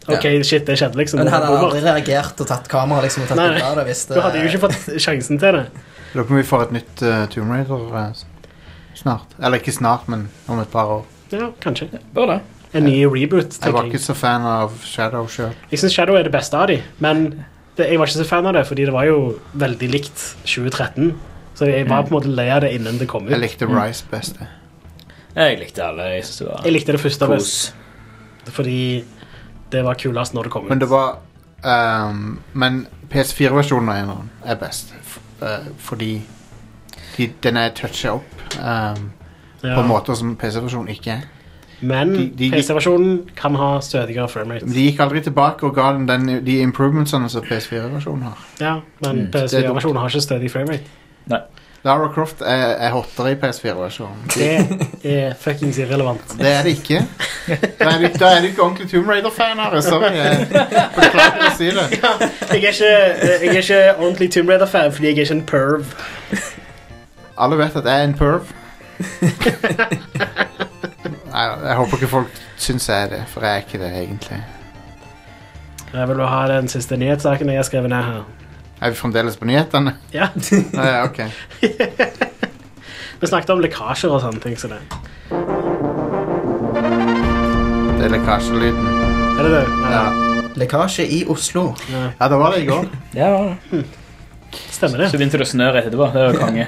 Ok, 0.04 0.26
shit, 0.44 0.66
det 0.68 0.76
skjedde, 0.76 1.00
liksom. 1.00 1.22
Men 1.22 1.30
han 1.32 1.46
hadde 1.46 1.60
aldri 1.64 1.80
reagert 1.80 2.42
og 2.44 2.48
tatt 2.50 2.66
kamera, 2.72 3.06
liksom, 3.06 3.24
og 3.24 3.30
tatt 3.32 3.40
Nei, 3.40 3.54
bilder 3.54 3.70
av 3.70 3.78
det 3.80 3.86
hvis 3.88 4.02
det 4.10 4.18
Du 4.18 4.24
hadde 4.26 4.42
jo 4.42 4.50
ikke 4.50 4.64
fått 4.66 4.90
sjansen 5.06 5.40
til 5.40 5.56
det. 5.56 5.62
Lurer 6.12 6.28
på 6.28 6.36
om 6.36 6.40
vi 6.42 6.48
får 6.50 6.66
et 6.66 6.74
nytt 6.76 7.04
uh, 7.08 7.22
Tomb 7.32 7.54
Raider 7.56 7.86
uh, 7.96 8.26
snart. 9.00 9.38
Eller 9.40 9.64
ikke 9.64 9.72
snart, 9.76 10.10
men 10.12 10.28
om 10.52 10.60
et 10.60 10.74
par 10.74 10.92
år. 10.98 11.08
Ja, 11.32 11.48
kanskje. 11.64 11.88
bør 12.14 12.34
det. 12.34 12.42
En 12.74 12.84
ny 12.88 13.04
reboot, 13.06 13.60
Jeg 13.62 13.74
var 13.74 13.86
ikke 13.86 14.00
så 14.02 14.16
fan 14.18 14.42
av 14.50 14.72
Shadow 14.82 15.28
sjøl. 15.30 15.52
Jeg 15.72 15.80
syns 15.80 15.94
Shadow 15.94 16.16
er 16.18 16.24
det 16.26 16.32
beste 16.34 16.58
av 16.58 16.68
de, 16.72 16.80
men 17.00 17.44
det, 17.78 17.86
jeg 17.92 18.00
var 18.00 18.10
ikke 18.10 18.18
så 18.24 18.26
fan 18.30 18.46
av 18.50 18.54
det, 18.58 18.64
fordi 18.68 18.86
det 18.88 18.94
var 18.94 19.06
jo 19.06 19.18
veldig 19.54 19.90
likt 19.94 20.24
2013. 20.46 21.14
Så 21.54 21.66
jeg 21.70 21.86
var 21.90 22.02
på 22.08 22.14
en 22.14 22.18
måte 22.18 22.34
lei 22.34 22.48
av 22.50 22.64
det 22.66 22.72
innen 22.74 22.98
det 22.98 23.08
kom 23.10 23.28
ut. 23.28 23.32
Jeg 23.34 23.40
likte 23.44 23.68
Rise 23.70 24.06
best. 24.10 24.40
jeg. 25.36 25.60
Likte 25.60 25.84
alle. 25.86 26.08
Jeg 26.16 26.26
synes 26.26 26.38
det 26.38 26.48
var 26.48 26.62
Jeg 26.66 26.74
likte 26.74 26.92
det 26.92 27.02
første 27.02 27.28
kos. 27.30 27.38
best, 27.38 28.54
fordi 28.56 29.04
det 29.72 29.84
var 29.86 29.94
kulest 29.94 30.34
når 30.34 30.44
det 30.44 30.52
kom 30.52 30.66
ut. 30.66 30.70
Men 30.70 30.80
det 30.82 30.90
var 30.90 31.18
um, 31.64 32.40
Men 32.54 32.88
PS4-versjonen 33.10 33.90
av 33.90 34.02
eneren 34.02 34.30
er 34.46 34.56
best. 34.56 34.94
Eh, 35.42 35.66
fordi 35.78 36.22
de, 37.18 37.30
den 37.44 37.58
er 37.58 37.70
toucha 37.70 38.14
opp 38.18 38.58
um, 38.60 39.12
Ja. 39.64 39.76
på 39.78 39.84
måter 39.88 40.16
som 40.16 40.36
PC-versjonen 40.36 40.90
ikke 40.92 41.12
er. 41.12 41.22
Men 41.84 42.14
de- 42.16 42.30
de- 42.40 42.50
PC-versjonen 42.56 43.22
kan 43.36 43.56
ha 43.60 43.70
stødigere 43.84 44.30
framerate. 44.32 44.66
Men 44.66 44.74
de 44.78 44.86
gikk 44.90 45.00
aldri 45.04 45.22
tilbake 45.26 45.64
og 45.68 45.76
ga 45.76 45.90
den, 45.98 46.08
den 46.08 46.46
de 46.46 46.60
improvementsene 46.64 47.30
som 47.30 47.44
PS4-versjonen 47.44 48.24
har. 48.24 48.38
Ja, 48.62 48.76
men 49.06 49.26
Mm. 49.26 49.32
PS4-versjonen 49.36 49.98
har 50.00 50.08
ikke 50.10 50.22
stødig 50.22 50.52
framerate. 50.52 50.84
Lara 51.84 52.08
Croft 52.14 52.40
er, 52.42 52.78
er 52.80 52.92
hottere 52.96 53.32
i 53.34 53.36
PS4-versjonen. 53.36 54.22
Det 54.34 55.16
er 55.16 55.34
fuckings 55.36 55.78
irrelevant. 55.84 56.22
Det 56.40 56.48
er 56.48 56.62
det 56.64 56.78
ikke. 56.78 57.02
Da 57.50 57.90
er 57.90 57.98
du, 58.00 58.08
da 58.20 58.26
er 58.38 58.40
du 58.42 58.48
ikke 58.48 58.62
ordentlig 58.64 58.88
Tomb 58.92 59.10
Raider-fan 59.12 59.60
her. 59.60 59.82
Sorry. 59.84 60.14
jeg 60.16 60.48
Beklager 60.96 61.44
å 61.50 61.52
si 61.58 61.66
det. 61.76 61.88
Jeg 61.92 62.00
er 62.50 62.56
ikke, 62.56 62.72
jeg 62.88 63.50
er 63.50 63.58
ikke 63.60 63.82
ordentlig 63.98 64.32
Tomb 64.32 64.50
Raider-fan 64.50 64.92
fordi 64.96 65.08
jeg 65.12 65.18
er 65.18 65.22
ikke 65.28 65.34
en 65.36 65.46
perv. 65.52 65.84
Alle 67.38 67.58
vet 67.58 67.76
at 67.76 67.84
jeg 67.92 68.00
er 68.00 68.04
en 68.08 68.14
perv. 68.24 68.42
Nei, 71.34 71.44
jeg 71.66 71.76
håper 71.80 71.98
ikke 71.98 72.08
folk 72.12 72.36
syns 72.62 72.86
jeg 72.90 73.08
er 73.08 73.10
det, 73.16 73.22
for 73.32 73.42
jeg 73.46 73.58
er 73.58 73.64
ikke 73.66 73.80
det 73.82 73.90
egentlig. 74.04 74.38
Jeg 75.94 76.08
vil 76.10 76.22
ha 76.30 76.42
den 76.50 76.68
siste 76.70 76.98
nyhetssaken 76.98 77.50
jeg 77.50 77.58
har 77.62 77.66
skrevet 77.68 77.90
ned 77.94 78.04
her. 78.06 78.24
Er 78.84 78.90
vi 78.94 78.98
fremdeles 79.00 79.38
på 79.40 79.46
nyhetene? 79.50 79.96
Ja, 80.14 80.28
Nei, 80.78 80.88
ja, 80.90 81.04
ok. 81.08 81.20
Vi 83.24 83.28
snakket 83.30 83.54
om 83.54 83.62
lekkasjer 83.64 84.12
og 84.12 84.20
sånne 84.20 84.42
ting. 84.44 84.58
Så 84.60 84.68
det. 84.68 84.82
Det 87.98 88.10
er 88.10 88.12
lekkasjelyden. 88.12 88.90
Er 89.40 89.48
det 89.48 89.52
det? 89.54 89.62
Ja. 89.94 90.02
Lekkasje 90.60 91.06
i 91.08 91.22
Oslo. 91.32 91.70
ja, 91.94 92.28
det 92.30 92.40
var 92.42 92.52
det 92.58 92.64
i 92.66 92.68
går. 92.68 92.90
Ja, 93.18 93.30
det 93.30 93.34
var 93.38 93.56
det. 93.72 93.84
Stemmer 94.76 94.98
det? 95.06 95.08
Så 95.14 95.18
begynte 95.22 95.40
det 95.40 95.48
å 95.48 95.50
snø 95.54 95.70
rett 95.74 95.88
etterpå. 95.88 96.10
Det 96.14 96.26
var 96.28 96.38
konge. 96.44 96.68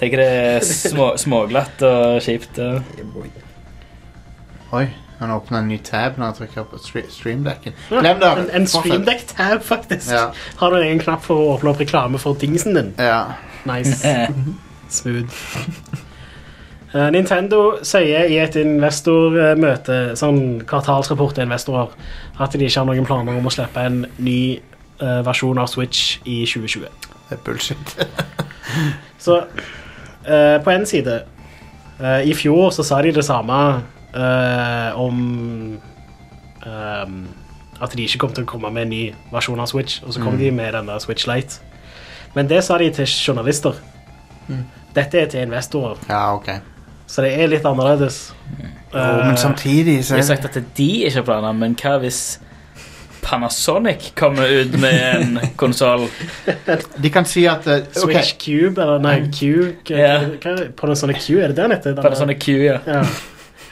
Tenker 0.00 0.22
det 0.22 0.28
er 0.30 0.64
små, 0.64 1.10
småglatt 1.20 1.82
og 1.90 2.20
kjipt. 2.24 2.60
og- 2.62 3.49
Oi, 4.72 4.86
han 5.18 5.30
åpna 5.34 5.58
en 5.58 5.68
ny 5.68 5.78
tab 5.84 6.18
når 6.18 6.30
han 6.30 6.36
trykker 6.38 6.66
på 6.70 6.78
stre 6.80 7.02
streamdekken. 7.10 7.74
Glem 7.88 8.20
det. 8.22 8.30
En, 8.30 8.50
en 8.60 8.68
Fortsett. 8.68 8.86
streamdeck-tab, 8.86 9.64
faktisk. 9.66 10.12
Ja. 10.14 10.28
Har 10.60 10.70
du 10.70 10.78
en 10.78 10.86
egen 10.86 11.02
knapp 11.02 11.24
for 11.26 11.40
å 11.40 11.48
åpne 11.56 11.72
opp 11.72 11.82
reklame 11.82 12.20
for 12.22 12.38
dingsen 12.38 12.78
din? 12.78 12.94
Ja. 12.98 13.24
Nice. 13.68 13.98
Smooth. 15.00 15.34
Eh, 16.90 17.06
Nintendo 17.14 17.76
sier 17.86 18.26
i 18.26 18.40
et 18.42 18.56
investormøte, 18.58 20.16
sånn 20.18 20.40
kvartalsrapport 20.66 21.36
til 21.36 21.46
investorer, 21.46 21.92
at 22.42 22.56
de 22.58 22.66
ikke 22.66 22.82
har 22.82 22.88
noen 22.88 23.06
planer 23.06 23.38
om 23.38 23.46
å 23.46 23.52
slippe 23.54 23.84
en 23.86 24.00
ny 24.18 24.58
uh, 24.98 25.20
versjon 25.22 25.60
av 25.62 25.70
Switch 25.70 26.16
i 26.24 26.40
2020. 26.50 26.88
Det 27.28 27.36
er 27.36 27.44
bullshit. 27.46 27.94
Så 29.24 29.38
uh, 29.38 30.56
på 30.64 30.74
en 30.74 30.88
side 30.88 31.20
eh, 32.00 32.26
I 32.26 32.34
fjor 32.34 32.70
så 32.74 32.84
sa 32.86 32.98
de 33.04 33.12
det 33.14 33.24
samme 33.26 33.56
eh, 34.14 34.98
om 35.00 35.20
um, 36.66 37.28
at 37.80 37.96
de 37.96 38.04
ikke 38.04 38.18
kom 38.24 38.34
til 38.36 38.44
å 38.44 38.50
komme 38.50 38.70
med 38.74 38.88
en 38.88 38.92
ny 38.92 39.04
versjon 39.32 39.60
av 39.60 39.70
Switch, 39.70 40.02
og 40.04 40.14
så 40.14 40.22
kom 40.22 40.36
de 40.38 40.50
med 40.52 40.74
den 40.76 40.90
der 40.90 41.00
Switch 41.02 41.28
Lite. 41.30 41.62
Men 42.34 42.50
det 42.50 42.62
sa 42.64 42.76
de 42.78 42.90
til 42.94 43.08
journalister. 43.08 43.78
Dette 44.94 45.18
er 45.18 45.30
til 45.30 45.46
investorer, 45.46 45.96
Ja, 46.08 46.34
ok. 46.34 46.50
så 47.06 47.22
det 47.22 47.32
er 47.38 47.50
litt 47.50 47.64
annerledes. 47.66 48.32
Jo, 48.92 48.98
men 48.98 49.36
samtidig 49.38 50.00
så 50.04 50.16
er 50.18 50.22
sagt 50.26 50.42
det 50.42 50.64
at 50.64 50.72
de 50.76 50.88
ikke 51.06 51.20
har 51.20 51.26
planer, 51.28 51.52
men 51.52 51.76
hva 51.78 51.98
hvis 52.02 52.40
Panasonic 53.22 54.10
kommer 54.16 54.48
ut 54.48 54.72
med 54.80 54.96
en 55.20 55.38
konsoll? 55.56 56.08
De 56.98 57.10
kan 57.12 57.26
si 57.28 57.44
at 57.46 57.66
uh, 57.68 57.76
okay. 57.76 58.00
Switch 58.00 58.34
Cube, 58.40 58.80
eller 58.82 58.98
nei, 58.98 59.16
Q 59.28 59.76
Q 59.84 59.94
yeah. 59.94 60.26
hva, 60.42 60.54
Panasonic 60.76 61.20
Q, 61.26 61.38
er 61.38 61.52
det 61.52 61.56
det 61.56 61.62
den 61.62 61.76
heter? 61.76 62.00
Panasonic 62.02 62.40
Q, 62.42 62.56
ja. 62.64 62.78
Ja. 62.86 63.04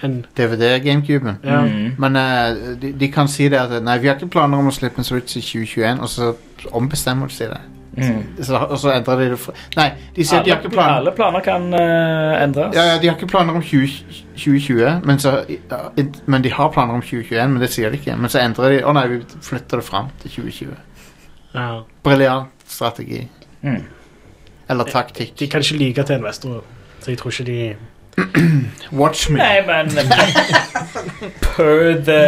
En, 0.03 0.25
DVD-gamecuben. 0.37 1.39
ja. 1.45 1.61
Mm. 1.61 1.95
Men 1.99 2.17
uh, 2.17 2.77
de, 2.83 2.93
de 3.01 3.09
kan 3.13 3.29
si 3.29 3.49
det 3.49 3.59
at 3.59 3.83
Nei, 3.83 3.99
vi 3.99 4.07
har 4.11 4.15
ikke 4.17 4.31
planer 4.31 4.59
om 4.59 4.71
å 4.71 4.75
slippe 4.75 5.03
en 5.03 5.07
Switch 5.07 5.37
i 5.37 5.43
2021, 5.43 6.01
og 6.01 6.09
så 6.13 6.33
ombestemmer 6.77 7.31
de 7.31 7.35
seg 7.35 7.51
det. 7.55 7.61
Mm. 7.99 8.45
Så, 8.45 8.57
og 8.57 8.79
så 8.79 8.93
endrer 8.95 9.17
de 9.19 9.31
det 9.33 9.39
fra 9.43 9.53
Nei, 9.75 9.89
de 10.15 10.25
sier 10.27 10.39
at 10.39 10.47
de 10.47 10.53
har 10.53 10.61
ikke 10.61 10.71
planer 10.71 11.01
alle 11.01 11.13
planer 11.17 11.43
kan 11.43 11.65
uh, 11.75 12.43
endres. 12.43 12.77
ja, 12.77 12.85
ja, 12.93 12.99
De 13.03 13.09
har 13.09 13.17
ikke 13.17 13.27
planer 13.27 13.59
om 13.59 13.63
20, 13.63 13.89
2020, 14.37 15.01
men, 15.09 15.19
så, 15.19 15.33
ja, 15.49 15.81
men 16.27 16.45
de 16.45 16.53
har 16.53 16.71
planer 16.75 16.95
om 16.95 17.03
2021. 17.03 17.51
Men 17.53 17.63
det 17.63 17.73
sier 17.75 17.91
de 17.91 17.99
ikke. 17.99 18.15
Men 18.17 18.31
så 18.31 18.43
endrer 18.45 18.77
de 18.77 18.81
Å 18.87 18.95
nei, 18.95 19.07
vi 19.11 19.21
flytter 19.51 19.83
det 19.83 19.89
fram 19.89 20.13
til 20.23 20.37
2020. 20.37 20.77
ja. 21.55 21.69
Briljant 22.07 22.55
strategi. 22.69 23.25
Mm. 23.63 23.83
Eller 24.69 24.85
taktikk. 24.85 25.33
De 25.39 25.49
kan 25.51 25.65
ikke 25.65 25.81
lyge 25.81 26.05
til 26.05 26.21
investorer, 26.21 26.67
så 27.01 27.11
jeg 27.11 27.19
tror 27.19 27.33
ikke 27.33 27.49
de 27.49 27.61
Watch 29.01 29.29
me. 29.31 29.39
Nei, 29.39 29.61
men 29.67 29.91
Per 31.43 31.99
the 32.07 32.23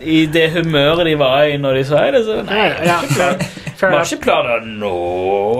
I 0.00 0.24
det 0.32 0.50
humøret 0.54 1.06
de 1.06 1.14
var 1.20 1.50
i 1.50 1.58
når 1.60 1.78
de 1.80 1.84
sa 1.88 2.04
det, 2.14 2.24
så 2.26 2.40
Nei, 2.48 2.66
ja, 2.86 2.98
har 3.84 4.04
ikke 4.04 4.22
planer 4.22 4.64
nå. 4.64 4.92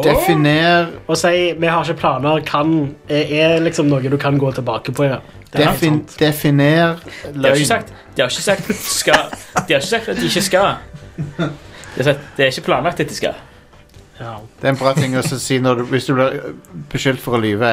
Definer 0.05 0.91
Å 1.07 1.17
si 1.19 1.53
'vi 1.53 1.71
har 1.71 1.85
ikke 1.85 2.01
planer' 2.01 2.45
kan, 2.47 2.95
er, 3.09 3.33
er 3.41 3.65
liksom 3.65 3.91
noe 3.91 4.01
du 4.11 4.17
kan 4.21 4.39
gå 4.39 4.53
tilbake 4.55 4.95
på. 4.95 5.09
Ja. 5.09 5.21
Defin. 5.55 6.01
Definer 6.19 6.65
De 6.65 6.71
har 6.75 7.35
ikke 7.35 7.39
løgn. 7.39 7.67
sagt, 7.67 7.93
de 8.17 8.23
har 8.23 8.31
ikke 8.31 8.43
sagt 8.43 8.75
skal 8.75 9.29
De 9.69 9.75
har 9.75 9.81
ikke 9.81 9.87
sagt 9.87 10.09
at 10.09 10.17
de 10.17 10.25
ikke 10.27 10.43
skal. 10.43 10.75
De 11.19 12.01
har 12.01 12.09
sagt 12.09 12.21
det 12.37 12.47
er 12.47 12.51
ikke 12.51 12.67
planlagt 12.71 13.01
at 13.01 13.09
de 13.09 13.15
skal. 13.15 13.35
Ja. 14.21 14.35
Det 14.61 14.69
er 14.69 14.73
en 14.73 14.79
bra 14.79 14.93
ting 14.95 15.17
å 15.19 15.23
si 15.23 15.59
når 15.59 15.75
du, 15.75 15.85
hvis 15.91 16.07
du 16.07 16.15
blir 16.15 16.41
beskyldt 16.91 17.23
for 17.23 17.37
å 17.39 17.43
lyve. 17.43 17.71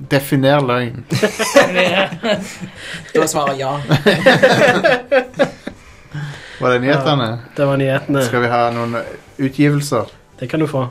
Er, 0.00 0.04
Definer 0.10 0.60
løgn. 0.60 1.04
Da 3.14 3.26
svarer 3.26 3.54
ja. 3.58 3.72
Var 6.60 6.70
det 6.70 6.80
nyhetene? 6.80 7.38
Det 7.56 7.66
var 7.66 7.76
nyhetene. 7.76 8.24
Skal 8.26 8.40
vi 8.44 8.48
ha 8.52 8.70
noen 8.70 8.96
utgivelser? 9.38 10.04
Det 10.40 10.48
kan 10.50 10.60
du 10.60 10.66
få. 10.70 10.84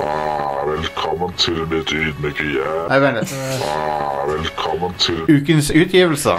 Ah, 0.00 0.66
velkommen 0.68 1.32
til 1.40 1.62
mitt 1.70 1.92
ydmyke 1.92 2.44
hjem. 2.44 2.88
Nei, 2.90 2.98
vent 3.00 3.16
litt. 3.22 3.32
Ah, 3.64 4.26
velkommen 4.28 4.92
til 5.00 5.22
Ukens 5.32 5.70
utgivelser. 5.70 6.38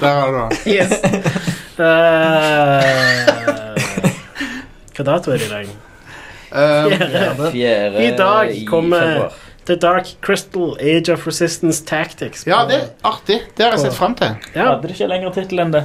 Der 0.00 0.12
har 0.12 0.32
du 0.32 0.38
den. 0.38 0.50
Yes. 0.66 0.92
Eh, 1.76 1.82
hva 4.96 5.02
dato 5.04 5.30
er 5.32 5.36
det 5.40 5.46
i 5.46 5.48
dag? 5.52 5.66
Um, 6.56 7.50
Fjerde. 7.52 8.02
I 8.06 8.10
dag 8.16 8.54
kommer. 8.70 9.28
The 9.66 9.74
Dark 9.82 10.06
Crystal 10.22 10.76
Age 10.78 11.10
of 11.10 11.24
Resistance 11.26 11.82
Tactics. 11.84 12.44
ja, 12.46 12.60
det 12.68 12.76
er 12.76 12.84
artig. 13.04 13.40
Det 13.58 13.64
har 13.66 13.72
jeg 13.74 13.80
sett 13.88 13.96
fram 13.98 14.14
til. 14.14 14.36
ja. 14.54 14.68
Hadde 14.68 14.86
det 14.86 14.94
ikke 14.94 15.08
lengre 15.10 15.32
tittel 15.34 15.58
enn 15.64 15.72
det? 15.74 15.80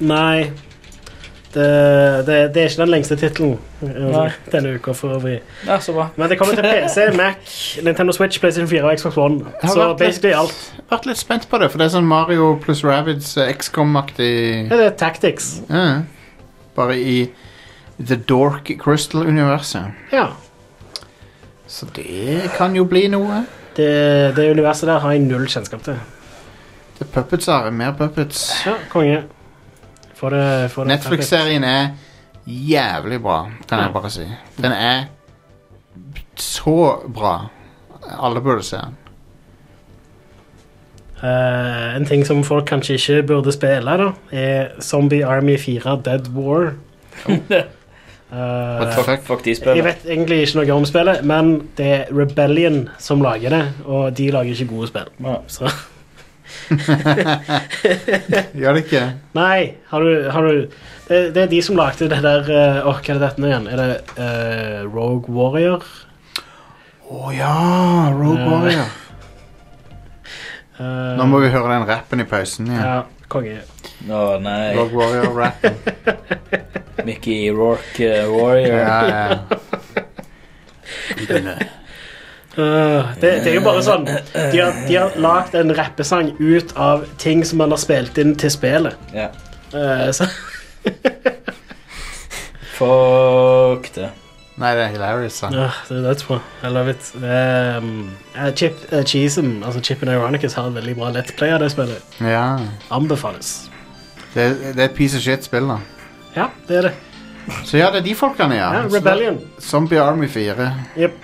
Nei. 0.00 0.50
Det, 1.54 1.62
det, 2.26 2.34
det 2.54 2.60
er 2.62 2.68
ikke 2.70 2.78
den 2.84 2.90
lengste 2.92 3.16
tittelen 3.18 3.56
denne 4.52 4.74
uka 4.78 4.92
for 4.94 5.16
øvrig. 5.16 5.40
Ja, 5.66 5.78
så 5.82 5.92
bra. 5.96 6.04
Men 6.16 6.30
det 6.30 6.36
kommer 6.38 6.54
til 6.54 6.62
PC, 6.66 7.06
Mac, 7.18 7.54
Nintendo 7.82 8.12
Switch, 8.14 8.38
PlayStation 8.42 8.68
4 8.70 8.84
og 8.86 8.98
Xbox 9.00 9.16
One. 9.18 9.40
Så 9.64 9.74
vært 9.74 9.86
alt. 9.88 9.98
basically 9.98 10.34
alt. 10.38 10.60
Vært 10.92 11.06
litt 11.10 11.18
spent 11.18 11.48
på 11.50 11.58
det, 11.62 11.70
for 11.72 11.78
det 11.82 11.88
er 11.88 11.94
sånn 11.96 12.06
Mario 12.10 12.52
pluss 12.62 12.84
Rabbids 12.86 13.32
eh, 13.38 13.50
XCOM-aktig 13.54 14.30
Ja, 14.70 14.76
det 14.78 14.86
er 14.92 14.96
Tactics. 15.02 15.52
ja. 15.70 16.02
Bare 16.78 16.94
i 17.02 17.16
The 18.06 18.16
Dork 18.16 18.70
Crystal-universet. 18.80 19.84
Ja. 20.12 20.26
Så 21.66 21.86
det 21.94 22.50
kan 22.56 22.76
jo 22.76 22.84
bli 22.84 23.06
noe. 23.12 23.44
Det, 23.76 23.90
det 24.36 24.50
universet 24.50 24.88
der 24.88 24.98
har 24.98 25.12
jeg 25.14 25.22
null 25.26 25.46
kjennskap 25.48 25.84
til. 25.86 26.00
Det 26.98 27.06
er 27.06 27.12
puppets 27.14 27.46
her. 27.46 27.70
mer 27.70 27.92
puppets. 27.98 28.40
Ja, 28.66 28.74
konge. 28.90 29.22
Få 30.14 30.30
det, 30.30 30.70
få 30.70 30.84
det 30.84 30.96
Netflix-serien 30.96 31.64
er 31.64 31.88
jævlig 32.46 33.22
bra, 33.22 33.50
kan 33.68 33.78
jeg 33.78 33.92
bare 33.92 34.10
si. 34.10 34.26
Den 34.56 34.72
er 34.72 35.04
så 36.36 37.00
bra. 37.14 37.46
Alle 38.20 38.40
burde 38.40 38.62
se 38.62 38.76
den. 38.76 38.96
Uh, 41.22 41.96
en 41.96 42.06
ting 42.06 42.26
som 42.26 42.44
folk 42.44 42.64
kanskje 42.64 42.94
ikke 42.96 43.22
burde 43.28 43.52
spille, 43.52 43.96
da, 44.00 44.12
er 44.32 44.68
Zombie 44.80 45.26
Army 45.26 45.58
4 45.60 46.00
Dead 46.04 46.28
War. 46.36 46.72
Eh, 47.28 47.38
What 48.30 48.94
fuck? 48.94 49.22
Fuck 49.26 49.40
de 49.42 49.56
jeg 49.58 49.82
vet 49.84 50.04
egentlig 50.06 50.44
ikke 50.44 50.60
noe 50.60 50.74
om 50.76 50.84
spillet, 50.86 51.24
men 51.26 51.56
det 51.78 51.88
er 51.96 52.12
Rebellion 52.14 52.84
som 53.02 53.24
lager 53.24 53.50
det, 53.50 53.64
og 53.86 54.12
de 54.14 54.28
lager 54.30 54.54
ikke 54.54 54.70
gode 54.70 54.90
spill. 54.92 55.10
Ja. 55.24 55.40
Så 55.50 55.66
Gjør 58.58 58.76
det 58.76 58.84
ikke? 58.84 59.02
Nei, 59.34 59.74
har 59.90 60.06
du, 60.06 60.30
har 60.30 60.46
du 60.46 60.70
det, 61.10 61.34
det 61.34 61.42
er 61.42 61.50
de 61.50 61.60
som 61.62 61.78
lagde 61.78 62.06
det 62.10 62.20
der 62.22 62.50
eh, 62.54 62.86
Åh, 62.86 63.00
hva 63.00 63.14
er 63.14 63.18
det 63.18 63.24
dette 63.24 63.42
nå 63.42 63.50
igjen? 63.50 63.66
Er 63.70 63.80
det 63.80 63.88
uh, 64.14 64.86
Rogue 64.86 65.34
Warrior? 65.34 65.86
Å 67.10 67.32
ja, 67.34 67.54
Rogue 68.14 68.40
uh, 68.40 68.50
Warrior. 68.54 68.90
Eh, 70.80 71.16
Nå 71.18 71.26
må 71.28 71.42
vi 71.42 71.50
høre 71.52 71.74
den 71.74 71.82
rappen 71.84 72.22
i 72.22 72.24
pausen. 72.24 72.70
Ja. 72.72 72.80
Ja, 72.80 72.92
konge. 73.30 73.60
Å 74.10 74.38
nei. 74.42 74.74
Rock 74.76 74.94
Warrior-rappen. 74.96 75.74
Mickey 77.06 77.50
Rourke 77.50 78.06
eh, 78.06 78.28
Warrior. 78.28 78.78
Ja, 78.78 79.08
ja. 79.08 79.38
Eh, 82.56 83.10
det, 83.20 83.30
det 83.44 83.46
er 83.46 83.54
jo 83.54 83.62
bare 83.62 83.82
sånn 83.86 84.02
De 84.08 84.58
har, 84.58 84.74
de 84.88 84.96
har 84.96 85.14
lagd 85.22 85.54
en 85.54 85.70
rappesang 85.76 86.32
ut 86.40 86.72
av 86.74 87.04
ting 87.22 87.44
som 87.46 87.60
man 87.62 87.70
har 87.70 87.80
spilt 87.80 88.18
inn 88.18 88.34
til 88.38 88.50
spillet. 88.52 88.98
Ja. 89.14 89.28
Eh, 89.70 90.10
så 90.16 90.26
Fuck 92.80 93.90
det. 93.94 94.10
Nei, 94.60 94.70
det 94.76 94.82
er 94.84 94.90
hilarious. 94.92 95.38
Sånn. 95.40 95.54
Ja, 95.56 95.70
det 95.88 95.96
er 95.96 96.02
dødsbra. 96.10 96.36
I 96.66 96.70
love 96.74 96.92
it. 96.92 97.06
Um, 97.16 98.10
uh, 98.36 98.50
Chip 98.56 98.76
uh, 98.92 99.00
Cheesem, 99.08 99.62
altså 99.64 99.80
Chip 99.80 100.02
and 100.04 100.12
Ironicus, 100.12 100.56
har 100.58 100.68
et 100.68 100.74
veldig 100.76 100.96
bra 100.98 101.08
Let's 101.14 101.32
Play 101.38 101.54
av 101.54 101.62
det 101.64 101.70
spillet. 101.72 102.18
Ja. 102.20 102.44
Anbefales. 102.92 103.54
Det, 104.34 104.50
det 104.76 104.76
er 104.76 104.84
et 104.90 104.96
piece 104.98 105.16
of 105.16 105.24
shit-spill, 105.24 105.70
da. 105.72 105.78
Ja, 106.36 106.50
det 106.68 106.76
er 106.82 106.90
det. 106.90 106.92
Så 107.66 107.80
ja, 107.80 107.88
det 107.90 108.02
er 108.02 108.06
de 108.10 108.14
folkene, 108.14 108.58
ja. 108.60 108.68
Ja, 108.76 108.82
Rebellion. 108.92 109.40
da- 109.40 109.64
Zombie 109.64 109.98
Army 110.02 110.28
4. 110.30 110.68
Jep. 111.00 111.16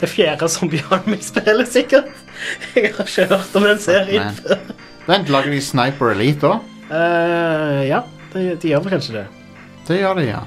Det 0.00 0.08
fjerde 0.08 0.48
Zombie 0.48 0.80
Army-spillet, 0.94 1.68
sikkert. 1.68 2.06
Jeg 2.76 2.94
har 2.96 3.04
ikke 3.10 3.26
hørt 3.34 3.56
om 3.58 3.66
den 3.66 3.82
serien 3.82 4.30
før. 4.38 4.62
Vent, 5.10 5.28
lager 5.28 5.50
de 5.52 5.58
Sniper 5.60 6.14
Elite 6.14 6.46
òg? 6.48 6.62
Uh, 6.90 7.82
ja, 7.86 8.00
de, 8.32 8.46
de 8.62 8.70
gjør 8.72 8.86
vel 8.86 8.94
kanskje 8.94 9.18
det. 9.18 9.26
Det 9.90 9.98
gjør 10.00 10.16
de, 10.22 10.24
ja. 10.30 10.40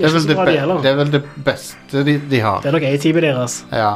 De 0.00 0.06
er 0.06 0.14
ikke 0.14 0.20
så 0.24 0.34
bra, 0.34 0.44
de 0.48 0.56
heller. 0.58 0.80
det 0.82 0.90
er 0.90 0.96
vel 0.96 1.10
det 1.12 1.22
beste 1.44 2.04
de, 2.08 2.14
de 2.30 2.40
har. 2.40 2.60
Det 2.64 2.70
er 2.70 2.76
nok 2.78 2.86
A-teamet 2.88 3.22
deres. 3.28 3.56
Ja. 3.70 3.90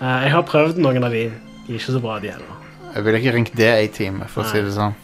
Eh, 0.00 0.22
jeg 0.26 0.32
har 0.34 0.42
prøvd 0.48 0.80
noen 0.82 1.04
av 1.06 1.14
de. 1.14 1.24
De 1.66 1.72
er 1.74 1.78
ikke 1.78 1.94
så 1.94 2.02
bra, 2.02 2.18
de 2.22 2.32
heller. 2.34 2.56
Jeg 2.96 3.04
ville 3.06 3.20
ikke 3.22 3.34
ringt 3.36 3.54
det 3.58 3.68
A-teamet, 3.70 4.28
for 4.32 4.42
å 4.42 4.50
si 4.50 4.60
det 4.64 4.72
sånn. 4.74 4.94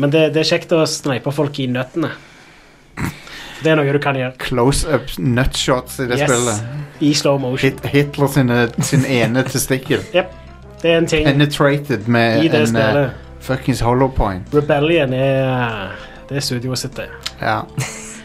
Men 0.00 0.10
det, 0.14 0.24
det 0.34 0.42
er 0.42 0.48
kjekt 0.48 0.70
å 0.72 0.82
snipe 0.88 1.30
folk 1.36 1.58
i 1.60 1.66
nøttene. 1.70 2.10
Det 3.60 3.68
er 3.68 3.76
noe 3.76 3.92
du 3.92 3.98
kan 4.00 4.16
gjøre. 4.16 4.32
Close-up 4.40 5.10
nutshots 5.20 5.98
i 6.00 6.06
det 6.08 6.16
Yes. 6.22 6.30
spillet. 6.30 6.62
I 7.04 7.10
slow 7.14 7.36
motion. 7.40 7.60
Hit, 7.60 7.82
Hitler 7.92 8.30
sine, 8.32 8.60
sin 8.80 9.04
ene 9.04 9.42
testikkel. 9.44 10.00
Jep. 10.16 10.32
Det 10.80 10.90
er 10.94 10.96
en 11.02 11.06
ting 11.06 11.26
Penetrated 11.28 12.08
med 12.08 12.44
i 12.44 12.48
det 12.48 12.62
en 12.62 12.62
uh, 12.62 12.70
spillet. 12.72 13.10
fuckings 13.44 13.80
hollow 13.84 14.08
point. 14.08 14.48
Rebellion 14.56 15.12
er 15.12 15.92
Det 16.30 16.38
er 16.40 16.40
studioet 16.40 16.78
sitt, 16.80 16.96
det. 16.96 17.08
Ja. 17.42 17.60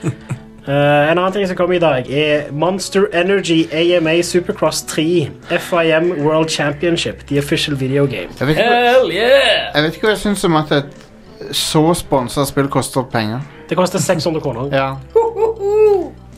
Eh, 0.67 1.11
en 1.11 1.17
annen 1.17 1.31
ting 1.33 1.47
som 1.47 1.57
kommer 1.57 1.75
i 1.75 1.79
dag, 1.79 2.07
er 2.09 2.51
Monster 2.51 3.05
Energy 3.13 3.67
AMA 3.73 4.21
Supercross 4.21 4.81
3 4.89 5.29
FIM 5.59 6.11
World 6.25 6.49
Championship, 6.49 7.27
the 7.27 7.37
official 7.39 7.77
video 7.79 8.05
game. 8.05 8.29
Jeg 8.39 8.47
vet 8.47 8.57
ikke, 8.57 8.63
Hell 8.63 9.11
yeah! 9.11 9.75
jeg 9.75 9.83
vet 9.83 9.93
ikke 9.93 10.07
hva 10.07 10.15
jeg 10.15 10.23
syns 10.23 10.45
om 10.47 10.55
at 10.57 10.71
et 10.71 11.05
så 11.53 11.83
sponsa 11.93 12.45
spill 12.49 12.67
koster 12.71 13.05
penger. 13.11 13.43
Det 13.69 13.77
koster 13.77 13.99
600 13.99 14.41
kroner. 14.41 14.69
Ja. 14.73 14.93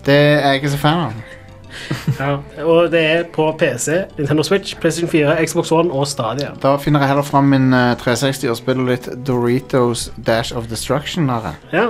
Det 0.05 0.15
er 0.15 0.47
jeg 0.47 0.55
ikke 0.55 0.75
så 0.75 0.77
fan 0.77 1.07
av. 1.07 1.17
Ja. 2.19 2.37
Og 2.63 2.91
det 2.91 2.99
er 3.05 3.23
på 3.33 3.51
PC, 3.59 3.89
Nintendo 4.17 4.43
Switch, 4.43 4.75
PlayStation 4.79 5.09
4, 5.09 5.35
Xbox 5.45 5.71
One 5.71 5.91
og 5.93 6.07
Stadia. 6.07 6.49
Da 6.63 6.75
finner 6.81 6.99
jeg 7.03 7.11
heller 7.11 7.23
fram 7.27 7.51
min 7.51 7.73
eh, 7.73 7.93
360 8.01 8.49
og 8.49 8.57
spiller 8.57 8.87
litt 8.91 9.09
Doritos 9.27 10.07
Dash 10.17 10.55
of 10.57 10.67
Destruction. 10.71 11.29
Her. 11.29 11.53
Ja. 11.71 11.85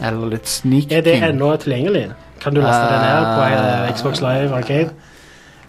Eller 0.00 0.34
litt 0.34 0.48
sneaking. 0.48 0.92
Er 0.92 1.04
det 1.06 1.16
ennå 1.22 1.52
tilgjengelig? 1.56 2.08
Kan 2.40 2.54
du 2.54 2.60
laste 2.62 2.86
det 2.86 2.98
ned 3.02 3.30
på 3.34 3.46
en 3.52 3.94
Xbox 3.96 4.20
Live 4.20 4.54
Arcade? 4.54 4.90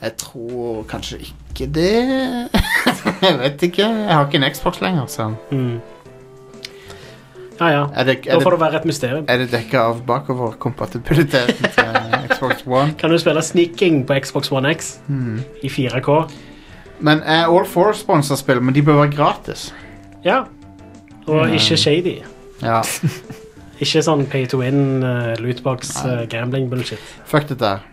Jeg 0.02 0.16
tror 0.18 0.84
kanskje 0.88 1.18
ikke 1.20 1.68
det. 1.74 2.50
jeg 3.26 3.40
vet 3.40 3.64
ikke. 3.68 3.88
Jeg 3.88 4.14
har 4.14 4.28
ikke 4.28 4.40
en 4.46 4.54
Xbox 4.54 4.82
lenger, 4.82 5.06
så 5.08 5.34
Mm. 5.52 5.80
Ja, 7.60 7.68
ja. 7.68 7.88
Er 7.96 8.04
det, 8.04 8.18
er 8.28 8.40
får 8.40 8.52
det, 8.52 8.60
det 8.60 8.60
være 8.60 8.80
et 8.80 8.86
mysterium. 8.86 9.26
er 9.28 9.38
det 9.38 9.52
dekka 9.52 9.80
av 9.80 9.98
bakoverkompatibiliteten 10.08 11.72
til 11.76 11.90
Xbox 12.32 12.64
One? 12.68 12.94
Kan 13.00 13.10
du 13.10 13.18
spille 13.18 13.42
Sneaking 13.42 14.08
på 14.08 14.16
Xbox 14.24 14.52
One 14.52 14.72
X 14.76 15.00
mm. 15.08 15.42
i 15.64 15.68
4K? 15.68 16.32
Men 17.00 17.20
er 17.26 17.46
All 17.48 17.66
Four 17.66 17.92
sponsa 17.92 18.36
spill, 18.36 18.62
men 18.62 18.76
de 18.76 18.82
bør 18.82 18.94
være 18.94 19.12
gratis. 19.12 19.76
Ja. 20.24 20.44
Og 21.28 21.50
ikke 21.54 21.78
shady. 21.78 22.16
Ja, 22.62 22.82
Ikke 23.80 24.02
sånn 24.04 24.26
pay 24.28 24.48
to 24.52 24.60
win, 24.60 25.04
uh, 25.04 25.36
lootbox, 25.40 25.94
uh, 26.04 26.24
gambling 26.32 26.70
bullshit. 26.72 27.00
fuck 27.26 27.48
det 27.48 27.60
der. 27.62 27.86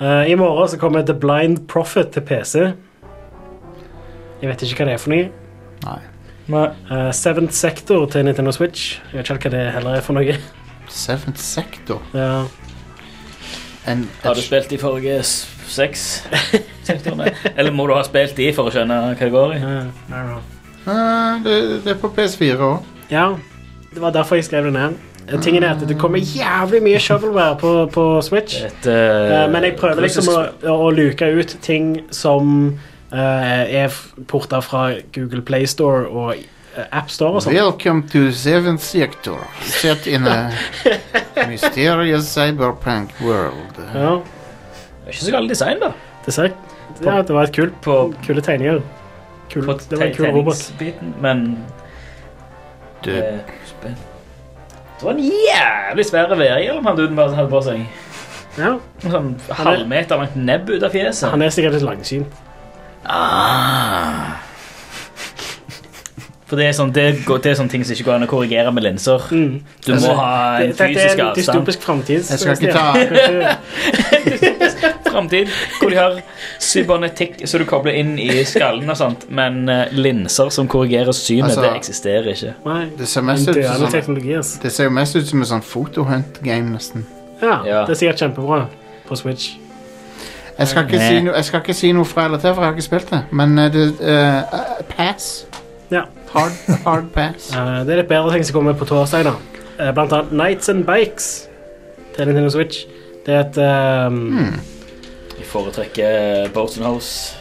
Uh, 0.00 0.22
I 0.30 0.34
morgen 0.38 0.68
så 0.68 0.78
kommer 0.78 1.02
The 1.02 1.14
Blind 1.14 1.66
Prophet 1.68 2.12
til 2.14 2.22
PC. 2.22 2.72
Jeg 4.42 4.50
vet 4.50 4.62
ikke 4.62 4.84
hva 4.84 4.90
det 4.90 4.94
er 4.98 5.02
for 5.02 5.14
noe. 5.14 5.30
Nei. 5.86 6.02
Eh, 6.46 7.12
Seventh 7.12 7.52
Sector 7.52 8.06
til 8.06 8.24
Nintendo 8.24 8.52
Switch. 8.52 9.00
Jeg 9.12 9.18
vet 9.18 9.30
ikke 9.30 9.48
hva 9.48 9.56
det 9.56 9.72
heller 9.74 9.96
er 9.98 10.04
for 10.04 10.14
noe. 10.14 10.36
Seventh 10.88 11.40
Sector. 11.42 12.02
Ja. 12.14 12.44
En, 13.86 14.04
Har 14.22 14.34
du 14.34 14.42
spilt 14.42 14.70
de 14.70 14.78
forrige 14.78 15.22
seks 15.22 16.26
sektorene? 16.86 17.32
Eller 17.56 17.72
må 17.74 17.86
du 17.86 17.94
ha 17.96 18.04
spilt 18.06 18.36
de 18.38 18.50
for 18.54 18.68
å 18.68 18.74
skjønne 18.74 19.00
hva 19.08 19.18
det 19.18 19.32
går 19.34 19.56
i? 19.56 19.60
Uh, 20.86 21.42
det, 21.42 21.56
det 21.86 21.94
er 21.96 22.00
på 22.02 22.12
PS4 22.14 22.62
òg. 22.62 22.86
ja, 23.10 23.28
det 23.94 24.02
var 24.02 24.10
derfor 24.14 24.36
jeg 24.36 24.44
skrev 24.44 24.64
det 24.64 24.72
ned. 24.72 24.96
Eh, 25.28 25.40
Tingen 25.42 25.62
er 25.62 25.74
at 25.74 25.88
det 25.88 25.98
kommer 25.98 26.18
jævlig 26.22 26.82
mye 26.82 26.98
shovelware 27.02 27.56
på, 27.58 27.70
på 27.92 28.04
Switch. 28.22 28.60
Et, 28.64 28.86
uh, 28.86 29.46
men 29.52 29.64
jeg 29.66 29.76
prøver 29.80 30.06
liksom 30.06 30.28
å, 30.30 30.42
å 30.70 30.90
luke 30.94 31.26
ut 31.34 31.56
ting 31.64 31.96
som 32.14 32.52
uh, 33.12 33.64
er 33.66 33.94
porta 34.30 34.60
fra 34.62 34.92
Google 35.16 35.42
Play 35.42 35.66
Store 35.66 36.06
og 36.06 36.34
eh, 36.36 36.86
App 36.92 37.10
Store 37.10 37.40
og 37.40 37.42
sånn. 37.46 37.56
Welcome 37.56 38.06
to 38.12 38.30
Seventh 38.30 38.84
Sector. 38.86 39.42
Set 39.66 40.06
in 40.06 40.28
a 40.30 40.52
mysterious 41.50 42.30
cyberpunk 42.30 43.10
world. 43.24 43.82
Ja, 43.94 44.18
Det 45.06 45.12
er 45.12 45.16
ikke 45.16 45.24
så 45.24 45.34
galt 45.34 45.50
design, 45.50 45.82
da. 45.82 45.92
det 46.26 46.34
ser 46.34 46.52
Ja, 47.02 47.20
det 47.22 47.34
var 47.34 47.44
et 47.46 47.52
kult 47.54 47.74
På, 47.84 47.96
Kule 48.26 48.42
tegninger. 48.42 48.80
Kul, 49.50 49.66
på 49.66 49.76
det 49.90 49.98
var 49.98 50.06
en 50.06 50.14
kul 50.14 50.30
robot. 50.34 50.62
men 51.22 51.42
Du, 53.04 53.10
eh, 53.12 53.38
spill. 53.78 53.96
Det 54.96 55.04
var 55.04 55.12
en 55.12 55.24
jævlig 55.28 56.04
svær 56.08 56.30
VR-hjelm 56.34 56.86
han 56.88 56.96
duden 56.96 57.16
bare 57.16 57.34
hadde 57.36 57.50
på 57.52 57.60
seg. 57.66 57.86
Ja, 58.56 58.70
En 59.04 59.10
sånn 59.12 59.34
er- 59.50 59.54
halvmeter 59.64 60.16
langt 60.16 60.36
nebb 60.36 60.70
ut 60.70 60.82
av 60.82 60.90
fjeset. 60.94 61.30
han 61.30 61.42
er 61.42 61.48
sikkert 61.52 61.72
litt 61.76 61.82
langsynt. 61.84 62.26
Ah. 63.04 64.40
For 66.46 66.54
det 66.56 66.66
er, 66.68 66.72
sånn, 66.78 66.92
det, 66.94 67.24
går- 67.26 67.40
det 67.42 67.50
er 67.50 67.54
sånne 67.58 67.70
ting 67.70 67.84
som 67.84 67.92
ikke 67.96 68.04
går 68.06 68.14
an 68.14 68.22
å 68.24 68.28
korrigere 68.30 68.72
med 68.72 68.84
linser. 68.86 69.18
Mm. 69.34 69.62
Du 69.84 69.92
må 69.94 70.14
ha 70.14 70.56
en 70.56 70.70
Det- 70.70 70.78
Dette 70.78 70.94
fysisk 70.94 71.18
er 71.18 71.22
en 71.22 71.26
avstand. 71.26 71.36
dystopisk 71.36 71.80
framtid. 71.82 72.22
Jeg 72.30 72.38
skal 72.38 72.54
ikke 72.54 72.72
ta 72.72 72.94
Framtid 75.16 75.48
hvor 75.80 75.90
de 75.90 75.96
har 75.96 76.18
cybernetikk 76.62 77.40
så 77.48 77.58
du 77.58 77.64
kobler 77.68 77.96
inn 77.96 78.14
i 78.20 78.28
skallen 78.48 78.88
og 78.92 78.96
sånt, 79.00 79.26
men 79.32 79.62
eh, 79.72 79.86
linser 79.96 80.50
som 80.54 80.68
korrigerer 80.68 81.12
synet, 81.16 81.50
Altså- 81.50 81.62
det 81.66 81.74
eksisterer 81.80 82.28
ikke. 82.34 82.54
Nei, 82.66 82.82
Det 82.98 83.08
ser 83.08 83.22
mest 83.22 83.48
ut 83.48 83.54
som 83.64 83.82
sånn 83.86 83.92
teknologi. 83.92 84.34
ass. 84.38 84.58
Det 84.62 84.72
ser 84.72 84.84
jo 84.84 84.90
mest 84.90 85.16
ut 85.16 85.26
som 85.26 85.40
en 85.40 85.46
sånn 85.46 85.62
fotohunt-game, 85.64 86.72
nesten. 86.76 87.06
Ja, 87.42 87.62
Ja. 87.64 87.84
det 87.86 87.90
er 87.96 88.00
sikkert 88.06 88.18
kjempebra 88.20 88.66
på 89.08 89.16
Switch. 89.16 89.54
Jeg 90.58 90.68
skal, 90.68 90.84
ikke 90.86 90.96
Nei. 90.98 91.08
si, 91.08 91.20
no, 91.20 91.32
jeg 91.34 91.44
skal 91.44 91.60
ikke 91.60 91.74
si 91.74 91.92
noe 91.92 92.04
fra 92.04 92.24
eller 92.24 92.38
til, 92.38 92.54
for 92.54 92.62
jeg 92.62 92.70
har 92.70 92.76
ikke 92.76 92.82
spilt 92.86 93.10
det. 93.10 93.22
Men 93.30 93.58
eh, 93.58 93.68
det 93.68 94.00
eh, 94.00 94.38
eh, 94.38 94.82
Pass. 94.96 95.44
Ja. 95.90 96.02
Hard, 96.32 96.52
hard 96.84 97.10
pass. 97.12 97.50
Eh, 97.56 97.84
det 97.84 97.92
er 97.92 97.96
litt 98.02 98.08
bedre 98.08 98.32
ting 98.32 98.44
som 98.44 98.54
kommer 98.56 98.72
på 98.74 98.86
torsdag. 98.88 99.24
da 99.24 99.34
Eh, 99.78 99.92
Blant 99.92 100.12
annet 100.12 100.32
Nights 100.32 100.68
and 100.70 100.86
Bikes 100.86 101.48
til 102.16 102.26
Nintendo 102.26 102.48
Switch. 102.48 102.86
Det 103.26 103.34
er 103.34 103.40
et 103.40 103.58
ehm, 103.58 104.58
Jeg 105.38 105.46
foretrekker 105.46 106.48
Boats 106.54 106.76
and 106.78 106.86
House. 106.86 107.36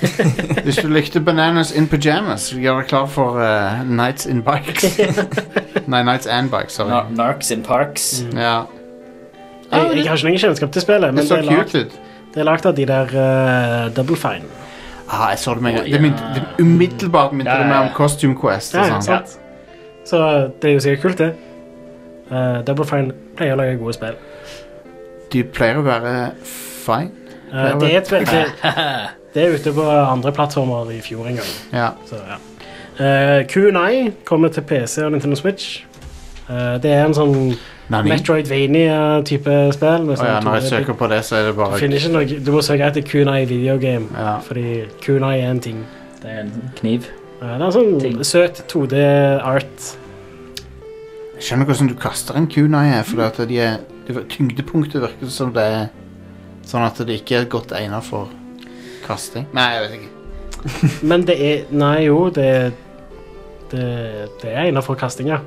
Hvis 0.64 0.76
du 0.76 0.88
likte 0.88 1.20
Bananas 1.20 1.72
in 1.76 1.88
Pyjamas, 1.88 2.50
gjør 2.56 2.80
deg 2.80 2.88
klar 2.88 3.06
for 3.06 3.40
uh, 3.40 3.82
Nights 3.84 4.26
in 4.26 4.42
Bikes. 4.42 4.98
Nei, 5.92 6.02
Nights 6.02 6.26
and 6.26 6.50
Bikes, 6.50 6.78
sorry. 6.80 6.90
Nar 6.90 7.10
Narcs 7.10 7.50
in 7.50 7.62
Parks. 7.62 8.24
Ja. 8.32 8.62
jeg, 9.72 9.90
jeg 9.96 10.08
har 10.08 10.16
ikke 10.16 10.30
noen 10.30 10.40
kjennskap 10.40 10.72
til 10.72 10.84
spillet, 10.84 11.14
men 11.14 11.28
det 11.28 11.36
er 11.38 11.46
lagt, 11.50 11.76
det 12.34 12.40
er 12.40 12.48
lagt 12.48 12.66
av 12.66 12.74
de 12.78 12.86
der 12.88 13.12
uh, 13.12 13.92
Double 13.96 14.16
Fine. 14.16 14.48
Ah, 15.10 15.28
jeg 15.30 15.38
så 15.42 15.54
det 15.54 15.62
med 15.62 15.70
en 15.70 15.76
gang. 15.76 15.92
Det 15.92 16.00
mynt, 16.00 16.24
det 16.34 16.64
umiddelbart 16.64 17.32
minte 17.34 17.52
Ja, 17.52 17.66
meg 17.66 17.88
om 17.88 17.94
Costume 17.94 18.36
Quest. 18.38 18.74
Ja, 18.74 18.86
sånn. 18.86 19.02
sant. 19.02 19.36
Så 20.06 20.18
det 20.62 20.70
er 20.70 20.76
jo 20.76 20.82
sikkert 20.86 21.02
kult, 21.02 21.18
det. 21.18 21.32
Uh, 22.30 22.60
Double 22.66 22.86
Fine 22.86 23.14
pleier 23.36 23.56
å 23.56 23.60
lage 23.60 23.76
gode 23.80 23.96
spill. 23.98 24.18
De 25.34 25.42
pleier 25.44 25.78
å 25.78 25.86
være 25.86 26.14
fine. 26.90 27.10
Uh, 27.50 27.80
det, 27.80 27.90
er 27.94 27.98
et, 27.98 28.10
det, 28.10 28.44
det 29.34 29.46
er 29.46 29.56
ute 29.56 29.74
på 29.74 29.88
andre 29.88 30.32
plattformer 30.36 30.92
i 30.94 31.00
fjor 31.04 31.26
en 31.30 31.40
gang. 31.40 31.52
Ja. 31.72 31.90
Så, 32.06 32.20
ja. 32.28 32.38
Eh, 33.00 33.46
Q&I 33.46 34.10
kommer 34.24 34.48
til 34.48 34.62
PC 34.62 34.98
og 34.98 35.12
Nintendo 35.12 35.36
Switch. 35.36 35.84
Uh, 36.50 36.82
det 36.82 36.90
er 36.90 37.06
en 37.06 37.14
sånn 37.14 37.36
Nani. 37.90 38.10
Metroidvania-type 38.12 39.54
spill. 39.74 40.10
Å 40.10 40.16
ja, 40.16 40.18
sånn 40.18 40.44
når 40.46 40.58
jeg 40.58 40.66
2D 40.66 40.72
søker 40.74 40.98
på 40.98 41.08
det, 41.10 41.20
så 41.26 41.38
er 41.38 41.48
det 41.48 41.54
bare 41.58 41.78
du, 41.78 41.94
ikke 41.96 42.10
noe 42.12 42.40
Du 42.44 42.50
må 42.54 42.60
søke 42.66 42.90
etter 42.90 43.06
Kunai 43.06 43.44
videogame, 43.50 44.10
ja. 44.14 44.34
fordi 44.44 44.84
Kunai 45.02 45.38
er 45.38 45.54
en 45.54 45.62
ting. 45.64 45.80
Det 46.20 46.28
er 46.34 46.42
en 46.44 46.52
kniv. 46.78 47.08
Uh, 47.40 47.54
Det 47.54 47.70
er 47.70 47.74
sånn 47.78 47.96
Ting. 48.02 48.20
søt 48.26 48.62
2D-art. 48.68 49.88
Jeg 51.38 51.46
skjønner 51.46 51.70
hvordan 51.70 51.88
du 51.88 51.96
kaster 51.96 52.36
en 52.36 52.50
kunai 52.52 52.90
her, 52.90 53.06
for 53.08 53.24
at 53.24 53.38
de 53.48 53.62
er, 53.64 53.78
tyngdepunktet 54.28 55.00
virker 55.00 55.30
som 55.32 55.54
det 55.56 55.62
er 55.64 55.86
sånn 56.66 56.84
at 56.86 56.98
det 57.06 57.20
ikke 57.22 57.40
er 57.40 57.48
godt 57.50 57.72
egnet 57.76 58.04
for 58.06 58.28
kasting. 59.06 59.46
Nei, 59.56 59.68
jeg 59.74 59.82
vet 59.86 59.92
ikke. 59.98 60.10
Men 61.10 61.24
det 61.26 61.36
er 61.40 61.66
Nei, 61.72 62.04
jo, 62.04 62.28
det 62.36 62.72
Det, 63.70 63.84
det 64.42 64.50
er 64.50 64.66
innenfor 64.66 64.96
kasting, 64.98 65.28
ja. 65.30 65.38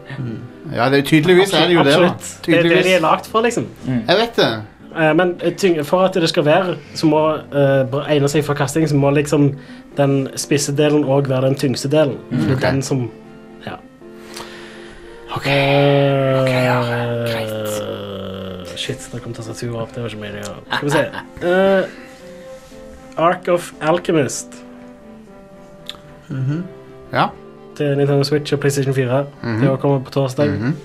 Ja, 0.71 0.85
det 0.89 1.01
er 1.01 1.07
tydeligvis 1.09 1.51
er 1.53 1.67
det 1.67 1.73
jo 1.75 1.83
det, 1.83 1.91
da. 1.99 2.05
Absolutt. 2.13 2.45
Det 2.45 2.55
er 2.55 2.63
det 2.69 2.83
de 2.85 2.93
er 2.95 3.01
lagd 3.03 3.27
for, 3.27 3.43
liksom. 3.43 3.65
Jeg 3.85 4.15
vet 4.15 4.37
det. 4.39 4.47
Eh, 4.95 5.13
Men 5.13 5.35
eh, 5.41 5.51
tyng- 5.59 5.83
for 5.83 6.05
at 6.05 6.13
det 6.13 6.29
skal 6.29 6.45
være, 6.45 6.77
så 6.95 7.05
må 7.09 7.19
uh, 7.35 7.99
egne 8.07 8.29
seg 8.31 8.45
for 8.47 8.55
kasting, 8.55 8.87
så 8.89 8.95
må 8.95 9.11
liksom 9.11 9.49
den 9.97 10.29
spisse 10.39 10.71
delen 10.71 11.03
òg 11.03 11.27
være 11.29 11.49
den 11.49 11.55
tyngste 11.59 11.89
delen. 11.91 12.15
For 12.31 12.37
det 12.47 12.51
er 12.51 12.55
ok. 12.55 12.61
den 12.69 12.81
som 12.81 13.11
Ja. 13.65 13.75
Ok. 15.35 15.47
Eh, 15.47 16.43
Shit, 18.83 19.05
der 19.13 19.19
kom 19.23 19.33
tastaturet 19.35 19.77
opp. 19.85 19.93
Det 19.95 20.03
var 20.03 20.09
ikke 20.11 20.21
meninga. 20.21 20.55
Skal 20.75 20.87
vi 20.87 20.91
se. 20.91 21.03
Uh, 21.43 23.23
Ark 23.23 23.47
of 23.53 23.69
Alchemist 23.81 24.57
Ja. 27.13 27.27
til 27.77 27.97
Nintendo 27.97 28.23
Switch 28.23 28.53
og 28.53 28.59
PlayStation 28.59 28.93
4. 28.95 29.25
Mhm. 29.43 29.61
Det 29.61 29.79
kommer 29.79 29.99
på 29.99 30.11
torsdag. 30.11 30.49
Mhm. 30.49 30.75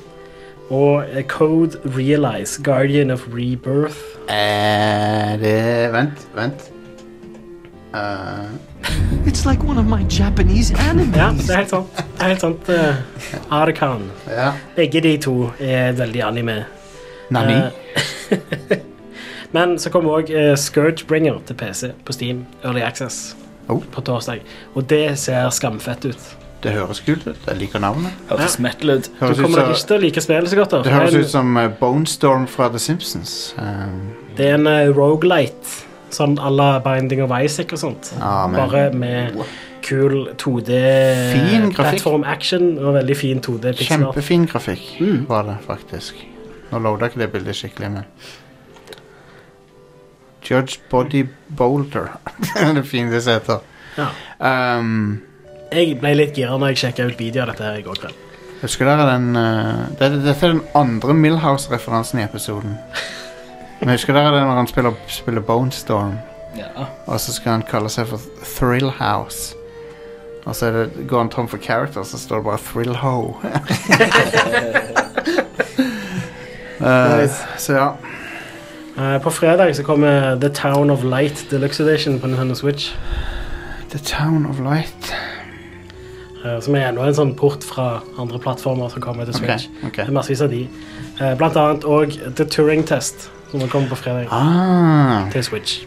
Og 0.71 1.05
eh, 1.13 1.25
Code 1.25 1.79
Realize, 1.97 2.63
Guardian 2.63 3.11
of 3.11 3.23
Rebirth. 3.33 3.97
Eh, 4.29 5.41
det 5.41 5.93
Vent, 5.93 6.29
vent. 6.35 6.71
Uh... 7.95 8.45
It's 9.27 9.47
like 9.51 9.63
one 9.65 9.79
of 9.79 9.87
my 9.87 10.05
Japanese 10.21 10.75
animes. 10.91 11.17
Ja, 11.17 11.31
det 11.31 11.51
er 11.51 11.57
helt 11.57 11.71
sant. 11.71 11.97
Det 11.97 12.05
er 12.21 12.29
helt 12.29 12.41
sant. 12.41 12.69
Uh, 12.69 12.95
Arkan. 13.63 14.11
ja. 14.31 14.53
Begge 14.77 15.01
de 15.01 15.17
to 15.17 15.51
er 15.61 15.93
veldig 15.93 16.23
anime. 16.25 16.65
Nani. 17.31 17.55
Eh, 18.31 18.79
Men 19.57 19.79
så 19.81 19.91
kommer 19.91 20.19
òg 20.21 20.31
uh, 20.35 20.55
Scourgebringer 20.61 21.39
til 21.49 21.57
PC 21.57 21.91
på 22.05 22.13
Steam, 22.13 22.45
Early 22.65 22.83
Access, 22.85 23.35
Oh. 23.69 23.83
på 23.93 24.01
torsdag. 24.01 24.41
Og 24.75 24.87
det 24.89 25.19
ser 25.21 25.51
skamfett 25.53 26.05
ut. 26.09 26.23
Det 26.65 26.73
høres 26.73 27.01
kult 27.05 27.27
ut. 27.29 27.37
Jeg 27.47 27.59
liker 27.61 27.79
navnet. 27.85 28.15
Hørtes 28.31 28.55
metal 28.65 28.95
ut. 28.97 29.09
Du 29.13 29.19
Høres 29.27 29.39
kommer 29.45 29.61
nok 29.61 29.75
ikke 29.75 29.87
til 29.91 29.97
å 29.97 30.01
like 30.07 30.23
spillet 30.25 30.49
så 30.51 30.57
godt. 30.57 30.71
da. 30.73 30.81
det 30.87 30.93
høres 30.95 31.15
en- 31.15 31.21
ut 31.21 31.29
som 31.31 31.57
eh, 31.61 31.69
Bonestorm 31.81 32.47
fra 32.49 32.69
The 32.73 32.79
Simpsons. 32.81 33.55
Um, 33.59 34.09
Det 34.37 34.47
er 34.49 34.55
en 34.57 34.67
uh, 34.67 34.89
rogelight, 34.97 35.69
sånn 36.11 36.39
à 36.41 36.49
la 36.51 36.79
Binding 36.81 37.21
of 37.23 37.31
Isaac 37.45 37.73
og 37.77 37.79
sånt. 37.79 38.13
Ah, 38.21 38.47
men- 38.49 38.61
Bare 38.71 38.91
med 38.93 39.37
kul 39.83 40.31
2D 40.41 40.73
Fin 41.33 41.69
grafikk. 41.71 41.77
platform 41.77 42.25
action 42.25 42.79
og 42.79 42.95
veldig 42.95 43.17
fin 43.17 43.41
2D 43.41 43.73
pixel 43.77 43.99
kjempefin 44.01 44.47
grafikk 44.49 44.97
Mm. 45.01 45.27
var 45.29 45.43
det, 45.45 45.59
faktisk. 45.67 46.15
Nå 46.71 46.79
loada 46.85 47.09
ikke 47.09 47.23
det 47.23 47.31
bildet 47.33 47.57
skikkelig, 47.57 47.91
men 47.95 48.05
Judge 50.49 50.79
Body 50.91 51.27
Boulder. 51.57 52.09
det 52.41 52.63
er 52.63 52.73
det 53.13 53.23
som 53.23 53.33
heter. 53.33 53.59
Ja. 53.99 54.09
Um, 54.79 55.21
Jeg 55.73 55.99
ble 56.01 56.15
litt 56.17 56.37
gira 56.39 56.57
når 56.57 56.73
jeg 56.73 56.81
sjekka 56.85 57.09
ut 57.11 57.19
video 57.21 57.43
av 57.45 57.51
dette 57.53 57.67
her 57.67 57.81
i 57.81 57.85
går 57.85 58.01
kveld. 58.01 58.25
Husker 58.63 58.89
dere 58.89 59.05
den 59.13 59.37
uh, 59.37 59.85
det, 59.99 60.09
Dette 60.25 60.47
er 60.47 60.55
den 60.57 60.65
andre 60.79 61.15
Millhouse-referansen 61.15 62.23
i 62.23 62.25
episoden. 62.25 62.79
Men 63.81 63.93
husker 63.95 64.17
dere 64.17 64.33
det 64.35 64.43
når 64.47 64.63
han 64.63 64.71
spiller, 64.71 64.97
spiller 65.13 65.45
Bonestorm, 65.45 66.17
Ja. 66.57 66.89
og 67.07 67.21
så 67.21 67.33
skal 67.37 67.59
han 67.59 67.63
kalle 67.69 67.91
seg 67.93 68.09
for 68.11 68.25
Thrill 68.57 68.89
House? 68.99 69.55
Og 70.49 70.57
så 70.57 70.67
er 70.71 70.73
det, 70.79 71.05
går 71.11 71.19
han 71.27 71.29
tom 71.31 71.49
for 71.49 71.61
characters, 71.61 72.09
så 72.09 72.19
står 72.19 72.41
det 72.41 72.45
bare 72.49 72.63
Thrill 72.65 72.97
Ho. 72.97 73.37
uh, 76.89 77.41
så 77.59 77.73
ja. 77.73 77.89
Eh, 78.99 79.19
på 79.23 79.31
fredag 79.31 79.77
så 79.77 79.83
kommer 79.87 80.35
The 80.41 80.49
Town 80.49 80.91
of 80.91 81.05
Light 81.05 81.45
Deluxe 81.51 81.83
Edition 81.85 82.17
på 82.21 82.27
Nintendo 82.27 82.55
Switch. 82.55 82.95
The 83.91 83.99
Town 83.99 84.47
of 84.51 84.59
Light. 84.59 85.13
eh, 86.45 86.61
som 86.61 86.75
er 86.75 86.89
enda 86.89 87.07
en 87.07 87.15
sånn 87.15 87.35
port 87.39 87.63
fra 87.65 88.01
andre 88.19 88.39
plattformer 88.43 88.89
som 88.91 89.03
kommer 89.03 89.25
til 89.25 89.35
Switch. 89.35 89.69
Switch. 89.69 89.85
okay. 89.87 90.03
Det 90.05 90.09
er 90.09 90.13
massevis 90.17 90.41
av 90.43 90.51
de. 90.51 90.65
Eh, 91.21 91.35
blant 91.39 91.57
annet 91.57 91.85
òg 91.87 92.19
The 92.37 92.45
Turing 92.45 92.83
Test, 92.87 93.29
som 93.51 93.61
kommer 93.69 93.89
på 93.89 93.97
fredag 94.03 94.27
Ah, 94.35 95.31
til 95.31 95.45
Switch. 95.45 95.79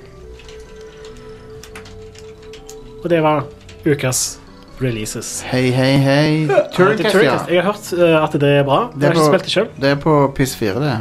Og 3.04 3.10
det 3.10 3.22
var 3.24 3.44
ukas 3.86 4.40
releases. 4.82 5.42
hei, 5.48 5.70
hei, 5.72 5.98
hei. 5.98 6.44
Eh, 6.50 6.64
Turing 6.76 7.00
ja. 7.24 7.38
Jeg 7.50 7.62
har 7.64 7.72
hørt 7.72 7.92
uh, 7.94 8.24
at 8.24 8.34
det 8.42 8.50
er 8.60 8.64
bra. 8.68 8.80
Det 8.94 9.02
Jeg 9.02 9.10
er 9.10 9.14
har 9.14 9.14
ikke 9.14 9.22
på- 9.22 9.32
spilt 9.32 9.44
det 9.44 9.52
selv. 9.52 9.68
Det 9.82 9.92
er 9.92 9.96
på 10.04 10.16
PS4, 10.38 10.80
det. 10.84 10.96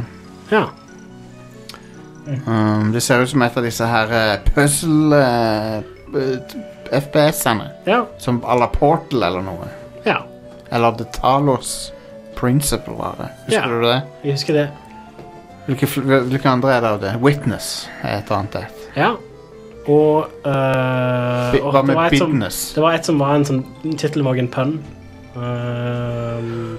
Ja. 0.51 0.63
Um, 2.47 2.91
det 2.93 3.01
ser 3.01 3.21
ut 3.23 3.29
som 3.31 3.41
et 3.41 3.55
av 3.57 3.63
disse 3.65 3.87
her 3.89 4.11
uh, 4.13 4.35
puzzle 4.53 5.17
uh, 5.17 5.81
FPS-ene. 6.93 7.69
ja. 7.87 8.03
Som 8.21 8.41
à 8.45 8.55
la 8.59 8.67
Portal 8.67 9.23
eller 9.23 9.41
noe. 9.41 9.67
Ja. 10.05 10.19
Eller 10.71 10.91
The 10.99 11.07
Talos 11.15 11.91
Principle 12.37 12.93
var 12.97 13.15
det. 13.19 13.29
Husker 13.47 13.57
Ja. 13.61 13.67
du 13.67 13.81
det? 13.87 14.01
Jeg 14.23 14.31
husker 14.37 14.53
det. 14.53 14.67
Hvilke, 15.67 15.87
hvilke 16.25 16.49
andre 16.49 16.71
er 16.75 16.81
det 16.81 16.89
av 16.89 17.01
det? 17.01 17.11
Witness 17.21 17.87
er 18.03 18.17
et 18.21 18.31
annet 18.33 18.55
et. 18.63 18.87
Ja. 18.97 19.11
Og, 19.89 20.27
uh, 20.45 21.55
Hva 21.57 21.81
det 21.81 21.85
med 21.87 21.95
var 21.95 22.11
et 22.11 22.17
som- 22.17 22.39
Det 22.39 22.81
var 22.83 22.93
et 22.93 23.05
som 23.05 23.17
var 23.19 23.35
en 23.35 23.45
sånn 23.45 23.63
Tittelen 23.97 24.25
var 24.25 24.35
en 24.37 24.47
pønn. 24.47 24.75
Ehm, 25.35 26.77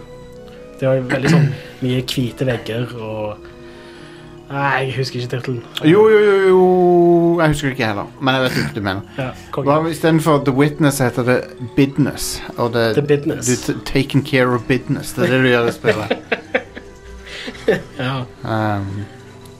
det 0.78 0.88
var 0.88 1.00
veldig 1.08 1.30
sånn 1.32 1.48
mye 1.82 2.02
hvite 2.02 2.46
vegger 2.46 2.94
og 3.00 3.48
Nei, 4.52 4.82
jeg 4.84 4.96
husker 4.98 5.16
ikke 5.22 5.30
tittelen. 5.32 5.62
Jo, 5.88 6.02
jo, 6.12 6.18
jo, 6.18 6.32
jo 6.50 7.40
Jeg 7.40 7.48
husker 7.54 7.68
det 7.70 7.76
ikke 7.78 7.86
heller, 7.88 8.10
men 8.20 8.34
jeg 8.34 8.42
vet 8.42 8.52
ikke 8.52 8.66
hva 8.66 8.74
du 8.74 8.82
mener. 8.84 9.02
Ja. 9.16 9.28
Hva 9.56 9.76
Istedenfor 9.88 10.42
The 10.44 10.52
Witness 10.52 10.98
heter 11.00 11.24
det 11.24 11.38
Bidness. 11.76 12.26
Og 12.58 12.74
det, 12.74 12.94
The 12.98 13.02
Business. 13.02 13.66
Du 13.66 13.80
taken 13.88 14.22
care 14.22 14.52
of 14.54 14.66
business. 14.68 15.14
Det 15.16 15.24
er 15.24 15.32
det 15.32 15.40
du 15.40 15.48
gjør 15.48 15.70
i 15.70 15.72
spillet. 15.72 16.16
Ja. 17.98 18.24
Um, 18.44 19.04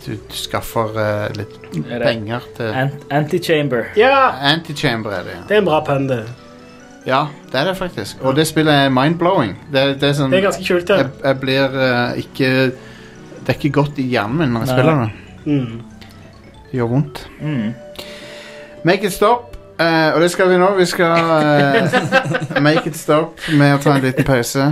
du, 0.07 0.13
du 0.17 0.37
skaffer 0.37 0.95
eh, 0.99 1.29
litt 1.37 1.57
Er 1.87 1.99
det- 1.99 2.07
penger 2.07 2.47
til 2.57 2.73
Ant 2.83 3.05
Antichamber. 3.11 3.85
ja! 3.97 4.15
Antichamber 4.53 5.11
er 5.19 5.23
det, 5.29 5.35
ja. 5.37 5.43
Det 5.49 5.57
er 5.57 5.63
en 5.63 5.69
bra 5.69 5.81
pønn, 5.87 6.09
det. 6.11 6.23
Ja, 7.07 7.25
det 7.51 7.59
er 7.61 7.65
det 7.71 7.77
faktisk. 7.77 8.21
Og 8.23 8.37
det 8.37 8.45
spillet 8.47 8.73
er 8.87 8.91
mind-blowing. 8.95 9.57
Det, 9.73 9.87
det 10.01 10.11
er 10.11 10.13
sånn 10.15 10.31
Det 10.31 10.39
er 10.39 10.45
ganske 10.49 10.67
kult, 10.69 10.91
ja. 10.93 10.97
jeg, 11.03 11.09
jeg 11.25 11.41
blir 11.43 11.79
eh, 11.83 12.21
ikke 12.23 12.51
Det 13.43 13.49
er 13.49 13.57
ikke 13.59 13.73
godt 13.81 13.99
i 13.99 14.05
hjernen 14.13 14.39
min 14.39 14.53
når 14.55 14.67
jeg 14.67 14.69
Nei. 14.69 14.77
spiller 14.77 15.01
det. 15.01 15.11
Mm. 15.47 15.81
Det 16.71 16.79
gjør 16.79 16.93
vondt. 16.93 17.25
Mm. 17.41 17.73
Make 18.85 19.07
it 19.07 19.13
stop. 19.17 19.57
eh, 19.83 20.13
og 20.15 20.21
det 20.23 20.31
skal 20.31 20.49
vi 20.53 20.57
nå. 20.63 20.69
Vi 20.79 20.87
skal 20.87 21.33
eh, 21.43 22.61
make 22.69 22.87
it 22.87 22.97
stop 22.97 23.41
med 23.51 23.75
å 23.75 23.83
ta 23.83 23.97
en 23.97 24.03
liten 24.07 24.25
pause. 24.25 24.69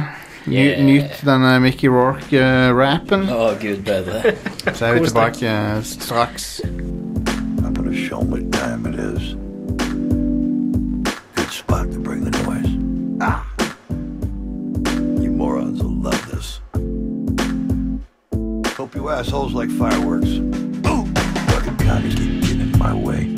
Ny, 0.47 0.55
Yeah. 0.57 0.83
Nyt 0.83 1.21
denne 1.25 1.61
Mickey 1.61 1.89
Rourke-rappen. 1.89 3.29
Å, 3.29 3.53
gud 3.61 3.83
bedre. 3.85 4.23
Så 4.75 4.87
er 4.87 4.95
vi 4.97 5.01
Kos 5.05 5.13
deg. 5.13 5.35
tilbake 5.37 5.47
eh, 5.47 5.83
straks. 5.83 6.61
I'm 6.65 7.75
gonna 7.75 7.93
show 7.95 8.21
'em 8.21 8.31
what 8.31 8.51
time 8.53 8.87
it 8.87 8.99
is. 8.99 9.35
Good 11.37 11.53
spot 11.53 11.91
to 11.93 11.99
bring 12.01 12.25
the 12.25 12.31
noise. 12.45 12.71
Ah! 13.21 13.45
You 15.23 15.31
morons 15.31 15.83
will 15.83 15.95
love 16.03 16.21
this. 16.33 16.61
Hope 18.77 18.95
you 18.97 19.11
assholes 19.11 19.53
like 19.53 19.71
fireworks. 19.71 20.31
Boom! 20.81 21.13
Fucking 21.53 21.77
commies 21.87 22.15
keep 22.15 22.41
getting 22.41 22.61
in 22.61 22.79
my 22.79 22.95
way. 22.95 23.29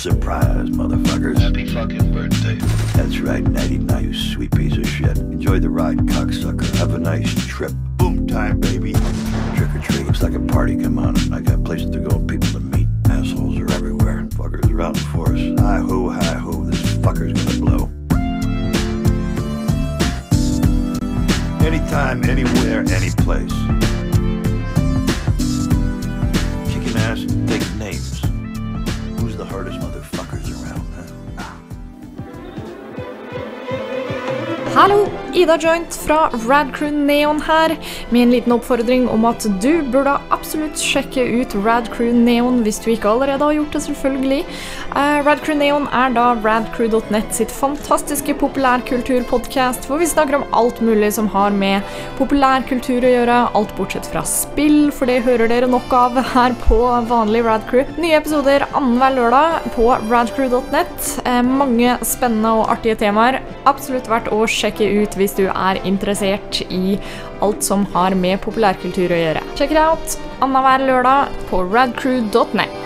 Surprise, 0.00 0.70
motherfuckers. 0.70 1.38
Happy 1.38 1.66
fucking 1.66 2.10
birthday. 2.14 2.54
That's 2.96 3.18
right, 3.18 3.42
Natty. 3.46 3.76
Now 3.76 3.98
you 3.98 4.14
sweet 4.14 4.50
piece 4.50 4.74
of 4.78 4.88
shit. 4.88 5.18
Enjoy 5.18 5.58
the 5.58 5.68
ride, 5.68 5.98
cocksucker. 5.98 6.74
Have 6.76 6.94
a 6.94 6.98
nice 6.98 7.34
trip. 7.46 7.72
Boom 7.98 8.26
time, 8.26 8.60
baby. 8.60 8.94
Trick 9.56 9.74
or 9.74 9.78
treat. 9.82 10.06
Looks 10.06 10.22
like 10.22 10.32
a 10.32 10.40
party. 10.40 10.78
Come 10.78 10.98
on. 10.98 11.18
I 11.34 11.42
got 11.42 11.62
places 11.64 11.90
to 11.90 12.00
go 12.00 12.16
and 12.16 12.26
people 12.26 12.48
to 12.48 12.60
meet. 12.60 12.88
Assholes 13.10 13.58
are 13.58 13.70
everywhere. 13.72 14.22
Fuckers 14.30 14.70
are 14.72 14.80
out 14.80 14.96
in 14.96 15.04
force. 15.12 15.60
Hi 15.60 15.80
ho, 15.80 16.08
hi 16.08 16.32
ho. 16.32 16.64
This 16.64 16.80
fucker's 16.96 17.34
gonna 17.44 17.60
blow. 17.60 17.90
Anytime, 21.62 22.24
anywhere, 22.24 22.86
any 22.88 23.10
place. 23.10 23.52
Kicking 26.72 26.96
ass, 26.96 27.26
take 27.46 27.74
names. 27.76 28.22
Who's 29.20 29.36
the 29.36 29.44
hardest 29.44 29.78
motherfuckers 29.78 29.89
Hallo, 34.80 35.10
Ida 35.36 35.58
Joint 35.60 35.92
fra 36.06 36.30
Radcrew 36.48 36.90
Neon 36.90 37.42
her, 37.44 37.74
med 38.08 38.22
en 38.22 38.30
liten 38.32 38.52
oppfordring 38.54 39.02
om 39.12 39.26
at 39.28 39.44
du 39.60 39.82
burde 39.92 40.14
absolutt 40.32 40.80
sjekke 40.80 41.20
ut 41.20 41.52
Radcrew 41.66 42.14
Neon 42.16 42.62
hvis 42.64 42.80
du 42.80 42.88
ikke 42.94 43.10
allerede 43.10 43.44
har 43.44 43.58
gjort 43.58 43.76
det, 43.76 43.82
selvfølgelig. 43.84 44.38
Uh, 44.94 45.18
Radcrew 45.26 45.58
Neon 45.60 45.84
er 45.92 46.14
da 46.16 46.30
radcrew.net 46.40 47.28
sitt 47.36 47.52
fantastiske 47.52 48.38
populærkulturpodcast, 48.40 49.84
hvor 49.84 50.00
vi 50.00 50.08
snakker 50.08 50.38
om 50.38 50.46
alt 50.56 50.80
mulig 50.80 51.12
som 51.18 51.28
har 51.36 51.52
med 51.52 51.84
populærkultur 52.16 53.04
å 53.04 53.12
gjøre, 53.12 53.42
alt 53.60 53.76
bortsett 53.76 54.08
fra 54.08 54.24
spill, 54.24 54.88
for 54.96 55.12
det 55.12 55.18
hører 55.28 55.52
dere 55.52 55.68
nok 55.68 55.92
av 55.92 56.16
her 56.32 56.56
på 56.64 56.80
vanlig 57.12 57.44
Radcrew. 57.44 57.84
Nye 58.00 58.16
episoder 58.22 58.64
annenhver 58.72 59.18
lørdag 59.18 59.70
på 59.76 59.92
radcrew.net. 60.08 61.12
Uh, 61.28 61.44
mange 61.44 62.00
spennende 62.00 62.56
og 62.62 62.72
artige 62.78 62.96
temaer. 63.04 63.42
Absolutt 63.68 64.08
verdt 64.08 64.32
å 64.32 64.40
sjekke 64.48 64.69
ut 64.78 65.16
hvis 65.18 65.34
du 65.34 65.48
er 65.50 65.80
interessert 65.82 66.60
i 66.70 66.98
alt 67.42 67.64
som 67.66 67.86
har 67.94 68.14
med 68.14 68.38
populærkultur 68.44 69.10
å 69.10 69.22
gjøre. 69.24 69.42
Sjekk 69.58 69.74
it 69.74 69.82
out 69.82 70.18
annenhver 70.40 70.86
lørdag 70.86 71.34
på 71.50 71.64
radcrew.net. 71.72 72.79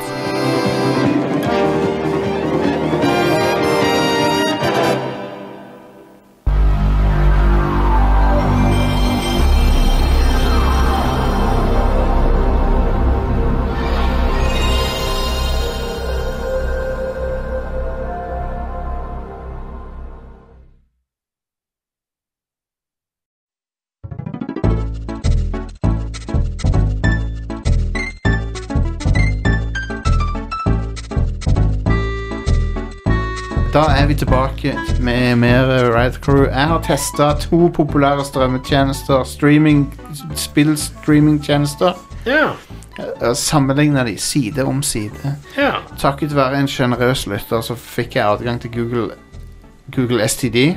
tilbake 34.65 35.03
med 35.03 35.37
mer 35.37 35.93
Ride 35.95 36.19
Crew. 36.21 36.45
Jeg 36.45 36.67
har 36.67 36.81
testa 36.83 37.33
to 37.41 37.69
populære 37.75 38.25
strømmetjenester. 38.25 39.25
Streaming, 39.25 39.95
Spill-streamingtjenester. 40.35 41.93
Ja. 42.27 43.35
Sammenligna 43.35 44.05
de 44.05 44.19
side 44.19 44.65
om 44.65 44.83
side. 44.83 45.37
ja. 45.57 45.71
Takket 45.99 46.37
være 46.37 46.61
en 46.61 46.69
sjenerøs 46.69 47.27
lytter 47.27 47.61
så 47.61 47.75
fikk 47.75 48.17
jeg 48.17 48.25
adgang 48.27 48.61
til 48.61 48.71
Google, 48.73 49.11
Google 49.97 50.29
STD. 50.29 50.77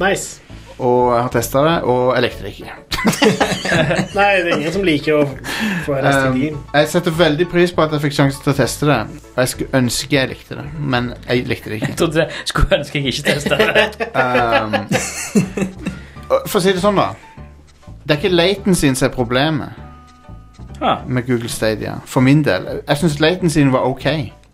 Nice. 0.00 0.40
Og 0.78 1.14
jeg 1.14 1.22
har 1.22 1.28
testa 1.28 1.58
det, 1.58 1.82
og 1.82 2.14
jeg 2.14 2.22
likte 2.22 2.42
det 2.42 2.54
ikke. 2.54 2.72
Nei, 4.18 4.28
det 4.42 4.50
er 4.50 4.56
ingen 4.56 4.72
som 4.74 4.84
liker 4.84 5.20
å 5.20 5.24
få 5.86 5.96
STD. 6.00 6.40
Um, 6.52 6.58
jeg 6.74 6.88
setter 6.92 7.14
veldig 7.16 7.46
pris 7.50 7.72
på 7.76 7.84
at 7.84 7.94
jeg 7.96 8.02
fikk 8.06 8.16
sjansen 8.18 8.44
til 8.44 8.52
å 8.52 8.56
teste 8.58 8.88
det. 8.90 8.98
Og 9.32 9.38
jeg 9.42 9.52
skulle 9.54 9.80
ønske 9.80 10.16
jeg 10.18 10.30
likte 10.34 10.58
det, 10.58 10.66
men 10.78 11.12
jeg 11.28 11.46
likte 11.48 11.70
det 11.72 11.80
ikke. 11.80 11.90
Jeg 11.92 12.00
trodde 12.02 12.24
jeg 12.26 12.48
skulle 12.50 12.80
ønske 12.80 12.98
jeg 13.02 13.14
ikke 13.14 13.26
testa 13.32 13.60
det. 13.60 13.86
Um, 14.14 14.74
for 16.46 16.58
å 16.60 16.62
si 16.64 16.74
det 16.76 16.82
sånn, 16.82 16.98
da. 17.00 17.08
Det 18.04 18.16
er 18.16 18.20
ikke 18.22 18.34
latencyen 18.34 18.96
som 18.98 19.08
er 19.10 19.14
problemet 19.14 19.86
Ah, 20.80 21.02
med 21.06 21.26
Google 21.28 21.48
Stadia. 21.52 21.98
For 22.08 22.24
min 22.24 22.40
del. 22.44 22.64
Jeg 22.88 22.96
syns 22.96 23.18
latencyen 23.20 23.68
var 23.72 23.84
ok. 23.84 24.04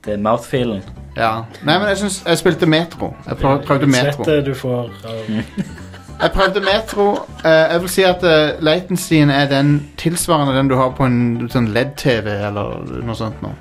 det 0.07 0.13
er 0.15 0.17
mouthfeeling 0.19 0.83
Ja. 1.17 1.45
Nei, 1.65 1.77
men 1.79 1.89
jeg, 1.89 1.99
synes, 1.99 2.23
jeg 2.27 2.39
spilte 2.39 2.67
Metro. 2.67 3.13
Jeg 3.27 3.37
prøv, 3.37 3.61
prøvde 3.67 3.87
Metro. 3.87 4.25
Svettet 4.25 4.47
du 4.47 4.55
får 4.55 4.91
av 5.07 5.31
Jeg 6.23 6.31
prøvde 6.33 6.61
Metro. 6.61 7.11
Eh, 7.45 7.73
jeg 7.73 7.81
vil 7.81 7.89
si 7.93 8.03
at 8.03 8.23
uh, 8.25 8.65
latencyen 8.65 9.31
er 9.31 9.49
den 9.49 9.91
tilsvarende 10.01 10.57
den 10.57 10.69
du 10.71 10.77
har 10.77 10.95
på 10.97 11.05
en 11.05 11.49
sånn 11.53 11.69
LED-TV 11.75 12.31
eller 12.49 13.03
noe 13.05 13.17
sånt. 13.19 13.43
Nå. 13.45 13.53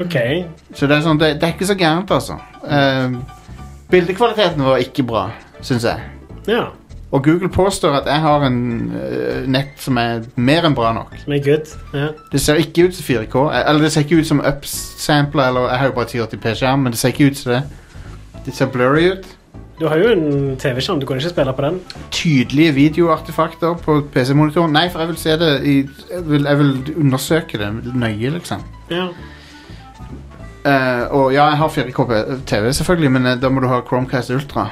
OK. 0.00 0.16
Så 0.74 0.88
det 0.88 0.96
er, 0.96 1.02
sånn, 1.04 1.20
det, 1.20 1.34
det 1.40 1.48
er 1.48 1.52
ikke 1.52 1.68
så 1.68 1.76
gærent, 1.78 2.10
altså. 2.10 2.38
Eh, 2.64 3.18
bildekvaliteten 3.92 4.64
var 4.64 4.80
ikke 4.80 5.04
bra, 5.06 5.26
syns 5.60 5.84
jeg. 5.84 6.00
Ja. 6.48 6.64
Og 7.12 7.20
Google 7.26 7.50
påstår 7.52 7.98
at 8.00 8.06
jeg 8.08 8.24
har 8.24 8.46
en 8.46 8.56
eh, 8.96 9.42
nett 9.52 9.76
som 9.84 10.00
er 10.00 10.24
mer 10.40 10.64
enn 10.64 10.74
bra 10.74 10.94
nok. 10.96 11.12
Som 11.20 11.36
er 11.36 11.44
good. 11.44 11.74
Ja. 11.92 12.08
Det 12.32 12.40
ser 12.40 12.62
ikke 12.62 12.88
ut 12.88 12.96
som 12.96 13.04
4K. 13.04 13.44
eh, 13.52 13.68
Eller 13.68 13.84
det 13.84 13.92
ser 13.92 14.06
ikke 14.06 14.22
ut 14.22 14.26
som 14.32 14.40
upsampler, 14.40 15.52
eller 15.52 15.68
jeg 15.68 15.78
har 15.78 15.92
jo 15.92 15.96
bare 16.00 16.08
1080p-skjerm, 16.08 16.86
men 16.86 16.96
det 16.96 17.02
ser 17.02 17.12
ikke 17.12 17.28
ut 17.30 17.38
som 17.42 17.52
det. 17.52 17.62
Det 18.46 18.56
ser 18.56 18.72
blurry 18.72 19.10
ut. 19.12 19.28
Du 19.80 19.88
har 19.88 19.96
jo 19.96 20.08
en 20.12 20.56
TV-skjerm. 20.56 21.00
Du 21.00 21.06
kan 21.06 21.16
ikke 21.16 21.32
spille 21.32 21.52
på 21.52 21.62
den. 21.62 21.80
Tydelige 22.10 22.72
videoartefakter 22.74 23.74
på 23.74 24.00
PC-monitoren. 24.14 24.72
Nei, 24.72 24.88
for 24.90 25.02
jeg 25.02 25.08
vil 25.08 25.16
se 25.16 25.36
det 25.40 25.52
i 25.64 25.76
Jeg 26.10 26.26
vil, 26.28 26.44
jeg 26.44 26.58
vil 26.58 26.94
undersøke 26.96 27.58
det 27.58 27.94
nøye, 27.94 28.30
liksom. 28.30 28.62
Ja. 28.90 29.08
Uh, 30.62 31.16
og 31.16 31.32
ja, 31.34 31.44
jeg 31.44 31.56
har 31.58 31.68
4K-TV, 31.68 32.72
selvfølgelig, 32.72 33.10
men 33.12 33.26
eh, 33.26 33.40
da 33.42 33.48
må 33.48 33.60
du 33.60 33.66
ha 33.66 33.80
Chromecast 33.80 34.30
Ultra. 34.30 34.70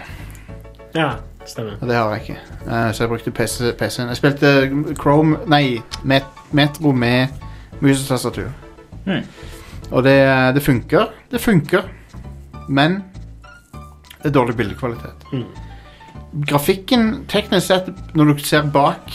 ja. 0.94 1.10
Stemmer. 1.46 1.72
Og 1.80 1.88
det 1.88 1.96
har 1.96 2.10
jeg 2.10 2.20
ikke. 2.20 2.40
Uh, 2.66 2.92
så 2.92 3.02
jeg 3.02 3.08
brukte 3.08 3.30
PC 3.30 3.72
PC-en. 3.78 4.08
Jeg 4.08 4.16
spilte 4.16 4.70
Chrome 5.00 5.36
Nei, 5.46 5.80
Met 6.04 6.24
Metro 6.52 6.92
med 6.92 7.26
musetastatur. 7.80 8.50
Hmm. 9.06 9.24
Og 9.90 10.04
det, 10.04 10.22
eh, 10.22 10.54
det 10.54 10.62
funker. 10.62 11.06
Det 11.30 11.40
funker. 11.40 11.82
Men 12.68 13.02
det 14.22 14.30
er 14.30 14.34
dårlig 14.36 14.56
bildekvalitet. 14.58 15.26
Mm. 15.32 15.44
Grafikken, 16.46 17.06
teknisk 17.30 17.66
sett, 17.70 17.88
når 18.14 18.34
du 18.34 18.42
ser 18.44 18.62
bak 18.70 19.10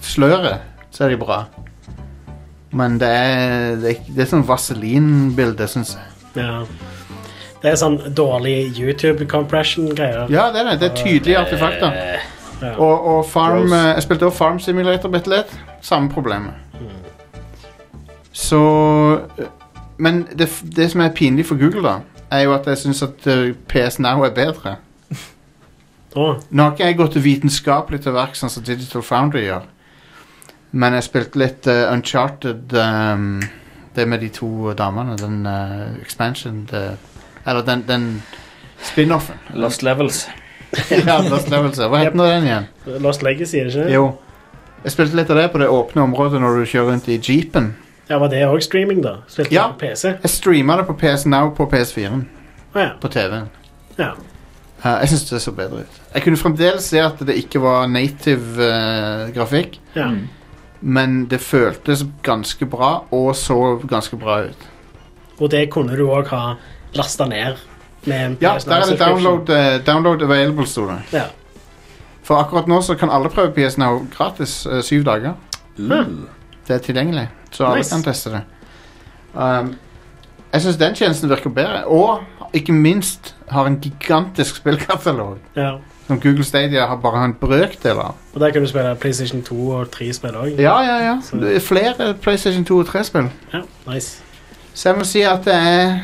sløret, 0.00 0.60
så 0.94 1.04
er 1.06 1.14
de 1.14 1.18
bra. 1.20 1.42
Men 2.72 2.98
det 3.00 3.08
er, 3.10 3.76
det 3.82 3.90
er, 3.96 4.02
det 4.14 4.24
er 4.24 4.28
sånn 4.30 4.44
Vaseline-bilde, 4.46 5.66
syns 5.68 5.96
jeg. 5.96 6.44
Ja. 6.44 6.60
Det 7.60 7.72
er 7.72 7.76
sånn 7.76 7.98
dårlig 8.16 8.70
YouTube-compression-greier. 8.78 10.30
Ja, 10.32 10.46
det 10.54 10.62
er 10.62 10.70
det. 10.70 10.76
Det 10.80 10.90
er 10.90 10.96
tydelige 11.02 11.40
artefakter. 11.42 11.98
Ja. 12.62 12.74
Og, 12.76 13.06
og 13.10 13.20
Farm 13.28 13.66
Gross. 13.66 13.72
eh, 13.72 13.88
Jeg 13.96 14.02
spilte 14.06 14.26
også 14.28 14.36
Farm 14.38 14.58
Simulator 14.60 15.12
bitte 15.12 15.32
litt. 15.32 15.52
Samme 15.84 16.08
problemet. 16.12 16.54
Så 18.32 18.60
eh, 19.38 19.46
Men 19.98 20.22
det, 20.38 20.48
det 20.76 20.90
som 20.92 21.00
er 21.04 21.12
pinlig 21.16 21.44
for 21.48 21.60
Google, 21.60 21.82
da, 21.84 21.98
er 22.30 22.44
jo 22.46 22.54
at 22.54 22.66
jeg 22.70 22.78
syns 22.78 23.02
at 23.02 23.26
eh, 23.30 23.52
PS 23.68 23.98
Now 23.98 24.24
er 24.26 24.34
bedre. 24.36 24.76
Oh. 26.18 26.40
Nå 26.50 26.64
har 26.64 26.72
ikke 26.74 26.86
jeg 26.88 26.96
gått 26.98 27.16
vitenskapelig 27.22 28.00
til 28.02 28.16
verks, 28.16 28.40
sånn 28.42 28.50
som 28.50 28.64
Digital 28.66 29.04
Foundry 29.06 29.44
gjør. 29.44 29.68
Men 30.74 30.96
jeg 30.96 31.04
spilte 31.06 31.38
litt 31.38 31.68
uh, 31.70 31.92
Uncharted 31.92 32.74
um, 32.74 33.36
Det 33.94 34.08
med 34.10 34.18
de 34.18 34.32
to 34.34 34.72
damene. 34.74 35.14
Den 35.20 35.46
uh, 35.46 35.94
expansion 36.02 36.64
det, 36.72 36.82
Eller 37.46 37.62
den, 37.62 37.84
den 37.86 38.08
Spin-offen. 38.82 39.38
Lost 39.54 39.84
Levels. 39.86 40.24
ja, 41.06 41.20
Lost 41.30 41.46
Levels. 41.50 41.78
Hva 41.78 42.02
heter 42.02 42.18
yep. 42.18 42.34
den 42.34 42.50
igjen? 42.50 42.66
Lost 43.06 43.22
Legacy, 43.22 43.62
det 43.62 43.74
ikke? 43.76 43.86
Jo. 43.94 44.04
Jeg 44.82 44.96
spilte 44.96 45.18
litt 45.18 45.30
av 45.30 45.38
det 45.38 45.46
på 45.52 45.62
det 45.62 45.70
åpne 45.70 46.08
området 46.08 46.42
når 46.42 46.58
du 46.58 46.68
kjører 46.72 46.94
rundt 46.94 47.10
i 47.12 47.20
jeepen. 47.20 47.74
Ja, 48.10 48.18
Var 48.18 48.28
det 48.28 48.42
òg 48.46 48.60
streaming, 48.62 49.02
da? 49.02 49.16
Spilte 49.28 49.54
Ja. 49.54 49.68
på 49.72 49.78
PC? 49.78 50.08
Jeg 50.22 50.30
streama 50.30 50.76
det 50.76 50.86
på 50.86 50.96
PS 50.98 51.26
Now 51.26 51.54
på 51.54 51.66
PS4-en. 51.70 52.26
Å 52.74 52.78
ja. 52.78 52.90
På 53.00 53.08
TV-en. 53.08 53.48
ja. 53.98 54.10
Uh, 54.84 54.96
jeg 55.02 55.08
syns 55.08 55.24
det 55.28 55.42
så 55.42 55.52
bedre 55.52 55.82
ut. 55.84 55.96
Jeg 56.14 56.22
kunne 56.22 56.36
fremdeles 56.40 56.84
se 56.88 56.98
at 57.04 57.18
det 57.26 57.34
ikke 57.36 57.60
var 57.60 57.86
native 57.86 58.56
uh, 58.56 59.28
grafikk, 59.34 59.78
ja. 59.94 60.06
Mm. 60.08 60.28
men 60.80 61.26
det 61.28 61.40
føltes 61.40 62.04
ganske 62.22 62.66
bra 62.66 63.04
og 63.12 63.36
så 63.36 63.76
ganske 63.88 64.16
bra 64.16 64.38
ut. 64.46 64.68
Og 65.38 65.50
det 65.50 65.66
kunne 65.70 65.96
du 65.96 66.06
òg 66.08 66.26
ha 66.32 66.54
lasta 66.96 67.26
ned 67.28 67.60
med 68.06 68.24
en 68.24 68.38
Ja, 68.40 68.54
der 68.64 68.74
er 68.74 68.86
det 68.88 68.98
download, 68.98 69.50
uh, 69.50 69.84
download 69.86 70.22
available, 70.22 70.66
sto 70.66 70.86
det. 70.88 70.98
Ja. 71.12 71.24
For 72.22 72.40
akkurat 72.40 72.66
nå 72.66 72.80
så 72.80 72.94
kan 72.94 73.10
alle 73.10 73.28
prøve 73.28 73.52
PS 73.52 73.76
Now 73.78 74.06
gratis 74.16 74.66
eh, 74.66 74.80
syv 74.82 75.04
dager. 75.04 75.34
Uh. 75.78 76.04
Det 76.70 76.76
er 76.78 76.82
tilgjengelig, 76.86 77.26
så 77.50 77.64
alle 77.66 77.80
Nice. 77.82 77.90
kan 77.94 78.02
teste 78.06 78.30
det. 78.30 78.42
Um, 79.34 79.72
jeg 80.52 80.62
syns 80.62 80.76
den 80.78 80.94
tjenesten 80.98 81.30
virker 81.30 81.50
bedre, 81.54 81.80
og 81.90 82.20
ikke 82.54 82.72
minst 82.74 83.34
har 83.50 83.66
en 83.66 83.80
gigantisk 83.82 84.56
spillkatalog. 84.62 85.38
ja. 85.56 85.72
Som 86.10 86.18
Google 86.20 86.42
Stadia 86.44 86.86
har 86.90 86.96
bare 86.98 87.24
en 87.24 87.34
brøkdel 87.38 87.98
av. 88.02 88.16
Og 88.34 88.40
der 88.40 88.50
kan 88.50 88.62
du 88.62 88.66
spille 88.66 88.96
PlayStation 88.98 89.42
2 89.46 89.68
og 89.70 89.86
3-spill 89.94 90.34
òg. 90.34 90.56
Ja, 90.58 90.80
ja, 90.82 90.96
ja. 91.04 91.20
Så- 91.22 91.36
Det 91.40 91.56
er 91.56 91.60
flere 91.60 92.14
PlayStation 92.22 92.64
2 92.64 92.78
og 92.78 92.86
3-spill. 92.88 93.28
ja. 93.52 93.60
Nice. 93.92 94.22
Så 94.74 94.88
jeg 94.88 94.98
må 94.98 95.04
si 95.04 95.20
at 95.22 95.44
det 95.44 95.54
er 95.54 96.00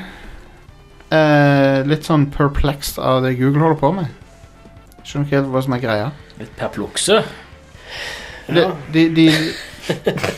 eh, 1.10 1.82
litt 1.86 2.04
sånn 2.06 2.28
perplexed 2.30 2.98
av 3.02 3.22
det 3.24 3.34
Google 3.38 3.60
holder 3.62 3.80
på 3.80 3.90
med. 3.96 4.06
Skjønner 5.06 5.26
ikke 5.26 5.36
helt 5.40 5.50
hva 5.54 5.62
som 5.62 5.72
er 5.76 5.82
greia. 5.82 6.08
Litt 6.38 6.54
perplukse. 6.58 7.20
De, 8.46 8.64
de, 8.94 9.08
de, 9.16 9.26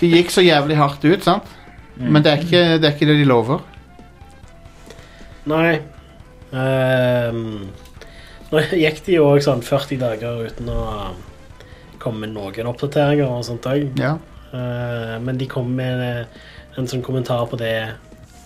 de 0.01 0.11
gikk 0.13 0.33
så 0.35 0.45
jævlig 0.45 0.77
hardt 0.79 1.05
ut, 1.05 1.23
sant? 1.25 1.55
Mm. 1.99 2.09
Men 2.15 2.25
det 2.25 2.33
er, 2.33 2.43
ikke, 2.45 2.65
det 2.79 2.89
er 2.89 2.97
ikke 2.97 3.09
det 3.11 3.21
de 3.21 3.29
lover. 3.29 3.63
Nei 5.49 5.79
Ehm, 6.53 7.69
Nå 8.49 8.63
gikk 8.73 9.03
de 9.05 9.19
jo 9.19 9.27
òg 9.29 9.43
sånn 9.45 9.61
40 9.65 10.01
dager 10.01 10.47
uten 10.49 10.71
å 10.73 10.83
komme 12.01 12.25
med 12.25 12.33
noen 12.33 12.71
oppdateringer 12.71 13.29
og 13.29 13.45
sånt 13.45 13.69
òg. 13.69 13.91
Ja. 14.01 14.17
men 15.21 15.37
de 15.37 15.45
kom 15.45 15.75
med 15.77 16.01
en, 16.01 16.29
en 16.81 16.87
sånn 16.89 17.03
kommentar 17.05 17.43
på 17.51 17.59
det 17.61 17.75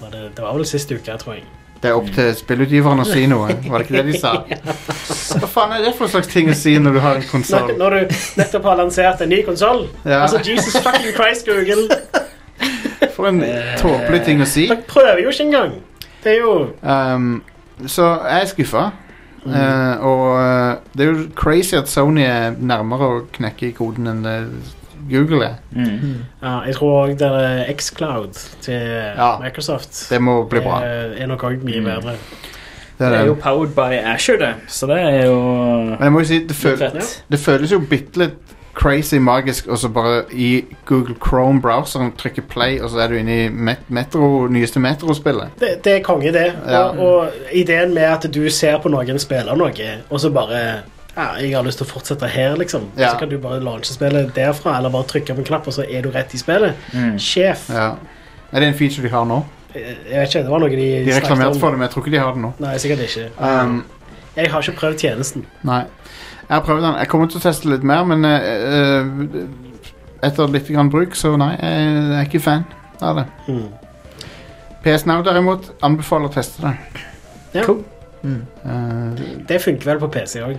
var 0.00 0.10
det, 0.10 0.22
det 0.34 0.42
var 0.42 0.56
vel 0.56 0.66
sist 0.66 0.90
uke, 0.90 1.14
tror 1.20 1.36
jeg. 1.36 1.44
Det 1.82 1.90
er 1.90 1.98
opp 1.98 2.10
til 2.14 2.28
spillutgiveren 2.38 3.02
å 3.02 3.06
si 3.08 3.24
noe. 3.26 3.56
Var 3.66 3.82
det 3.82 3.86
ikke 3.88 3.96
det 3.96 4.12
de 4.12 4.18
sa? 4.20 4.32
Hva 5.42 5.48
faen 5.50 5.72
er 5.74 5.82
det 5.82 5.94
for 5.98 6.10
slags 6.12 6.30
ting 6.30 6.50
å 6.52 6.54
si 6.54 6.76
når 6.78 6.94
du 6.94 7.00
har 7.02 7.18
en 7.18 7.24
Når, 7.24 7.30
konsoll? 7.32 7.72
når 7.80 7.96
du 7.96 8.16
nettopp 8.38 8.68
har 8.70 8.78
lansert 8.78 9.24
en 9.24 9.32
ny 9.34 9.40
konsoll. 9.46 9.88
Ja. 10.04 10.20
Altså, 10.22 10.38
Jesus 10.46 10.76
fucking 10.78 11.10
Christ, 11.16 11.48
Google. 11.50 11.88
For 13.16 13.28
en 13.32 13.42
tåpelig 13.82 14.22
ting 14.28 14.42
å 14.44 14.46
si. 14.48 14.68
Dere 14.70 14.86
prøver 14.88 15.24
jo 15.24 15.32
ikke 15.34 15.48
engang. 15.50 15.74
Det 16.22 16.36
er 16.36 16.44
jo 16.44 16.52
Um, 16.86 17.42
så 17.90 18.12
jeg 18.28 18.44
er 18.44 18.50
skuffa. 18.52 18.84
Eh, 19.42 20.04
og 20.06 20.26
eh, 20.38 20.76
det 20.94 21.02
er 21.02 21.08
jo 21.10 21.22
crazy 21.34 21.74
at 21.74 21.88
Sony 21.90 22.22
er 22.22 22.54
nærmere 22.62 23.08
å 23.10 23.16
knekke 23.34 23.72
koden 23.74 24.06
enn 24.06 24.20
det 24.22 24.36
Google 25.10 25.44
er. 25.44 25.54
Mm. 25.70 26.16
Ja, 26.42 26.60
jeg 26.66 26.74
tror 26.76 27.06
òg 27.06 27.18
det 27.18 27.28
er 27.32 27.72
Xcloud 27.78 28.32
til 28.60 28.80
Ja. 29.16 29.38
Microsoft. 29.42 30.06
Det 30.10 30.20
må 30.22 30.42
bli 30.48 30.60
bra. 30.60 30.80
Er, 30.84 31.14
er 31.18 31.26
nok 31.26 31.42
òg 31.42 31.62
mye 31.64 31.80
Mm. 31.80 31.84
bedre. 31.84 32.12
Det 32.12 33.08
Det 33.10 33.18
er 33.18 33.22
er 33.22 33.26
jo 33.26 33.34
powered 33.34 33.74
by 33.74 33.96
Asher, 34.14 34.36
det. 34.38 34.54
Så 34.68 34.86
det 34.86 34.98
er 35.00 35.24
jo 35.26 35.40
Men 35.84 35.98
jeg 36.02 36.12
må 36.12 36.18
jo 36.18 36.24
si, 36.24 36.38
det, 36.46 36.56
føl 36.56 36.78
fett. 36.78 37.24
det 37.30 37.38
føles 37.40 37.72
jo 37.72 37.78
bitte 37.78 38.16
litt 38.18 38.34
crazy 38.74 39.16
magisk 39.16 39.66
og 39.68 39.78
så 39.78 39.88
bare 39.88 40.22
i 40.32 40.64
Google 40.86 41.14
Chrome-browseren 41.14 42.12
trykke 42.16 42.40
play, 42.48 42.80
og 42.80 42.90
så 42.90 42.98
er 42.98 43.08
du 43.08 43.14
inne 43.14 43.44
i 43.44 43.48
met 43.48 43.78
metro, 43.88 44.46
nyeste 44.48 44.80
Metro-spillet. 44.80 45.48
Det, 45.60 45.84
det 45.84 45.92
er 45.96 46.00
konge, 46.02 46.32
det. 46.32 46.52
Ja. 46.68 46.78
Og, 46.88 46.98
og 46.98 47.28
ideen 47.52 47.94
med 47.94 48.02
at 48.02 48.34
du 48.34 48.48
ser 48.50 48.78
på 48.78 48.88
noen 48.88 49.18
spille 49.18 49.56
noe, 49.56 49.72
og 50.10 50.20
så 50.20 50.30
bare 50.30 50.82
ja, 51.16 51.26
jeg 51.40 51.52
har 51.56 51.64
lyst 51.66 51.78
til 51.82 51.86
å 51.86 51.90
fortsette 51.92 52.28
her, 52.32 52.54
liksom. 52.56 52.86
Ja. 52.96 53.10
Så 53.12 53.18
kan 53.20 53.28
du 53.28 53.36
bare 53.42 53.60
launche 53.60 53.92
spillet 53.92 54.30
derfra, 54.36 54.76
eller 54.78 54.92
bare 54.94 55.08
trykke 55.10 55.34
på 55.36 55.42
en 55.44 55.48
knapp, 55.50 55.66
og 55.68 55.74
så 55.76 55.84
er 55.88 56.02
du 56.06 56.10
rett 56.14 56.32
i 56.34 56.40
spillet. 56.40 56.78
Mm. 56.94 57.18
Sjef. 57.20 57.66
Ja. 57.72 57.90
Er 58.52 58.60
det 58.64 58.68
en 58.72 58.78
feature 58.78 59.04
de 59.06 59.12
har 59.12 59.24
nå? 59.28 59.42
Jeg 59.74 59.96
vet 60.12 60.28
ikke, 60.28 60.42
det 60.44 60.52
var 60.52 60.60
noe 60.60 60.68
de, 60.68 60.86
De 61.06 61.12
reklamerte 61.16 61.60
for 61.60 61.72
det, 61.72 61.78
men 61.80 61.86
jeg 61.88 61.94
tror 61.94 62.02
ikke 62.04 62.14
de 62.16 62.20
har 62.20 62.34
det 62.36 62.42
nå. 62.44 62.50
Nei, 62.60 62.72
sikkert 62.80 63.04
ikke. 63.06 63.28
Um, 63.40 63.78
Jeg 64.36 64.50
har 64.52 64.64
ikke 64.64 64.78
prøvd 64.80 64.98
tjenesten. 65.00 65.46
Nei. 65.68 65.82
Jeg 66.42 66.52
har 66.58 66.64
prøvd 66.66 66.82
den. 66.84 66.98
Jeg 67.00 67.08
kommer 67.08 67.30
til 67.32 67.40
å 67.40 67.44
teste 67.46 67.68
litt 67.72 67.84
mer, 67.88 68.04
men 68.08 68.24
eh, 68.28 68.48
eh, 68.76 69.46
etter 70.28 70.52
litt 70.52 70.68
grann 70.68 70.90
bruk, 70.92 71.16
så 71.16 71.32
nei, 71.40 71.54
jeg 71.56 72.18
er 72.18 72.26
ikke 72.28 72.40
fan 72.44 72.66
av 73.00 73.22
det. 73.22 73.24
Mm. 73.48 73.70
PS 74.84 75.06
Now 75.08 75.22
derimot 75.24 75.70
anbefaler 75.84 76.28
å 76.28 76.34
teste 76.34 76.64
det. 76.66 77.02
Ja. 77.56 77.64
Cool. 77.68 77.80
Eh, 78.24 79.24
Det 79.48 79.60
funker 79.62 79.92
vel 79.94 80.00
på 80.02 80.10
PC 80.12 80.42
òg. 80.44 80.56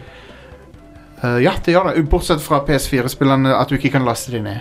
Eh, 1.23 1.37
ja, 1.43 1.51
det 1.65 1.73
gjør 1.75 1.93
det. 1.95 2.09
Bortsett 2.09 2.41
fra 2.41 2.59
PS4-spillene, 2.67 3.55
at 3.59 3.69
du 3.69 3.75
ikke 3.75 3.91
kan 3.91 4.05
laste 4.05 4.31
de 4.31 4.39
ned. 4.41 4.59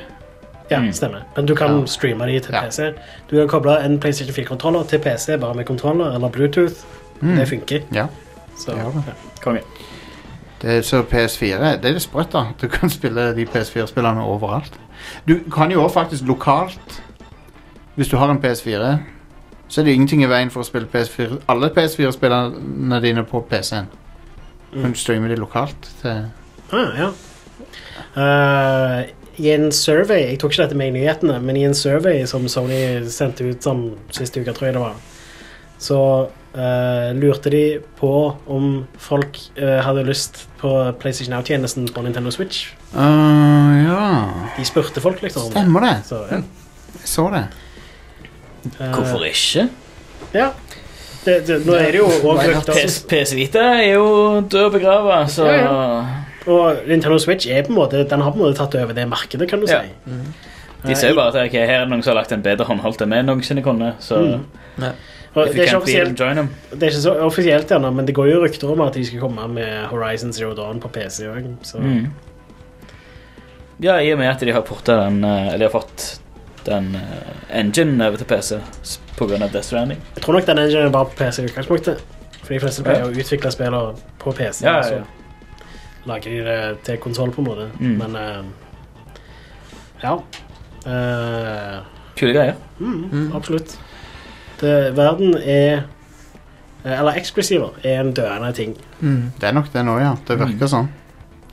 Ja, 0.71 0.79
Mm. 0.81 0.93
stemmer. 0.93 1.23
Men 1.37 1.47
du 1.47 1.55
kan 1.55 1.79
Ja. 1.81 1.87
streame 1.87 2.27
de 2.27 2.41
til 2.41 2.53
Ja. 2.55 2.61
PC. 2.65 2.93
Du 3.31 3.37
kan 3.37 3.49
koble 3.49 3.85
en 3.85 3.99
PlayStation 4.01 4.35
4-kontroller 4.35 4.83
til 4.89 4.99
PC 4.99 5.37
bare 5.41 5.55
med 5.55 5.65
kontroller 5.67 6.15
eller 6.15 6.29
Bluetooth. 6.29 6.75
Mm. 7.21 7.37
Det 7.37 7.49
funker. 7.49 7.81
Ja, 7.95 8.07
Så, 8.57 8.71
det 8.71 8.79
gjør 8.81 8.93
det. 8.93 9.15
Konge. 9.43 9.61
det. 10.63 10.71
er 10.71 10.81
Så 10.83 11.03
PS4, 11.03 11.77
det 11.77 11.85
er 11.85 11.93
litt 11.93 12.03
sprøtt, 12.03 12.33
da. 12.33 12.45
Du 12.61 12.69
kan 12.69 12.91
spille 12.99 13.35
de 13.37 13.45
PS4-spillene 13.47 14.21
overalt. 14.23 14.73
Du 15.29 15.39
kan 15.53 15.71
jo 15.71 15.83
også 15.85 15.95
faktisk 15.95 16.23
lokalt, 16.27 17.03
hvis 17.97 18.09
du 18.09 18.17
har 18.17 18.31
en 18.31 18.39
PS4, 18.39 18.99
så 19.69 19.81
er 19.81 19.85
det 19.85 19.93
ingenting 19.95 20.23
i 20.23 20.27
veien 20.27 20.51
for 20.51 20.61
å 20.61 20.65
spille 20.65 20.87
PS4. 20.87 21.39
Alle 21.49 21.69
PS4-spillene 21.71 23.01
dine 23.03 23.25
på 23.25 23.41
PC-en. 23.51 23.89
Mm. 24.75 24.83
Kan 24.83 24.93
du 24.93 24.97
streame 24.99 25.29
de 25.29 25.37
lokalt 25.37 25.91
til 26.03 26.25
Ah, 26.73 26.93
ja. 26.99 27.09
Uh, 28.17 28.99
I 29.41 29.49
en 29.55 29.71
survey 29.73 30.27
Jeg 30.27 30.39
tok 30.41 30.53
ikke 30.53 30.67
dette 30.67 30.77
med 30.77 30.91
i 30.91 30.95
nyhetene, 30.99 31.39
men 31.45 31.57
i 31.57 31.65
en 31.69 31.77
survey 31.77 32.25
som 32.29 32.45
Sony 32.49 33.05
sendte 33.13 33.47
ut 33.49 33.65
som 33.65 33.85
siste 34.13 34.41
uke, 34.43 34.55
tror 34.57 34.69
jeg 34.69 34.77
det 34.77 34.83
var, 34.83 34.97
så 35.83 35.99
uh, 36.29 37.09
lurte 37.17 37.53
de 37.53 37.65
på 37.99 38.13
om 38.53 38.85
folk 39.01 39.41
uh, 39.61 39.81
hadde 39.85 40.05
lyst 40.09 40.45
på 40.61 40.71
PlayStation 41.01 41.35
Now-tjenesten 41.35 41.89
på 41.93 42.05
Nintendo 42.05 42.33
Switch. 42.35 42.71
Uh, 42.93 43.73
ja 43.83 44.05
De 44.59 44.67
spurte 44.69 45.01
folk, 45.05 45.23
liksom. 45.25 45.51
Stemmer 45.51 45.89
det. 45.89 45.97
Så, 46.09 46.25
ja. 46.31 46.43
Jeg 47.01 47.09
så 47.09 47.29
det. 47.33 47.47
Eh, 48.79 48.93
Hvorfor 48.93 49.25
ikke? 49.27 49.69
Ja. 50.35 50.53
Det, 51.25 51.47
det, 51.47 51.61
nå 51.67 51.75
er 51.79 51.93
det 51.95 52.01
jo 52.01 52.09
òg 52.27 52.41
PS, 52.67 53.03
PS 53.07 53.33
Vita 53.39 53.63
er 53.79 53.93
jo 53.95 54.07
død 54.43 54.65
og 54.67 54.73
begrava, 54.75 55.21
så 55.31 55.47
Ja, 55.51 55.75
Og 56.47 56.77
Nintendo 56.89 57.19
Switch 57.23 57.47
er 57.47 57.63
på 57.63 57.71
en 57.71 57.77
måte 57.79 58.01
Den 58.11 58.21
har 58.21 58.33
på 58.33 58.41
en 58.41 58.43
måte 58.47 58.59
tatt 58.59 58.75
over 58.75 58.93
det 58.97 59.05
markedet, 59.09 59.49
kan 59.51 59.61
du 59.61 59.67
si. 59.67 59.75
Ja. 59.79 60.19
De 60.83 60.95
ser 60.99 61.13
jo 61.13 61.15
bare 61.21 61.31
at 61.31 61.47
okay, 61.49 61.63
her 61.67 61.81
er 61.81 61.85
det 61.87 61.93
noen 61.93 62.03
som 62.03 62.11
har 62.17 62.23
lagt 62.23 62.33
en 62.35 62.43
bedre 62.43 62.67
håndholdt 62.67 63.05
enn 63.05 63.13
vi 63.15 63.23
noensinne 63.23 63.63
kunne. 63.63 63.93
Så 64.03 64.19
Mm. 64.19 64.93
Det, 65.33 65.41
er 65.57 65.63
ikke 65.65 65.77
offisielt, 65.79 66.21
join 66.21 66.37
them. 66.37 66.49
det 66.71 66.83
er 66.83 66.91
ikke 66.91 67.01
så 67.07 67.13
offisielt 67.25 67.71
ennå, 67.73 67.91
men 67.95 68.05
det 68.07 68.13
går 68.15 68.27
jo 68.29 68.43
rykter 68.43 68.69
om 68.73 68.81
at 68.85 68.93
de 68.95 69.05
skal 69.07 69.21
komme 69.21 69.47
med 69.49 69.87
Horizon 69.89 70.33
Zero 70.33 70.53
Dawn 70.55 70.81
på 70.81 70.89
PC 70.93 71.25
òg. 71.31 71.47
Så 71.63 71.79
Mm. 71.79 72.11
Ja, 73.81 73.97
i 74.01 74.13
og 74.13 74.19
med 74.19 74.29
at 74.29 74.41
de 74.41 74.53
har 74.53 74.61
porta 74.63 74.97
den 75.09 75.25
eh, 75.25 75.55
Eller 75.55 75.67
har 75.71 75.81
fått 75.81 76.21
den 76.65 76.95
uh, 76.95 77.59
engine 77.59 78.07
over 78.07 78.17
til 78.17 78.27
PC 78.27 78.59
pga. 78.59 78.99
på 79.17 79.27
grunn 79.27 79.43
av 79.43 79.51
Death 79.53 79.67
Stranding. 79.67 79.99
jeg 80.15 80.23
tror 80.23 80.35
nok 80.35 80.47
den 80.47 80.59
enginen 80.59 80.93
var 80.93 81.05
på 81.05 81.17
PC 81.17 81.43
i 81.43 81.47
utgangspunktet. 81.47 81.99
For 82.43 82.55
de 82.55 82.61
fleste 82.61 82.83
pleier 82.83 83.05
å 83.05 83.11
utvikle 83.11 83.51
spillere 83.51 83.95
på 84.19 84.33
PC, 84.33 84.65
Ja, 84.67 84.81
ja, 84.83 84.91
ja. 84.91 85.03
Lager 86.07 86.31
de 86.31 86.43
det 86.45 86.79
til 86.87 86.99
konsoll, 86.99 87.31
på 87.33 87.43
en 87.43 87.47
måte. 87.49 87.69
Mm. 87.79 87.97
Men 88.01 88.17
eh, 88.17 88.45
ja. 90.03 90.15
Eh, 90.87 91.79
Kule 92.19 92.33
greier. 92.35 92.55
mm, 92.79 93.31
Absolutt. 93.35 93.77
Det, 94.61 94.97
verden 94.97 95.35
er 95.39 95.83
eh, 96.85 96.99
Eller 96.99 97.17
eksklusiver 97.19 97.79
er 97.87 98.01
en 98.03 98.13
døende 98.15 98.53
ting. 98.53 98.77
Mm. 99.01 99.33
Det 99.41 99.49
er 99.49 99.53
nok 99.55 99.71
det 99.73 99.85
nå, 99.87 99.99
ja. 100.03 100.15
Det 100.27 100.39
virker 100.41 100.71
sånn. 100.71 100.89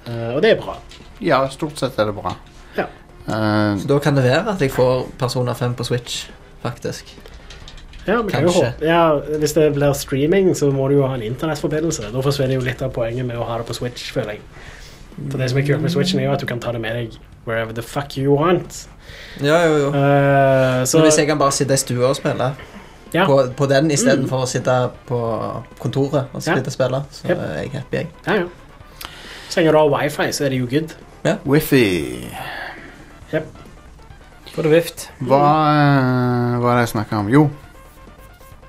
Eh, 0.08 0.32
og 0.36 0.42
det 0.42 0.56
er 0.56 0.62
bra. 0.62 0.78
Ja, 1.22 1.44
stort 1.54 1.78
sett 1.78 1.98
er 2.00 2.10
det 2.10 2.16
bra. 2.18 2.34
Ja. 2.78 2.88
Eh, 3.28 3.78
Så 3.78 3.88
da 3.92 4.00
kan 4.02 4.16
det 4.18 4.24
være 4.26 4.56
at 4.56 4.62
jeg 4.62 4.72
får 4.74 5.08
Persona 5.20 5.54
5 5.54 5.76
på 5.78 5.86
Switch, 5.86 6.24
faktisk. 6.64 7.06
Ja, 8.08 8.22
vi 8.22 8.32
kan 8.32 8.42
jo 8.44 8.50
Kanskje. 8.50 8.66
håpe. 8.66 8.86
Ja, 8.86 9.20
hvis 9.40 9.54
det 9.54 9.74
blir 9.76 9.94
streaming, 9.94 10.54
så 10.56 10.72
må 10.72 10.88
du 10.90 10.96
jo 10.96 11.08
ha 11.08 11.14
en 11.16 11.22
internettforbindelse. 11.22 12.12
Da 12.14 12.22
forsvinner 12.22 12.54
jo 12.56 12.62
litt 12.62 12.82
av 12.82 12.92
poenget 12.94 13.26
med 13.26 13.38
å 13.38 13.44
ha 13.46 13.58
det 13.58 13.66
på 13.68 13.74
Switch, 13.76 14.12
føler 14.14 14.30
jeg. 14.32 14.40
For 15.30 15.38
det 15.38 15.50
som 15.50 15.60
er 15.60 15.66
kult 15.68 15.82
med 15.82 15.92
Switchen, 15.92 16.20
er 16.20 16.24
jo 16.26 16.32
at 16.32 16.40
du 16.40 16.46
kan 16.46 16.60
ta 16.60 16.72
det 16.72 16.82
med 16.82 16.96
deg 16.96 17.18
wherever 17.46 17.74
the 17.74 17.82
fuck 17.82 18.18
you 18.18 18.34
want. 18.36 18.88
Ja, 19.42 19.66
jo, 19.68 19.78
jo. 19.78 19.88
Eh, 19.90 20.86
Så 20.86 20.98
Men 20.98 21.08
hvis 21.08 21.18
jeg 21.18 21.28
kan 21.28 21.38
bare 21.38 21.52
sitte 21.52 21.74
i 21.74 21.78
stua 21.78 22.08
og 22.10 22.16
spille 22.16 22.56
Ja. 23.14 23.26
på, 23.26 23.54
på 23.58 23.66
den 23.68 23.92
istedenfor 23.92 24.38
Mm. 24.38 24.44
å 24.44 24.48
sitte 24.48 24.90
på 25.08 25.20
kontoret 25.80 26.26
og 26.34 26.42
Ja. 26.48 26.56
sitte 26.56 26.68
og 26.68 26.72
spille. 26.74 27.04
Så 27.12 27.28
Yep. 27.30 27.38
er 27.38 27.62
jeg 27.62 27.72
happy, 27.72 27.98
jeg. 27.98 28.08
Ja, 28.28 28.34
ja. 28.34 28.44
Så 29.50 29.60
lenge 29.60 29.72
du 29.72 29.78
har 29.78 29.90
wifi, 30.04 30.32
så 30.32 30.46
er 30.46 30.50
det 30.50 30.60
jo 30.60 30.68
good. 30.68 30.94
Wifi. 31.46 32.28
Får 34.54 34.64
du 34.64 34.70
vift? 34.70 35.10
Hva 35.22 35.40
eh, 35.78 36.60
var 36.60 36.76
det 36.80 36.88
jeg 36.88 36.94
snakka 36.96 37.20
om? 37.22 37.28
Jo, 37.30 37.50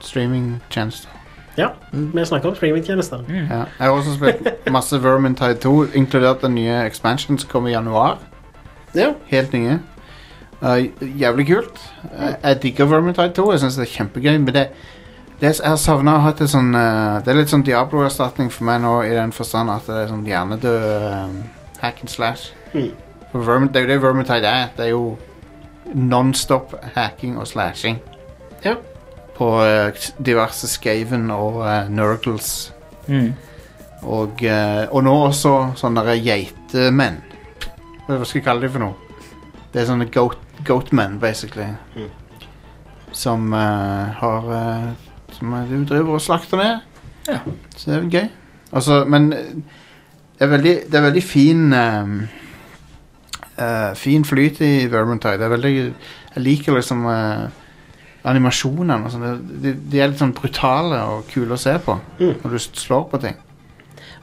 streamingtjenester. 0.01 1.11
Ja, 1.59 1.69
vi 1.93 2.25
snakker 2.25 2.49
om 2.49 2.55
streamingtjenester. 2.55 3.25
Ja. 3.29 3.35
Jeg 3.45 3.67
har 3.79 3.91
også 3.91 4.15
spilt 4.15 4.71
masse 4.73 5.03
Vermintide 5.03 5.55
2, 5.55 5.85
inkludert 5.95 6.43
den 6.43 6.55
nye 6.55 6.87
expansion 6.87 7.39
som 7.39 7.51
kommer 7.51 7.69
i 7.69 7.73
januar. 7.73 8.19
Ja. 8.95 9.13
Helt 9.27 9.53
nye. 9.53 9.79
Uh, 10.63 11.21
jævlig 11.21 11.47
kult. 11.47 11.93
Eh, 12.19 12.35
jeg 12.43 12.63
digger 12.63 12.85
Vermintide 12.85 13.33
2. 13.33 13.53
Jeg 13.53 13.61
syns 13.61 13.77
det 13.77 13.83
er 13.83 13.93
kjempegøy. 13.95 14.39
Men 14.39 14.55
det, 14.55 14.67
det 15.41 15.53
jeg 15.61 15.69
har 15.69 15.77
savna 15.77 16.19
å 16.19 16.25
ha 16.25 16.33
et 16.35 16.43
sånn 16.53 16.75
eh, 16.77 17.21
Det 17.25 17.33
er 17.33 17.39
litt 17.39 17.53
sånn 17.53 17.65
Diablo-erstatning 17.65 18.51
for 18.53 18.69
meg 18.69 18.83
nå, 18.85 18.99
i 19.09 19.15
den 19.17 19.33
forstand 19.33 19.73
at 19.73 19.89
det 19.89 20.03
er 20.03 20.13
sånn 20.13 20.27
hjernedød 20.29 21.81
hack 21.81 22.05
and 22.05 22.13
slash. 22.13 22.53
Mm. 22.75 22.93
For 23.33 23.47
Vermin, 23.47 23.73
det 23.73 23.81
er 23.81 23.87
jo 23.87 23.93
det 23.95 24.03
Vermintide 24.03 24.53
er. 24.53 24.69
Det 24.77 24.85
er 24.85 24.93
jo 24.93 25.17
non-stop 25.95 26.75
hacking 26.95 27.39
og 27.39 27.49
slashing. 27.49 28.01
Ja. 28.65 28.77
På 29.41 29.55
eh, 29.65 29.97
diverse 30.21 30.69
Skaven 30.69 31.31
og 31.33 31.63
uh, 31.65 31.89
Nurgles. 31.89 32.75
Mm. 33.09 33.33
Og, 34.03 34.45
eh, 34.45 34.85
og 34.89 35.05
nå 35.05 35.15
også 35.27 35.55
sånne 35.81 36.05
geitemenn. 36.21 37.21
Hva 38.07 38.25
skal 38.25 38.41
jeg 38.41 38.47
kalle 38.47 38.65
dem 38.65 38.73
for 38.75 38.85
noe? 38.85 39.11
Det 39.71 39.83
er 39.83 39.89
sånne 39.91 40.09
goat, 40.11 40.41
goatmen, 40.67 41.19
basically. 41.23 41.69
Mm. 41.97 42.09
Som 43.13 43.53
uh, 43.53 44.11
har 44.21 44.51
eh, 44.55 44.91
Som 45.35 45.55
eh, 45.55 45.71
du 45.71 45.85
driver 45.87 46.17
og 46.17 46.23
slakter 46.23 46.61
ned. 46.61 46.87
Ja. 47.29 47.41
Så 47.77 47.91
det 47.91 47.97
er 47.97 48.11
gøy. 48.11 48.29
Altså, 48.73 49.05
men 49.11 49.33
eh, 49.33 49.55
det 50.39 50.47
er 50.47 50.53
veldig, 50.55 50.75
det 50.91 50.99
er 50.99 51.05
veldig 51.05 51.23
fin 51.23 51.73
um, 51.75 52.15
uh, 53.59 53.95
Fin 53.99 54.25
flyt 54.25 54.61
i 54.65 54.87
Vermintide. 54.91 55.39
Det 55.39 55.47
er 55.47 55.55
veldig 55.55 55.73
Jeg 55.77 56.45
liker 56.45 56.79
liksom 56.79 57.05
eh, 57.11 57.49
animasjonene 58.25 59.05
og 59.07 59.13
sånn. 59.15 59.61
De, 59.63 59.73
de 59.93 60.01
er 60.01 60.09
litt 60.13 60.19
sånn 60.21 60.35
brutale 60.37 60.99
og 61.15 61.27
kule 61.33 61.55
å 61.57 61.59
se 61.61 61.77
på 61.79 61.99
Mm. 62.21 62.35
når 62.43 62.51
du 62.51 62.59
slår 62.59 63.07
på 63.11 63.21
ting. 63.23 63.37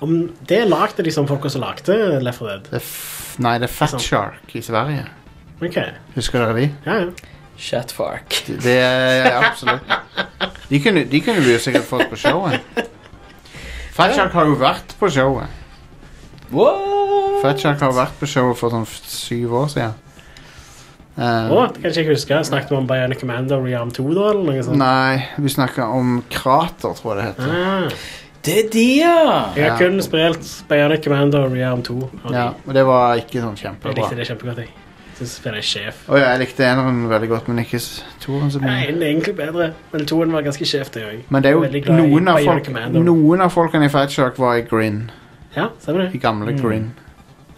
Om 0.02 0.30
det 0.45 0.68
lagde 0.70 1.04
de 1.04 1.12
som 1.12 1.26
folka 1.28 1.50
som 1.50 1.62
lagde 1.62 2.20
Left 2.22 2.39
4 2.39 2.50
Dead. 2.50 2.68
Det 2.72 2.82
f 2.82 3.38
nei, 3.39 3.58
det 3.58 3.70
er 3.70 3.74
Fat 3.74 3.89
Sånn. 3.95 4.00
Shark 4.00 4.54
i 4.56 4.62
Sverige. 4.62 5.06
Ok, 5.62 5.78
Husker 6.16 6.39
dere 6.45 6.54
de? 6.54 6.68
ja, 6.86 7.00
ja. 7.00 7.10
Shatfark. 7.58 8.30
Det- 8.45 8.60
Det 8.62 8.76
er 8.78 9.26
ja, 9.32 9.39
absolutt. 9.50 9.82
De 10.70 10.80
kunne, 10.80 11.04
de 11.10 11.20
kunne 11.22 11.41
vi 11.41 11.54
jo 11.54 11.58
sikkert 11.58 11.86
fått 11.89 12.10
på 12.12 12.16
showet. 12.16 12.62
Fat 13.93 14.14
Shark 14.14 14.32
har 14.34 14.45
jo 14.45 14.56
vært 14.56 14.93
på 15.00 15.10
showet. 15.10 15.48
What? 16.52 17.41
Fat 17.41 17.60
Shark 17.60 17.80
har 17.80 17.91
vært 17.98 18.14
på 18.20 18.28
showet 18.30 18.58
for 18.60 18.70
sånn 18.70 18.86
syv 18.86 19.54
år 19.64 19.68
siden. 19.74 19.93
Eh, 21.18 21.51
oh, 21.51 21.65
det 21.74 21.82
kan 21.82 21.89
ikke 21.91 22.03
jeg 22.03 22.07
huske. 22.13 22.39
Snakket 22.45 22.70
vi 22.70 22.76
om 22.78 22.88
Bionic 22.88 23.20
Commando 23.20 23.57
Rearm 23.63 23.89
2 23.91 24.03
da, 24.13 24.26
eller 24.30 24.43
noe 24.51 24.63
sånt? 24.63 24.78
Nei, 24.78 25.24
vi 25.41 25.49
snakka 25.49 25.88
om 25.97 26.20
Krater, 26.30 26.93
tror 26.99 27.15
jeg 27.15 27.24
det 27.24 27.30
heter. 27.32 27.53
Ah, 27.57 27.89
Det 28.47 28.57
er 28.65 28.68
de, 28.72 28.84
ja! 29.01 29.15
jeg 29.55 29.63
har 29.65 29.72
Ja. 29.74 29.78
kun 29.82 29.97
spilt 30.05 30.63
Bionic 30.70 31.03
Commando 31.03 31.41
Rearm 31.51 31.82
2. 31.84 31.95
og 32.24 32.32
Ja, 32.32 32.51
og 32.68 32.74
det 32.74 32.86
var 32.86 33.15
ikke 33.18 33.41
sånn 33.41 33.57
kjempebra. 33.57 33.95
Jeg 33.95 34.03
likte 34.03 34.15
det 34.15 34.28
kjempegodt, 34.30 34.57
jeg. 34.57 34.70
Synes 35.18 35.32
spiller 35.39 35.61
sjef. 35.65 36.03
Oh, 36.07 36.15
ja, 36.20 36.28
jeg 36.36 36.39
likte 36.45 36.61
eneren 36.63 37.09
veldig 37.09 37.28
godt, 37.32 37.47
men 37.49 37.57
ikke 37.65 37.80
toeren 38.22 38.51
så 38.53 38.61
Nei, 38.61 38.86
den 38.86 39.01
er 39.01 39.07
egentlig 39.09 39.34
bedre, 39.36 39.72
men 39.91 40.05
toeren 40.05 40.32
var 40.32 40.43
ganske 40.45 40.65
sjef, 40.70 40.91
det 40.93 41.01
òg. 41.07 41.24
Men 41.34 41.41
det 41.41 41.49
er 41.49 41.55
jo 41.57 41.63
i 41.63 41.82
noen 41.97 42.28
av, 42.30 42.38
folk, 42.45 42.70
noen 42.93 43.41
av 43.41 43.49
folkene 43.49 43.86
i 43.86 43.89
Fatshark 43.89 44.38
var 44.38 44.57
i 44.57 44.61
Grin. 44.61 45.09
Ja, 45.55 45.70
stemmer 45.82 46.05
I 46.05 46.11
det. 46.11 46.22
gamle 46.22 46.53
Mm. 46.53 46.61
Grin. 46.61 46.91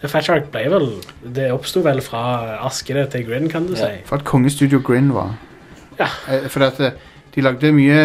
Fat 0.08 0.24
Shark 0.24 0.46
ble 0.52 0.62
vel 0.72 0.86
Det 1.34 1.50
oppsto 1.52 1.82
vel 1.84 2.00
fra 2.00 2.56
Askene 2.64 3.02
til 3.12 3.26
Grin, 3.28 3.50
kan 3.52 3.66
du 3.68 3.74
si. 3.76 3.88
For 4.08 4.16
at 4.16 4.24
kongestudio 4.24 4.80
Grin 4.80 5.10
var. 5.12 5.34
Ja. 5.98 6.06
Eh, 6.30 6.46
For 6.48 6.64
at 6.64 6.80
eh, 6.80 6.92
de 7.34 7.44
lagde 7.44 7.72
mye 7.76 7.98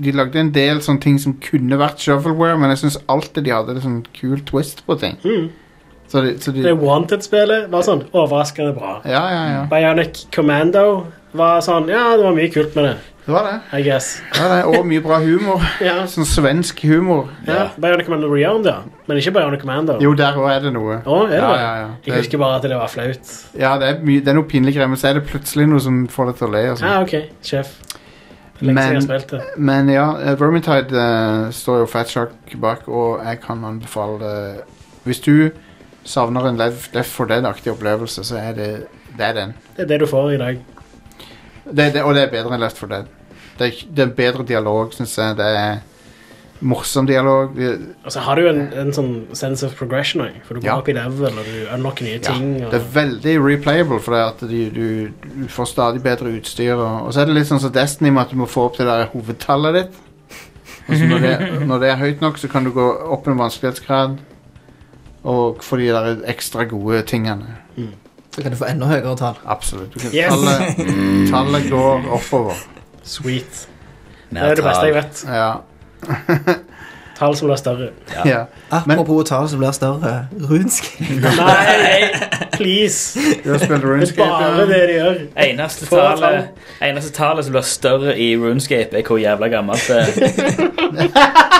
De 0.00 0.12
lagde 0.16 0.38
en 0.40 0.52
del 0.54 0.78
sånne 0.84 1.02
ting 1.02 1.18
som 1.20 1.34
kunne 1.42 1.76
vært 1.80 2.00
shovelware, 2.00 2.56
men 2.58 2.70
jeg 2.72 2.84
syns 2.84 3.00
alltid 3.10 3.44
de 3.44 3.52
hadde 3.52 3.74
en 3.76 3.82
sånn 3.84 3.98
kul 4.16 4.38
twist 4.48 4.84
på 4.86 4.96
ting. 5.02 5.18
Mm. 5.26 5.50
Så 6.10 6.22
de, 6.24 6.30
så 6.42 6.54
de 6.54 6.62
Det 6.64 6.72
Wanted-spillet 6.80 7.68
var 7.70 7.84
sånn 7.86 8.06
overraskende 8.16 8.72
bra. 8.78 8.96
Ja, 9.04 9.20
ja, 9.30 9.42
ja. 9.52 9.60
Bionic 9.70 10.24
Commando 10.34 10.86
var 11.36 11.60
sånn 11.62 11.90
Ja, 11.92 12.16
det 12.16 12.24
var 12.24 12.34
mye 12.38 12.50
kult 12.50 12.74
med 12.78 12.88
det, 12.88 12.94
Det 13.30 13.36
var 13.36 13.44
det. 13.46 13.78
I 13.78 13.82
guess. 13.86 14.08
det, 14.34 14.40
var 14.42 14.56
det. 14.56 14.78
Og 14.78 14.86
mye 14.90 15.00
bra 15.04 15.20
humor. 15.22 15.62
Ja, 15.86 16.00
Sånn 16.10 16.26
svensk 16.26 16.80
humor. 16.82 17.28
ja. 17.46 17.68
Bionic 17.78 18.08
Commando 18.08 18.26
Rearm, 18.32 18.64
ja. 18.66 18.80
Men 19.06 19.20
ikke 19.20 19.30
Bionic 19.36 19.60
Commando. 19.62 20.00
Jo, 20.02 20.10
der 20.18 20.38
òg 20.40 20.48
er 20.50 20.64
det 20.64 20.72
noe. 20.74 20.96
Å, 21.06 21.18
er 21.28 21.36
det 21.36 21.38
Ja, 21.38 21.50
ja, 21.54 21.68
ja. 21.78 21.86
Jeg 22.02 22.10
Det, 22.10 22.16
husker 22.24 22.42
bare 22.42 22.56
at 22.58 22.66
det 22.66 22.78
var 22.80 22.90
flaut. 22.90 23.30
ja, 23.54 23.76
det 23.78 23.92
er, 23.92 24.02
mye, 24.02 24.24
det 24.24 24.32
er 24.34 24.38
noe 24.40 24.48
pinlig 24.50 24.74
greier, 24.74 24.90
men 24.90 24.98
så 24.98 25.12
er 25.12 25.20
det 25.20 25.28
plutselig 25.30 25.68
noe 25.70 25.82
som 25.84 26.00
får 26.10 26.32
deg 26.32 26.40
til 26.40 26.48
å 26.48 26.50
le. 26.56 26.64
Og 26.72 26.80
sånn. 26.80 26.90
Ja, 26.90 26.98
ok. 27.06 27.14
Sjef. 27.46 27.70
Lenge 28.60 28.82
siden 28.88 29.06
jeg 29.14 29.28
har. 29.30 29.46
Men 29.70 29.88
ja, 29.94 30.08
eh, 30.18 30.34
Vermintide 30.42 31.04
eh, 31.06 31.44
står 31.54 31.84
jo 31.84 31.86
Fat 31.94 32.10
Shark 32.10 32.56
bak, 32.60 32.88
og 32.90 33.22
jeg 33.24 33.40
kan 33.46 33.62
anbefale 33.64 34.18
det. 34.20 34.64
Hvis 35.06 35.22
du 35.24 35.50
savner 36.04 36.50
en 36.50 36.58
Left 36.60 36.94
Left 36.98 37.14
4 37.14 37.30
Dead-aktig 37.36 37.72
opplevelse, 37.72 38.26
så 38.26 38.42
er 38.42 38.52
det, 38.58 38.68
det 39.16 39.30
er 39.30 39.38
den. 39.38 39.54
Det 39.78 39.86
er 39.86 39.94
det 39.94 40.00
du 40.02 40.06
får 40.10 40.34
i 40.34 40.42
dag. 40.42 40.60
Det, 41.70 41.92
det, 41.94 42.02
og 42.02 42.14
det 42.16 42.26
er 42.26 42.32
bedre 42.34 42.56
enn 42.56 42.64
Left 42.66 42.80
4 42.82 42.90
Dead. 42.90 43.08
Det 43.60 43.68
er, 43.68 43.80
det 43.96 44.04
er 44.06 44.12
bedre 44.16 44.44
dialog, 44.48 44.94
syns 44.96 45.12
jeg. 45.20 45.36
Det 45.36 45.46
er 45.60 45.78
morsom 46.60 47.06
dialog. 47.08 47.54
Og 48.04 48.12
så 48.12 48.20
har 48.24 48.36
du 48.40 48.48
en, 48.50 48.58
en 48.76 48.90
sånn 48.92 49.12
sense 49.36 49.64
of 49.64 49.72
progression 49.78 50.20
òg, 50.26 50.34
for 50.44 50.56
du 50.56 50.60
går 50.60 50.68
Ja. 50.70 50.74
opp 50.80 50.88
i 50.92 50.96
level, 50.96 51.38
og 51.40 51.46
du 51.48 51.70
unlocker 51.72 52.04
nye 52.04 52.18
Ja, 52.18 52.34
ting. 52.34 52.50
Og... 52.64 52.70
det 52.72 52.80
er 52.82 52.88
veldig 52.94 53.34
replayable, 53.44 54.00
for 54.04 54.16
det 54.16 54.22
at 54.26 54.44
du, 54.50 54.56
du, 54.74 54.86
du 55.44 55.46
får 55.48 55.70
stadig 55.72 56.02
bedre 56.04 56.32
utstyr. 56.36 56.74
Og, 56.76 57.06
og 57.06 57.14
så 57.16 57.22
er 57.22 57.30
det 57.30 57.36
litt 57.38 57.48
sånn 57.48 57.60
som 57.62 57.72
Destiny 57.72 58.10
med 58.12 58.26
at 58.26 58.34
du 58.34 58.40
må 58.42 58.48
få 58.48 58.66
opp 58.68 58.76
det 58.80 58.88
der 58.90 59.06
hovedtallet 59.14 59.78
ditt. 59.78 60.00
Og 60.90 60.96
så 60.98 61.06
når, 61.06 61.24
det, 61.24 61.34
når 61.70 61.78
det 61.84 61.88
er 61.92 62.00
høyt 62.00 62.20
nok, 62.24 62.38
så 62.40 62.48
kan 62.50 62.64
du 62.66 62.72
gå 62.74 62.84
opp 63.14 63.28
en 63.30 63.38
vanskelighetsgrad 63.38 64.18
og 65.30 65.60
få 65.62 65.76
de 65.78 65.86
der 65.92 66.22
ekstra 66.32 66.64
gode 66.68 67.02
tingene. 67.08 67.56
Så 68.34 68.42
kan 68.42 68.52
du 68.52 68.56
få 68.58 68.68
enda 68.70 68.86
høyere 68.90 69.12
tall. 69.20 69.36
Absolutt. 69.44 69.92
Du 69.94 70.00
kan, 70.00 70.12
Yes. 70.16 70.32
tallet, 70.32 71.30
tallet 71.30 71.70
går 71.70 72.06
oppover. 72.16 72.60
Sweet. 73.10 73.64
Det 74.30 74.38
er 74.38 74.54
det 74.54 74.64
beste 74.64 74.86
jeg 74.86 74.94
vet. 74.94 75.24
Ja. 75.26 75.52
Tall 77.20 77.34
som 77.36 77.50
blir 77.50 77.56
større. 77.60 77.88
ja. 78.24 78.44
Apropos 78.72 79.24
tall 79.28 79.48
som 79.50 79.58
blir 79.60 79.74
større. 79.76 80.12
Runescape. 80.50 81.18
Nei, 81.36 82.06
please! 82.54 83.18
Du 83.44 83.50
har 83.50 83.58
spilt 83.60 83.82
Det 83.82 83.84
er 83.84 83.88
RuneScape? 83.90 84.28
bare 84.30 84.66
det 84.70 84.78
de 84.88 84.94
gjør. 84.94 85.18
Eneste 85.44 85.86
tallet, 85.90 86.48
eneste 86.82 87.12
tallet 87.12 87.44
som 87.44 87.52
blir 87.58 87.66
større 87.68 88.14
i 88.18 88.30
RuneScape, 88.40 88.96
er 88.96 89.04
hvor 89.06 89.20
jævla 89.20 89.48
gammelt 89.52 89.84
det 89.90 89.98
er. 90.00 90.06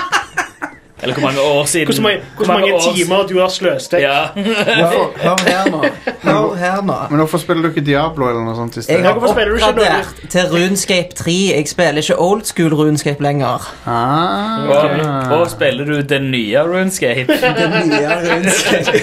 Eller 1.03 1.15
hvor 1.15 1.23
mange 1.23 1.39
år 1.41 1.65
siden. 1.65 1.87
Hvor 1.93 2.01
mange, 2.03 2.19
hvor 2.35 2.45
mange 2.45 2.73
år 2.73 2.81
siden- 2.81 2.95
timer 3.07 3.27
du 3.27 3.39
har 3.39 3.47
sløst 3.49 3.93
vekk. 3.93 4.01
Ja. 4.01 4.21
Hør, 4.35 5.11
hør 5.17 5.37
her 5.47 5.69
nå. 5.71 5.83
Hør 6.23 6.55
her 6.55 6.81
nå. 6.81 6.93
Men 7.09 7.17
hvorfor 7.17 7.37
spiller 7.37 7.61
du 7.63 7.67
ikke 7.69 7.81
Diablo 7.85 8.27
eller 8.29 8.43
noe 8.45 8.55
sånt 8.55 8.77
i 8.77 8.79
Jeg 8.91 9.03
har 9.03 9.13
oppgradert 9.13 10.13
til 10.29 10.41
Runescape 10.51 11.09
3. 11.15 11.31
Jeg 11.55 11.67
spiller 11.67 11.97
ikke 11.97 12.19
old 12.19 12.43
school 12.43 12.73
Runescape 12.73 13.23
lenger. 13.23 13.73
Ah, 13.87 14.69
Og, 14.69 15.39
og 15.41 15.49
spiller 15.51 15.85
du 15.85 16.01
den 16.01 16.31
nye 16.31 16.59
RuneScape? 16.59 17.27
Den 17.61 17.89
nye 17.89 18.09
Runescape. 18.31 18.99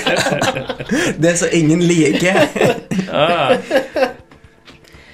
Det 1.23 1.39
som 1.39 1.49
ingen 1.53 1.83
liker. 1.83 2.35
Ah, 3.12 3.57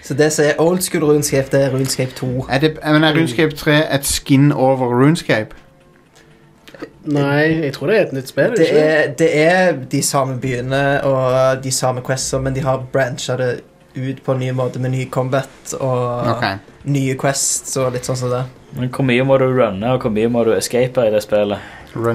Så 0.03 0.15
det 0.15 0.33
som 0.33 0.45
er 0.45 0.53
old 0.59 0.81
school 0.81 1.05
Runescape, 1.05 1.49
det 1.53 1.65
er 1.65 1.71
Runescape 1.71 2.11
2. 2.11 2.47
Er, 2.51 2.59
det, 2.59 2.77
men 2.93 3.05
er 3.05 3.13
RuneScape 3.15 3.57
3 3.57 3.95
et 3.95 4.07
skin 4.07 4.53
over 4.53 4.77
RuneScape? 5.05 5.47
Nei, 7.05 7.67
jeg 7.67 7.75
tror 7.77 7.91
det 7.91 7.97
er 7.97 8.07
et 8.07 8.17
nytt 8.17 8.33
spill. 8.33 8.57
Det 8.57 8.67
ikke 8.67 8.83
er, 8.89 9.15
det 9.21 9.31
er 9.45 9.79
de 9.93 10.03
samme 10.03 10.39
byene 10.41 10.83
og 11.09 11.63
de 11.65 11.73
samme 11.75 12.05
quests, 12.05 12.35
men 12.41 12.57
de 12.57 12.65
har 12.65 12.85
brancha 12.93 13.37
det 13.41 13.53
ut 13.95 14.25
på 14.25 14.35
en 14.35 14.43
ny 14.43 14.51
måte 14.57 14.81
med 14.83 14.91
ny 14.91 15.05
combat 15.11 15.75
og 15.79 16.33
okay. 16.33 16.59
nye 16.91 17.15
quests 17.21 17.77
og 17.79 17.93
litt 17.95 18.09
sånn 18.09 18.19
som 18.19 18.33
det. 18.33 18.43
Men 18.75 18.91
hvor 18.91 19.07
mye 19.07 19.27
må 19.27 19.39
du 19.39 19.47
runne, 19.53 19.93
og 19.95 20.03
hvor 20.03 20.11
mye 20.15 20.31
må 20.33 20.43
du 20.49 20.55
escape 20.57 21.07
i 21.07 21.15
det 21.15 21.23
spillet? 21.23 21.63
Hva, 21.95 22.11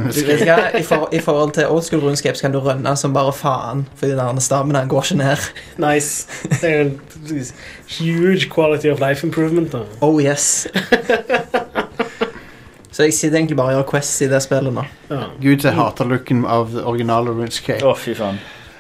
i, 0.75 0.81
for, 0.83 1.07
I 1.15 1.21
forhold 1.23 1.53
til 1.55 1.69
old 1.71 1.85
school 1.87 2.01
RuneScape 2.03 2.35
så 2.35 2.41
kan 2.47 2.51
du 2.51 2.59
runne 2.59 2.95
som 2.99 3.13
bare 3.15 3.31
faen, 3.31 3.85
fordi 3.95 4.17
den 4.17 4.41
stammen 4.43 4.75
går 4.91 5.05
ikke 5.07 5.21
ned. 5.21 5.45
Nice. 5.85 6.27
Det 6.59 6.69
er 6.69 6.81
en 6.81 6.99
huge 7.87 8.49
quality 8.51 8.91
of 8.91 8.99
life 8.99 9.23
improvement. 9.23 9.71
da. 9.71 9.85
Oh 10.01 10.19
yes. 10.23 10.67
Så 12.91 13.03
jeg 13.05 13.13
sitter 13.13 13.37
egentlig 13.37 13.57
bare 13.59 13.75
og 13.75 13.83
gjør 13.83 13.89
quests 13.91 14.21
i 14.25 14.29
det 14.31 14.39
spillet 14.41 14.73
nå. 14.73 14.83
Ja. 15.11 15.23
Gud, 15.41 15.61
jeg 15.65 15.73
hater 15.77 16.07
looken 16.09 16.45
av 16.49 16.73
originale 16.89 17.35
RuneScape. 17.35 17.83
Å, 17.85 17.93
fy 17.97 18.15
faen. 18.17 18.39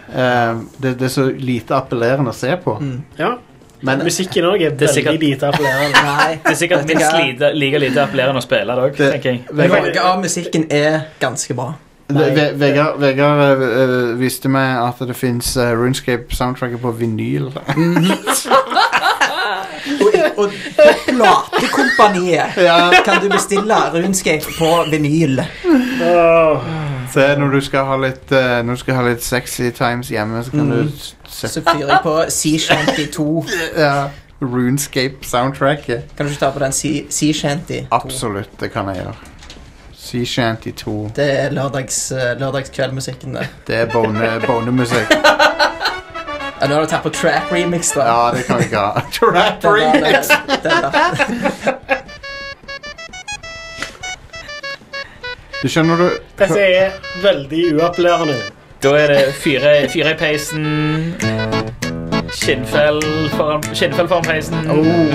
Eh, 0.09 0.63
det, 0.81 0.95
det 0.97 1.05
er 1.05 1.13
så 1.13 1.27
lite 1.29 1.75
appellerende 1.77 2.33
å 2.33 2.37
se 2.37 2.55
på. 2.63 2.79
Mm. 2.81 2.97
ja. 3.19 3.35
Men 3.85 4.01
Musikken 4.03 4.43
òg 4.43 4.59
er 4.65 4.73
er 4.75 4.89
sikkert, 4.91 5.13
veldig 5.13 5.27
lite 5.29 5.47
appellerende. 5.53 5.99
Nei. 6.09 6.31
Det 6.43 6.51
er 6.51 6.57
sikkert 6.59 6.89
minst 6.89 7.13
lite, 7.15 7.51
like 7.55 7.79
lite 7.79 8.01
appellerende 8.03 8.41
å 8.41 8.43
spille 8.43 8.75
det 8.75 8.87
òg, 8.89 8.97
tenker 8.99 9.29
jeg. 9.37 9.45
Noe 9.55 9.93
av 10.03 10.17
musikken 10.19 10.65
er 10.73 10.97
ganske 11.21 11.55
bra. 11.55 11.69
Ve- 12.09 12.31
Ve- 12.33 12.49
Vegard, 12.57 12.97
Vegard 12.99 13.39
eh, 13.45 13.63
eh, 13.85 13.95
viste 14.19 14.49
meg 14.51 14.81
at 14.81 14.99
det 15.07 15.15
fins 15.15 15.53
Runescape-soundtracket 15.55 16.81
på 16.81 16.91
vinyl. 16.97 17.51
Og, 20.39 20.51
platekompaniet 21.07 22.57
ja. 22.57 22.77
kan 23.05 23.21
du 23.23 23.27
bestille 23.33 23.75
Runescape 23.93 24.45
på 24.57 24.69
vinyl. 24.91 25.41
Oh. 26.03 26.61
Se, 27.13 27.25
når 27.41 27.47
du 27.55 27.61
skal 27.65 27.85
ha 27.89 27.95
litt 27.97 28.31
uh, 28.31 28.59
Når 28.65 28.75
du 28.77 28.79
skal 28.83 28.95
ha 28.99 29.01
litt 29.07 29.23
sexy 29.25 29.71
times 29.75 30.11
hjemme, 30.13 30.43
så 30.45 30.51
kan 30.51 30.59
Mm. 30.69 30.69
du 30.69 30.91
Så 31.29 31.61
fyrer 31.65 31.87
jeg 31.87 31.99
på 32.03 32.13
Sea 32.29 32.59
Shanty 32.59 33.05
2. 33.11 33.45
ja, 33.85 34.07
Runescape-soundtracket. 34.41 36.01
Kan 36.17 36.25
du 36.25 36.31
ikke 36.31 36.39
ta 36.45 36.51
på 36.51 36.59
den 36.59 36.71
Sea, 36.71 37.01
sea 37.09 37.33
Shanty 37.33 37.79
2? 37.81 37.87
Absolutt, 37.91 38.49
det 38.59 38.71
kan 38.71 38.87
jeg 38.87 38.95
gjøre. 39.03 39.15
Sea 39.99 40.25
Shanty 40.25 40.71
2. 40.71 41.11
Det 41.15 41.25
er 41.39 41.51
lørdags, 41.51 42.11
eh, 42.11 42.39
lørdagskveldmusikken. 42.39 43.33
det. 43.35 43.47
Det 43.67 43.75
er 43.75 43.85
bone, 43.93 44.29
bonemusikk. 44.47 45.11
Ja, 46.61 46.67
Nå 46.67 46.73
har 46.75 46.81
du 46.81 46.87
tatt 46.91 47.03
på 47.05 47.09
trap 47.15 47.51
remix, 47.53 47.91
da. 47.95 48.05
Ja, 48.07 48.31
det 48.35 48.43
kan 48.47 48.57
vi 48.59 48.65
ikke 48.67 48.77
ha. 48.83 49.01
Trap 49.15 49.61
Den 49.61 49.71
der- 49.71 49.73
remix! 49.79 50.27
den. 50.27 51.99
Du 55.61 55.67
skjønner 55.67 55.99
du 55.99 56.05
Dette 56.39 56.59
er 56.63 56.93
veldig 57.23 57.63
uappellerende. 57.75 58.37
Da 58.79 58.93
er 58.95 59.07
det 59.11 59.23
fire 59.35 59.71
fyre 59.91 60.13
i 60.13 60.19
peisen, 60.19 60.67
skinnfell 62.39 63.01
foran, 63.35 63.63
skinnfell 63.73 64.07
foran 64.07 64.23
peisen, 64.23 64.69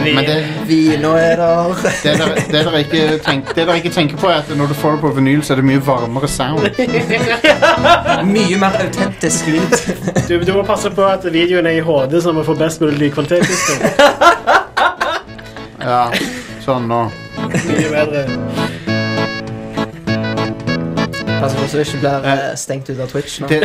vin. 0.04 0.14
Men 0.14 0.24
det, 0.28 0.36
Vino 0.68 1.14
er 1.16 1.36
der. 1.40 1.74
det, 2.02 2.14
dere, 2.18 2.34
det, 2.36 2.64
dere 2.64 2.82
ikke 2.84 3.18
tenk, 3.24 3.48
det 3.54 3.64
dere 3.66 3.76
ikke 3.80 3.92
tenker 3.94 4.20
på, 4.20 4.28
er 4.28 4.42
at 4.42 4.52
når 4.56 4.72
du 4.72 4.76
får 4.78 4.96
det 4.96 5.00
på 5.04 5.12
vinyl, 5.18 5.42
så 5.44 5.54
er 5.54 5.62
det 5.62 5.66
mye 5.70 5.82
varmere 5.86 6.28
sound. 6.28 6.68
Mye 8.34 8.58
mer 8.58 8.76
autentisk 8.80 9.46
lyd. 9.52 9.74
Du, 10.28 10.38
du 10.44 10.52
må 10.56 10.62
passe 10.66 10.90
på 10.94 11.04
at 11.06 11.24
videoen 11.32 11.66
er 11.66 11.78
i 11.78 11.84
HD, 11.84 12.20
så 12.22 12.32
vi 12.36 12.44
får 12.46 12.60
best 12.60 12.84
mulig 12.84 12.98
lydkvalitet. 13.06 13.44
Kristian. 13.44 13.80
Ja, 15.84 16.04
sånn 16.64 16.88
nå. 16.88 17.02
Mye 17.44 17.90
bedre. 17.92 18.63
Pass 21.44 21.54
på 21.54 21.66
så 21.68 21.76
du 21.76 21.82
ikke 21.84 21.98
blir 22.00 22.26
eh, 22.30 22.44
stengt 22.56 22.90
ut 22.90 23.00
av 23.04 23.10
Twitch 23.10 23.40
nå. 23.42 23.48
Det, 23.48 23.60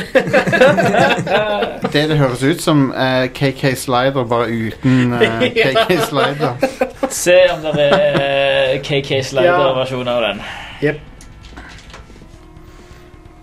det 1.93 2.01
det 2.09 2.17
høres 2.19 2.43
ut 2.43 2.61
som 2.61 2.89
eh, 2.91 3.27
KK 3.31 3.61
Slider, 3.79 4.25
bare 4.27 4.49
uten 4.51 5.13
eh, 5.15 5.45
KK 5.63 5.99
Slider. 6.09 6.65
Se 7.09 7.37
om 7.53 7.63
det 7.63 7.85
er 7.85 8.19
eh, 8.25 8.81
KK 8.83 9.21
Slider-versjon 9.29 10.11
av 10.11 10.25
den. 10.27 10.43
Jep. 10.83 10.99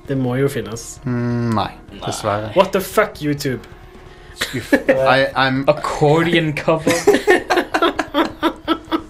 Det 0.08 0.18
må 0.20 0.36
jo 0.38 0.48
finnes. 0.52 0.84
Mm, 1.08 1.56
nei, 1.56 1.70
dessverre. 2.04 2.52
What 2.56 2.76
the 2.76 2.80
fuck, 2.84 3.16
YouTube? 3.22 3.64
Skuff. 4.36 4.72
I, 4.76 5.26
I'm, 5.32 5.64
Accordion 5.68 6.52
cover. 6.52 6.92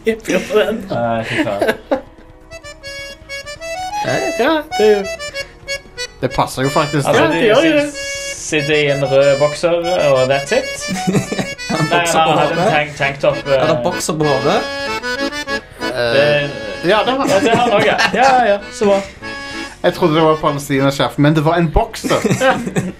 Jeg 0.06 0.16
fyrer 0.22 0.40
på 0.52 0.58
den. 0.62 0.84
Nei, 0.86 1.24
fy 1.26 1.42
faen. 1.42 2.04
Ja, 4.06 4.62
det 4.78 5.06
det 6.20 6.30
passer 6.32 6.62
jo 6.62 6.68
faktisk. 6.72 7.08
Altså, 7.08 7.22
Ja, 7.22 7.28
de 7.28 7.34
det 7.34 7.42
gjør 7.46 7.64
jo 7.66 7.72
det. 7.78 7.90
sitter 8.36 8.74
i 8.74 8.86
en 8.90 9.04
rød 9.04 9.38
bokser, 9.38 9.70
og 9.70 10.30
that's 10.30 10.52
it. 10.56 10.64
Nei, 11.90 11.98
bokser 11.98 12.18
han 12.18 12.38
hadde 12.38 12.52
en 12.52 12.58
hodet. 12.58 12.72
tank, 12.72 12.96
tanktop. 12.96 13.36
Er 13.46 13.66
det 13.66 13.76
eh, 13.76 13.82
bokser 13.84 14.12
på 14.12 14.24
hodet? 14.24 14.60
det, 15.96 16.50
Ja, 16.88 16.98
det 17.06 17.18
var 17.18 17.26
ja, 17.28 17.40
det 17.40 17.50
har 17.50 17.56
han 17.56 17.72
òg, 17.72 17.86
ja. 17.92 17.96
Ja, 18.14 18.44
ja, 18.52 18.58
så 18.72 18.84
bra. 18.84 19.00
Jeg 19.82 19.94
trodde 19.94 20.14
det 20.14 20.22
var 20.22 20.36
Palestina 20.40 20.90
sjef, 20.90 21.18
men 21.18 21.34
det 21.34 21.44
var 21.44 21.54
en 21.58 21.70
bokser. 21.72 22.16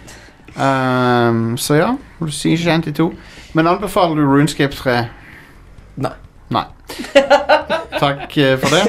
um, 0.67 1.57
så 1.59 1.75
ja, 1.75 1.89
du 2.21 2.31
sier 2.31 2.59
Shanty 2.59 2.93
2. 2.93 3.13
Men 3.53 3.67
anbefaler 3.67 4.15
du 4.15 4.23
Runescape 4.27 4.77
3? 4.77 5.05
Nei. 5.97 6.13
Nei. 6.51 6.65
Takk 7.99 8.37
eh, 8.39 8.59
for 8.61 8.69
det. 8.69 8.83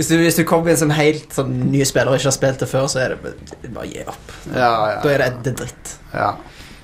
Hvis 0.00 0.08
du, 0.08 0.14
hvis 0.16 0.38
du 0.38 0.44
kommer 0.48 0.72
inn 0.72 0.78
sånn 0.80 0.94
helt 0.96 1.34
sånn 1.36 1.50
nye 1.68 1.84
spillere 1.84 2.14
og 2.14 2.22
ikke 2.22 2.30
har 2.30 2.36
spilt 2.38 2.62
det 2.62 2.68
før, 2.70 2.86
så 2.88 3.02
er 3.04 3.12
det 3.12 3.34
bare- 3.74 3.88
gi 3.90 4.00
opp. 4.08 4.30
Ja, 4.54 4.70
Da 5.02 5.10
er 5.12 5.18
det, 5.26 5.42
det 5.44 5.56
dritt. 5.60 5.98
ja. 6.14 6.30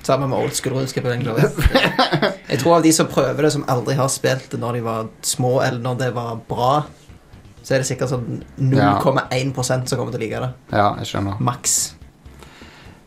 Sammen 0.07 0.29
med 0.31 0.39
old 0.39 0.53
school 0.55 0.75
Runescape. 0.77 1.09
egentlig. 1.09 1.49
Jeg 2.53 2.61
tror 2.61 2.77
av 2.77 2.83
de 2.85 2.93
som 2.95 3.09
prøver 3.11 3.43
det, 3.43 3.53
som 3.57 3.65
aldri 3.73 3.97
har 3.99 4.07
spilt 4.13 4.51
det 4.53 4.61
når 4.63 4.77
de 4.79 4.83
var 4.85 5.09
små, 5.27 5.55
eller 5.65 5.81
når 5.83 5.97
det 5.99 6.11
var 6.15 6.37
bra, 6.47 6.85
så 7.65 7.75
er 7.75 7.83
det 7.83 7.89
sikkert 7.89 8.13
sånn 8.13 8.45
0,1 8.61 9.57
som 9.65 9.99
kommer 9.99 10.13
til 10.15 10.21
å 10.21 10.23
like 10.23 10.43
det. 10.45 10.53
ja, 10.77 10.93
jeg 11.01 11.09
skjønner. 11.11 11.41
Maks. 11.43 11.75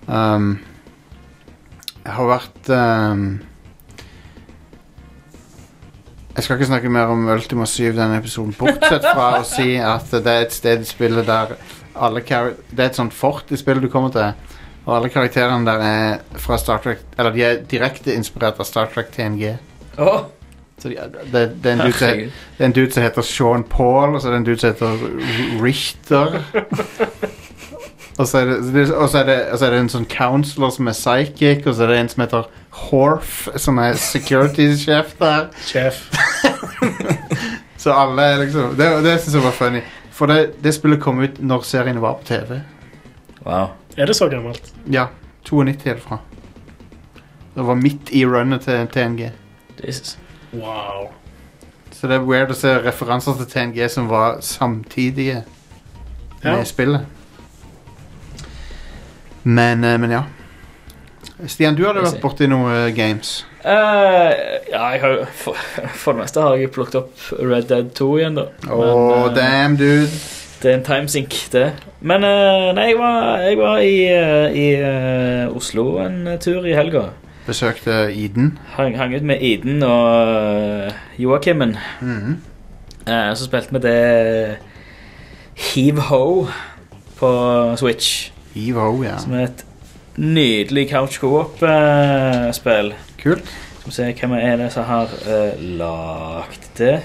Um, 0.09 0.49
jeg 2.03 2.15
har 2.17 2.27
vært 2.33 2.69
um, 2.75 3.23
Jeg 6.39 6.43
skal 6.45 6.55
ikke 6.55 6.65
snakke 6.69 6.89
mer 6.89 7.09
om 7.11 7.25
Ultima 7.27 7.65
7 7.67 7.89
denne 7.97 8.15
episoden, 8.15 8.53
bortsett 8.55 9.03
fra 9.03 9.41
å 9.41 9.43
si 9.43 9.73
at 9.75 10.05
det 10.07 10.31
er 10.31 10.45
et 10.45 10.53
sted 10.55 10.85
i 10.85 10.87
spillet 10.87 11.27
der 11.27 11.49
alle 11.99 12.21
kar 12.23 12.53
Det 12.69 12.79
er 12.79 12.93
et 12.93 12.95
sånt 12.95 13.11
fort 13.11 13.51
i 13.51 13.57
spillet 13.59 13.83
du 13.83 13.89
kommer 13.91 14.13
til, 14.13 14.53
og 14.85 14.93
alle 14.95 15.09
karakterene 15.11 15.67
der 15.67 15.83
er 15.83 16.39
fra 16.39 16.55
Star 16.61 16.79
Trek 16.79 17.01
Eller 17.17 17.35
de 17.35 17.43
er 17.43 17.59
direkte 17.67 18.15
inspirert 18.15 18.55
av 18.55 18.69
Star 18.69 18.87
Trek 18.93 19.11
TNG. 19.11 19.57
Oh. 19.97 20.29
Så 20.79 20.93
de, 20.93 20.95
det, 21.33 21.43
det, 21.59 21.73
er 21.73 21.75
en 21.75 21.83
dude 21.83 21.99
som, 21.99 22.23
det 22.23 22.63
er 22.63 22.69
en 22.69 22.77
dude 22.77 22.95
som 22.95 23.03
heter 23.03 23.27
Sean 23.33 23.67
Paul, 23.67 24.15
og 24.15 24.21
så 24.21 24.29
er 24.29 24.37
det 24.37 24.39
en 24.39 24.47
dude 24.47 24.63
som 24.63 24.71
heter 24.71 25.59
Richter. 25.65 26.39
Og 28.19 28.27
så, 28.27 28.37
er 28.37 28.49
det, 28.49 28.55
det- 28.75 28.95
og, 28.95 29.09
så 29.09 29.17
er 29.17 29.23
det, 29.23 29.35
og 29.51 29.59
så 29.59 29.65
er 29.65 29.71
det 29.71 29.77
en 29.79 29.91
sånn 29.93 30.05
counselor 30.11 30.73
som 30.75 30.89
er 30.91 30.95
psychic, 30.97 31.61
og 31.63 31.75
så 31.75 31.85
er 31.85 31.93
det 31.93 31.99
en 32.01 32.09
som 32.11 32.23
heter 32.25 32.49
Horf, 32.89 33.47
som 33.59 33.77
er 33.83 33.93
security-sjef 33.99 35.15
der. 35.19 35.47
Sjef. 35.65 35.99
Så 37.79 37.93
alle 37.95 38.21
er 38.21 38.41
liksom 38.43 38.73
Det, 38.77 38.87
det 39.05 39.13
syns 39.21 39.35
jeg 39.37 39.43
var 39.43 39.51
funny. 39.55 39.81
For 40.11 40.27
det, 40.27 40.39
det 40.63 40.73
spillet 40.75 40.99
kom 41.01 41.19
ut 41.23 41.37
når 41.39 41.63
serien 41.67 42.01
var 42.03 42.17
på 42.19 42.25
TV. 42.27 42.57
Wow. 43.45 43.69
Er 43.97 44.05
det 44.09 44.15
så 44.19 44.27
gammelt? 44.31 44.73
Ja. 44.91 45.05
92 45.47 45.85
er 45.87 45.93
det 45.95 46.03
fra. 46.03 46.17
Det 47.55 47.63
var 47.67 47.75
midt 47.79 48.11
i 48.15 48.25
runnet 48.27 48.61
til 48.67 48.87
TNG. 48.93 49.29
Jesus. 49.79 50.17
Wow. 50.53 51.07
Så 51.95 52.07
det 52.07 52.15
er 52.19 52.27
weird 52.27 52.51
å 52.51 52.57
se 52.57 52.73
referanser 52.83 53.39
til 53.39 53.47
TNG 53.53 53.87
som 53.91 54.09
var 54.11 54.41
samtidige 54.45 55.43
med 56.43 56.57
Ja. 56.59 56.63
spillet. 56.67 57.07
Men, 59.43 59.83
eh, 59.83 59.97
men 59.99 60.11
ja. 60.11 60.23
Stian, 61.47 61.77
du 61.77 61.85
hadde 61.87 62.03
vært 62.03 62.19
borti 62.23 62.49
noen 62.51 62.73
eh, 62.73 62.89
games. 62.95 63.45
Eh, 63.63 64.31
ja, 64.71 64.89
har 64.99 65.21
for, 65.35 65.55
for 66.01 66.15
det 66.15 66.25
meste 66.25 66.43
har 66.43 66.57
jeg 66.59 66.71
plukket 66.75 66.99
opp 66.99 67.29
Red 67.39 67.69
Dead 67.71 67.93
2 67.95 68.09
igjen, 68.17 68.35
da. 68.39 68.49
Oh, 68.67 69.27
eh, 69.27 69.29
damn, 69.37 69.77
dude. 69.79 70.09
Det 70.59 70.73
er 70.73 70.75
en 70.81 70.83
timesink, 70.83 71.37
det. 71.53 71.69
Men 72.03 72.25
uh, 72.27 72.73
nei, 72.75 72.89
jeg 72.89 72.99
var, 72.99 73.39
jeg 73.45 73.57
var 73.59 73.79
i, 73.79 73.95
uh, 74.11 74.51
i 74.51 74.67
Oslo 75.55 75.85
en 76.03 76.35
tur 76.43 76.67
i 76.67 76.75
helga. 76.75 77.05
Besøkte 77.47 78.09
Eden. 78.11 78.57
Hang, 78.75 78.97
hang 78.99 79.15
ut 79.15 79.23
med 79.23 79.39
Iden 79.39 79.83
og 79.87 80.27
uh, 80.27 80.99
Joakimen. 81.17 81.77
-hmm. 82.01 82.35
Eh, 83.09 83.35
så 83.35 83.45
spilte 83.45 83.73
vi 83.73 83.79
det 83.79 84.57
Heave 85.55 86.01
Ho 86.01 86.47
på 87.19 87.29
Switch. 87.77 88.31
Heave 88.55 88.79
Ho, 88.79 89.03
ja. 89.03 89.17
Som 89.17 89.33
er 89.33 89.47
et 89.47 89.65
nydelig 90.19 90.89
couch 90.91 91.19
co-op-spill. 91.21 92.93
Kult. 93.21 93.55
Skal 93.79 93.87
vi 93.87 93.95
se 93.95 94.09
hvem 94.19 94.35
er 94.37 94.59
det 94.59 94.67
som 94.73 94.87
har 94.89 95.13
uh, 95.23 95.63
lagd 95.79 96.67
det. 96.77 96.97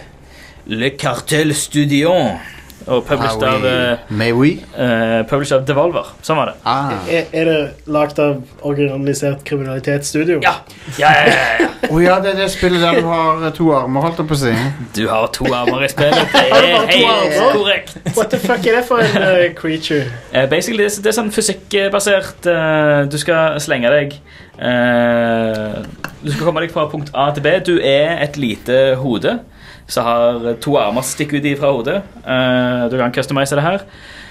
Le 0.67 0.91
Cartel 0.99 1.55
Studion. 1.55 2.41
Og 2.87 3.05
published 3.09 3.43
av, 3.43 3.65
eh, 3.65 3.99
May 4.11 4.33
we? 4.37 4.49
eh, 4.77 5.23
published 5.31 5.57
av 5.57 5.65
Devolver. 5.67 6.11
Sånn 6.23 6.37
var 6.37 6.51
det. 6.51 6.55
Ah. 6.69 6.91
Er, 7.09 7.25
er 7.33 7.45
det 7.49 7.71
lagd 7.87 8.19
av 8.21 8.43
organisert 8.63 9.45
kriminalitetsstudio? 9.49 10.41
Ja. 10.45 10.53
Ja, 10.99 11.13
ja, 11.17 11.25
ja, 11.31 11.47
ja. 11.61 11.69
Å 11.95 12.01
ja, 12.03 12.19
det 12.21 12.31
er 12.35 12.37
det 12.43 12.51
spillet 12.53 12.81
der 12.85 13.01
du 13.01 13.09
har 13.09 13.41
eh, 13.47 13.55
to 13.57 13.71
armer, 13.77 14.05
holdt 14.05 14.21
jeg 14.21 14.29
på 14.29 14.37
å 14.37 14.41
si. 14.43 14.53
Du 14.97 15.03
har 15.09 15.27
to 15.33 15.49
armer 15.53 15.85
i 15.85 15.89
spillet. 15.89 16.29
Det 16.35 16.45
Har 16.53 16.61
du 16.61 16.69
er 16.69 16.85
to 16.85 16.99
helt 16.99 17.39
armer? 17.41 17.59
korrekt. 17.59 17.97
What 18.19 18.31
the 18.35 18.39
fuck 18.45 18.67
er 18.69 18.79
det 18.81 18.85
for 18.89 19.01
en 19.01 19.23
eh, 19.23 19.49
creature? 19.57 20.05
Eh, 20.33 20.45
basically, 20.53 20.85
det, 20.85 20.93
er- 20.93 21.03
det 21.09 21.13
er 21.15 21.19
sånn 21.23 21.33
fysikkbasert. 21.33 22.47
eh, 22.53 23.05
du 23.09 23.17
skal 23.21 23.61
slenge 23.65 23.91
deg 23.93 24.19
eh, 24.61 25.83
Du 26.25 26.31
skal 26.33 26.47
komme 26.47 26.63
deg 26.65 26.73
fra 26.73 26.87
punkt 26.93 27.11
A 27.15 27.31
til 27.37 27.45
B. 27.45 27.53
Du 27.67 27.75
er 27.81 28.19
et 28.25 28.37
lite 28.41 28.95
hode 29.01 29.39
som 29.87 30.07
har 30.07 30.55
to 30.65 30.77
armer 30.81 31.05
stikker 31.05 31.41
ut 31.41 31.59
fra 31.61 31.73
hodet. 31.73 31.99
Uh, 32.25 32.91
du 32.91 32.97
kan 33.01 33.13
customize 33.13 33.57
det 33.57 33.65
her. 33.65 33.85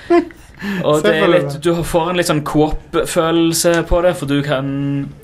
Og 0.88 1.04
det 1.04 1.12
er 1.18 1.28
litt, 1.28 1.58
du 1.64 1.74
får 1.84 2.12
en 2.12 2.20
litt 2.20 2.30
sånn 2.30 2.44
coop-følelse 2.48 3.82
på 3.90 4.00
det, 4.06 4.14
for 4.16 4.32
du 4.32 4.38
kan 4.46 4.68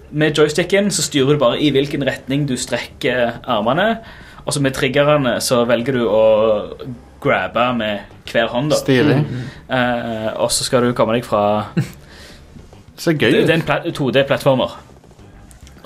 Med 0.10 0.36
joysticken 0.36 0.90
så 0.92 1.06
styrer 1.06 1.38
du 1.38 1.40
bare 1.40 1.60
i 1.62 1.70
hvilken 1.72 2.02
retning 2.04 2.48
du 2.50 2.56
strekker 2.58 3.40
armene. 3.46 4.00
Og 4.42 4.56
så 4.56 4.62
med 4.66 4.74
triggerne 4.74 5.36
så 5.46 5.62
velger 5.70 6.00
du 6.00 6.08
å 6.10 6.24
grabbe 7.22 7.68
med 7.78 8.16
hver 8.32 8.50
hånd. 8.50 8.72
da 8.74 8.80
Stilig. 8.80 9.20
Uh, 9.70 10.34
Og 10.42 10.50
så 10.52 10.66
skal 10.66 10.88
du 10.88 10.96
komme 10.98 11.18
deg 11.18 11.28
fra 11.28 11.70
Så 13.00 13.14
gøy 13.14 13.32
det, 13.32 13.46
det 13.48 13.54
er 13.54 13.62
en 13.62 13.94
2D-plattformer. 13.96 14.74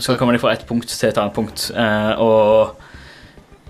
Så 0.01 0.15
kommer 0.17 0.33
de 0.33 0.41
fra 0.41 0.55
et 0.55 0.63
punkt 0.65 0.89
til 0.89 1.09
et 1.11 1.19
annet 1.19 1.35
punkt. 1.35 1.67
Uh, 1.75 2.15
og 2.23 2.92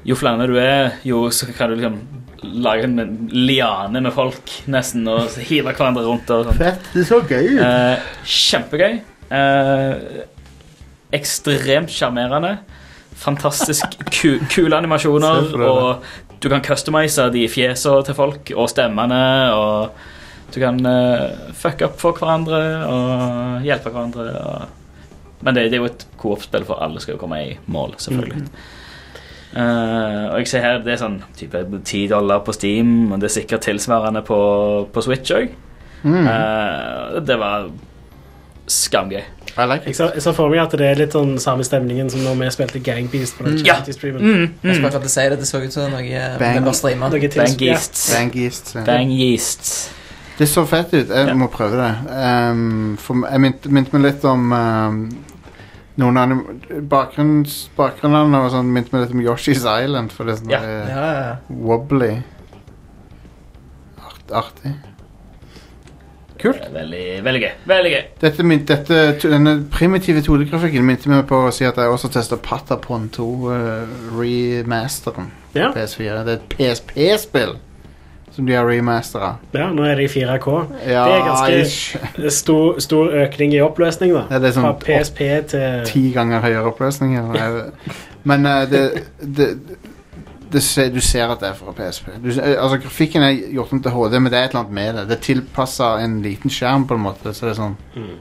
jo 0.03 0.17
flere 0.19 0.47
du 0.49 0.57
er, 0.59 0.99
jo 1.07 1.25
så 1.31 1.47
kan 1.55 1.71
du 1.71 1.77
liksom 1.79 2.01
lage 2.43 2.83
en 2.83 3.29
liane 3.31 4.01
med 4.03 4.11
folk, 4.13 4.51
nesten, 4.71 5.07
og 5.07 5.31
hive 5.47 5.71
hverandre 5.71 6.03
rundt. 6.05 6.29
Og 6.33 6.49
sånt. 6.49 6.59
Fett. 6.59 6.91
Det 6.93 7.05
så 7.07 7.21
gøy 7.23 7.53
ut. 7.55 7.61
Eh, 7.63 8.09
kjempegøy. 8.27 8.97
Eh, 9.33 10.23
ekstremt 11.15 11.93
sjarmerende. 11.93 12.57
Fantastisk 13.23 13.95
ku 14.11 14.35
kule 14.51 14.75
animasjoner. 14.75 15.53
Og 15.63 16.41
du 16.43 16.49
kan 16.51 16.63
customize 16.65 17.29
de 17.31 17.45
fjesene 17.47 18.03
til 18.03 18.17
folk 18.17 18.53
og 18.57 18.69
stemmene. 18.71 19.23
Og 19.55 20.53
du 20.53 20.59
kan 20.61 20.77
uh, 20.85 21.51
fucke 21.57 21.87
opp 21.87 21.95
for 22.01 22.19
hverandre 22.19 22.61
og 22.89 23.65
hjelpe 23.65 23.93
hverandre. 23.93 24.27
Og... 24.43 25.43
Men 25.43 25.55
det, 25.55 25.69
det 25.71 25.79
er 25.79 25.85
jo 25.85 25.91
et 25.91 26.07
coop-spill, 26.19 26.67
for 26.67 26.83
alle 26.83 27.01
skal 27.03 27.15
jo 27.15 27.21
komme 27.23 27.39
i 27.45 27.53
mål, 27.71 27.95
selvfølgelig. 28.03 28.47
Eh, 29.55 30.31
og 30.33 30.37
jeg 30.41 30.47
ser 30.47 30.61
her 30.65 30.79
det 30.83 30.93
er 30.95 31.01
sånn 31.03 31.19
type 31.37 31.61
10 31.83 32.07
dollar 32.09 32.39
på 32.45 32.53
Steam, 32.55 33.11
og 33.11 33.19
det 33.21 33.29
er 33.29 33.35
sikkert 33.41 33.61
tilsvarende 33.67 34.23
på, 34.25 34.39
på 34.93 35.01
Switch 35.05 35.31
òg. 35.31 35.53
Mm. 36.03 36.25
det 37.25 37.37
var 37.39 37.69
skamgøy. 38.67 39.21
Like 39.57 39.85
Jeg 39.85 39.95
så, 39.95 40.09
jeg 40.15 40.21
så 40.23 40.31
for 40.33 40.49
meg 40.49 40.59
at 40.63 40.71
det 40.79 40.87
er 40.87 40.97
litt 40.97 41.13
sånn 41.13 41.35
samme 41.41 41.63
stemningen 41.63 42.09
som 42.09 42.23
når 42.25 42.39
vi 42.39 42.47
spilte 42.55 42.79
Gang 42.83 43.09
Beast 43.11 43.37
på 43.37 43.45
den 43.45 43.59
Ja. 43.61 43.75
charity-streamen. 43.75 44.21
Mm, 44.21 44.41
Jeg 44.63 44.75
skulle 44.75 44.79
mm. 44.79 44.85
akkurat 44.85 45.09
si 45.11 45.25
det, 45.29 45.39
det 45.39 45.47
så 45.47 45.61
ut 45.61 45.73
som 45.73 45.91
noe 45.91 46.01
eh, 46.01 46.37
Bang. 46.39 46.63
Noe 46.63 47.29
Bang 47.35 47.59
Geast. 47.59 47.99
Bang 48.15 48.35
East. 48.35 48.73
ja. 48.75 48.83
Bang 48.87 49.11
Geast. 49.11 49.91
Det 50.39 50.47
så 50.49 50.65
fett 50.65 50.93
ut. 50.93 51.09
Jeg 51.09 51.27
Ja. 51.27 51.33
må 51.33 51.47
prøve 51.47 51.77
det. 51.77 51.95
Um, 52.51 52.97
for 52.97 53.27
jeg 53.29 53.41
minte 53.69 53.93
meg 53.93 54.01
litt 54.01 54.25
om 54.25 54.51
um, 54.51 55.09
noen 55.97 56.17
anim 56.17 56.39
bakgrunns, 56.89 57.69
bakgrunnene 57.77 58.39
og 58.45 58.51
sånn 58.51 58.71
minte 58.73 58.93
meg 58.95 59.03
litt 59.05 59.13
om 59.13 59.21
Yoshi's 59.21 59.65
Island. 59.65 60.11
For 60.11 60.25
det 60.25 60.33
er 60.33 60.41
sånn 60.41 60.49
Ja. 60.51 60.59
der, 60.61 60.89
Ja, 60.89 61.03
ja, 61.13 61.21
ja. 61.29 61.35
wobbly. 61.49 62.23
Art, 64.03 64.31
artig. 64.31 64.73
Kult. 66.43 66.59
Veldig, 66.73 67.03
veldig 67.23 67.41
gøy. 67.41 67.51
Veldig 67.69 67.91
gøy. 67.93 68.01
Dette, 68.19 68.43
min- 68.43 68.65
dette, 68.65 68.97
denne 69.21 69.53
primitive 69.71 70.19
2D-grafikken 70.25 70.83
minte 70.83 71.07
meg 71.07 71.25
på 71.29 71.37
å 71.47 71.51
si 71.55 71.63
at 71.63 71.77
jeg 71.79 71.87
også 71.87 72.09
testa 72.11 72.35
Patapon 72.35 73.05
2 73.09 73.27
uh, 73.47 73.87
remasteren 74.17 75.29
Ja. 75.55 75.69
på 75.71 75.77
PS4. 75.77 76.23
Det 76.25 76.33
er 76.33 76.41
et 76.41 76.49
PSP-spill 76.57 77.55
som 78.35 78.45
de 78.45 78.53
har 78.57 78.65
remastera. 78.65 79.35
ja, 79.53 79.67
nå 79.73 79.83
er 79.85 79.95
det 79.95 80.07
i 80.09 80.19
4K. 80.19 80.53
Ja, 80.89 81.03
det 81.05 81.15
er 81.19 81.25
ganske 81.27 82.31
stor, 82.31 82.79
stor 82.79 83.11
økning 83.23 83.53
i 83.53 83.59
oppløsning, 83.61 84.13
da. 84.13 84.23
Ja, 84.31 84.39
det 84.39 84.49
er 84.49 84.55
sånn 84.57 84.63
Fra 84.65 84.73
PSP 84.81 85.19
til 85.53 85.83
ti 85.85 86.11
ganger 86.15 86.41
høyere 86.41 86.65
oppløsning. 86.71 87.17
eller 87.17 87.71
Men 88.23 88.45
uh, 88.45 88.63
det, 88.71 89.03
det, 89.21 89.49
det 90.53 90.61
du 90.93 91.01
ser 91.01 91.27
at 91.29 91.39
det 91.41 91.49
er 91.49 91.53
fra 91.57 91.71
PSP. 91.77 92.09
Du, 92.23 92.29
eh, 92.29 92.55
altså 92.61 92.77
Grafikken 92.77 93.23
er 93.23 93.31
gjort 93.53 93.71
om 93.73 93.81
til 93.83 93.91
HD, 93.91 94.19
men 94.21 94.31
det 94.31 94.39
er 94.39 94.43
et 94.45 94.49
eller 94.53 94.59
annet 94.65 94.73
med 94.73 94.93
det. 94.99 95.07
Det 95.09 95.17
er 95.17 95.23
tilpassa 95.29 95.95
en 96.03 96.21
liten 96.21 96.49
skjerm, 96.53 96.87
på 96.87 96.93
en 96.97 97.01
måte. 97.07 97.33
Så 97.33 97.45
det 97.47 97.51
er 97.55 97.61
sånn 97.61 97.75
Mm. 97.95 98.13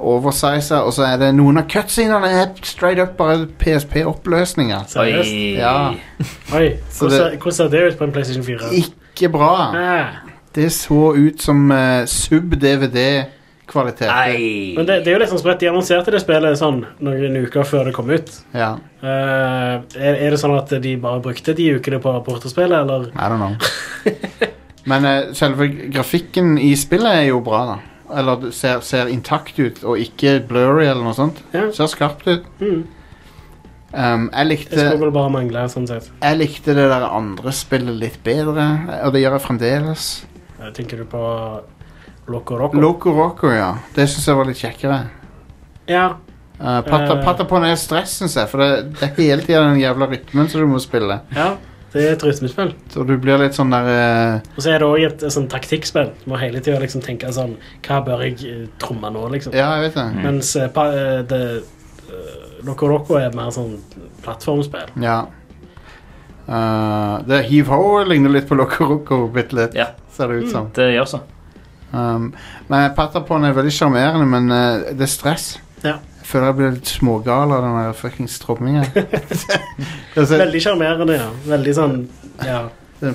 oversiza, 0.00 0.78
og 0.86 0.92
så 0.96 1.02
er 1.04 1.18
det 1.20 1.34
noen 1.36 1.58
av 1.60 1.66
cutscenene 1.68 2.28
er 2.40 2.54
straight 2.64 2.98
up 3.02 3.16
bare 3.18 3.46
PSP-oppløsninger. 3.60 4.86
Seriøst? 4.88 5.34
Ja. 5.58 5.74
Oi, 6.54 6.70
hvordan, 6.98 7.10
det- 7.10 7.18
ser- 7.18 7.36
hvordan 7.36 7.52
ser 7.58 7.68
det 7.68 7.82
ut 7.92 7.98
på 7.98 8.04
en 8.04 8.12
PlayStation 8.12 8.44
4? 8.44 8.58
Ikke 8.72 8.94
bra. 9.28 9.74
Ah. 9.76 10.06
Det 10.54 10.70
så 10.72 11.14
ut 11.14 11.42
som 11.42 11.70
uh, 11.70 12.04
sub-DVD-kvalitet. 12.08 14.08
Nei. 14.08 14.72
Men 14.76 14.86
det, 14.88 14.96
det 15.04 15.12
er 15.12 15.14
jo 15.14 15.20
litt 15.22 15.30
sånn 15.30 15.42
sprøtt. 15.42 15.60
De 15.60 15.68
annonserte 15.70 16.10
det 16.14 16.22
spillet 16.24 16.58
sånn 16.58 16.80
noen 17.04 17.36
uker 17.44 17.68
før 17.68 17.90
det 17.90 17.94
kom 17.98 18.10
ut. 18.10 18.32
Ja, 18.56 18.78
Uh, 19.00 19.80
er, 19.96 20.18
er 20.20 20.34
det 20.34 20.36
sånn 20.36 20.52
at 20.52 20.68
de 20.84 20.90
bare 21.00 21.22
brukte 21.24 21.54
de 21.56 21.70
ukene 21.78 21.96
på 22.04 22.10
portospillet, 22.26 22.82
eller? 22.82 23.06
I 23.16 23.28
don't 23.32 23.40
know. 23.40 23.54
Men 24.92 25.06
uh, 25.08 25.30
selve 25.32 25.70
grafikken 25.88 26.58
i 26.60 26.74
spillet 26.76 27.22
er 27.22 27.30
jo 27.30 27.38
bra, 27.44 27.62
da. 27.64 27.76
Eller 28.20 28.50
ser, 28.52 28.82
ser 28.84 29.08
intakt 29.08 29.56
ut, 29.56 29.80
og 29.88 29.96
ikke 30.02 30.34
blurry 30.44 30.84
eller 30.84 31.00
noe 31.06 31.16
sånt. 31.16 31.40
Ja. 31.54 31.70
Ser 31.72 31.88
skarpt 31.88 32.28
ut. 32.28 32.44
Mm. 32.60 32.82
Um, 33.90 34.28
jeg, 34.30 34.46
likte, 34.46 34.78
skulle 34.78 35.10
bare 35.14 35.32
mangle, 35.34 35.64
sånn 35.72 35.88
sett. 35.90 36.10
jeg 36.22 36.38
likte 36.38 36.76
det 36.78 36.84
der 36.92 37.06
andre 37.08 37.50
spillet 37.54 37.96
litt 37.98 38.18
bedre, 38.22 38.66
og 39.02 39.14
det 39.14 39.24
gjør 39.24 39.34
jeg 39.34 39.44
fremdeles. 39.48 40.08
Jeg 40.60 40.74
Tenker 40.76 41.02
du 41.02 41.08
på 41.10 41.22
Loco 42.30 42.58
Roco? 42.60 42.78
Loco 42.78 43.14
Roco, 43.16 43.50
ja. 43.50 43.72
Det 43.96 44.06
syns 44.10 44.28
jeg 44.30 44.38
var 44.38 44.50
litt 44.50 44.60
kjekkere. 44.60 45.00
ja. 45.90 46.10
Uh, 46.60 46.82
Patta, 46.84 47.14
patta 47.24 47.46
på 47.48 47.56
ned 47.62 47.78
stress, 47.80 48.18
syns 48.20 48.34
jeg, 48.36 48.48
for 48.50 48.60
det, 48.60 48.90
det 48.98 49.06
er 49.06 49.14
hele 49.16 49.40
tida 49.46 49.62
den 49.64 49.78
jævla 49.80 50.10
rytmen 50.10 50.50
som 50.52 50.60
du 50.60 50.68
må 50.68 50.82
spille. 50.82 51.22
ja. 51.32 51.54
Det 51.90 52.02
er 52.06 52.12
et 52.14 52.22
rytmespill. 52.22 52.68
Så 52.92 53.02
du 53.06 53.16
blir 53.18 53.40
litt 53.40 53.56
sånn 53.56 53.72
der 53.74 53.88
uh... 53.90 54.50
Og 54.54 54.62
så 54.62 54.74
er 54.74 54.82
det 54.82 54.86
òg 54.86 55.06
et, 55.08 55.24
et 55.26 55.34
sånn 55.34 55.48
taktikkspill. 55.50 56.12
Du 56.22 56.28
må 56.30 56.38
hele 56.38 56.62
tida 56.62 56.78
liksom 56.82 57.02
tenke 57.02 57.32
sånn 57.34 57.56
Hva 57.82 57.98
bør 58.06 58.22
jeg 58.28 58.36
eh, 58.46 58.60
tromme 58.78 59.10
nå, 59.10 59.24
liksom? 59.34 59.56
Ja, 59.58 59.72
jeg 59.78 59.88
vet 59.88 59.98
det. 59.98 60.06
Mens 60.22 60.52
uh, 60.54 60.68
pa, 60.74 60.86
eh, 60.94 61.16
det 61.26 61.40
eh, 61.58 62.49
Loco 62.66 62.88
Roco 62.90 63.16
er 63.20 63.30
mer 63.36 63.50
sånn 63.54 63.76
plattformspill. 64.24 64.90
Ja. 65.02 65.22
Uh, 66.50 67.20
det 67.28 67.44
Heave 67.50 67.70
Ho 67.70 68.00
ligner 68.08 68.32
litt 68.34 68.48
på 68.48 68.56
Loco 68.58 68.84
Roco, 68.90 69.20
bitte 69.32 69.54
litt, 69.56 69.74
Ja. 69.78 69.86
ser 70.12 70.28
det 70.28 70.34
ut 70.44 70.50
som. 70.50 70.70
Det 70.74 70.88
gjør 70.94 71.04
så. 71.06 71.20
Um, 71.92 72.32
men 72.68 72.94
Patapon 72.94 73.44
er 73.44 73.52
veldig 73.54 73.72
sjarmerende, 73.74 74.26
men 74.26 74.50
uh, 74.50 74.92
det 74.94 75.06
er 75.06 75.10
stress. 75.10 75.58
Ja. 75.82 75.96
Jeg 76.20 76.26
føler 76.26 76.46
jeg 76.46 76.56
blir 76.60 76.74
litt 76.76 76.86
smågal 76.90 77.52
av 77.54 77.62
den 77.64 77.78
der 77.78 77.94
fuckings 77.98 78.36
tromminga. 78.38 78.84
Veldig 80.14 80.60
sjarmerende, 80.62 81.16
ja. 81.18 81.30
Veldig 81.48 81.72
sånn 81.74 81.96
Ja. 82.46 82.60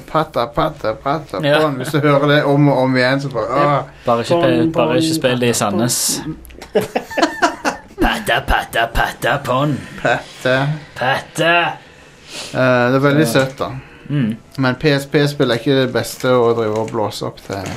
Patta, 0.10 0.48
patta, 0.52 0.96
pata, 0.98 1.40
Ja. 1.46 1.60
pon. 1.62 1.78
Hvis 1.80 1.92
du 1.94 2.00
hører 2.02 2.28
det 2.28 2.40
om 2.50 2.68
og 2.74 2.78
om 2.84 2.96
igjen, 2.98 3.22
så 3.22 3.30
bare 3.32 3.62
ah. 3.62 3.84
Bare 4.06 4.26
ikke, 4.26 4.40
Bon, 4.42 4.72
bare 4.74 4.88
bon, 4.88 4.98
ikke 4.98 5.14
spill 5.16 5.40
det 5.40 5.52
i 5.52 5.54
patta, 5.54 5.60
Sandnes. 5.62 6.22
Patta, 8.26 8.42
patta, 8.42 8.88
patta, 8.88 9.38
pon. 9.38 9.78
Pette. 10.02 10.70
Patte. 10.96 11.52
Uh, 12.56 12.58
det 12.90 12.98
er 12.98 13.04
veldig 13.04 13.28
søtt, 13.30 13.54
da. 13.60 13.68
Mm. 14.10 14.32
Men 14.58 14.78
PSP-spill 14.82 15.54
er 15.54 15.62
ikke 15.62 15.76
det 15.78 15.92
beste 15.94 16.32
å 16.34 16.48
drive 16.58 16.80
og 16.82 16.90
blåse 16.90 17.22
opp 17.28 17.38
til 17.46 17.70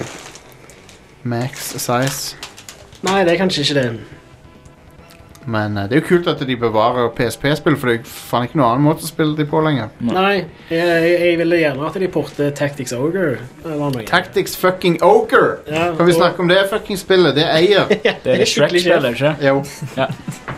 max 1.29 1.75
size. 1.75 2.39
Nei, 3.05 3.19
det 3.29 3.35
er 3.35 3.43
kanskje 3.43 3.67
ikke 3.67 3.77
det. 3.77 4.18
Men 5.49 5.79
eh, 5.81 5.87
det 5.89 5.97
er 5.97 6.03
jo 6.03 6.07
kult 6.11 6.27
at 6.29 6.43
de 6.45 6.57
bevarer 6.61 7.09
PSP-spill, 7.17 7.77
for 7.81 7.89
det 7.91 8.01
er 8.03 8.09
faen 8.11 8.45
ikke 8.49 8.59
noen 8.61 8.67
annen 8.75 8.85
måte 8.85 9.07
å 9.07 9.09
spille 9.09 9.37
de 9.39 9.47
på 9.49 9.63
lenger. 9.65 9.89
Nei, 10.05 10.35
jeg, 10.69 10.77
jeg, 10.83 11.15
jeg 11.25 11.39
ville 11.41 11.61
gjerne 11.63 11.87
at 11.89 11.97
de 12.03 12.09
porter 12.13 12.51
Tactics 12.59 12.93
Ogre. 12.97 13.39
Eller 13.65 13.81
noe. 13.81 14.05
Tactics 14.09 14.57
fucking 14.61 14.99
Ogre! 15.07 15.59
Ja, 15.71 15.87
Kan 15.97 16.05
vi 16.11 16.13
og- 16.13 16.21
snakke 16.21 16.45
om 16.45 16.53
det 16.53 16.61
fucking 16.73 17.01
spillet? 17.01 17.35
Det 17.39 17.47
eier. 17.49 17.89
Det 17.99 18.35
er 18.35 18.43
det 18.43 18.49
Shrek-spillet, 18.51 19.09
ikke 19.15 19.35
Jo. 19.47 19.63
Ja. 19.97 20.09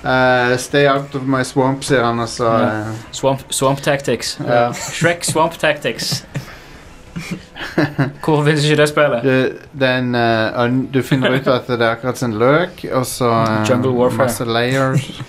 Eh, 0.00 0.56
stay 0.58 0.86
out 0.90 1.14
of 1.14 1.26
my 1.28 1.42
swamp, 1.46 1.84
sier 1.86 2.02
han, 2.06 2.18
og 2.24 2.28
så 2.32 2.50
eh, 2.64 2.92
Swamp, 3.14 3.46
swamp 3.54 3.82
Tactics. 3.84 4.36
Ja. 4.42 4.70
Shrek 4.74 5.24
Swamp 5.28 5.58
Tactics. 5.60 6.24
Hvor 8.24 8.45
finnes 8.45 8.65
ikke 8.65 8.77
det 8.82 8.89
spillet? 8.89 9.23
det, 9.23 9.37
det 9.81 9.89
er 9.89 9.99
en, 9.99 10.15
uh, 10.15 10.65
un, 10.65 10.81
Du 10.95 11.03
finner 11.03 11.35
ut 11.35 11.47
at 11.47 11.69
det 11.69 11.81
er 11.81 11.91
akkurat 11.91 12.19
som 12.19 12.32
en 12.32 12.39
løk, 12.39 12.85
og 12.93 13.07
så 13.07 13.31
eh, 13.31 13.70
Jungle 13.70 13.91
Warfare. 13.91 14.28
masse 14.28 14.45
layers. 14.45 15.23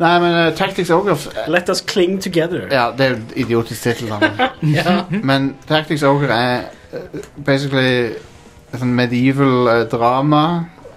Nei, 0.00 0.14
men 0.22 0.36
uh, 0.36 0.56
Tactics 0.56 0.90
Ogre 0.90 1.16
Let 1.48 1.68
us 1.68 1.80
cling 1.80 2.22
together. 2.22 2.68
Ja, 2.72 2.90
det 2.96 3.06
er 3.06 3.10
jo 3.10 3.16
et 3.16 3.36
idiotisk 3.46 3.82
tittel. 3.82 4.12
Ja. 4.76 5.02
Men 5.10 5.54
Tactics 5.68 6.02
Ogre 6.02 6.34
er 6.34 6.60
uh, 6.92 7.20
basically 7.44 8.12
et 8.70 8.78
sånn 8.78 8.94
medieval 8.94 9.86
drama 9.90 10.44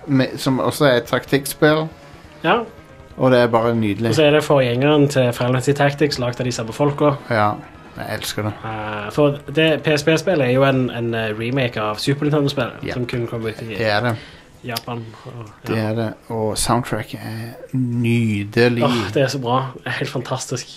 med, 0.06 0.38
som 0.38 0.60
også 0.60 0.86
er 0.86 0.98
et 1.02 1.08
taktikkspill, 1.10 1.88
ja. 2.44 2.60
og 3.18 3.32
det 3.32 3.40
er 3.40 3.48
bare 3.50 3.72
nydelig. 3.76 4.12
Og 4.12 4.16
så 4.20 4.28
er 4.28 4.36
det 4.36 4.44
forgjengeren 4.46 5.08
til 5.10 5.32
Final 5.34 5.56
Fantasy 5.58 5.74
Tactics, 5.78 6.20
lagd 6.22 6.42
av 6.44 6.46
de 6.46 6.54
samme 6.54 6.76
folka. 6.76 7.16
Ja, 7.34 7.54
jeg 7.98 8.18
elsker 8.18 8.48
det. 8.48 8.54
Uh, 8.64 9.12
for 9.14 9.40
det 9.56 9.68
PSP-spillet 9.86 10.48
er 10.48 10.54
jo 10.56 10.64
en, 10.68 10.88
en 10.90 11.14
eh, 11.14 11.30
remake 11.40 11.82
av 11.82 12.00
Super 12.02 12.26
Nintendo-spillet, 12.26 12.82
yep. 12.84 12.94
som 12.94 13.06
kun 13.10 13.28
kom 13.30 13.46
ut 13.46 13.62
i 13.62 13.68
Det 13.74 13.90
er 13.90 14.00
det. 14.08 14.16
Japan. 14.64 15.06
Og, 15.26 15.50
Det 15.68 15.78
er 15.78 15.96
det. 15.96 16.14
Og 16.32 16.58
soundtracket 16.58 17.20
er 17.20 17.78
nydelig. 17.78 18.84
Oh, 18.84 19.02
det 19.14 19.24
er 19.24 19.28
så 19.28 19.40
bra. 19.40 19.66
Helt 19.86 20.10
fantastisk. 20.10 20.68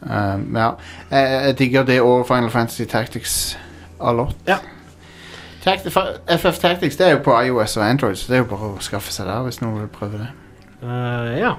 Um, 0.00 0.56
ja. 0.56 0.70
Jeg, 1.10 1.42
jeg 1.46 1.58
digger 1.58 1.82
det 1.82 2.00
og 2.00 2.26
Final 2.26 2.50
Fantasy 2.50 2.84
Tactics 2.84 3.58
a 4.00 4.12
lot. 4.12 4.36
Ja. 4.46 4.58
FF 6.38 6.58
Tactics 6.58 6.96
det 6.96 7.06
er 7.06 7.10
jo 7.10 7.18
på 7.24 7.40
iOS 7.40 7.76
og 7.76 7.90
Android, 7.90 8.16
så 8.16 8.32
det 8.32 8.34
er 8.34 8.42
jo 8.42 8.48
bare 8.50 8.72
å 8.72 8.80
skaffe 8.82 9.12
seg 9.14 9.28
der 9.30 9.44
hvis 9.46 9.60
noen 9.62 9.84
vil 9.84 9.92
prøve 9.94 10.18
det. 10.18 10.30
Uh, 10.82 11.30
ja. 11.38 11.52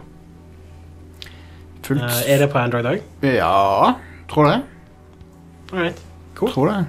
Eh, 1.92 2.32
er 2.32 2.38
det 2.44 2.50
på 2.52 2.60
Android 2.60 2.86
òg? 2.88 3.00
Ja, 3.24 3.94
tror 4.32 4.48
det. 4.48 4.60
Alright. 5.74 6.02
Tror 6.38 6.68
det. 6.70 6.86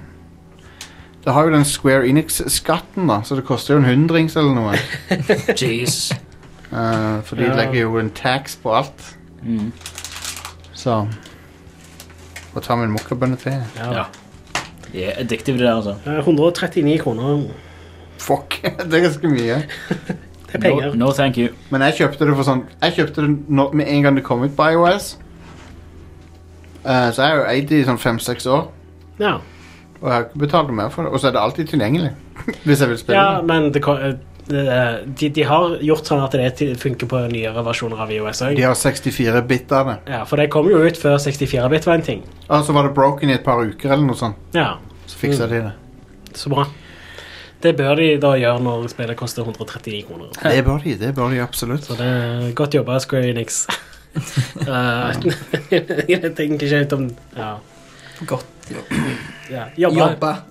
Det 1.25 1.33
har 1.33 1.43
jo 1.47 1.51
den 1.55 1.65
Square 1.65 2.05
Enix-skatten, 2.07 3.07
da, 3.09 3.21
så 3.25 3.35
det 3.35 3.45
koster 3.47 3.73
jo 3.73 3.79
en 3.81 3.85
hundrings 3.89 4.35
eller 4.37 4.53
noe. 4.53 4.75
Jeez. 5.57 6.11
Eh, 6.69 7.21
for 7.25 7.35
de 7.39 7.47
Ja. 7.47 7.55
legger 7.57 7.81
jo 7.81 7.97
en 7.97 8.09
tax 8.13 8.55
på 8.61 8.73
alt. 8.77 9.15
Mm. 9.43 9.71
Så 10.73 11.07
Må 12.53 12.61
ta 12.61 12.75
med 12.75 12.85
en 12.85 12.91
mokkabønne 12.95 13.35
til. 13.41 13.57
Ja. 13.75 13.89
Ja. 13.91 14.03
De 14.91 15.03
er 15.03 15.17
addictive, 15.19 15.57
det 15.57 15.65
der, 15.65 15.75
altså. 15.75 15.95
Eh, 16.05 16.19
139 16.19 16.99
kroner. 17.01 17.41
Fuck, 18.19 18.61
det 18.89 18.93
er 18.93 19.03
ganske 19.09 19.27
mye. 19.27 19.57
Det 20.45 20.53
er 20.53 20.59
penger. 20.61 20.93
No, 20.93 21.05
no 21.07 21.11
thank 21.11 21.37
you. 21.37 21.49
Men 21.69 21.81
jeg 21.81 21.97
kjøpte 21.97 22.25
det 22.29 22.35
for 22.37 22.47
sånn 22.47 22.61
Jeg 22.81 22.93
kjøpte 22.95 23.25
det 23.25 23.73
med 23.73 23.87
en 23.87 24.03
gang 24.05 24.15
det 24.15 24.23
kom 24.23 24.43
ut 24.45 24.53
på 24.55 24.69
iOS. 24.71 25.15
Eh, 26.85 27.09
så 27.11 27.21
jeg 27.21 27.31
har 27.31 27.37
jo 27.41 27.49
eid 27.49 27.67
det 27.71 27.81
i 27.81 27.87
sånn 27.87 27.97
fem-seks 28.01 28.45
år. 28.51 28.67
Ja. 29.19 29.35
Og 30.01 30.05
jeg 30.05 30.13
har 30.13 30.23
ikke 30.27 30.39
betalt 30.45 30.67
noe 30.69 30.75
mer 30.83 30.89
for 30.93 31.03
det. 31.07 31.11
Og 31.15 31.19
så 31.23 31.27
er 31.31 31.35
det 31.37 31.41
alltid 31.41 31.69
tilgjengelig. 31.73 32.11
Hvis 32.67 32.79
jeg 32.83 32.89
vil 32.91 32.97
spille 33.01 33.17
ja, 33.19 33.41
men 33.41 33.71
det, 33.73 33.81
ko- 33.85 33.95
eh, 33.97 34.13
det, 34.45 34.65
de, 35.17 35.29
de 35.39 35.45
har 35.49 35.77
gjort 35.81 36.05
sånn 36.11 36.21
at 36.25 36.35
det 36.37 36.49
til- 36.59 36.75
funker 36.77 37.09
på 37.09 37.21
nyere 37.31 37.63
versjoner 37.65 38.03
av 38.05 38.11
IOS 38.13 38.43
òg. 38.45 38.55
De 38.59 38.67
har 38.67 38.75
64 38.77 39.41
bit 39.49 39.71
av 39.73 39.89
det. 39.89 39.97
Ja, 40.13 40.23
for 40.29 40.37
det 40.37 40.49
kom 40.53 40.69
jo 40.69 40.83
ut 40.85 40.99
før 41.01 41.17
64-bit 41.17 41.87
var 41.89 41.95
en 41.97 42.05
ting. 42.05 42.21
Og 42.49 42.65
så 42.67 42.75
var 42.75 42.85
det 42.89 42.93
broken 42.97 43.31
i 43.33 43.37
et 43.39 43.45
par 43.47 43.63
uker 43.65 43.89
eller 43.95 44.05
noe 44.05 44.19
sånt. 44.19 44.37
Ja, 44.53 44.75
Så 45.09 45.17
fiksa 45.23 45.47
de 45.49 45.63
det. 45.69 45.73
så 46.37 46.49
bra. 46.53 46.67
Det 47.63 47.71
bør 47.79 47.95
de 47.97 48.11
da 48.21 48.35
gjøre 48.37 48.61
når 48.61 48.87
spillet 48.91 49.17
koster 49.17 49.41
139 49.47 50.03
kroner. 50.05 50.27
Det 50.43 50.61
bør 50.67 50.83
de, 50.83 50.93
det 51.01 51.15
bør 51.17 51.31
de 51.33 51.39
absolutt. 51.41 51.87
Så 51.87 51.95
det 51.97 52.05
er 52.05 52.51
godt 52.53 52.75
jobba, 52.77 52.99
Square 53.01 53.31
Enix. 53.31 53.63
Eh, 54.15 55.15
jeg 56.11 56.35
tenker 56.35 56.53
ikke 56.55 56.77
helt 56.77 56.93
om 56.95 57.07
Ja. 57.35 57.55
Godt 58.25 58.45
ja. 59.49 59.65
Jobba. 59.75 60.09
jobba. 60.09 60.35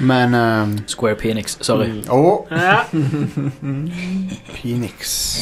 Men 0.00 0.34
um, 0.34 0.78
Square 0.86 1.14
Penix. 1.14 1.58
Sorry. 1.60 1.88
Mm. 1.88 2.04
Oh. 2.10 2.46
Ja. 2.50 2.84
Phoenix. 4.54 5.34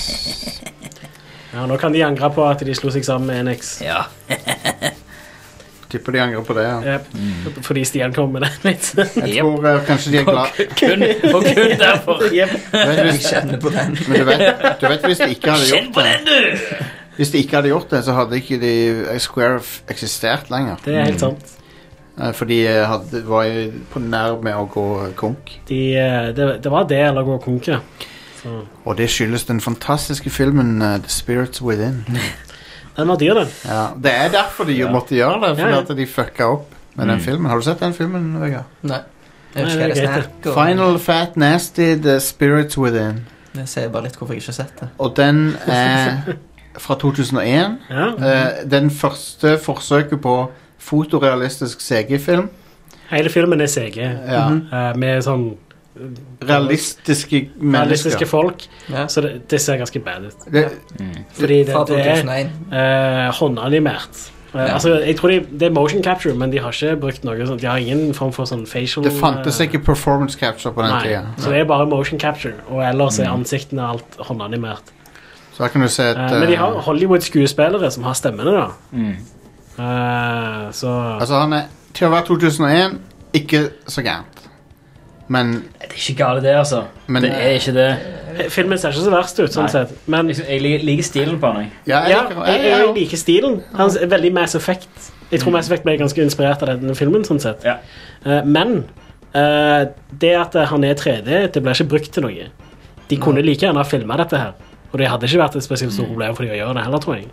ja, 1.52 1.66
nå 1.66 1.76
kan 1.76 1.92
de 1.92 2.04
angre 2.04 2.30
på 2.32 2.44
at 2.48 2.64
de 2.66 2.74
slo 2.74 2.90
seg 2.90 3.04
sammen 3.04 3.28
med 3.30 3.52
NX. 3.52 3.80
Ja. 3.84 4.06
Tipper 5.90 6.12
de 6.16 6.20
angrer 6.24 6.42
på 6.46 6.54
det. 6.58 6.64
ja 6.66 6.96
Yep. 6.96 7.58
Fordi 7.62 7.84
Stian 7.84 8.12
kom 8.14 8.32
med 8.34 8.42
den 8.42 8.64
litt. 8.66 8.88
Jeg 8.98 9.36
tror 9.38 9.66
eh, 9.70 9.80
kanskje 9.86 10.12
de 10.12 10.18
er 10.18 10.24
glad 10.26 10.60
Kun, 10.80 11.04
og 11.34 11.44
kun 11.46 11.74
derfor. 11.80 12.22
Yep. 12.32 12.54
Du 12.72 12.78
vet, 12.78 13.02
Jeg 13.04 13.20
kjenner 13.22 13.60
på 13.62 13.72
den. 13.74 13.98
Men 14.08 14.18
du 14.18 14.24
vet, 14.30 14.64
du 14.80 14.86
vet 14.90 15.06
hvis 15.06 15.22
de 15.22 15.28
ikke 15.36 15.54
hadde 15.54 15.68
Kjenn 15.70 15.84
gjort 15.86 15.94
på 15.94 16.06
det 16.06 16.14
den, 16.16 16.32
du! 16.32 16.88
Hvis 17.16 17.30
de 17.32 17.38
ikke 17.40 17.56
hadde 17.56 17.70
gjort 17.70 17.90
det, 17.94 18.02
så 18.04 18.12
hadde 18.18 18.36
ikke 18.40 18.58
de 18.60 18.72
eh, 19.06 19.20
Square 19.22 19.60
eksistert 19.94 20.50
lenger. 20.52 20.82
Det 20.84 20.96
er 20.96 21.06
helt 21.10 21.22
sant. 21.22 21.54
Eh, 22.18 22.32
For 22.36 22.50
de 22.50 22.58
hadde, 22.66 23.22
var 23.28 23.46
jo 23.48 23.64
på 23.94 24.02
nær 24.02 24.40
med 24.42 24.58
å 24.58 24.66
gå 24.72 24.86
konk. 25.16 25.54
De, 25.68 25.80
det, 26.36 26.50
det 26.64 26.72
var 26.74 26.90
det 26.90 27.00
eller 27.08 27.24
gå 27.28 27.38
konke. 27.44 27.80
Så 28.42 28.58
Og 28.84 28.98
det 28.98 29.08
skyldes 29.10 29.46
den 29.48 29.60
fantastiske 29.64 30.30
filmen 30.30 30.76
uh, 30.82 30.96
The 31.02 31.10
Spirits 31.10 31.62
Within. 31.62 32.02
Den 32.96 33.08
var 33.08 33.16
dyr, 33.20 33.34
den. 33.34 33.48
Ja, 33.68 33.82
det 34.02 34.12
er 34.12 34.28
derfor 34.32 34.64
de 34.64 34.72
jo 34.78 34.88
måtte 34.88 35.14
gjøre 35.18 35.40
det, 35.42 35.50
fordi 35.58 35.68
Ja, 35.70 35.74
ja. 35.76 35.80
at 35.82 35.96
de 35.96 36.06
fucka 36.06 36.44
opp 36.52 36.74
med 36.96 37.08
den 37.08 37.20
filmen. 37.20 37.46
Har 37.50 37.56
du 37.60 37.62
sett 37.66 37.80
den 37.80 37.92
filmen, 37.94 38.40
Vegard? 38.40 38.64
Nei. 38.82 39.00
Jeg 39.54 39.64
Nei, 39.64 39.64
husker 39.64 39.86
det 39.86 39.94
det 39.94 40.04
er 40.04 40.12
greit, 40.12 40.24
snakk. 40.24 40.46
og- 40.46 40.54
Final 40.66 40.98
Fat 40.98 41.36
Nasty 41.36 41.94
The 42.02 42.20
Spirits 42.20 42.78
Within. 42.78 43.26
Det 43.54 43.68
ser 43.68 43.88
bare 43.88 44.02
litt 44.04 44.16
hvorfor 44.16 44.32
jeg 44.34 44.42
ikke 44.42 44.46
har 44.46 44.52
sett 44.64 44.80
det. 44.80 44.88
Og 44.98 45.14
den 45.16 45.56
er 45.66 46.22
fra 46.78 46.94
2001. 46.94 47.78
Ja. 47.90 48.08
Eh, 48.16 48.64
den 48.70 48.90
første 48.90 49.58
forsøket 49.58 50.20
på 50.20 50.50
fotorealistisk 50.78 51.80
CG-film. 51.80 52.48
Hele 53.10 53.30
filmen 53.30 53.60
er 53.60 53.66
CG. 53.66 53.96
Ja. 54.28 54.48
eh, 54.50 54.96
med 54.96 55.22
sånn 55.22 55.56
Realistiske 56.42 57.48
mennesker. 57.56 57.80
realistiske 57.80 58.26
folk. 58.26 58.66
Ja. 58.90 59.06
Så 59.08 59.20
det, 59.20 59.50
det 59.50 59.60
ser 59.60 59.76
ganske 59.80 60.00
bad 60.00 60.24
ut. 60.30 60.46
Det, 60.52 60.64
Fordi 61.34 61.58
det, 61.64 61.66
det 61.66 62.06
er 62.06 62.22
2001. 62.22 62.50
eh, 62.72 63.34
håndanimert. 63.40 64.08
Eh, 64.16 64.32
Ja. 64.56 64.72
Altså, 64.72 64.94
jeg 65.04 65.16
tror 65.18 65.28
de, 65.28 65.40
Det 65.60 65.62
er 65.66 65.70
motion 65.70 66.02
capture, 66.02 66.34
men 66.34 66.50
de 66.52 66.58
har 66.58 66.70
ikke 66.72 66.96
brukt 67.00 67.24
noe 67.24 67.46
sånt. 67.46 67.60
De 67.60 67.66
har 67.66 67.76
ingen 67.76 68.14
form 68.14 68.32
for 68.32 68.44
sånn 68.48 68.62
facial 68.66 69.04
det 69.04 69.12
fantes 69.20 69.58
eh, 69.60 69.66
ikke 69.66 69.82
performance 69.84 70.38
capture 70.38 70.72
på 70.72 70.80
den 70.82 70.90
Nei, 70.94 71.02
tida. 71.02 71.22
så 71.38 71.50
det 71.50 71.58
er 71.60 71.64
bare 71.68 71.86
motion 71.86 72.18
capture. 72.18 72.54
Og 72.70 72.80
ellers 72.86 73.18
er 73.18 73.28
ansiktene 73.28 73.82
alt 73.84 74.16
håndanimert. 74.18 74.92
Så 75.52 75.62
her 75.62 75.68
kan 75.74 75.80
du 75.82 75.88
se 75.88 76.02
et 76.10 76.16
Eh, 76.16 76.38
men 76.40 76.48
de 76.48 76.56
har 76.56 76.72
Hollywood-skuespillere 76.86 77.90
som 77.90 78.04
har 78.04 78.14
stemmene, 78.14 78.50
da. 78.54 78.66
Mm. 78.92 79.16
Eh, 79.78 80.72
så 80.72 81.18
Altså, 81.20 81.34
han 81.40 81.52
er 81.52 81.62
til 81.92 82.06
å 82.08 82.10
være 82.10 82.24
2001 82.30 82.98
ikke 83.34 83.68
så 83.88 84.02
gærent. 84.02 84.45
Men, 85.28 85.52
Det 85.80 85.90
er 85.90 85.94
ikke 85.96 86.16
galt, 86.24 86.42
det, 86.42 86.54
altså. 86.54 86.84
Men- 87.08 87.22
det 87.22 87.32
er 87.32 87.56
ikke 87.58 87.72
det. 87.74 88.50
Filmen 88.52 88.78
ser 88.78 88.90
ikke 88.90 89.00
så 89.06 89.10
verst 89.10 89.40
ut, 89.40 89.50
sånn 89.50 89.64
Nei. 89.64 89.72
sett. 89.72 89.92
Men 90.06 90.28
Jeg, 90.28 90.36
jeg 90.48 90.60
liker- 90.62 90.84
liker 90.84 91.02
stilen 91.02 91.38
på 91.40 91.52
den. 91.54 91.62
jeg. 91.62 91.70
ja, 91.86 92.00
jeg, 92.02 92.10
ja, 92.10 92.22
liker- 92.22 92.46
jeg, 92.46 92.60
jeg, 92.60 92.70
jeg 92.70 92.86
jeg, 92.86 92.94
liker 92.94 93.16
stilen. 93.16 93.62
Han 93.74 93.90
er 93.90 94.06
veldig 94.06 94.32
Mass 94.32 94.54
Effect. 94.54 94.88
Jeg 95.32 95.40
tror 95.40 95.50
Mass 95.52 95.66
Effect 95.66 95.82
ble 95.84 95.96
ganske 95.98 96.22
inspirert 96.22 96.62
av 96.62 96.68
denne 96.80 96.94
filmen. 96.94 97.22
sånn 97.24 97.40
sett 97.40 97.64
Ja. 97.64 97.76
Eh, 98.24 98.42
Men 98.44 98.84
eh, 99.34 99.86
det 100.18 100.34
at 100.36 100.52
han 100.68 100.84
er 100.84 100.94
3D, 100.94 101.52
det 101.52 101.62
blir 101.62 101.72
ikke 101.74 101.88
brukt 101.88 102.12
til 102.12 102.22
noe. 102.22 102.46
De 103.08 103.16
kunne 103.16 103.42
like 103.42 103.60
gjerne 103.66 103.76
ha 103.76 103.82
filma 103.84 104.16
dette 104.16 104.36
her. 104.36 104.52
Og 104.96 105.00
det 105.02 105.10
hadde 105.12 105.26
ikke 105.28 105.42
vært 105.42 105.56
et 105.60 105.64
spesielt 105.66 105.92
stort 105.92 106.08
problem 106.08 106.32
for 106.38 106.46
de 106.46 106.54
å 106.54 106.56
gjøre 106.56 106.72
det 106.78 106.82
heller, 106.86 107.00
tror 107.04 107.18
jeg. 107.18 107.26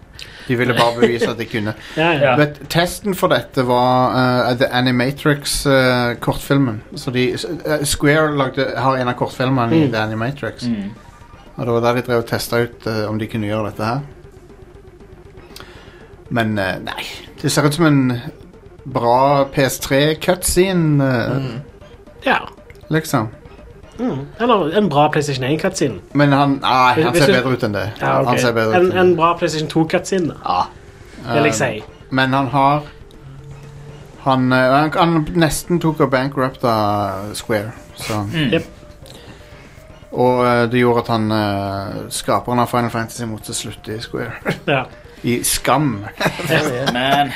de 0.49 0.55
ville 0.59 0.73
bare 0.75 0.97
bevise 0.99 1.29
at 1.31 1.37
de 1.39 1.45
kunne. 1.47 1.71
Ja, 2.01 2.09
ja. 2.19 2.33
Men 2.35 2.57
testen 2.73 3.15
for 3.15 3.31
dette 3.31 3.63
var 3.63 4.11
uh, 4.17 4.49
The 4.59 4.67
Animatrix-kortfilmen. 4.75 6.81
så 6.99 7.11
de, 7.15 7.23
uh, 7.37 7.85
Square 7.87 8.33
lagde, 8.35 8.65
har 8.75 8.97
en 8.99 9.07
av 9.07 9.15
kortfilmene 9.21 9.71
i 9.77 9.85
Mm. 9.85 9.91
The 9.93 9.99
Animatrix. 10.01 10.63
Mm. 10.67 10.89
Og 11.55 11.63
det 11.65 11.71
var 11.77 11.81
der 11.85 11.93
de 12.01 12.05
drev 12.09 12.17
og 12.25 12.27
testa 12.27 12.59
ut 12.65 12.87
eh, 12.89 13.03
om 13.09 13.19
de 13.21 13.27
kunne 13.29 13.45
gjøre 13.47 13.69
dette 13.69 13.85
her. 13.85 13.99
Men 16.33 16.57
eh, 16.59 16.79
nei. 16.81 17.03
Det 17.41 17.51
ser 17.51 17.65
ut 17.69 17.73
som 17.77 17.85
en 17.85 18.17
bra 18.85 19.45
PS3-cutscene, 19.53 20.99
uh, 20.99 21.37
Mm. 21.37 21.61
ja. 22.25 22.39
liksom. 22.89 23.27
Mm. 23.99 24.21
Eller 24.39 24.77
en 24.77 24.89
bra 24.89 25.07
PlayStation 25.13 25.45
1-cutscene. 25.45 25.99
Men 26.13 26.31
han, 26.33 26.57
nei, 26.61 27.03
han 27.03 27.15
ser 27.15 27.33
bedre 27.35 27.53
ut 27.53 27.63
enn 27.67 27.75
det. 27.77 27.83
Ja, 28.01 28.13
okay. 28.21 28.25
Han 28.31 28.39
ser 28.41 28.53
bedre 28.57 28.75
en, 28.79 28.87
ut 28.87 28.93
enn 28.93 28.99
en 29.03 29.15
bra 29.19 29.33
PlayStation 29.37 29.69
2-cutscene, 29.69 30.33
Ja. 30.45 30.63
vil 31.33 31.43
jeg 31.43 31.53
Um, 31.53 31.59
si. 31.59 31.83
Men 32.09 32.33
han 32.33 32.47
har 32.47 32.81
Han, 34.23 34.53
eh, 34.53 34.71
han, 34.71 34.91
han 34.95 35.27
nesten 35.35 35.79
tok 35.83 35.99
og 35.99 36.11
bankrupta 36.11 36.73
Square. 37.35 37.71
Så. 37.95 38.21
Mm. 38.33 38.53
Jep. 38.53 38.63
Og 40.13 40.45
eh, 40.45 40.61
det 40.71 40.79
gjorde 40.79 40.99
at 41.03 41.07
han 41.11 41.31
eh, 41.31 41.95
skaperen 42.13 42.59
av 42.63 42.69
Final 42.71 42.89
Fantasy 42.93 43.25
måtte 43.25 43.53
slutte 43.53 43.95
i 43.97 43.99
Square. 43.99 44.31
Ja. 44.65 44.85
I 45.23 45.37
skam. 45.43 46.05
Men 46.93 47.31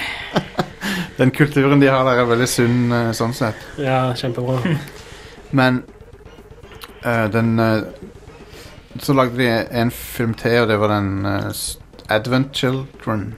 Den 1.18 1.32
kulturen 1.32 1.80
de 1.80 1.88
har 1.88 2.04
der, 2.04 2.20
er 2.22 2.26
veldig 2.28 2.48
sunn 2.52 2.92
eh, 2.92 3.12
sånn 3.16 3.34
sett. 3.34 3.56
ja, 3.80 4.14
kjempebra. 4.16 4.58
Men 5.52 5.84
eh, 7.08 7.32
den 7.34 7.60
uh, 7.60 7.82
Så 9.00 9.14
lagde 9.14 9.38
de 9.38 9.50
en 9.82 9.92
film 9.92 10.34
til, 10.34 10.62
og 10.62 10.68
det 10.68 10.80
var 10.80 10.88
den 10.96 11.26
uh, 11.26 11.52
Advent 12.10 12.56
Children. 12.56 13.36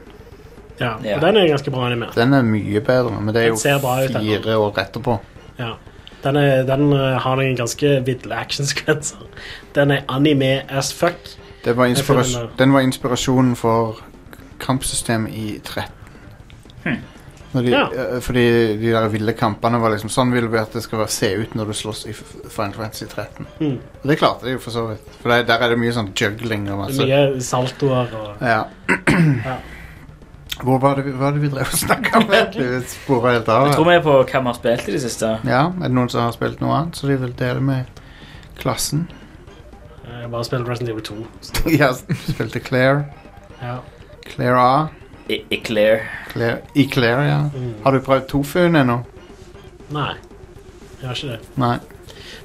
Ja, 0.80 0.94
Ja. 1.04 1.16
og 1.16 1.22
den 1.22 1.38
er 1.38 1.48
ganske 1.48 1.72
bra 1.72 1.86
animert. 1.86 2.16
Den 2.16 2.34
er 2.34 2.42
mye 2.42 2.80
bedre, 2.80 3.22
men 3.22 3.36
det 3.36 3.44
er 3.44 3.48
Den 3.50 3.58
ser 3.58 3.80
bra 3.82 3.98
ut, 4.04 4.14
jo 4.14 4.20
fire 4.20 4.58
år 4.58 4.80
etterpå. 4.80 5.18
Ja. 5.60 5.72
Den, 6.24 6.36
er, 6.36 6.64
den 6.64 6.92
har 6.92 7.36
noen 7.36 7.56
ganske 7.56 8.04
vidle 8.06 8.36
actionsekvenser. 8.36 9.18
Den 9.76 9.92
er 9.92 10.02
anime 10.10 10.72
as 10.72 10.94
fuck. 10.94 11.36
Det 11.66 11.78
var 11.78 11.86
den 12.60 12.74
var 12.74 12.80
inspirasjonen 12.80 13.56
for 13.56 14.00
kampsystemet 14.60 15.34
i 15.34 15.60
13. 15.66 15.92
Hmm. 16.84 16.98
Når 17.54 17.64
de, 17.66 17.70
Ja. 17.72 17.86
eh, 17.92 18.20
fordi 18.22 18.44
de 18.78 18.92
der 18.94 19.08
ville 19.10 19.34
kampene 19.34 19.80
var 19.82 19.90
liksom 19.90 20.10
Sånn 20.14 20.32
vil 20.32 20.48
vi 20.48 20.58
at 20.60 20.72
det 20.74 20.84
skal 20.84 21.00
være, 21.00 21.10
se 21.10 21.32
ut 21.42 21.56
når 21.58 21.66
du 21.66 21.74
slåss 21.74 22.06
i 22.08 22.14
Final 22.14 22.74
Fantasy 22.74 23.06
13. 23.10 23.48
Mm. 23.60 23.80
Og 24.04 24.08
det 24.12 24.18
klarte 24.20 24.46
de 24.46 24.52
jo 24.52 24.60
for 24.60 24.72
så 24.72 24.84
vidt. 24.92 25.08
For 25.24 25.30
der, 25.34 25.44
der 25.50 25.64
er 25.66 25.70
det 25.70 25.80
mye 25.82 25.92
sånn 25.96 26.12
juggling 26.14 26.70
og 26.70 26.84
masse 26.86 27.02
Mye 27.02 27.42
saltoer 27.42 28.14
og 28.14 28.42
Ja. 28.46 28.64
Ja. 29.46 29.58
Hvor 30.60 30.78
var 30.80 30.96
det, 30.96 31.06
vi- 31.06 31.12
hva 31.12 31.20
var 31.30 31.32
det 31.32 31.42
vi 31.42 31.48
drev 31.50 31.62
og 31.62 31.80
snakka 31.80 32.18
om? 32.18 32.28
Vi 32.28 32.36
helt 33.32 33.50
av. 33.50 33.68
jeg 33.68 33.76
tror 33.76 33.86
vi 33.86 33.94
er 33.96 34.02
på 34.04 34.16
hva 34.26 34.42
vi 34.42 34.46
har 34.50 34.54
spilt 34.58 34.90
i 34.90 34.92
det 34.92 35.02
siste. 35.02 35.40
Ja, 35.48 35.62
er 35.70 35.88
det 35.88 35.92
noen 35.96 36.10
som 36.12 36.22
har 36.22 36.34
spilt 36.36 36.60
noe 36.62 36.74
annet, 36.76 36.96
så 37.00 37.08
de 37.08 37.16
vil 37.18 37.32
dele 37.34 37.62
med 37.62 37.86
klassen? 38.60 39.08
Jeg 40.04 40.22
har 40.26 40.28
bare 40.34 40.44
spilt 40.44 40.68
Resident 40.68 40.90
Evil 40.90 41.02
2. 41.02 41.28
Så, 41.42 41.70
Ja, 41.80 41.94
spilte 41.94 42.60
Claire. 42.60 43.06
ja. 43.62 43.78
Claire 44.28 44.60
A. 44.60 44.90
Eclair. 45.30 46.04
Claire, 46.32 46.62
Eclair, 46.76 47.24
ja. 47.28 47.40
Har 47.84 47.96
du 47.96 48.02
prøvd 48.06 48.28
tofuen 48.32 48.76
ennå? 48.80 49.00
Nei, 49.94 50.12
jeg 51.00 51.08
har 51.08 51.18
ikke 51.18 51.34
det. 51.36 51.40
Nei. 51.62 51.76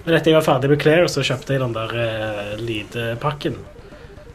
Men 0.05 0.17
etter 0.19 0.33
jeg 0.33 0.37
var 0.37 0.45
ferdig 0.45 0.71
med 0.73 0.83
Claire, 0.83 1.09
så 1.09 1.25
kjøpte 1.25 1.55
jeg 1.57 1.63
den 1.63 1.73
der 1.77 1.95
uh, 1.97 2.51
Lide-pakken. 2.61 3.57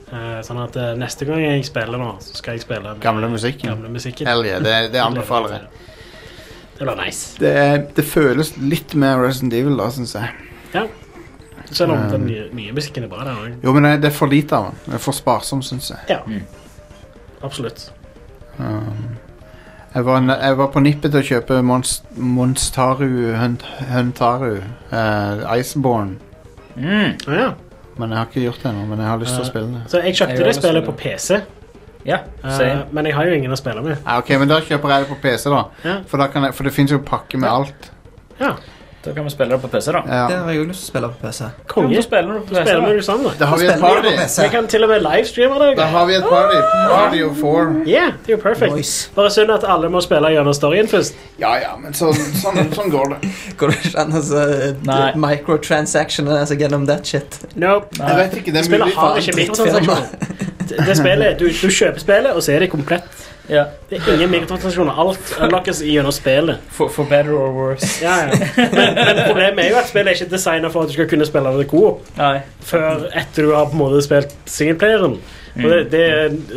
Eh, 0.10 0.40
sånn 0.42 0.58
at 0.58 0.74
uh, 0.82 0.96
neste 0.98 1.28
gang 1.30 1.44
jeg 1.44 1.68
spiller 1.68 2.02
nå, 2.02 2.16
så 2.26 2.40
skal 2.40 2.58
jeg 2.58 2.64
spille 2.64 2.82
med 2.82 3.04
Gamle 3.04 3.28
musikken. 3.30 3.70
gamle 3.70 3.92
musikken. 3.94 4.26
Hell 4.26 4.42
yeah, 4.48 4.58
det, 4.66 4.74
det 4.96 5.04
anbefaler 5.04 5.60
jeg. 5.60 5.70
Det 6.80 6.86
blir 6.88 6.96
nice. 6.96 7.36
Det, 7.36 7.52
det 7.98 8.04
føles 8.08 8.54
litt 8.64 8.94
mer 8.96 9.18
Resident 9.20 9.52
Evil, 9.58 9.74
da, 9.76 9.90
syns 9.92 10.14
jeg. 10.16 10.30
Ja. 10.72 10.86
Selv 11.68 11.92
om 11.92 12.06
Um, 12.06 12.06
den 12.14 12.24
nye, 12.30 12.46
nye 12.56 12.72
musikken 12.72 13.04
er 13.04 13.12
bra, 13.12 13.26
den 13.28 13.36
òg. 13.36 13.58
Jo, 13.66 13.74
men 13.76 13.84
det, 13.84 13.92
det 14.06 14.08
er 14.14 14.16
for 14.16 14.32
lite 14.32 14.56
av 14.56 14.70
den. 14.70 14.78
Det 14.86 14.96
er 14.96 15.04
for 15.04 15.18
sparsom, 15.18 15.60
syns 15.66 15.92
jeg. 15.92 16.00
Ja. 16.16 16.22
Absolutt. 17.44 17.90
Um, 18.60 19.18
jeg, 19.96 20.06
var, 20.06 20.22
jeg 20.42 20.58
var 20.60 20.68
på 20.74 20.80
nippet 20.84 21.12
til 21.14 21.22
å 21.22 21.28
kjøpe 21.30 21.62
Monst 21.66 22.04
Monstaru 22.18 23.08
Hunt, 23.40 23.64
Huntaru. 23.90 24.58
Uh, 24.92 25.46
Iceborne. 25.60 26.18
Mm. 26.76 27.16
Ja. 27.28 27.54
Men 28.00 28.14
jeg 28.14 28.18
har 28.22 28.28
ikke 28.30 28.44
gjort 28.46 28.62
det 28.64 28.70
ennå. 28.72 28.86
Men 28.88 29.00
jeg 29.04 29.10
har 29.12 29.18
lyst 29.24 29.34
til 29.36 29.42
å 29.42 29.46
Eh, 29.48 29.50
spille 29.54 29.72
det. 29.74 29.82
Så 29.92 30.02
jeg 30.04 30.16
kjøpte 30.16 30.36
Jeg 30.38 30.46
det 30.46 30.56
spillet 30.56 30.86
på 30.86 30.92
PC, 31.02 31.40
Ja, 32.06 32.18
same. 32.48 32.86
men 32.96 33.06
jeg 33.06 33.16
har 33.16 33.26
jo 33.28 33.34
ingen 33.36 33.52
å 33.52 33.58
spille 33.60 33.82
med. 33.84 33.98
Ah, 34.06 34.20
ok, 34.22 34.30
men 34.40 34.48
Da 34.48 34.60
kjøper 34.62 34.90
jeg 34.94 35.02
det 35.04 35.10
på 35.10 35.18
PC, 35.22 35.50
da. 35.50 35.64
Ja. 35.84 35.96
For, 36.08 36.18
da 36.18 36.28
kan 36.32 36.44
jeg, 36.48 36.54
for 36.56 36.64
det 36.64 36.74
fins 36.74 36.92
jo 36.92 37.00
pakke 37.00 37.38
med 37.38 37.50
alt. 37.50 37.90
Ja, 38.40 38.54
Da 39.06 39.14
kan 39.16 39.24
vi 39.24 39.30
spille 39.32 39.54
det 39.56 39.62
på 39.62 39.68
PC, 39.72 39.92
da. 39.96 40.02
Det 40.04 40.38
har 40.38 40.50
jeg 40.52 40.60
òg 40.60 40.72
lyst 40.74 40.82
til 40.84 40.90
å 40.90 40.92
spille 40.92 41.10
på 41.14 41.20
PC. 41.22 41.46
Konge. 41.72 41.94
Ja, 41.96 42.02
spiller 42.04 42.34
du 42.34 42.40
på 42.42 42.50
PC, 42.52 42.64
Spiller 42.68 42.98
du 42.98 43.06
sammen, 43.08 43.28
da. 43.30 43.32
Da 43.40 43.48
har 43.52 43.62
vi 43.62 43.70
et 43.72 43.80
party. 43.80 44.12
Vi 44.44 44.50
kan 44.52 44.68
til 44.68 44.84
og 44.84 44.92
med 44.92 45.06
livestreame 45.06 45.60
det. 45.62 45.70
Da 45.80 45.86
har 45.94 46.10
vi 46.10 46.18
et 46.18 46.28
party. 46.28 46.58
Party 46.90 47.22
of 47.24 47.38
four. 47.40 47.72
Ja, 47.88 48.10
det 48.26 48.34
er 48.34 48.36
jo 48.36 48.42
perfekt. 48.44 48.76
Nice. 48.76 49.12
Bare 49.16 49.32
synd 49.32 49.54
at 49.56 49.64
alle 49.64 49.90
må 49.94 50.04
spille 50.04 50.34
gjennom 50.36 50.58
storyen 50.58 50.92
først. 50.92 51.16
Ja 51.40 51.54
ja, 51.64 51.72
men 51.80 51.96
så, 51.96 52.12
sånn, 52.44 52.60
sånn 52.76 52.92
går 52.92 53.16
det. 53.16 53.32
Går 53.60 53.72
det 53.72 53.80
ikke 53.86 54.04
an 54.04 54.14
å 54.20 54.22
så, 54.24 54.44
Nei. 54.88 55.00
altså, 56.44 56.60
gjennom 56.60 56.86
that 56.92 57.08
shit? 57.08 57.40
Nope. 57.56 57.96
Jeg 58.00 58.20
vet 58.20 58.40
ikke, 58.42 58.52
det 58.56 58.66
er 58.66 58.68
Spillet 58.68 58.96
har 59.00 59.24
ikke 59.24 59.36
det 60.70 60.96
spillet, 60.98 61.40
du, 61.40 61.48
du 61.50 61.70
kjøper 61.74 62.04
spillet, 62.04 62.32
og 62.36 62.44
så 62.46 62.54
er 62.54 62.66
det 62.66 62.70
komplett. 62.72 63.28
Ja. 63.50 63.64
Det 63.90 63.98
er 63.98 64.14
ingen 64.14 64.30
mikrotransaksjoner. 64.30 65.00
Alt 65.02 65.32
unlockes 65.42 65.82
gjennom 65.82 66.14
spillet. 66.14 66.62
For, 66.76 66.92
for 66.94 67.10
better 67.10 67.34
or 67.34 67.50
worse. 67.56 67.90
Ja, 68.04 68.16
ja. 68.28 68.38
Men, 68.58 68.94
men 69.00 69.24
problemet 69.26 69.64
er 69.66 69.72
jo 69.74 69.80
at 69.82 69.90
spillet 69.90 70.12
er 70.14 70.20
ikke 70.20 70.36
designet 70.36 70.74
for 70.74 70.86
at 70.86 70.92
du 70.92 70.96
skal 70.98 71.10
kunne 71.10 71.28
spille 71.28 71.56
det 71.58 71.66
co-op 71.72 72.06
før 72.70 73.08
etter 73.18 73.48
du 73.48 73.54
har 73.56 73.66
på 73.72 73.78
en 73.78 73.82
måte 73.82 74.04
spilt 74.06 74.36
singleplayeren. 74.50 75.18
Og 75.60 75.66
det, 75.74 75.80
det, 75.92 76.06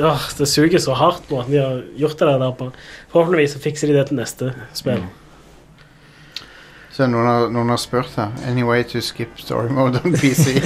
åh, 0.05 0.29
det 0.39 0.49
suger 0.49 0.79
så 0.79 0.95
hardt 0.95 1.31
måten 1.33 1.55
de 1.55 1.63
har 1.63 1.81
gjort 1.99 2.21
det 2.21 2.29
der 2.45 2.55
på. 2.61 2.69
Forhåpentligvis 3.15 3.57
så 3.57 3.65
fikser 3.65 3.89
de 3.89 3.97
det 3.97 4.07
til 4.11 4.21
neste 4.21 4.53
spill. 4.77 5.03
Så 6.93 7.09
noen 7.09 7.25
har, 7.27 7.49
noen 7.49 7.73
har 7.73 7.81
spurt 7.81 8.13
her. 8.21 8.35
Any 8.47 8.67
way 8.69 8.85
to 8.85 9.01
skip 9.01 9.41
story 9.41 9.73
mode 9.73 10.01
on 10.05 10.13
PC? 10.13 10.59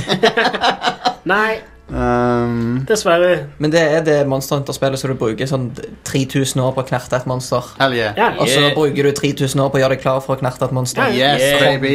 Nei, 1.32 1.60
um, 1.88 2.84
dessverre. 2.88 3.46
Men 3.62 3.72
det 3.72 3.80
er 3.82 4.04
det 4.06 4.16
Monster 4.28 4.56
Hunter-spillet 4.58 4.98
så 5.00 5.08
du 5.10 5.14
bruker 5.18 5.46
sånn 5.48 5.68
3000 6.08 6.62
år 6.62 6.74
på 6.76 6.82
å 6.84 6.88
knerte 6.88 7.16
et 7.20 7.26
monster. 7.30 7.62
hell 7.78 7.94
yeah. 7.96 8.14
yeah. 8.18 8.38
Og 8.42 8.48
så 8.50 8.70
bruker 8.74 9.06
du 9.08 9.12
3000 9.16 9.60
år 9.62 9.70
på 9.72 9.78
å 9.78 9.82
gjøre 9.84 9.96
deg 9.96 10.02
klar 10.04 10.20
for 10.24 10.36
å 10.36 10.40
knerte 10.40 10.66
et 10.68 10.74
monster. 10.76 11.10
Yes, 11.14 11.42
Yeah. 11.46 11.60
baby. 11.80 11.94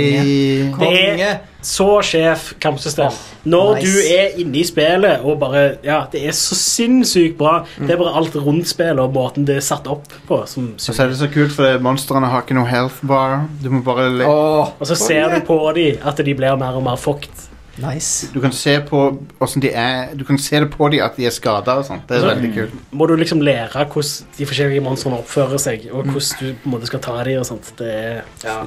Det 0.72 0.74
Konge. 0.78 1.28
er 1.28 1.40
så 1.62 1.90
sjef 2.02 2.54
kampsystem. 2.64 3.12
Når 3.46 3.76
nice. 3.76 3.86
du 3.86 4.14
er 4.16 4.40
inne 4.42 4.58
i 4.58 4.64
spillet 4.66 5.22
og 5.26 5.40
bare 5.42 5.78
Ja, 5.86 6.00
det 6.12 6.24
er 6.26 6.32
så 6.38 6.56
sinnssykt 6.58 7.38
bra. 7.38 7.66
Det 7.78 7.92
er 7.92 7.98
bare 8.02 8.16
alt 8.18 8.36
rundt 8.36 8.68
spillet 8.70 9.00
og 9.00 9.14
måten 9.14 9.46
det 9.46 9.58
er 9.60 9.66
satt 9.66 9.88
opp 9.92 10.08
på 10.28 10.42
som 10.50 10.72
Og 10.74 10.82
så 10.82 10.96
er 11.04 11.12
det 11.12 11.18
så 11.20 11.28
kult, 11.32 11.52
for 11.54 11.80
monstrene 11.84 12.30
har 12.32 12.42
ikke 12.46 12.58
noe 12.58 12.70
health 12.70 13.02
bar. 13.06 13.44
Du 13.62 13.70
må 13.70 13.84
bare 13.86 14.10
le 14.10 14.26
Åh, 14.26 14.74
Og 14.80 14.88
så 14.88 14.96
ser 14.98 15.30
du 15.36 15.42
på 15.46 15.60
dem 15.76 15.98
at 16.06 16.18
de 16.18 16.34
blir 16.34 16.58
mer 16.58 16.78
og 16.80 16.84
mer 16.84 16.98
fucked. 16.98 17.48
Nice. 17.82 18.28
Du 18.34 18.40
kan 18.44 18.52
se 18.56 18.76
på 18.88 19.02
hvordan 19.40 19.62
de 19.62 19.72
er 19.74 20.16
Du 20.16 20.24
kan 20.28 20.38
se 20.38 20.60
det 20.60 20.70
på 20.74 20.90
dem 20.92 21.02
at 21.06 21.16
de 21.18 21.26
er 21.26 21.34
skada 21.36 21.78
og 21.82 21.86
sånt. 21.86 22.08
Det 22.10 22.18
er 22.18 22.22
Så- 22.22 22.28
veldig 22.36 22.54
kult. 22.56 22.74
Må 22.92 23.08
du 23.08 23.16
liksom 23.16 23.42
lære 23.42 23.86
hvordan 23.86 24.28
de 24.38 24.46
forskjellige 24.46 24.82
monstrene 24.82 25.18
oppfører 25.18 25.58
seg, 25.60 25.90
og 25.92 26.04
hvordan 26.06 26.40
du 26.40 26.54
på 26.54 26.66
en 26.66 26.72
måte 26.76 26.86
skal 26.92 27.00
ta 27.00 27.24
dem 27.24 27.40
og 27.40 27.46
sånt. 27.46 27.74
Det 27.78 27.92
er 27.94 28.22
ja. 28.44 28.64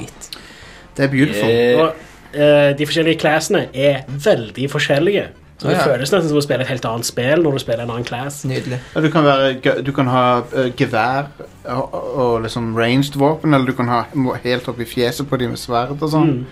Det 0.96 1.04
er 1.04 1.08
beautiful. 1.08 1.48
Yeah. 1.48 1.80
Og 1.82 1.94
uh, 2.34 2.78
de 2.78 2.86
forskjellige 2.86 3.18
classene 3.18 3.66
er 3.74 4.02
veldig 4.08 4.70
forskjellige. 4.70 5.26
Så 5.58 5.68
det 5.68 5.76
Ja. 5.76 5.84
føles 5.86 6.10
nesten 6.12 6.28
som 6.28 6.36
å 6.38 6.42
spille 6.42 6.60
et 6.62 6.68
helt 6.68 6.84
annet 6.84 7.06
spill 7.06 7.42
når 7.42 7.52
du 7.52 7.58
spiller 7.58 7.82
en 7.84 7.90
annen 7.90 8.04
class. 8.04 8.44
Nydelig. 8.44 8.80
Ja, 8.94 9.00
du, 9.00 9.08
kan 9.10 9.24
være, 9.24 9.82
du 9.82 9.92
kan 9.92 10.06
ha 10.06 10.40
uh, 10.40 10.70
gevær 10.76 11.26
og, 11.64 11.94
og 11.94 12.42
liksom 12.42 12.74
ranged 12.76 13.14
våpen, 13.16 13.54
eller 13.54 13.66
du 13.66 13.72
kan 13.72 13.88
ha 13.88 14.04
helt 14.42 14.68
opp 14.68 14.80
i 14.80 14.84
fjeset 14.84 15.28
på 15.30 15.36
dem 15.38 15.50
med 15.54 15.58
sverd 15.58 15.94
og 16.02 16.10
sånn. 16.10 16.32
Mm. 16.40 16.46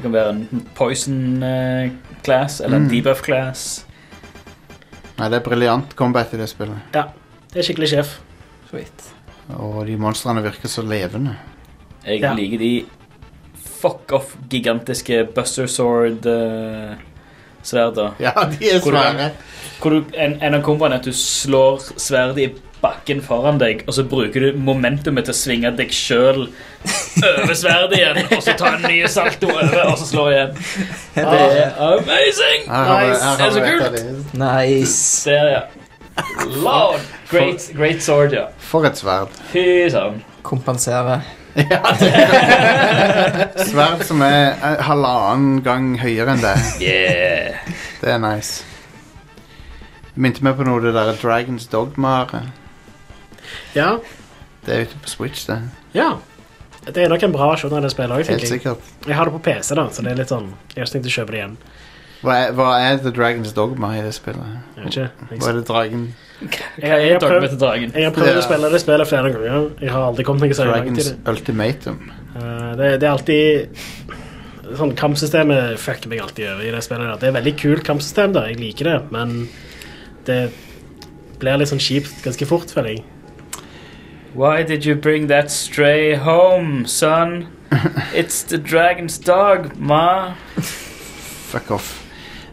Det 0.00 0.06
kan 0.06 0.12
være 0.14 0.30
en 0.32 0.62
poison 0.74 1.42
eh, 1.44 1.90
class 2.24 2.60
eller 2.64 2.76
en 2.78 2.86
Mm. 2.86 2.90
debuff 2.90 3.20
class. 3.22 3.84
Nei, 5.18 5.28
det 5.28 5.36
er 5.36 5.44
briljant 5.44 5.92
combat 5.96 6.32
i 6.32 6.38
det 6.40 6.46
spillet. 6.48 6.78
Ja, 6.96 7.02
det 7.52 7.60
er 7.60 7.66
skikkelig 7.66 7.88
sjef. 7.92 8.14
Sweet. 8.70 9.10
Og 9.58 9.82
de 9.86 9.96
monstrene 10.00 10.40
virker 10.42 10.68
så 10.72 10.80
levende. 10.82 11.36
Jeg 12.06 12.20
Ja. 12.22 12.32
liker 12.32 12.58
de 12.58 12.86
fuck 13.80 14.12
off 14.12 14.36
gigantiske 14.48 15.26
buster 15.34 15.66
sword 15.66 16.24
uh, 16.26 16.94
sverda. 17.62 18.14
Ja, 18.20 18.32
de 18.48 18.70
er 18.70 18.80
Hvor 18.80 18.90
du- 18.92 18.96
svære. 18.96 19.30
Hvor 19.82 19.90
du, 19.90 20.04
en, 20.14 20.38
en 20.42 20.54
av 20.54 20.62
komboene 20.62 20.94
er 20.94 20.98
at 20.98 21.04
du 21.04 21.12
slår 21.12 21.78
sverdet 21.98 22.38
i 22.38 22.54
bakken 22.80 23.20
foran 23.24 23.58
deg, 23.60 23.82
og 23.86 23.92
så 23.96 24.04
bruker 24.08 24.40
du 24.40 24.58
momentumet 24.58 25.24
til 25.28 25.34
å 25.34 25.36
svinge 25.36 25.70
deg 25.76 25.90
sjøl 25.92 26.46
over 26.46 27.54
sverdet 27.58 27.98
igjen, 27.98 28.20
og 28.32 28.40
så 28.44 28.54
ta 28.56 28.70
en 28.76 28.86
ny 28.88 29.02
salto 29.12 29.50
over, 29.52 29.82
og 29.90 29.98
så 30.00 30.06
slå 30.08 30.24
igjen. 30.32 30.54
Det 31.14 31.24
er 31.26 31.74
amazing! 31.90 32.64
Har 32.70 33.04
vi- 33.04 33.10
Nice. 33.10 33.36
Det 33.36 33.44
er 33.46 33.50
så 33.50 33.60
kult. 33.66 34.34
Nice. 34.40 35.30
Der, 35.30 35.50
ja. 35.56 35.62
Lord! 36.64 37.00
Great, 37.30 37.68
great 37.76 38.02
sword, 38.02 38.32
ja. 38.34 38.46
For 38.58 38.84
et 38.88 38.98
sverd. 38.98 39.28
Fy 39.52 39.66
søren. 39.92 40.22
Kompensere. 40.42 41.20
Sverd 43.66 44.02
som 44.06 44.22
er 44.22 44.52
eh, 44.54 44.82
halvannen 44.86 45.60
gang 45.66 45.92
høyere 46.00 46.34
enn 46.36 46.42
det. 46.44 46.54
Yeah. 46.82 47.70
Det 48.00 48.12
er 48.14 48.20
nice. 48.22 48.64
Det 50.14 50.22
minte 50.26 50.44
meg 50.44 50.56
på 50.58 50.66
noe 50.66 50.82
det 50.84 50.92
der 50.96 51.12
Dragons 51.20 51.66
Dogma. 51.70 52.14
Ja, 53.74 53.98
Det 54.66 54.74
er 54.76 54.82
ute 54.86 54.98
på 55.02 55.08
Switch, 55.08 55.46
det. 55.46 55.60
ja. 55.94 56.18
Det 56.86 56.96
er 57.04 57.08
nok 57.12 57.22
en 57.22 57.32
bra 57.32 57.50
versjon 57.52 57.72
av 57.76 57.82
det 57.84 57.90
spillet 57.92 58.10
òg, 58.10 58.26
Helt 58.26 58.40
jeg. 58.40 58.48
sikkert. 58.60 58.78
Jeg 59.06 59.14
har 59.14 59.24
det 59.28 59.32
på 59.34 59.42
PC, 59.44 59.74
da, 59.76 59.84
så 59.92 60.02
det 60.02 60.12
er 60.12 60.16
litt 60.16 60.28
sånn 60.32 60.46
Jeg 60.74 60.80
har 60.80 60.86
ikke 60.86 60.92
tenkt 60.96 61.06
å 61.10 61.12
kjøpe 61.12 61.30
det 61.34 61.38
igjen. 61.40 61.56
Hva 62.22 62.34
er, 62.36 62.52
hva 62.56 62.68
er 62.80 62.96
The 63.00 63.10
Dragons 63.16 63.52
Dogma 63.56 63.90
i 63.98 64.00
det 64.02 64.14
spillet? 64.14 64.56
Jeg 64.76 64.84
vet 64.84 64.92
ikke. 64.96 65.10
Jeg, 65.30 65.38
Hva 65.40 65.48
er 65.48 65.52
det 65.58 65.64
dragen 65.68 66.02
jeg, 66.40 66.50
jeg, 66.80 67.12
har 67.12 67.20
prøvd, 67.20 67.58
dragen. 67.60 67.92
jeg 67.94 68.04
har 68.04 68.12
prøvd 68.16 68.30
Ja. 68.32 68.38
å 68.40 68.44
spille 68.46 68.70
det 68.72 68.80
spillet 68.80 69.08
flere 69.08 69.32
ganger. 69.32 69.70
Jeg 69.80 69.90
har 69.92 70.06
aldri 70.08 70.24
kommet 70.24 70.40
meg 70.40 70.54
så 70.56 70.64
langt 70.64 70.88
i 70.88 70.88
Dragons 70.88 71.10
det. 71.10 71.28
Ultimatum? 71.34 71.98
Eh, 72.36 72.76
det. 72.80 72.90
Det 73.00 73.08
er 73.08 73.12
alltid 73.12 73.68
Sånn 74.78 74.92
Kampsystemet 74.96 75.78
fucker 75.82 76.08
meg 76.08 76.20
alltid 76.22 76.46
over 76.48 76.62
i 76.64 76.70
det 76.70 76.82
spillet. 76.84 77.08
der. 77.08 77.16
Det 77.18 77.28
er 77.28 77.40
veldig 77.42 77.56
kult 77.58 77.84
kampsystem, 77.84 78.32
da. 78.32 78.46
Jeg 78.46 78.60
liker 78.60 78.84
det, 78.84 79.10
men 79.10 79.48
det 80.24 80.50
blir 81.40 81.58
litt 81.58 81.68
sånn 81.68 81.80
kjipt 81.82 82.22
ganske 82.22 82.46
fort, 82.46 82.70
føler 82.70 82.94
jeg. 82.94 83.04
Why 84.34 84.62
did 84.62 84.84
you 84.84 84.94
bring 84.94 85.26
that 85.28 85.50
stray 85.50 86.14
home, 86.14 86.86
son? 86.86 87.48
It's 88.14 88.42
the 88.42 88.58
dragon's 88.58 89.18
dog, 89.18 89.76
ma. 89.76 90.34
Fuck 91.50 91.70
off 91.70 92.00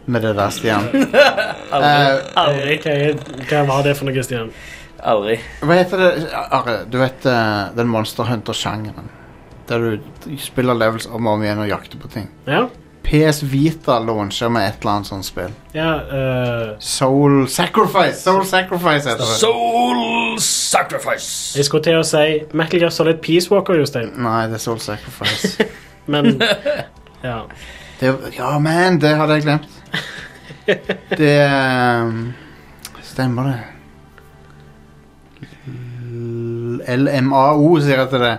med 0.08 0.22
det 0.22 0.32
der, 0.32 0.50
Stian. 0.50 0.88
Aldri. 1.70 1.90
Uh, 1.92 2.42
Aldri. 2.42 2.76
Hva, 2.82 2.96
hva 3.50 3.62
var 3.68 3.84
det 3.84 3.94
for 3.98 4.08
noe, 4.08 4.24
Stian? 4.24 4.50
Aldri. 4.98 5.36
Hva 5.60 5.78
heter 5.78 6.02
det? 6.02 6.10
Are, 6.34 6.76
du 6.88 6.98
vet 7.02 7.28
uh, 7.28 7.68
den 7.76 7.90
Monster 7.92 8.26
Hunter-sjangeren? 8.30 9.10
Der 9.68 9.84
du 9.84 10.30
spiller 10.40 10.78
levels 10.78 11.06
om 11.06 11.28
og 11.28 11.36
om 11.36 11.44
igjen 11.44 11.60
og 11.60 11.68
jakter 11.68 12.00
på 12.00 12.08
ting. 12.12 12.30
Ja? 12.48 12.64
PS 13.08 13.40
Vita 13.48 13.98
launcher 14.04 14.48
med 14.52 14.66
et 14.68 14.82
eller 14.82 14.90
annet 14.98 15.08
sånt 15.08 15.24
spill. 15.24 15.52
Ja, 15.74 15.94
eh, 16.12 16.74
Soul 16.84 17.46
Sacrifice! 17.48 18.20
Soul 18.20 18.44
Sacrifice 18.46 19.08
heter 19.08 19.22
det. 19.24 19.38
Soul 19.40 20.36
sacrifice. 20.38 21.56
jeg 21.56 21.64
skulle 21.64 21.82
til 21.88 21.96
å 21.98 22.04
si 22.06 22.42
Metal 22.52 22.80
Gear 22.82 22.92
Solid 22.92 23.22
Peace 23.24 23.48
Walker, 23.50 23.74
Jostein, 23.80 24.12
Nei, 24.20 24.42
det 24.52 24.58
er 24.60 24.64
Soul 24.66 24.78
Sacrifice. 24.84 25.64
men 26.12 26.36
Ja. 27.24 27.40
Det, 28.00 28.12
ja, 28.36 28.52
man, 28.62 29.00
det 29.02 29.16
hadde 29.16 29.32
jeg 29.34 29.42
glemt. 29.42 29.68
Det 31.18 31.32
ehm, 31.42 32.20
Stemmer 33.02 33.48
det. 33.48 33.56
L- 36.08 36.82
LMAO, 37.08 37.72
sier 37.82 37.98
jeg 38.04 38.10
til 38.12 38.22
det. 38.22 38.36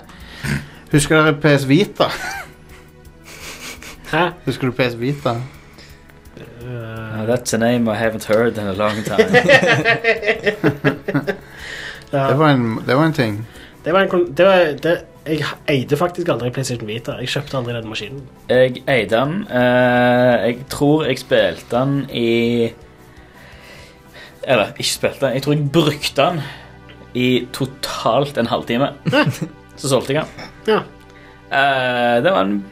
Husker 0.93 1.19
dere 1.25 1.35
PS 1.43 1.65
Vita? 1.69 2.07
Hæ? 4.11 4.29
Husker 4.45 4.67
du 4.67 4.71
PS 4.71 4.99
Vita? 4.99 5.29
Eh, 5.29 5.35
Oh, 7.19 7.25
that's 7.25 7.53
a 7.53 7.57
name 7.57 7.91
I 7.91 7.95
haven't 7.95 8.23
heard 8.23 8.57
in 8.57 8.67
a 8.67 8.73
long 8.73 9.03
time. 9.03 9.29
Ja. 12.11 12.29
Det, 12.29 12.39
var 12.39 12.49
en, 12.49 12.79
det 12.87 12.95
var 12.95 13.05
en 13.05 13.13
ting. 13.13 13.47
Det 13.85 13.93
var 13.93 14.01
en, 14.01 14.33
det 14.33 14.45
var, 14.45 14.55
det, 14.83 14.95
jeg 15.27 15.43
eide 15.69 15.97
faktisk 15.97 16.29
aldri 16.33 16.49
PlayStation 16.49 16.87
Vita. 16.87 17.11
Jeg 17.21 17.29
kjøpte 17.29 17.57
aldri 17.59 17.73
den 17.75 17.89
maskinen. 17.89 18.23
Jeg 18.49 18.81
eide 18.89 19.09
den. 19.13 19.35
Uh, 19.45 20.47
jeg 20.47 20.57
tror 20.73 21.05
jeg 21.05 21.19
spilte 21.21 21.69
den 21.75 22.07
i 22.09 22.69
Eller 24.43 24.65
ikke 24.73 24.89
spilte 24.89 25.25
den. 25.25 25.33
Jeg 25.37 25.43
tror 25.45 25.53
jeg 25.53 25.69
brukte 25.73 26.21
den 26.23 26.41
i 27.13 27.47
totalt 27.53 28.37
en 28.37 28.47
halvtime. 28.49 28.89
Så 29.79 29.89
solgte 29.89 30.13
jeg 30.13 30.25
den. 30.25 30.73
Ja. 30.73 30.79
Uh, 31.49 32.23
det 32.23 32.31
var 32.33 32.41
en 32.41 32.65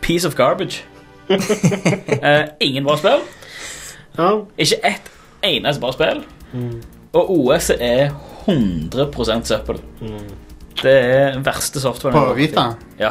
piece 0.00 0.26
of 0.28 0.36
garbage. 0.36 0.84
uh, 1.30 2.48
ingen 2.60 2.84
bra 2.84 2.96
spill. 2.96 3.22
Ikke 4.58 4.80
ett 4.84 5.10
eneste 5.46 5.80
bra 5.80 5.92
spill. 5.92 6.24
Og 7.12 7.30
OS 7.30 7.70
er 7.78 8.10
100% 8.46 9.44
søppel. 9.44 9.80
Det 10.82 10.94
er 11.04 11.38
verste 11.44 11.80
softwaren. 11.80 12.16
På 12.18 12.34
Vita? 12.34 12.72
Ja. 12.98 13.10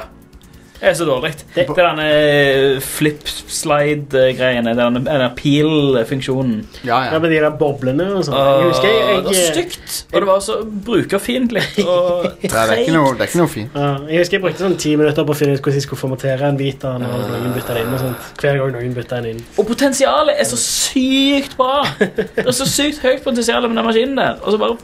Det 0.79 0.87
er 0.87 0.93
så 0.95 1.05
dårlig. 1.07 1.33
Det, 1.55 1.65
er 1.67 1.75
denne 1.75 2.79
flip-slide-greiene. 2.83 4.73
Den, 4.77 4.99
den 5.05 5.23
peel-funksjonen. 5.35 6.61
Ja, 6.87 6.99
Ja, 7.13 7.19
med 7.19 7.29
de 7.33 7.39
der 7.41 7.55
boblene 7.59 8.05
og 8.15 8.23
sånn. 8.27 8.37
Jeg 8.37 8.69
husker 8.69 8.87
jeg, 8.87 8.99
jeg, 8.99 9.17
det 9.17 9.25
var 9.25 9.33
stygt, 9.53 9.97
og 10.13 10.17
det 10.23 10.29
var 10.29 10.43
så 10.45 10.57
brukerfiendtlig. 10.85 11.63
Og 11.89 12.25
Ja, 12.43 12.47
det, 12.47 12.61
er 12.61 12.75
ikke 12.83 12.95
noe, 12.95 13.13
det 13.17 13.25
er 13.25 13.31
ikke 13.31 13.41
noe 13.41 13.51
fint. 13.51 13.75
Ja, 13.75 13.89
jeg 14.09 14.23
husker 14.23 14.37
jeg 14.39 14.43
brukte 14.45 14.63
sånn 14.65 14.77
ti 14.79 14.93
minutter 14.99 15.27
på 15.27 15.35
å 15.35 15.39
finne 15.39 15.57
ut 15.57 15.63
hvordan 15.63 15.79
jeg 15.79 15.87
skulle 15.87 16.03
formatere 16.03 16.51
en 16.51 16.59
Vita 16.59 16.93
når 17.01 17.25
noen 17.33 17.55
bytta 17.57 17.75
den 17.75 17.83
inn. 17.87 17.95
og 17.97 18.03
sånt. 18.05 18.29
Hver 18.43 18.61
gang 18.61 18.71
noen 18.77 18.95
bytta 18.95 19.19
den 19.19 19.35
inn. 19.35 19.43
Og 19.59 19.67
potensialet 19.69 20.39
er 20.39 20.47
så 20.49 20.59
sykt 20.61 21.57
bra! 21.59 21.83
Det 21.99 22.45
er 22.45 22.55
så 22.55 22.67
sykt 22.69 23.03
høyt 23.03 23.23
potensial 23.25 23.67
med 23.67 23.75
den 23.75 23.87
maskinen 23.89 24.17
der. 24.19 24.39
Og 24.43 24.55
så 24.55 24.61
bare 24.61 24.77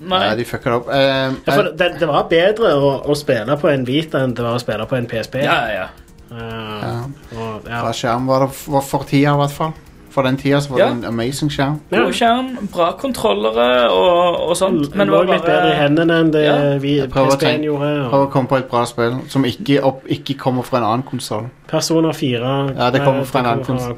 Nei. 0.00 0.22
Ja, 0.28 0.34
de 0.36 0.44
fucker 0.44 0.70
det 0.70 0.76
opp. 0.82 0.88
Eh, 0.92 1.36
Ja, 1.46 1.52
for 1.54 1.70
det, 1.72 1.90
det 2.00 2.08
var 2.10 2.26
bedre 2.28 2.74
å, 2.76 2.90
å 3.08 3.14
spille 3.16 3.56
på 3.60 3.70
en 3.72 3.86
Vita 3.88 4.20
enn 4.24 4.34
det 4.36 4.44
var 4.44 4.58
å 4.58 4.60
spille 4.60 4.84
på 4.90 4.96
en 4.98 5.06
PSP. 5.08 5.40
Ja, 5.46 5.56
ja. 5.72 5.86
ja. 6.30 6.92
Og, 7.36 7.64
ja. 7.68 7.80
Bra 7.82 7.92
skjerm 7.96 8.26
var 8.28 8.46
det 8.46 8.52
for, 8.58 8.82
for 8.84 9.04
tida, 9.08 9.32
i 9.34 9.40
hvert 9.44 9.54
fall. 9.56 9.74
For 10.16 10.24
den 10.24 10.38
tida 10.40 10.62
så 10.64 10.72
var 10.72 10.78
Ja. 10.80 10.86
det 10.88 11.04
en 11.04 11.04
amazing 11.10 11.50
skjerm. 11.52 11.74
God 11.92 12.14
skjerm, 12.16 12.46
bra 12.72 12.86
kontrollere 12.96 13.66
og, 13.92 14.38
og 14.48 14.54
sånt. 14.56 14.94
Men 14.96 15.10
det 15.10 15.12
var 15.16 15.26
litt 15.28 15.44
bedre 15.44 15.74
i 15.74 15.76
hendene 15.76 16.16
enn 16.22 16.30
det 16.32 16.44
Ja. 16.46 16.54
vi, 16.80 16.94
PSP-en 17.12 17.66
gjorde. 17.66 17.90
Og... 18.06 18.10
Prøv 18.14 18.24
å 18.24 18.30
komme 18.32 18.48
på 18.48 18.56
et 18.62 18.68
bra 18.70 18.84
spill 18.88 19.18
som 19.32 19.44
ikke, 19.44 19.82
opp, 19.84 20.06
ikke 20.08 20.38
kommer 20.40 20.64
fra 20.64 20.80
en 20.80 20.88
annen 20.88 21.04
konsoll. 21.08 21.50
Persona 21.68 22.12
4 22.16 22.54
Ja, 22.78 22.88
det 22.94 23.04
kommer 23.04 23.28
fra 23.28 23.40
en 23.44 23.50
annen 23.52 23.64
konsoll. 23.68 23.96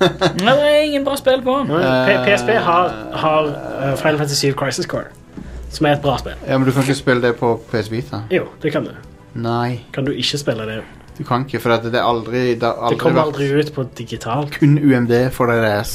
Nei, 0.00 0.54
det 0.54 0.64
er 0.70 0.80
ingen 0.88 1.04
bra 1.06 1.14
spill 1.16 1.42
på. 1.44 1.54
den. 1.68 1.68
P- 2.08 2.18
PSP 2.26 2.50
har, 2.66 2.90
har 3.22 3.46
uh, 3.46 3.94
Final 4.00 4.18
Fantasy 4.18 4.50
7 4.50 4.54
Crisis 4.58 4.86
Core, 4.90 5.06
som 5.70 5.86
er 5.86 5.96
et 5.98 6.02
bra 6.02 6.16
spill. 6.18 6.34
Ja, 6.48 6.58
Men 6.58 6.66
du 6.68 6.72
kan 6.74 6.82
ikke 6.82 6.98
spille 6.98 7.22
det 7.22 7.36
på 7.40 7.54
PS 7.70 7.90
Vita. 7.92 8.24
Jo, 8.34 8.48
det 8.62 8.72
kan 8.74 8.84
du. 8.88 8.92
Nei, 9.34 9.80
Kan 9.92 10.04
du 10.06 10.12
ikke 10.12 10.38
spille 10.38 10.66
det? 10.68 10.82
du 11.14 11.22
kan 11.22 11.44
ikke, 11.46 11.60
for 11.62 11.70
at 11.70 11.84
det 11.86 11.94
er 11.94 12.02
aldri 12.02 12.40
Det 12.58 12.62
har 12.66 12.72
Det 12.74 12.82
aldri 12.88 12.96
kommer 12.98 13.20
vært 13.20 13.36
aldri 13.36 13.60
ut 13.60 13.68
på 13.76 13.82
digital. 13.98 14.48
kun 14.50 14.72
UMD 14.82 15.12
for 15.30 15.46
DDS. 15.46 15.92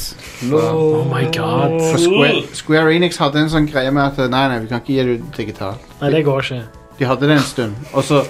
Oh 0.48 1.04
my 1.04 1.26
god. 1.36 1.74
For 1.90 1.98
Square, 2.00 2.42
Square 2.56 2.94
Enix 2.96 3.18
hadde 3.20 3.42
en 3.42 3.50
sånn 3.52 3.66
greie 3.68 3.90
med 3.92 4.00
at 4.06 4.30
nei, 4.32 4.46
nei, 4.48 4.58
vi 4.64 4.70
kan 4.70 4.80
ikke 4.80 4.94
gi 4.96 5.04
det 5.04 5.18
ut 5.20 5.36
digitalt. 5.36 5.84
Nei, 6.00 6.10
det 6.14 6.22
går 6.24 6.40
ikke. 6.46 6.62
De 6.98 7.04
hadde 7.08 7.28
det 7.28 7.36
en 7.36 7.44
stund. 7.44 7.76
Og 7.92 8.04
så, 8.04 8.22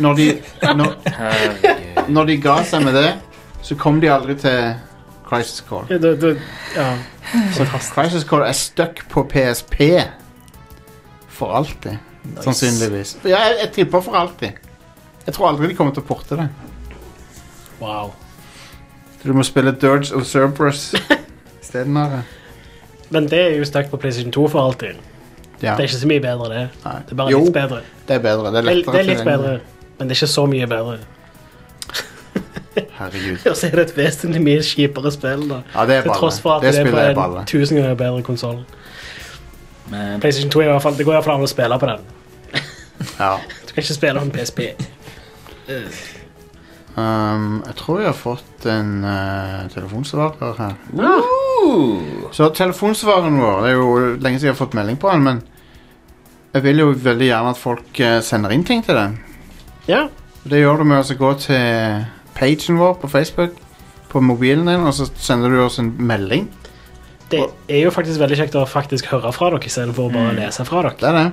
når 0.00 0.14
de 0.20 0.26
når, 0.76 0.92
når 2.12 2.24
de 2.34 2.36
ga 2.44 2.58
seg 2.68 2.84
med 2.84 2.94
det, 3.00 3.08
så 3.64 3.76
kom 3.80 4.00
de 4.04 4.08
aldri 4.12 4.36
til 4.40 4.74
Crisis 5.30 5.60
Core. 5.68 5.86
Ja, 5.90 5.98
det, 6.02 6.16
det, 6.20 6.32
ja. 6.76 6.88
Så 7.54 7.64
Crisis 7.94 8.24
Core 8.26 8.48
er 8.48 8.56
stuck 8.58 9.04
på 9.08 9.22
PSP 9.30 9.80
for 11.28 11.54
alltid. 11.56 11.96
Sannsynligvis. 12.40 13.16
Ja, 13.24 13.38
jeg, 13.38 13.56
jeg 13.60 13.72
tipper 13.72 14.02
for 14.04 14.18
alltid. 14.18 14.58
Jeg 15.26 15.34
tror 15.34 15.52
aldri 15.52 15.70
de 15.70 15.76
kommer 15.78 15.94
til 15.94 16.02
å 16.02 16.08
porte 16.08 16.36
det. 16.40 16.48
Wow. 17.80 18.10
Så 19.20 19.28
du 19.28 19.36
må 19.36 19.44
spille 19.46 19.72
Dirge 19.72 20.10
of 20.16 20.26
Cerberus 20.26 20.90
isteden. 21.62 21.96
Are. 21.96 22.24
Men 23.10 23.30
det 23.30 23.40
er 23.44 23.56
jo 23.60 23.68
stuck 23.68 23.90
på 23.92 24.00
PlayStation 24.02 24.34
2 24.34 24.48
for 24.50 24.66
alltid. 24.66 24.98
Ja. 25.60 25.76
Det 25.76 25.84
er 25.84 25.88
ikke 25.90 26.02
så 26.02 26.08
mye 26.10 26.24
bedre, 26.24 26.50
det. 26.54 26.66
Det 26.82 27.14
er 27.14 27.20
bare 27.22 27.32
Jo, 27.32 27.44
litt 27.44 27.54
bedre. 27.54 27.80
Det 28.08 28.16
er 28.16 28.22
bedre. 28.24 28.50
Det 28.50 28.58
er, 28.58 28.68
lettere 28.68 28.92
det 28.96 29.00
er 29.00 29.08
litt 29.12 29.24
bedre, 29.28 29.56
men 29.98 30.08
det 30.08 30.14
er 30.16 30.22
ikke 30.22 30.34
så 30.34 30.46
mye 30.48 30.68
bedre. 30.70 30.98
Herregud. 32.98 33.46
Og 33.50 33.56
så 33.56 33.66
er 33.66 33.78
det 33.78 33.86
et 33.88 33.96
vesentlig 33.96 34.42
mye 34.44 34.62
kjipere 34.66 35.12
spill, 35.14 35.46
da. 35.50 35.62
Ja, 35.74 35.86
det 35.88 35.96
er 35.96 36.06
Til 36.08 36.14
tross 36.18 36.40
for 36.42 36.58
at 36.58 36.66
Det 36.66 36.74
det, 36.74 36.86
er 36.86 37.14
på 37.14 37.20
balle. 37.20 37.42
en 37.42 37.50
tusen 37.50 37.80
ganger 37.80 37.98
bedre 37.98 38.22
konsoll. 38.26 38.62
Men 39.90 40.20
PlayStation 40.22 40.50
2 40.50 40.60
er 40.60 40.68
i 40.68 40.72
hvert 40.74 40.82
fall, 40.82 40.96
det 40.98 41.06
går 41.06 41.18
iallfall 41.18 41.38
an 41.40 41.46
å 41.46 41.50
spille 41.50 41.78
på 41.82 41.90
den. 41.90 42.08
Ja. 43.18 43.34
Du 43.70 43.74
kan 43.74 43.84
ikke 43.84 43.94
spille 43.94 44.18
på 44.18 44.26
en 44.26 44.32
PSP. 44.34 44.60
Um, 46.98 47.60
jeg 47.66 47.76
tror 47.78 48.00
jeg 48.00 48.08
har 48.10 48.16
fått 48.18 48.66
en 48.66 48.88
uh, 49.04 49.68
telefonsvarer 49.70 50.56
her. 50.58 50.72
Så 52.34 52.48
telefonsvareren 52.56 53.36
vår 53.38 53.60
Det 53.62 53.70
er 53.70 53.76
jo 53.78 53.92
lenge 54.18 54.40
siden 54.40 54.48
jeg 54.48 54.56
har 54.56 54.58
fått 54.58 54.74
melding 54.74 54.98
på 54.98 55.12
den, 55.12 55.22
men 55.22 55.42
jeg 56.50 56.64
vil 56.64 56.82
jo 56.82 56.88
veldig 56.90 57.28
gjerne 57.28 57.52
at 57.54 57.60
folk 57.60 58.00
uh, 58.02 58.18
sender 58.26 58.56
inn 58.56 58.66
ting 58.66 58.82
til 58.82 58.98
den. 58.98 59.14
Ja. 59.86 60.08
Det 60.42 60.64
gjør 60.64 60.82
du 60.82 60.88
med 60.90 61.04
å 61.04 61.18
gå 61.20 61.30
til 61.44 62.02
pagen 62.40 62.78
vår 62.80 62.96
på 63.02 63.10
Facebook 63.12 63.58
på 64.10 64.20
mobilen 64.24 64.66
din, 64.66 64.82
og 64.88 64.94
så 64.96 65.06
sender 65.22 65.52
du 65.52 65.60
oss 65.62 65.78
en 65.78 65.92
melding. 66.02 66.48
Det 67.30 67.44
er 67.70 67.84
jo 67.84 67.92
faktisk 67.94 68.18
veldig 68.18 68.40
kjekt 68.40 68.56
å 68.58 68.64
faktisk 68.66 69.06
høre 69.12 69.30
fra 69.32 69.52
dere 69.52 69.68
istedenfor 69.68 70.08
å 70.08 70.12
bare 70.16 70.32
lese 70.40 70.64
fra 70.66 70.82
dere. 70.88 70.96
Det 70.98 71.08
er 71.12 71.18
det. 71.20 71.28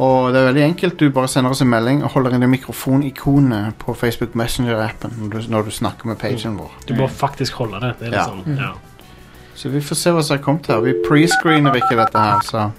Og 0.00 0.28
det 0.30 0.38
er 0.38 0.46
veldig 0.52 0.62
enkelt. 0.68 0.94
Du 1.00 1.10
bare 1.10 1.28
sender 1.28 1.50
oss 1.50 1.60
en 1.64 1.72
melding 1.72 2.04
og 2.06 2.12
holder 2.14 2.36
inn 2.36 2.44
det 2.44 2.48
mikrofonikonet 2.52 3.74
på 3.82 3.96
Facebook 3.98 4.36
Messenger-appen 4.38 5.16
når, 5.32 5.48
når 5.50 5.66
du 5.66 5.72
snakker 5.74 6.06
med 6.12 6.20
pagen 6.22 6.54
vår. 6.60 6.70
Du 6.86 6.94
må 6.94 7.08
faktisk 7.10 7.58
holde 7.58 7.80
det. 7.82 7.96
Det 7.98 8.12
er 8.12 8.16
Ja. 8.20 8.26
sånn, 8.30 8.46
ja. 8.60 8.70
Så 9.56 9.68
vi 9.68 9.80
får 9.80 9.96
se 9.98 10.10
hva 10.14 10.22
som 10.22 10.36
har 10.38 10.44
kommet 10.44 10.66
her. 10.70 10.80
Vi 10.80 10.94
prescreener 11.08 11.74
ikke 11.74 11.96
dette 11.98 12.18
her, 12.18 12.38
så 12.46 12.70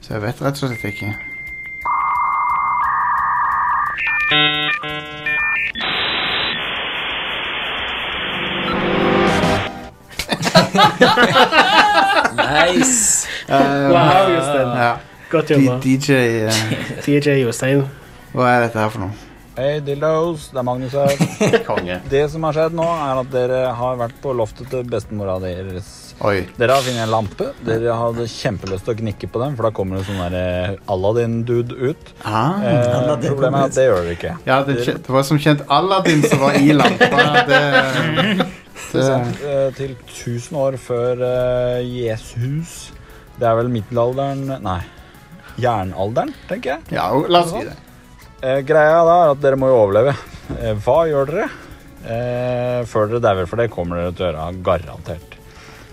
Så 0.00 0.14
jeg 0.16 0.22
vet 0.22 0.40
rett 0.42 0.62
og 0.62 0.70
slett 0.70 0.84
ikke. 0.94 1.14
Nice. 12.40 13.26
Um, 13.48 13.90
Wow, 13.90 14.28
Jostein. 14.34 14.68
Ja. 14.78 14.92
Godt 15.30 15.50
jobba. 15.50 15.78
DJ 15.82 16.12
uh, 16.46 16.52
DJ 17.06 17.40
Jostein. 17.44 17.84
Hva 18.34 18.48
er 18.56 18.64
dette 18.68 18.78
her 18.82 18.90
for 18.92 19.06
noe? 19.06 19.26
Hei, 19.58 19.80
Dildos. 19.84 20.48
Det 20.54 20.60
er 20.60 20.64
Magnus 20.66 20.94
her. 20.96 21.10
Konge. 21.68 21.98
Det 22.10 22.22
som 22.32 22.44
har 22.46 22.54
skjedd 22.56 22.76
nå, 22.78 22.86
er 22.86 23.18
at 23.24 23.32
dere 23.34 23.58
har 23.76 23.98
vært 24.00 24.20
på 24.22 24.32
loftet 24.38 24.70
til 24.72 24.86
bestemora 24.88 25.34
deres. 25.42 25.90
Oi. 26.24 26.44
Dere 26.56 26.76
har 26.76 26.84
funnet 26.84 27.02
en 27.02 27.10
lampe. 27.12 27.48
Dere 27.66 27.94
hadde 27.96 28.26
kjempelyst 28.30 28.84
til 28.86 28.94
å 28.94 28.98
gnikke 29.00 29.28
på 29.32 29.40
den, 29.42 29.54
for 29.58 29.66
da 29.68 29.72
kommer 29.76 29.98
det 29.98 30.06
sånn 30.08 30.20
der 30.20 30.36
eh, 30.38 30.74
Aladdin-dude 30.92 31.76
ut. 31.90 32.12
Ah. 32.22 32.60
eh, 32.60 32.98
Aladdin 33.02 33.32
problemet 33.34 33.60
er 33.60 33.70
at 33.70 33.76
det 33.78 33.86
gjør 33.88 34.00
dere 34.04 34.16
ikke. 34.18 34.34
Ja, 34.48 34.58
det, 34.68 34.78
det 34.86 35.14
var 35.16 35.24
som 35.28 35.40
kjent 35.40 35.64
Aladdin 35.72 36.24
som 36.28 36.42
var 36.44 36.58
i 36.60 36.74
lampa. 36.76 37.10
Det, 37.50 37.60
Det 38.92 39.06
eh, 39.46 39.68
til 39.76 39.94
1000 39.94 40.58
år 40.58 40.76
før 40.80 41.22
eh, 41.26 41.80
Jesus. 41.86 42.90
Det 43.38 43.46
er 43.48 43.56
vel 43.60 43.70
middelalderen 43.72 44.62
Nei, 44.64 44.80
jernalderen, 45.62 46.34
tenker 46.50 46.74
jeg. 46.74 46.96
Ja, 46.98 47.08
la 47.14 47.44
oss 47.44 47.52
si 47.54 47.64
det. 47.68 47.76
Eh, 48.40 48.60
greia 48.66 49.02
da 49.06 49.16
er 49.24 49.34
at 49.34 49.42
dere 49.42 49.58
må 49.60 49.70
jo 49.70 49.82
overleve. 49.84 50.16
Hva 50.84 51.02
gjør 51.06 51.30
dere 51.30 51.50
før 52.90 53.10
dere 53.12 53.20
dauer? 53.22 53.46
For 53.46 53.60
det 53.60 53.68
kommer 53.72 54.00
dere 54.00 54.16
til 54.16 54.26
å 54.26 54.30
gjøre, 54.30 54.64
garantert. 54.66 55.36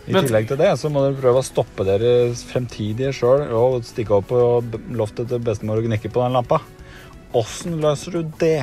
I 0.08 0.16
tillegg 0.16 0.48
til 0.48 0.60
det 0.62 0.72
så 0.80 0.90
må 0.90 1.04
dere 1.04 1.20
prøve 1.20 1.42
å 1.44 1.46
stoppe 1.46 1.84
deres 1.86 2.46
fremtidige 2.48 3.12
sjøl 3.14 3.44
og 3.52 3.84
stikke 3.86 4.16
opp 4.16 4.30
på 4.32 4.42
loftet 4.96 5.28
til 5.34 5.44
bestemor 5.44 5.82
og 5.82 5.90
gnikke 5.90 6.12
på 6.14 6.24
den 6.24 6.38
lampa. 6.40 6.62
Åssen 7.36 7.76
løser 7.84 8.16
du 8.16 8.36
det? 8.40 8.62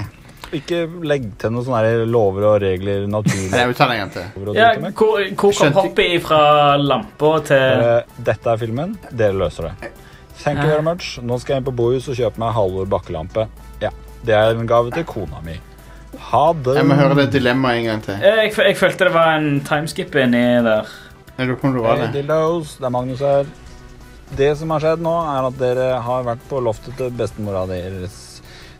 Ikke 0.55 0.79
legg 1.11 1.25
til 1.41 1.51
noen 1.55 1.65
sånne 1.67 2.05
lover 2.07 2.47
og 2.53 2.57
regler 2.63 3.07
naturlig. 3.11 3.51
Jeg 3.53 3.67
vil 3.71 3.75
ta 3.79 3.89
den 3.91 3.97
en 3.97 4.03
gang 4.05 4.13
til. 4.15 4.55
Ja, 4.55 4.71
hvor, 4.79 5.21
hvor 5.35 5.53
kom 5.59 5.73
hoppet 5.81 6.23
fra 6.23 6.41
lampa 6.79 7.33
til 7.49 7.85
Eh, 7.85 8.17
Dette 8.31 8.51
er 8.55 8.61
filmen. 8.61 8.97
Dere 9.11 9.35
løser 9.45 9.71
det. 9.71 9.93
Thank 10.45 10.59
you 10.65 10.69
very 10.71 10.83
much. 10.83 11.19
Nå 11.23 11.39
skal 11.41 11.55
jeg 11.57 11.63
inn 11.63 11.69
på 11.71 11.75
Bohus 11.79 12.09
og 12.11 12.17
kjøpe 12.19 12.39
meg 12.43 12.53
halvor 12.57 12.87
bakkelampe. 12.91 13.47
Ja, 13.83 13.91
Det 14.25 14.35
er 14.35 14.55
en 14.55 14.67
gave 14.67 14.91
til 14.95 15.05
kona 15.05 15.41
mi. 15.45 15.59
Ha 16.31 16.45
det. 16.55 16.77
Jeg 16.79 16.87
må 16.87 16.95
høre 16.99 17.15
det 17.19 17.31
dilemmaet 17.35 17.79
en 17.83 17.85
gang 17.91 18.03
til. 18.07 18.15
jeg, 18.23 18.53
f- 18.55 18.63
jeg 18.67 18.77
følte 18.79 19.05
det 19.09 19.13
var 19.15 19.35
en 19.37 19.61
timeskip 19.67 20.15
inni 20.15 20.45
der. 20.63 20.87
Jeg 21.39 21.49
lurer 21.49 21.59
på 21.61 21.67
om 21.69 21.75
det 21.75 21.83
var 21.83 21.97
det. 22.03 22.13
Dildos. 22.15 22.77
Det 22.79 22.87
er 22.87 22.95
Magnus 22.95 23.21
her. 23.21 23.47
Det 24.39 24.53
som 24.59 24.71
har 24.71 24.81
skjedd 24.81 25.03
nå, 25.05 25.15
er 25.35 25.47
at 25.51 25.59
dere 25.61 25.89
har 26.03 26.23
vært 26.27 26.45
på 26.49 26.61
loftet 26.65 26.97
til 26.99 27.11
bestemora 27.19 27.67
deres. 27.69 28.15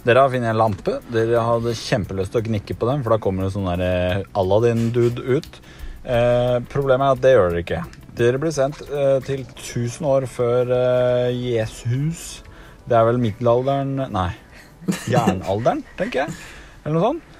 Dere 0.05 0.21
har 0.21 0.29
funnet 0.29 0.51
en 0.53 0.59
lampe. 0.61 0.99
Dere 1.09 1.41
hadde 1.41 1.73
kjempelyst 1.81 2.35
til 2.35 2.43
å 2.43 2.45
gnikke 2.45 2.75
på 2.77 2.89
den, 2.91 3.01
for 3.05 3.15
da 3.15 3.21
kommer 3.25 3.47
det 3.47 3.55
sånn 3.55 3.71
der 3.71 3.83
eh, 3.87 4.27
Aladdin-dude 4.37 5.25
ut. 5.25 5.61
Eh, 6.05 6.59
problemet 6.69 7.07
er 7.07 7.15
at 7.15 7.23
det 7.25 7.33
gjør 7.33 7.49
dere 7.55 7.63
ikke. 7.65 7.79
Dere 8.19 8.41
blir 8.43 8.53
sendt 8.53 8.83
eh, 8.85 9.17
til 9.25 9.47
1000 9.47 10.09
år 10.11 10.27
før 10.29 10.75
eh, 10.77 11.31
Jesus. 11.33 12.43
Det 12.85 12.99
er 12.99 13.09
vel 13.09 13.23
middelalderen 13.23 13.97
Nei, 14.13 14.29
jernalderen, 15.09 15.81
tenker 16.01 16.27
jeg. 16.27 16.37
Eller 16.85 16.99
noe 16.99 17.07
sånt. 17.09 17.31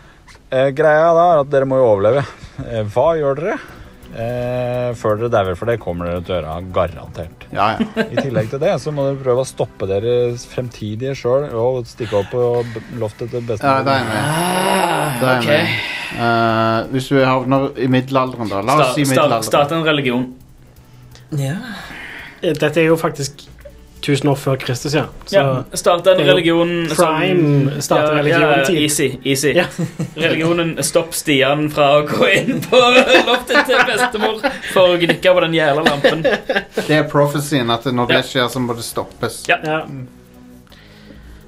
Eh, 0.49 0.71
greia 0.73 1.13
da 1.13 1.31
er 1.35 1.45
at 1.45 1.53
dere 1.53 1.69
må 1.69 1.83
jo 1.83 1.91
overleve. 1.93 2.25
Eh, 2.65 2.81
hva 2.97 3.11
gjør 3.21 3.43
dere? 3.43 3.59
Før 4.95 5.19
dere 5.19 5.33
dauer, 5.33 5.57
for 5.59 5.67
det 5.67 5.81
kommer 5.83 6.07
dere 6.07 6.23
til 6.23 6.37
å 6.37 6.39
gjøre 6.39 6.59
garantert. 6.73 7.44
Ja, 7.55 7.67
ja. 7.79 8.05
I 8.13 8.17
tillegg 8.19 8.51
til 8.53 8.61
det 8.63 8.73
så 8.83 8.93
må 8.95 9.05
dere 9.09 9.21
prøve 9.23 9.45
å 9.45 9.49
stoppe 9.49 9.87
dere 9.91 10.15
fremtidige 10.51 11.15
sjøl 11.19 11.49
og 11.55 11.85
stikke 11.87 12.19
opp 12.21 12.33
på 12.35 12.45
loftet 13.01 13.31
til 13.31 13.41
Ja, 13.43 13.49
bestemor. 13.53 13.85
det 13.87 13.95
er 13.95 14.09
med. 14.11 15.19
Det 15.21 15.29
er 15.31 15.49
jeg 15.49 15.49
med. 15.49 15.91
Eh, 16.15 16.79
hvis 16.95 17.09
du 17.11 17.17
havner 17.25 17.69
i 17.79 17.89
middelalderen, 17.91 18.51
da. 18.51 18.61
La 18.67 18.77
oss 18.85 18.95
si 18.99 19.07
middelalderen. 19.07 19.47
Start 19.47 19.73
en 19.75 19.87
religion. 19.87 20.29
Ja. 21.39 21.57
Dette 22.45 22.77
er 22.83 22.91
jo 22.91 22.99
faktisk 23.01 23.47
1000 24.05 24.31
år 24.31 24.39
før 24.41 24.59
Kristus, 24.61 24.95
ja. 24.95 25.05
Så 25.27 25.37
Ja, 25.37 25.45
starte 25.75 26.13
en 26.13 26.21
religion 26.27 26.73
Prime 26.91 27.83
starte 27.83 28.11
ja, 28.13 28.19
religiontid. 28.21 28.77
Ja, 28.77 28.83
easy. 28.83 29.09
easy. 29.25 29.55
Ja. 29.57 29.65
Religionen 30.27 30.77
Stopp 30.85 31.15
Stian 31.17 31.71
fra 31.73 31.91
å 31.99 32.03
gå 32.09 32.29
inn 32.35 32.61
på 32.65 32.81
loftet 33.31 33.71
til 33.71 33.81
bestemor 33.89 34.43
for 34.73 34.95
å 34.95 34.99
gnikke 35.01 35.35
på 35.35 35.47
den 35.47 35.57
jævla 35.57 35.87
lampen. 35.89 36.25
Det 36.25 36.91
er 36.99 37.09
prophecyen, 37.11 37.73
at 37.73 37.89
når 37.89 38.13
det 38.13 38.21
skjer, 38.29 38.51
så 38.53 38.63
må 38.63 38.77
det 38.77 38.85
stoppes. 38.87 39.43
Ja. 39.49 39.61
Ja. 39.65 39.81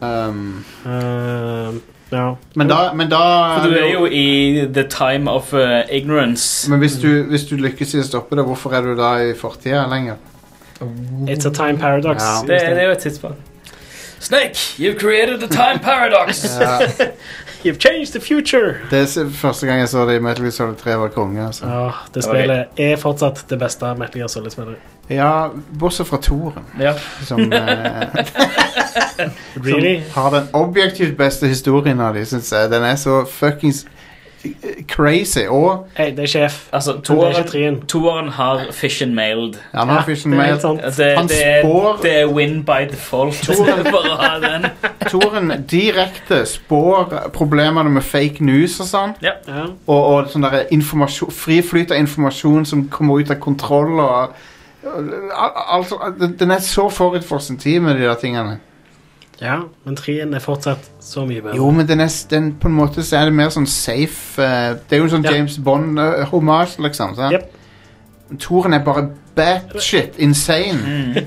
Um, 0.00 0.64
Uh, 0.86 1.74
ja. 2.10 2.36
men 2.54 2.68
da, 2.68 2.92
men 2.94 3.08
da 3.10 3.20
For 3.56 3.70
du 3.72 3.78
er 3.80 3.88
jo 3.90 4.04
i 4.06 4.66
the 4.70 4.84
time 4.84 5.30
of 5.30 5.52
uh, 5.54 5.82
ignorance. 5.90 6.70
Men 6.70 6.78
hvis 6.78 6.98
du, 7.02 7.24
hvis 7.30 7.48
du 7.48 7.56
lykkes 7.58 7.96
i 7.96 8.02
å 8.02 8.06
stoppe 8.06 8.38
det, 8.38 8.44
hvorfor 8.46 8.76
er 8.76 8.86
du 8.86 8.94
da 8.98 9.16
i 9.24 9.32
fortida 9.34 9.86
lenger? 9.90 10.20
It's 11.28 11.46
a 11.46 11.50
time 11.52 11.78
paradox. 11.78 12.22
Ja. 12.22 12.40
Det, 12.54 12.60
det 12.60 12.78
er 12.82 12.86
jo 12.86 12.90
et 12.90 12.98
tidspunkt. 12.98 13.36
Snake, 14.20 14.54
you've 14.78 14.98
created 14.98 15.42
a 15.42 15.46
time 15.46 15.78
paradox! 15.82 16.44
Ja, 16.60 16.78
You've 17.64 17.78
changed 17.78 18.12
the 18.12 18.20
future! 18.20 18.74
det 18.90 19.16
er 19.16 19.30
første 19.30 19.66
gang 19.66 19.80
jeg 19.80 19.88
så 19.88 20.04
det 20.06 20.16
i 20.16 20.18
Metal 20.18 20.42
Gear 20.44 20.50
Solid 20.50 20.76
3 20.76 20.98
var 20.98 21.08
konge. 21.08 21.46
Altså. 21.46 21.66
Ja, 21.66 21.90
det 22.14 22.24
spillet 22.24 22.64
er 22.78 22.96
fortsatt 22.96 23.44
det 23.50 23.58
beste 23.58 23.86
Metal 23.98 24.20
Gear 24.20 24.28
Solid-spillet. 24.28 24.76
Ja, 25.10 25.48
bortsett 25.80 26.06
fra 26.06 26.16
toren, 26.22 26.62
Ja. 26.80 26.92
som, 27.24 27.40
eh, 27.52 28.02
Really? 29.64 30.02
som 30.12 30.22
har 30.22 30.30
den 30.40 30.48
objektivt 30.52 31.16
beste 31.18 31.46
historien 31.46 32.00
av 32.00 32.14
de, 32.14 32.24
syns 32.26 32.52
jeg. 32.52 32.70
Den 32.70 32.82
er 32.84 32.96
så 32.96 33.24
fuckings 33.30 33.84
crazy. 34.88 35.44
Og 35.48 35.86
Hey, 35.96 36.10
det 36.16 36.18
er 36.24 36.26
sjef. 36.26 36.68
Altså, 36.72 36.92
er 36.96 37.00
toeren, 37.02 37.80
toeren 37.88 38.28
har 38.28 38.66
fish 38.72 39.02
and 39.02 39.14
mailed. 39.14 39.54
han 39.74 39.88
har 39.88 40.02
Fish 40.06 40.26
and 40.26 40.34
det 40.34 40.40
er. 40.40 40.90
Det, 40.96 41.16
Han 41.18 41.28
det, 41.28 41.40
er, 41.46 41.62
spår- 41.64 42.02
det 42.02 42.14
er 42.20 42.26
win 42.26 42.62
by 42.64 42.86
default. 42.90 43.48
Toren 45.10 45.52
direkte 45.70 46.42
spår 46.46 47.30
problemene 47.34 47.90
med 47.90 48.02
fake 48.02 48.40
news 48.44 48.80
og 48.82 48.86
sånn. 48.90 49.14
Ja. 49.22 49.36
Ja. 49.48 49.66
Og, 49.86 50.02
og 50.16 50.30
sånn 50.32 50.46
der 50.46 50.66
informasjon, 50.74 51.30
fri 51.34 51.60
flyt 51.62 51.92
av 51.94 52.00
informasjon 52.02 52.66
som 52.66 52.86
kommer 52.92 53.20
ut 53.22 53.30
av 53.30 53.38
kontroll. 53.42 54.00
Og, 54.00 54.34
altså, 54.86 55.98
den- 56.18 56.36
den 56.38 56.50
er 56.50 56.58
så 56.64 56.88
forut 56.90 57.24
for 57.24 57.38
sin 57.38 57.56
tid 57.58 57.80
med 57.80 57.96
de 57.96 58.02
der 58.02 58.14
tingene. 58.14 58.58
Ja, 59.40 59.58
men 59.84 59.96
trien 59.96 60.32
er 60.34 60.40
fortsatt 60.40 60.86
så 61.00 61.26
mye 61.28 61.42
bedre. 61.42 61.56
Jo, 61.56 61.70
men 61.70 61.86
den 61.88 62.00
er, 62.00 62.08
s- 62.08 62.24
den, 62.30 62.54
på 62.60 62.68
en 62.70 62.74
måte 62.78 63.02
så 63.04 63.16
er 63.20 63.24
det 63.30 63.34
mer 63.36 63.50
sånn 63.52 63.66
safe 63.68 64.40
eh, 64.42 64.74
Det 64.88 64.96
er 64.96 65.02
jo 65.02 65.04
en 65.04 65.10
sånn 65.16 65.24
Ja. 65.28 65.34
James 65.36 65.58
Bond-hommage, 65.58 66.78
liksom. 66.80 67.14
sant? 67.18 67.32
Jep. 67.32 67.52
Toren 68.42 68.72
er 68.74 68.82
bare 68.86 69.08
batshit 69.36 70.16
insane. 70.18 71.26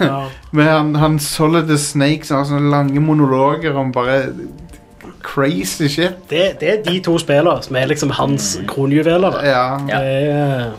Ja. 0.00 0.28
Men 0.50 0.66
han, 0.66 0.94
han 0.94 1.18
Solid 1.22 1.68
the 1.68 1.76
Snake 1.78 2.26
som 2.26 2.40
har 2.40 2.48
sånne 2.48 2.70
lange 2.72 3.00
monologer 3.00 3.76
om 3.78 3.92
bare 3.94 4.24
crazy 5.22 5.86
shit. 5.88 6.16
Det, 6.30 6.56
det 6.60 6.70
er 6.72 6.82
de 6.86 6.96
to 7.04 7.14
spillene 7.20 7.62
som 7.62 7.76
er 7.78 7.86
liksom 7.90 8.10
hans 8.18 8.56
kronjuveler. 8.68 9.36
da. 9.38 9.44
Ja. 9.46 9.64
Ja. 9.88 10.02
Det 10.02 10.18
er, 10.34 10.76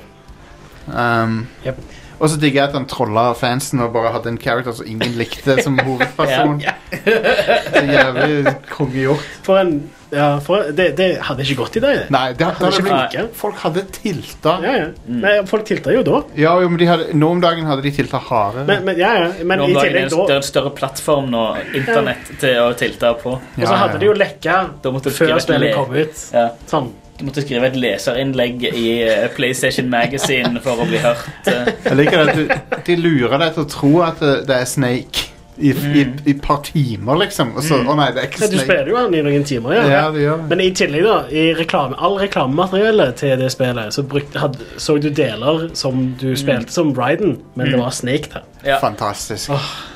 Um, 0.90 1.44
Jep. 1.62 1.78
Og 2.20 2.32
så 2.32 2.40
digger 2.40 2.62
jeg 2.62 2.70
at 2.70 2.76
han 2.78 2.88
trolla 2.90 3.30
fansen 3.38 3.84
og 3.84 3.94
bare 3.96 4.12
hadde 4.16 4.34
en 4.34 4.42
character 4.42 4.76
som 4.76 4.88
ingen 4.90 5.16
likte 5.20 5.60
som 5.64 5.80
hovedperson. 5.86 6.60
Så 7.70 7.86
jævlig 7.86 8.54
kongegjort. 8.72 9.26
for 9.46 9.62
en 9.62 9.80
ja, 10.10 10.40
for, 10.42 10.72
det, 10.74 10.88
det 10.98 11.08
hadde 11.22 11.44
ikke 11.46 11.56
gått 11.60 11.76
i 11.78 11.82
dag. 11.84 11.98
det. 12.00 12.06
Nei, 12.14 12.24
det, 12.34 12.40
det 12.40 12.46
Hadde 12.48 12.66
hadde 12.66 12.80
ikke 12.82 12.94
blitt, 13.22 13.36
folk 13.38 13.60
hadde 13.62 13.84
tilta. 13.94 14.56
Ja, 14.64 14.72
ja. 14.80 14.88
Nei, 15.22 15.34
folk 15.50 15.68
tilta 15.70 15.94
jo 15.94 16.02
da. 16.08 16.22
Ja, 16.40 16.56
jo, 16.64 16.72
men 16.72 16.82
de 16.82 16.88
hadde, 16.90 17.12
nå 17.14 17.30
om 17.36 17.44
dagen 17.44 17.70
hadde 17.70 17.86
de 17.86 17.92
tilta 17.94 18.22
hardere. 18.26 18.66
Men, 18.66 18.88
men, 18.88 18.98
ja, 18.98 19.12
ja. 19.20 19.28
men 19.44 19.62
Nå 19.62 19.68
i 19.68 19.76
om 19.76 19.78
dagen 19.78 20.00
er 20.00 20.10
det 20.10 20.24
det 20.32 20.38
er 20.40 20.42
en 20.42 20.48
større 20.48 20.72
plattform 20.80 21.30
nå, 21.30 21.44
internett, 21.78 22.34
til 22.42 22.58
å 22.64 22.72
tilta 22.80 23.14
på. 23.22 23.36
Og 23.38 23.68
så 23.68 23.78
hadde 23.84 24.02
de 24.02 24.10
jo 24.10 24.18
lekka 24.18 24.58
før 24.82 25.38
spillet 25.46 25.78
kom 25.78 25.94
ut. 25.94 26.26
Ja. 26.34 26.48
Sånn. 26.72 26.90
Du 27.20 27.26
måtte 27.28 27.42
skrive 27.44 27.68
et 27.68 27.76
leserinnlegg 27.76 28.62
i 28.70 28.86
eh, 29.04 29.26
PlayStation 29.36 29.90
Magazine 29.92 30.62
for 30.64 30.80
å 30.80 30.86
bli 30.88 31.02
hørt. 31.04 31.26
eh. 31.52 31.74
Jeg 31.90 31.98
liker 32.00 32.22
at 32.24 32.38
du, 32.38 32.78
de 32.88 32.96
lurer 32.96 33.36
deg 33.42 33.58
til 33.58 33.66
å 33.66 33.70
tro 33.74 33.90
at 34.06 34.22
det, 34.24 34.36
det 34.48 34.56
er 34.62 34.70
Snake 34.72 35.26
i, 35.60 35.74
i, 35.74 36.04
i 36.24 36.32
et 36.32 36.38
par 36.40 36.62
timer, 36.64 37.18
liksom. 37.20 37.50
Og 37.60 37.66
så 37.68 37.82
Å 37.84 37.96
nei, 38.00 38.06
det 38.16 38.22
er 38.22 38.28
ikke 38.30 38.46
Ja, 38.46 38.48
du 38.54 38.58
spiller 38.62 38.88
jo 38.94 38.96
han 38.96 39.18
i 39.20 39.24
noen 39.26 39.44
timer, 39.50 39.74
ja. 39.76 39.82
Ja, 39.92 40.04
det 40.16 40.22
gjør 40.24 40.38
det. 40.40 40.46
Men 40.54 40.62
i 40.64 40.68
tillegg, 40.80 41.04
da, 41.04 41.18
i 41.36 41.42
reklame, 41.58 41.98
all 42.00 42.16
reklamemateriellet 42.22 43.18
til 43.20 43.34
det 43.42 43.50
spillet, 43.52 43.92
så 43.98 44.06
brukte, 44.08 44.40
had, 44.40 44.56
så 44.80 44.96
du 45.04 45.10
deler 45.12 45.66
som 45.76 46.06
du 46.22 46.30
spilte 46.40 46.72
som 46.72 46.94
Ryden, 46.96 47.36
men 47.60 47.74
det 47.74 47.82
var 47.82 47.92
Snake 47.98 48.32
der. 48.38 48.46
Ja. 48.64 48.78
Fantastisk. 48.80 49.52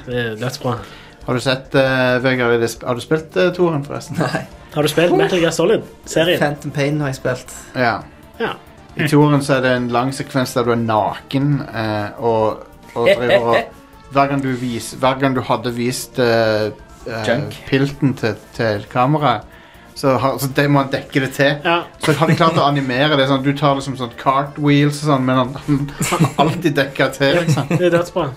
Det 0.09 0.19
er 0.25 0.35
dødsbra. 0.43 0.75
Har 1.23 1.39
du 1.39 1.45
sett 1.47 1.71
uh, 1.79 2.19
Vegard, 2.19 2.57
i 2.57 2.59
det 2.65 2.67
sp- 2.73 2.83
har 2.83 2.99
du 2.99 3.05
spilt 3.07 3.39
uh, 3.39 3.47
Toren, 3.55 3.87
forresten? 3.87 4.19
Nei. 4.19 4.43
Har 4.73 4.83
du 4.83 4.89
spilt 4.89 5.13
Metal 5.17 5.39
Gear 5.39 5.53
Solid-serien? 5.53 6.39
Phantom 6.41 6.71
Pain 6.73 6.99
har 7.01 7.11
jeg 7.11 7.19
spilt. 7.21 7.53
Ja. 7.77 7.99
Ja. 8.39 8.55
I 8.95 9.07
Toren 9.09 9.41
så 9.41 9.57
er 9.57 9.65
det 9.65 9.71
en 9.77 9.87
lang 9.93 10.11
sekvens 10.13 10.53
der 10.53 10.67
du 10.67 10.73
er 10.73 10.81
naken 10.81 11.55
eh, 11.65 12.21
og, 12.21 12.65
og 12.93 13.07
driver 13.09 13.47
og 13.53 13.57
hver 14.13 14.29
gang, 14.29 14.43
du 14.43 14.51
vis, 14.57 14.91
hver 15.01 15.17
gang 15.21 15.33
du 15.33 15.41
hadde 15.45 15.71
vist 15.73 16.19
eh, 16.21 16.69
eh, 17.09 17.31
pilten 17.65 18.13
til, 18.17 18.35
til 18.53 18.85
kameraet, 18.91 19.49
så, 19.95 20.15
har, 20.21 20.37
så 20.41 20.49
det 20.55 20.67
må 20.69 20.83
han 20.83 20.91
dekke 20.93 21.21
det 21.21 21.31
til. 21.37 21.55
Ja. 21.65 21.79
Så 22.01 22.13
har 22.17 22.29
de 22.29 22.37
klart 22.37 22.57
å 22.57 22.65
animere 22.65 23.17
det 23.17 23.27
sånn 23.29 23.43
Du 23.45 23.51
tar 23.57 23.77
det 23.77 23.85
som 23.85 23.97
sånn 23.97 24.13
cartwheels 24.17 25.03
og 25.03 25.11
sånn, 25.11 25.27
men 25.27 25.41
han, 25.41 25.53
han 26.09 26.25
har 26.25 26.41
alltid 26.45 26.77
dekker 26.77 27.13
til. 27.13 27.37
Liksom. 27.43 27.69
Det 27.73 27.89
er 27.89 27.93
dødsbra. 27.97 28.27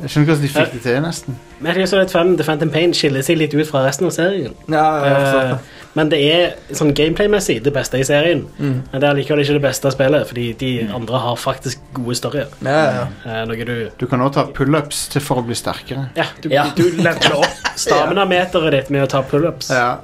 Jeg 0.00 0.10
skjønner 0.10 0.24
ikke 0.26 0.34
hvordan 0.34 0.42
de 0.42 0.48
fikk 0.50 0.72
det 0.74 0.82
til, 0.82 0.96
nesten. 1.04 1.36
Gear 1.62 1.86
Solid 1.86 2.10
5 2.10 2.32
The 2.38 2.44
Phantom 2.48 2.70
Pain 2.74 2.94
skiller 2.96 3.22
seg 3.22 3.38
litt 3.38 3.54
ut 3.54 3.68
fra 3.68 3.84
resten 3.86 4.08
av 4.08 4.14
serien. 4.16 4.54
Ja, 4.68 4.84
forstått 5.04 5.54
Eh, 5.54 5.72
men 5.94 6.08
det 6.10 6.18
er 6.26 6.74
sånn 6.74 6.90
gameplay-messig 6.98 7.60
det 7.62 7.70
beste 7.74 8.00
i 8.02 8.04
serien. 8.06 8.40
Mm. 8.58 8.80
Men 8.90 9.00
det 9.02 9.06
er 9.06 9.14
likevel 9.14 9.44
ikke 9.44 9.54
det 9.60 9.62
beste 9.62 9.92
spillet, 9.94 10.26
fordi 10.26 10.46
de 10.58 10.70
andre 10.90 11.20
har 11.22 11.36
faktisk 11.38 11.78
gode 11.94 12.16
storyer. 12.18 12.50
Ja, 12.66 12.74
ja, 12.74 13.04
ja. 13.24 13.42
Eh, 13.44 13.64
du 13.64 13.90
Du 13.98 14.06
kan 14.10 14.20
også 14.20 14.34
ta 14.34 14.44
pullups 14.56 15.08
til 15.12 15.22
for 15.22 15.38
å 15.38 15.46
bli 15.46 15.54
sterkere. 15.54 16.08
Ja, 16.16 16.26
du, 16.42 16.48
Ja. 16.50 16.64
du 16.76 16.82
leveler 16.82 17.36
opp 17.38 17.62
stamina-meteret 17.76 18.72
ditt 18.72 18.90
med 18.90 19.04
å 19.04 19.08
ta 19.08 19.22
pullups. 19.22 19.70
Ja. 19.70 19.98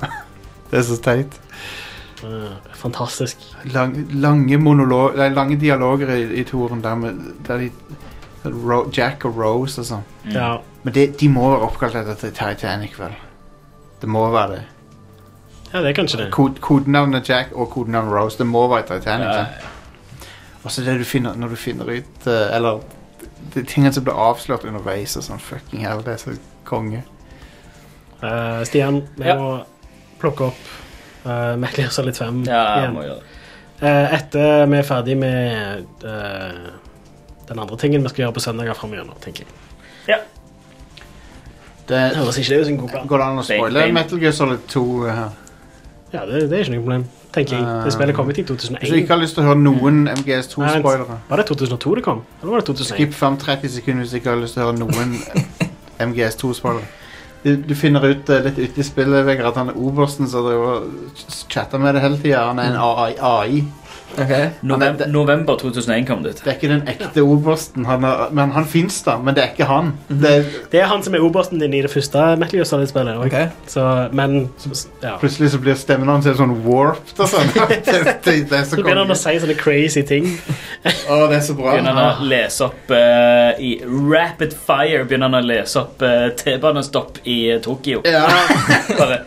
Det 0.71 0.79
er 0.79 0.83
så 0.83 1.01
teit. 1.03 1.35
Eh, 2.23 2.53
fantastisk. 2.77 3.37
Lang, 3.75 3.97
lange, 4.15 4.57
monolog, 4.59 5.17
nei, 5.17 5.29
lange 5.35 5.57
dialoger 5.59 6.15
i, 6.15 6.23
i 6.41 6.45
toren 6.45 6.81
der, 6.83 6.95
med, 6.95 7.19
der 7.49 7.59
de 7.59 7.71
Ro, 8.45 8.91
Jack 8.97 9.25
og 9.29 9.37
Rose 9.37 9.81
og 9.83 9.87
sånn. 9.91 10.05
Ja. 10.33 10.59
Men 10.83 10.95
det, 10.97 11.19
de 11.21 11.29
må 11.29 11.51
være 11.53 11.67
oppkalt 11.67 11.95
etter 12.01 12.31
Titanic, 12.33 12.95
vel? 12.99 13.13
Det 14.01 14.09
må 14.09 14.23
være 14.33 14.55
det. 14.55 14.63
ja, 15.73 15.81
det 15.83 15.91
er 15.91 15.97
kanskje 15.99 16.19
det. 16.23 16.29
Kod, 16.33 16.61
kodenavnet 16.65 17.29
Jack 17.29 17.53
og 17.53 17.69
kodenavnet 17.75 18.15
Rose, 18.17 18.39
det 18.41 18.47
må 18.49 18.63
være 18.73 18.87
Titanic. 18.89 19.29
Ja? 19.29 20.27
Og 20.65 20.71
så 20.73 20.83
det 20.85 20.99
du 21.01 21.05
finner 21.09 21.37
når 21.41 21.49
du 21.55 21.57
finner 21.57 21.89
ut 21.89 22.27
eh, 22.29 22.57
Eller 22.57 22.81
de 23.55 23.63
tingene 23.65 23.93
som 23.97 24.05
blir 24.05 24.19
avslørt 24.21 24.65
underveis 24.69 25.17
og 25.17 25.25
sånn. 25.25 25.41
Fucking 25.41 25.85
hell, 25.87 26.03
det 26.05 26.15
er 26.15 26.21
så 26.21 26.35
konge. 26.69 27.01
Uh, 28.23 28.61
Stian, 28.69 29.03
vi 29.17 29.25
Ja. 29.31 29.37
må 29.41 29.55
plukke 30.21 30.51
opp 30.51 30.67
uh, 31.25 31.57
Metal 31.57 31.81
Gear 31.87 31.91
Solid 31.95 32.17
5 32.21 32.43
Ja, 32.49 32.65
igjen. 32.83 32.93
må 32.97 33.05
gjøre 33.07 33.21
det. 33.23 33.37
Eh, 33.81 34.15
etter 34.19 34.67
vi 34.69 34.77
er 34.77 34.85
ferdig 34.85 35.15
med 35.17 36.05
eh, 36.05 36.67
den 37.51 37.59
andre 37.59 37.77
tingen 37.81 38.03
vi 38.07 38.13
skal 38.13 38.25
gjøre 38.25 38.37
på 38.39 38.43
søndager 38.47 38.79
framover, 38.79 39.15
tenker 39.25 39.45
jeg. 39.45 40.19
Det, 41.91 41.97
Det 41.97 42.17
høres 42.17 42.37
ikke 42.39 42.55
det 42.55 42.61
ut 42.61 42.67
som 42.67 42.75
en 42.75 42.81
god 42.81 42.91
plan. 42.93 43.07
går 43.11 43.19
det 43.19 43.25
an 43.27 43.39
å 43.41 43.47
spoile. 43.47 43.87
Metal 43.93 44.21
Gear 44.23 44.35
Solid 44.37 44.61
2 44.71 44.83
her? 45.11 45.33
Ja, 46.13 46.23
det, 46.27 46.45
det 46.51 46.59
er 46.59 46.63
ikke 46.65 46.75
noe 46.77 46.85
problem, 46.85 47.05
tenker 47.35 47.57
jeg. 47.57 47.67
Det 47.87 47.93
spillet 47.95 48.15
kom 48.19 48.31
ut 48.31 48.39
i 48.39 48.45
Hvis 48.47 48.71
du 48.91 48.97
ikke 48.99 49.15
har 49.15 49.21
lyst 49.23 49.35
til 49.39 49.43
å 49.45 49.49
høre 49.51 49.59
noen 49.63 50.01
MGS2-spoilere 50.11 51.19
Var 51.29 51.43
det 51.43 51.47
2002 51.51 51.95
det 51.99 52.05
kom? 52.07 52.23
Eller 52.41 52.55
var 52.55 52.63
det 52.63 52.67
2001? 52.71 52.95
Skip 52.95 53.15
fram 53.19 53.37
30 53.39 53.75
sekunder 53.77 54.03
hvis 54.07 54.15
du 54.15 54.19
ikke 54.21 54.31
har 54.35 54.41
lyst 54.43 54.59
til 54.59 54.65
å 54.65 54.71
høre 54.71 54.79
noen 54.79 55.19
MGS2-spoilere. 56.11 56.89
du, 57.45 57.51
du 57.67 57.75
finner 57.79 58.07
ut 58.07 58.31
uh, 58.31 58.41
litt 58.47 58.59
ute 58.59 58.83
i 58.83 58.87
spillet 58.87 59.27
Vegard, 59.27 59.51
at 59.53 59.61
han 59.63 59.71
er 59.73 59.79
obersten 59.79 60.29
som 60.31 60.47
chatter 61.49 61.79
med 61.79 61.95
det 61.95 62.03
hele 62.07 62.19
tida. 62.23 62.47
Han 62.51 62.59
er 62.59 62.75
en 62.75 62.81
AI. 62.83 63.15
AI. 63.19 63.63
Novem 64.63 64.99
november 65.13 65.57
2001 65.61 66.07
kom 66.09 66.23
det 66.23 66.35
ut. 66.35 66.43
Det 66.45 66.53
er 66.53 66.59
ikke 66.59 66.71
den 66.73 66.83
ekte 66.91 67.25
obersten, 67.25 67.87
han 67.89 68.05
er, 68.05 68.27
men 68.37 68.53
han 68.55 68.67
fins 68.69 69.01
da, 69.07 69.17
men 69.23 69.37
det 69.37 69.45
er 69.45 69.53
ikke 69.55 69.69
han. 69.71 69.93
Det 70.09 70.31
er, 70.31 70.49
Det 70.73 70.83
er 70.83 70.91
han 70.91 71.03
som 71.07 71.15
er 71.17 71.25
obersten 71.25 71.61
din 71.63 71.75
i 71.75 71.83
det 71.85 71.91
første 71.93 72.23
Metal 72.41 72.61
Gear 72.61 72.69
Solid-spillet. 72.69 73.21
Okay. 73.27 73.51
Så, 73.71 73.85
men 74.17 74.39
ja. 75.03 75.17
Plutselig 75.21 75.53
så 75.55 75.61
blir 75.63 75.79
stemmen 75.81 76.11
hans 76.11 76.29
helt 76.29 76.41
sånn 76.41 76.55
warped 76.67 77.21
og 77.21 77.31
sånn. 77.31 77.51
det, 77.57 77.81
det, 77.87 78.37
det 78.51 78.59
er 78.61 78.65
så 78.67 78.77
Så 78.77 78.83
begynner 78.83 79.05
han 79.05 79.15
å 79.15 79.19
si 79.19 79.37
sånne 79.43 79.59
crazy 79.61 80.05
ting. 80.07 80.29
Å, 80.85 81.21
det 81.31 81.41
er 81.41 81.45
så 81.45 81.57
bra. 81.59 81.75
Begynner 81.75 81.97
han 81.97 82.23
å 82.23 82.31
lese 82.31 82.67
opp 82.69 82.93
uh, 82.95 83.59
I 83.61 83.73
rapid 83.85 84.55
fire 84.57 85.05
begynner 85.05 85.31
han 85.31 85.41
å 85.41 85.45
lese 85.45 85.81
opp 85.83 86.05
uh, 86.05 86.29
T-banestopp 86.39 87.23
i 87.25 87.41
Tokyo. 87.63 87.81
Tokyo. 87.81 88.03
Bare 88.99 89.19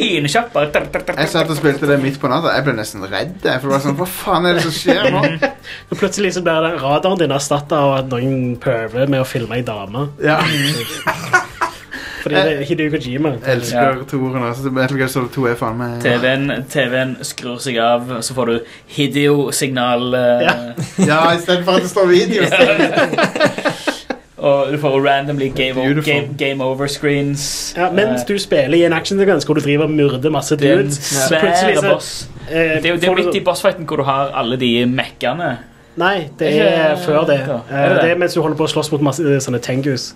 Lynkjapp. 0.00 0.52
bare. 0.52 0.70
Jeg 1.16 1.28
satt 1.28 1.50
og 1.50 1.56
spilte 1.56 1.86
det 1.88 1.98
midt 2.02 2.18
på 2.20 2.28
natta. 2.30 2.41
Jeg 2.50 2.64
ble 2.66 2.74
nesten 2.76 3.06
redd. 3.06 3.36
jeg, 3.44 3.60
For 3.60 3.68
det 3.68 3.74
var 3.76 3.84
sånn, 3.86 3.98
Hva 3.98 4.08
faen 4.10 4.48
er 4.48 4.58
det 4.58 4.64
som 4.66 4.74
skjer 4.76 5.10
nå? 5.14 5.22
Og 5.90 6.00
plutselig 6.00 6.34
så 6.36 6.42
blir 6.44 6.66
det 6.66 6.74
radaren 6.82 7.22
din 7.22 7.34
erstatta 7.36 7.80
av 7.86 7.94
at 8.00 8.10
noen 8.12 8.56
prøver 8.62 9.10
med 9.10 9.22
å 9.22 9.28
filme 9.28 9.60
ei 9.60 9.66
dame. 9.66 10.08
Ja. 10.22 10.40
Fordi 12.22 12.34
det 12.34 12.52
er 12.52 12.66
Hideo 12.68 12.90
Kojima. 12.90 13.32
Jeg 13.42 13.56
elsker 13.56 14.04
toeren. 14.10 14.44
Altså, 14.46 14.70
Metal 14.70 14.98
Gear 14.98 15.10
Solid 15.10 15.32
2 15.34 15.46
er 15.50 15.56
faen 15.58 15.80
meg 15.80 15.96
TV-en 16.04 16.52
TV-en 16.70 17.16
skrur 17.26 17.58
seg 17.62 17.80
av, 17.82 18.12
så 18.22 18.36
får 18.36 18.52
du 18.52 18.74
Hideo-signal. 18.94 20.06
Uh... 20.14 20.84
Ja, 21.02 21.24
i 21.34 21.40
stedet 21.42 21.64
for 21.66 21.80
at 21.80 21.82
det 21.82 21.90
står 21.90 22.12
video. 22.12 22.46
Og 24.42 24.72
du 24.72 24.78
får 24.82 24.96
randomly 25.04 25.48
game, 25.54 26.02
game, 26.02 26.34
game 26.38 26.64
over-screens. 26.64 27.74
Ja, 27.76 27.90
mens 27.94 28.24
du 28.26 28.34
spiller 28.42 28.74
i 28.74 28.84
en 28.88 28.92
actionsekvens 28.96 29.44
hvor 29.46 29.54
du 29.54 29.60
driver 29.62 29.84
og 29.86 29.90
myrder 29.94 30.30
masse 30.34 30.56
dudes, 30.58 30.98
så 30.98 31.28
svær 31.28 31.44
plutselig 31.44 31.76
så 31.78 31.92
boss. 31.92 32.08
eh, 32.50 32.56
Det 32.82 32.84
er 32.84 32.88
jo 32.88 32.96
det 32.96 33.04
får 33.06 33.12
er 33.12 33.16
du- 33.16 33.24
midt 33.24 33.36
i 33.36 33.44
bossfighten 33.46 33.86
hvor 33.86 33.96
du 33.96 34.02
har 34.08 34.32
alle 34.34 34.56
de 34.58 34.72
mekkene. 34.86 35.52
Nei, 35.96 36.28
det 36.38 36.48
Er 36.58 36.96
før 36.96 37.26
det. 37.28 37.40
Er 37.40 37.60
Eh, 37.70 38.02
det 38.02 38.10
er 38.10 38.16
mens 38.18 38.34
du 38.34 38.40
holder 38.42 38.56
på 38.56 38.64
å 38.64 38.72
slåss 38.72 38.90
mot 38.92 39.00
masse 39.02 39.20
eh, 39.22 39.38
sånne 39.38 39.60
tengus. 39.60 40.12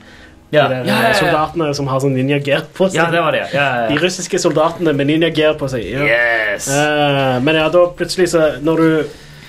Ja. 0.53 0.69
De 0.69 0.74
der, 0.74 0.85
Ja, 0.86 0.94
ja, 0.94 1.03
ja. 1.03 1.09
eh, 1.11 1.15
soldatene 1.15 1.74
som 1.74 1.86
har 1.86 2.01
sånn 2.01 2.15
ninja-gear 2.15 2.62
på 2.74 2.89
seg. 2.89 2.94
Ja, 2.94 3.11
det 3.11 3.20
var 3.20 3.32
det. 3.32 3.44
Ja, 3.53 3.61
ja, 3.61 3.81
ja. 3.82 3.89
De 3.89 3.97
russiske 4.01 4.39
soldatene 4.39 4.93
med 4.94 5.07
ninja-gear 5.07 5.55
på 5.59 5.69
seg. 5.69 5.85
Ja. 5.90 6.03
Yes. 6.07 6.69
Eh, 6.69 7.40
men 7.43 7.55
ja, 7.55 7.69
da 7.69 7.86
plutselig 7.98 8.28
så 8.35 8.59
Når 8.62 8.77
du 8.77 9.05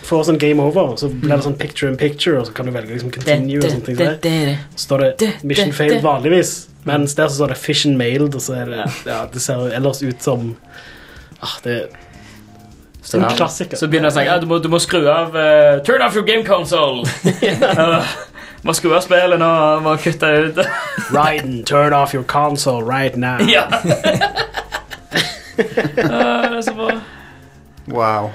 får 0.08 0.24
sånn 0.30 0.40
game 0.42 0.64
over, 0.64 0.96
så 1.00 1.10
blir 1.12 1.36
det 1.36 1.44
sånn 1.46 1.58
picture 1.60 1.92
in 1.92 2.00
picture, 2.00 2.40
og 2.40 2.48
så 2.48 2.56
kan 2.56 2.70
du 2.70 2.74
velge 2.76 2.96
liksom 2.96 3.12
continue 3.14 3.60
og 3.60 3.70
sånne 3.70 3.86
ting. 3.86 4.00
Så 4.00 4.18
det. 4.24 4.58
Står 4.80 5.06
det 5.06 5.32
mission 5.44 5.74
failed 5.76 6.04
vanligvis, 6.06 6.56
mens 6.88 7.16
der 7.18 7.30
så 7.30 7.42
står 7.42 7.54
det 7.56 7.60
fission 7.62 7.98
mailed, 8.00 8.36
og 8.36 8.44
så 8.44 8.62
er 8.62 8.74
det 8.74 8.84
Ja, 9.08 9.22
det 9.34 9.44
ser 9.44 9.68
ellers 9.76 10.04
ut 10.04 10.24
som 10.24 10.54
ah, 11.40 11.58
Det 11.64 11.80
så, 13.02 13.22
en 13.22 13.30
klassiker. 13.38 13.80
Så 13.80 13.88
begynner 13.88 14.12
jeg 14.12 14.18
å 14.18 14.20
si 14.20 14.26
ja, 14.28 14.40
du, 14.44 14.48
må, 14.50 14.58
du 14.60 14.68
må 14.68 14.82
skru 14.84 15.06
av 15.08 15.36
uh, 15.36 15.78
Turn 15.88 16.04
off 16.04 16.16
your 16.18 16.28
game 16.28 16.44
console! 16.44 17.08
Må 18.66 18.74
skru 18.76 18.90
av 18.98 19.04
spillet 19.06 19.40
nå, 19.40 19.48
må 19.86 19.94
kutte 20.02 20.28
ut 20.28 20.58
Raiden, 21.16 21.62
turn 21.64 21.94
off 21.94 22.16
your 22.16 22.26
console 22.28 22.82
right 22.84 23.16
now. 23.16 23.40
Ja. 23.48 23.68
Ah, 25.58 26.44
det 26.52 26.58
er 26.60 26.62
så 26.62 26.74
bra. 26.78 26.92
Wow. 27.90 28.28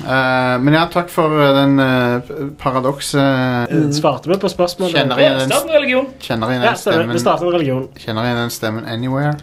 Eh, 0.00 0.58
men 0.64 0.74
ja, 0.74 0.86
takk 0.88 1.10
for 1.12 1.34
eh, 1.44 1.50
den 1.58 1.78
uh, 1.78 2.50
paradokset. 2.58 3.70
Eh, 3.70 3.90
Svarte 3.92 4.30
vi 4.30 4.38
på 4.40 4.48
spørsmålet? 4.48 4.94
Kjenner 4.96 5.18
igjen 5.20 5.38
den, 5.38 5.50
Start 5.50 5.66
med 5.66 5.74
religion. 5.76 6.06
kjenner 6.20 6.52
igjen 6.54 6.62
Ja, 6.64 6.70
den 6.70 6.78
stemmer. 6.80 6.98
Vi 6.98 7.04
stemmen. 7.04 7.20
starter 7.20 7.44
med 7.50 7.54
religion. 7.58 7.88
Kjenner 8.00 8.28
igjen 8.28 8.40
den 8.40 8.50
stemmen 8.54 8.86
anywhere. 8.88 9.34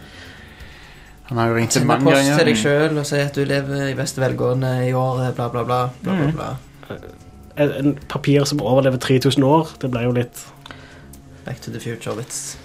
Han 1.30 1.38
har 1.42 1.50
jo 1.52 1.56
ringt 1.60 1.72
til 1.76 1.82
Send 1.82 1.88
mange 1.92 2.06
post 2.08 2.24
til 2.24 2.38
deg 2.38 2.56
ganger. 2.56 2.62
sjøl 2.64 2.98
og 3.02 3.06
si 3.06 3.20
at 3.20 3.36
du 3.36 3.44
lever 3.46 3.90
i 3.92 3.94
beste 4.00 4.22
velgående 4.24 4.72
i 4.88 4.94
år, 4.96 5.26
bla, 5.36 5.50
bla, 5.52 5.64
bla. 5.68 5.82
bla, 6.02 6.14
bla, 6.16 6.26
Mm. 6.26 6.32
bla. 6.38 6.50
En, 7.58 7.72
en 7.72 7.98
papir 8.08 8.46
som 8.46 8.60
overlever 8.62 8.98
3000 8.98 9.44
år, 9.44 9.68
det 9.82 9.92
ble 9.92 10.04
jo 10.04 10.12
litt 10.12 10.46
Back 11.46 11.62
to 11.62 11.72
the 11.72 11.80
future-vits. 11.80 12.58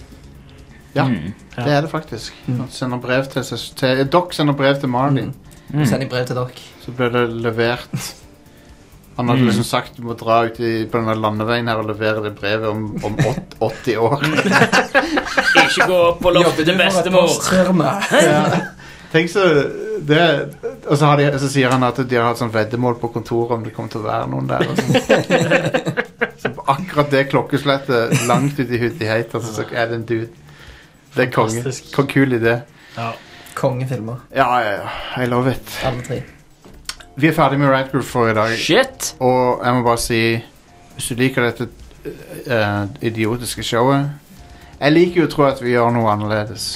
Ja, 0.95 1.05
Mm. 1.05 1.33
det 1.57 1.67
er 1.73 1.81
det 1.81 1.91
faktisk. 1.91 2.33
Han 2.47 2.69
sender 2.71 2.99
brev 2.99 3.25
til, 3.31 3.43
seg- 3.43 3.75
til 3.77 4.05
Doc 4.07 4.35
sender 4.35 4.55
brev 4.55 4.81
til 4.81 4.89
Marley. 4.89 5.29
Mm. 5.73 5.87
Send 5.87 6.03
i 6.03 6.07
brev 6.07 6.27
til 6.27 6.37
dere. 6.37 6.49
Så 6.85 6.93
ble 6.97 7.09
det 7.15 7.23
levert 7.45 8.13
Han 9.17 9.29
hadde 9.29 9.43
Mm. 9.43 9.49
liksom 9.51 9.65
sagt 9.69 9.97
du 9.99 10.03
må 10.07 10.15
dra 10.17 10.39
ut 10.47 10.57
i, 10.61 10.87
på 10.89 10.99
denne 10.99 11.15
landeveien 11.21 11.69
her 11.69 11.77
og 11.83 11.87
levere 11.91 12.23
det 12.25 12.31
brevet 12.39 12.69
om, 12.71 12.87
om 13.05 13.17
åt- 13.29 13.57
80 13.61 13.97
år. 14.01 14.23
Ikke 15.63 15.87
gå 15.87 15.99
opp 16.09 16.23
på 16.25 16.33
loftet 16.33 16.65
til 16.67 16.79
bestemor. 16.81 17.29
Ja. 18.17 18.45
Tenk 19.13 19.29
så 19.29 19.45
det, 20.09 20.23
Og 20.89 20.97
så, 20.97 21.05
har 21.11 21.17
de, 21.21 21.27
så 21.39 21.49
sier 21.53 21.69
han 21.71 21.85
at 21.85 22.01
de 22.09 22.17
har 22.17 22.31
hatt 22.31 22.41
sånn 22.41 22.51
veddemål 22.55 22.97
på 23.03 23.11
kontoret 23.13 23.53
om 23.59 23.63
det 23.67 23.75
kommer 23.77 23.93
til 23.93 24.01
å 24.01 24.09
være 24.09 24.31
noen 24.33 24.49
der. 24.49 24.65
Og 24.65 24.81
sånn. 24.81 24.93
så 26.41 26.55
på 26.57 26.65
akkurat 26.73 27.11
det 27.13 27.27
klokkeslettet 27.31 28.25
langt 28.27 28.57
ut 28.59 28.71
i 28.73 28.81
hutigheten, 28.81 29.45
så 29.45 29.67
er 29.71 29.93
det 29.93 29.99
en 30.01 30.07
dude. 30.09 30.31
Det 31.15 31.27
er 31.29 31.31
konge. 31.37 31.61
Fantastisk. 31.61 32.09
Kul 32.17 32.33
idé. 32.41 32.57
Kongefilmer. 33.55 34.25
Ja, 34.35 34.49
ja, 34.65 34.73
ja. 34.81 35.23
I 35.23 35.29
love 35.29 35.53
it. 35.53 35.77
Alle 35.85 36.01
tre. 36.09 36.23
Vi 37.17 37.29
er 37.29 37.35
ferdig 37.37 37.59
med 37.61 37.69
Rant 37.69 37.91
Group 37.93 38.07
for 38.09 38.31
i 38.31 38.35
dag. 38.37 38.55
Shit. 38.57 39.13
Og 39.21 39.61
jeg 39.65 39.75
må 39.77 39.83
bare 39.85 40.01
si 40.01 40.21
Hvis 40.97 41.09
du 41.11 41.19
liker 41.21 41.45
dette 41.49 41.69
eh, 42.47 42.85
idiotiske 43.09 43.65
showet 43.65 44.09
Jeg 44.81 44.93
liker 44.95 45.23
jo 45.23 45.27
å 45.29 45.33
tro 45.33 45.45
at 45.49 45.61
vi 45.63 45.75
gjør 45.75 45.93
noe 45.95 46.11
annerledes. 46.13 46.71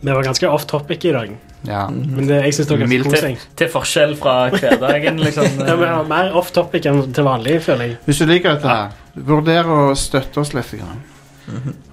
Vi 0.00 0.08
var 0.12 0.24
ganske 0.24 0.48
off 0.48 0.66
topic 0.70 1.04
i 1.04 1.12
dag. 1.12 1.32
Ja. 1.68 1.82
Men 1.90 2.28
det, 2.28 2.38
jeg 2.46 2.54
synes 2.54 2.68
det 2.68 2.72
var 2.76 2.80
ganske 2.80 2.92
Mildt 2.94 3.08
til, 3.08 3.16
koselig. 3.16 3.48
til 3.60 3.70
forskjell 3.72 4.14
fra 4.16 4.34
hverdagen, 4.54 5.18
liksom. 5.20 5.58
Ja, 5.68 5.74
vi 5.76 5.88
har 5.90 6.06
mer 6.08 6.36
off 6.40 6.52
topic 6.56 6.86
enn 6.88 7.02
til 7.12 7.26
vanlig, 7.26 7.58
føler 7.66 7.90
jeg. 7.90 7.98
Hvis 8.06 8.22
du 8.22 8.26
liker 8.30 8.54
dette 8.54 8.70
her, 8.70 8.94
vurder 9.28 9.68
å 9.68 9.80
støtte 9.98 10.40
oss 10.40 10.54
litt. 10.56 10.72
Grann. 10.80 11.02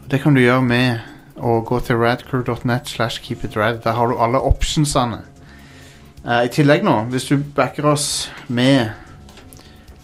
Det 0.07 0.21
kan 0.23 0.37
du 0.37 0.43
gjøre 0.43 0.63
med 0.63 1.41
å 1.43 1.57
gå 1.67 1.81
til 1.83 1.99
radcrew.net 1.99 2.87
slash 2.93 3.19
keepitrad. 3.25 3.81
Der 3.83 3.97
har 3.97 4.07
du 4.07 4.15
alle 4.23 4.39
optionsene. 4.39 5.23
Eh, 6.25 6.45
I 6.45 6.49
tillegg 6.53 6.83
nå, 6.83 6.95
hvis 7.11 7.27
du 7.29 7.37
backer 7.55 7.85
oss 7.91 8.07
med 8.47 8.89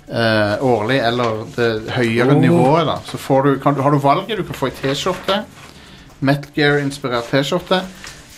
uh, 0.10 0.56
årlig 0.64 1.00
eller 1.00 1.44
det 1.56 1.70
høyere 1.96 2.36
Oh. 2.36 2.42
nivået, 2.42 2.86
da, 2.88 2.96
så 3.06 3.18
får 3.18 3.42
du, 3.44 3.60
kan, 3.60 3.76
har 3.76 3.92
du 3.92 3.98
valget. 3.98 4.38
Du 4.38 4.44
kan 4.44 4.56
få 4.56 4.66
ei 4.72 4.78
T-skjorte. 4.82 5.44
Metal 6.20 6.52
Gear-inspirert 6.56 7.32
T-skjorte 7.32 7.82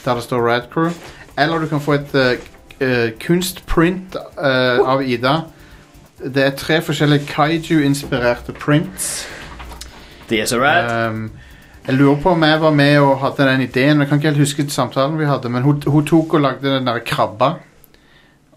der 0.06 0.14
det 0.15 0.23
står 0.23 0.41
Rad 0.49 0.61
Crew. 0.73 0.91
Eller 1.38 1.60
du 1.60 1.68
kan 1.68 1.81
få 1.81 1.93
et 1.93 2.15
eh, 2.15 2.38
eh, 2.80 3.11
kunstprint 3.19 4.15
eh, 4.15 4.80
av 4.80 5.02
Ida. 5.03 5.41
Det 6.35 6.43
er 6.43 6.53
tre 6.57 6.81
forskjellige 6.81 7.26
kaiju-inspirerte 7.27 8.53
prints. 8.53 9.27
De 10.30 10.39
er 10.41 10.45
så 10.45 10.60
rad. 10.61 11.10
Um, 11.10 11.31
jeg 11.88 11.95
lurer 11.95 12.18
på 12.22 12.32
om 12.34 12.44
jeg 12.44 12.62
var 12.62 12.72
med 12.74 12.98
og 12.99 13.20
hadde 13.22 13.45
den 13.49 13.62
ideen. 13.62 13.99
Jeg 13.99 14.07
kan 14.10 14.18
ikke 14.18 14.32
helt 14.32 14.41
huske 14.41 14.66
samtalen 14.70 15.20
vi 15.20 15.26
hadde, 15.30 15.49
men 15.49 15.64
hun, 15.64 15.82
hun 15.88 16.06
tok 16.06 16.34
og 16.34 16.41
lagde 16.41 16.76
den 16.76 16.88
der 16.88 16.99
krabba. 17.06 17.53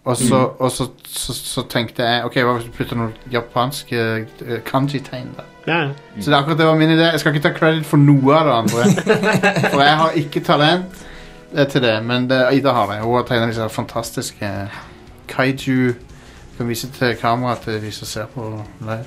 Og 0.05 0.17
så, 0.17 0.39
Mm. 0.39 0.57
og 0.59 0.71
så, 0.71 0.87
så, 1.05 1.35
så 1.35 1.63
tenkte 1.69 2.03
jeg 2.03 2.25
Ok, 2.25 2.37
hva 2.41 2.55
hvis 2.57 2.65
du 2.65 2.71
putter 2.73 2.97
noen 2.97 3.13
japanske 3.33 3.99
uh, 4.41 4.55
kanji-tegn 4.65 5.35
der? 5.37 5.49
Ja. 5.67 5.81
Så 6.21 6.31
det, 6.31 6.37
akkurat 6.39 6.59
det 6.59 6.67
var 6.67 6.79
min 6.81 6.89
idé. 6.95 7.11
Jeg 7.11 7.21
skal 7.21 7.35
ikke 7.35 7.49
ta 7.49 7.53
credit 7.59 7.85
for 7.87 8.01
noe 8.01 8.33
av 8.39 8.47
det 8.49 8.55
andre. 8.55 9.13
for 9.75 9.83
jeg 9.85 9.97
har 10.01 10.17
ikke 10.17 10.41
talent 10.41 11.03
eh, 11.55 11.67
til 11.69 11.83
det, 11.85 11.93
men 12.05 12.31
det, 12.31 12.41
Ida 12.57 12.73
har 12.73 12.89
det. 12.89 13.03
Hun 13.05 13.17
har 13.19 13.27
tegnet 13.29 13.53
disse 13.53 13.69
fantastiske 13.69 14.53
kaiju 15.29 15.93
Jeg 15.93 16.57
kan 16.57 16.69
vise 16.69 16.89
til 16.91 17.17
kameraet 17.21 17.59
til 17.67 17.83
de 17.83 17.93
som 17.93 18.07
ser 18.07 18.31
på 18.35 18.49
live. 18.81 19.05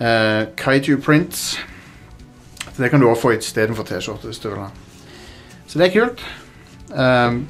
Uh, 0.00 0.52
kaiju 0.56 1.00
prints. 1.00 1.54
Så 2.76 2.82
det 2.82 2.90
kan 2.90 3.00
du 3.00 3.08
også 3.08 3.22
få 3.22 3.30
istedenfor 3.36 3.82
T-skjorte 3.86 4.26
hvis 4.26 4.38
du 4.42 4.48
vil 4.50 4.58
ha. 4.58 4.68
Så 5.66 5.78
det 5.78 5.86
er 5.86 5.92
kult. 6.00 6.24
Um, 6.90 7.48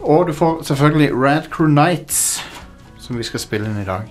og 0.00 0.26
du 0.28 0.32
får 0.32 0.62
selvfølgelig 0.62 1.10
Rad 1.14 1.42
Crew 1.50 1.66
Nights, 1.68 2.44
som 2.98 3.18
vi 3.18 3.22
skal 3.26 3.40
spille 3.42 3.66
inn 3.70 3.80
i 3.82 3.84
dag. 3.84 4.06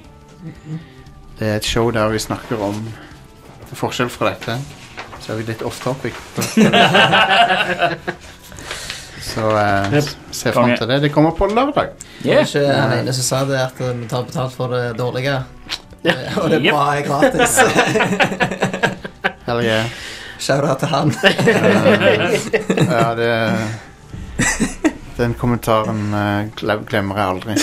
Det 1.40 1.48
er 1.48 1.56
et 1.56 1.66
show 1.66 1.90
der 1.92 2.10
vi 2.12 2.20
snakker 2.20 2.60
om 2.64 2.82
til 3.70 3.78
forskjell 3.80 4.10
fra 4.12 4.30
dette, 4.34 4.58
så 5.24 5.34
er 5.34 5.38
vi 5.40 5.44
litt 5.50 5.64
off 5.66 5.80
topic. 5.84 6.14
så 9.32 9.50
eh, 9.58 10.04
se 10.32 10.52
fram 10.54 10.76
til 10.78 10.88
det. 10.88 11.00
Det 11.02 11.12
kommer 11.14 11.32
på 11.32 11.48
lørdag. 11.48 11.90
Det 12.24 12.36
var 12.36 12.44
ikke 12.46 12.60
den 12.68 12.94
ene 13.00 13.14
som 13.14 13.24
sa 13.24 13.42
det, 13.50 13.60
at 13.60 13.80
vi 14.00 14.08
tar 14.12 14.24
betalt 14.28 14.54
for 14.56 14.68
det 14.76 14.98
dårlige. 15.00 15.40
Eh, 16.06 16.38
Og 16.44 16.50
det 16.50 16.62
Yep. 16.62 16.72
bra 16.74 16.84
er 16.96 17.02
gratis. 17.08 17.58
Hell 19.46 19.62
yeah. 19.66 19.86
Shout-out 20.40 20.80
til 20.80 20.88
han. 20.92 21.14
Ja, 22.92 23.16
det 23.16 23.32
Den 25.16 25.34
kommentaren 25.40 26.14
eh, 26.14 26.48
glemmer 26.90 27.16
jeg 27.22 27.28
aldri. 27.30 27.56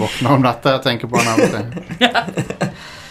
Våkner 0.00 0.30
om 0.32 0.40
natta 0.44 0.78
og 0.78 0.84
tenker 0.86 1.10
på 1.10 1.20
han 1.20 1.28
av 1.28 1.40
og 1.44 1.50
til. 1.52 1.64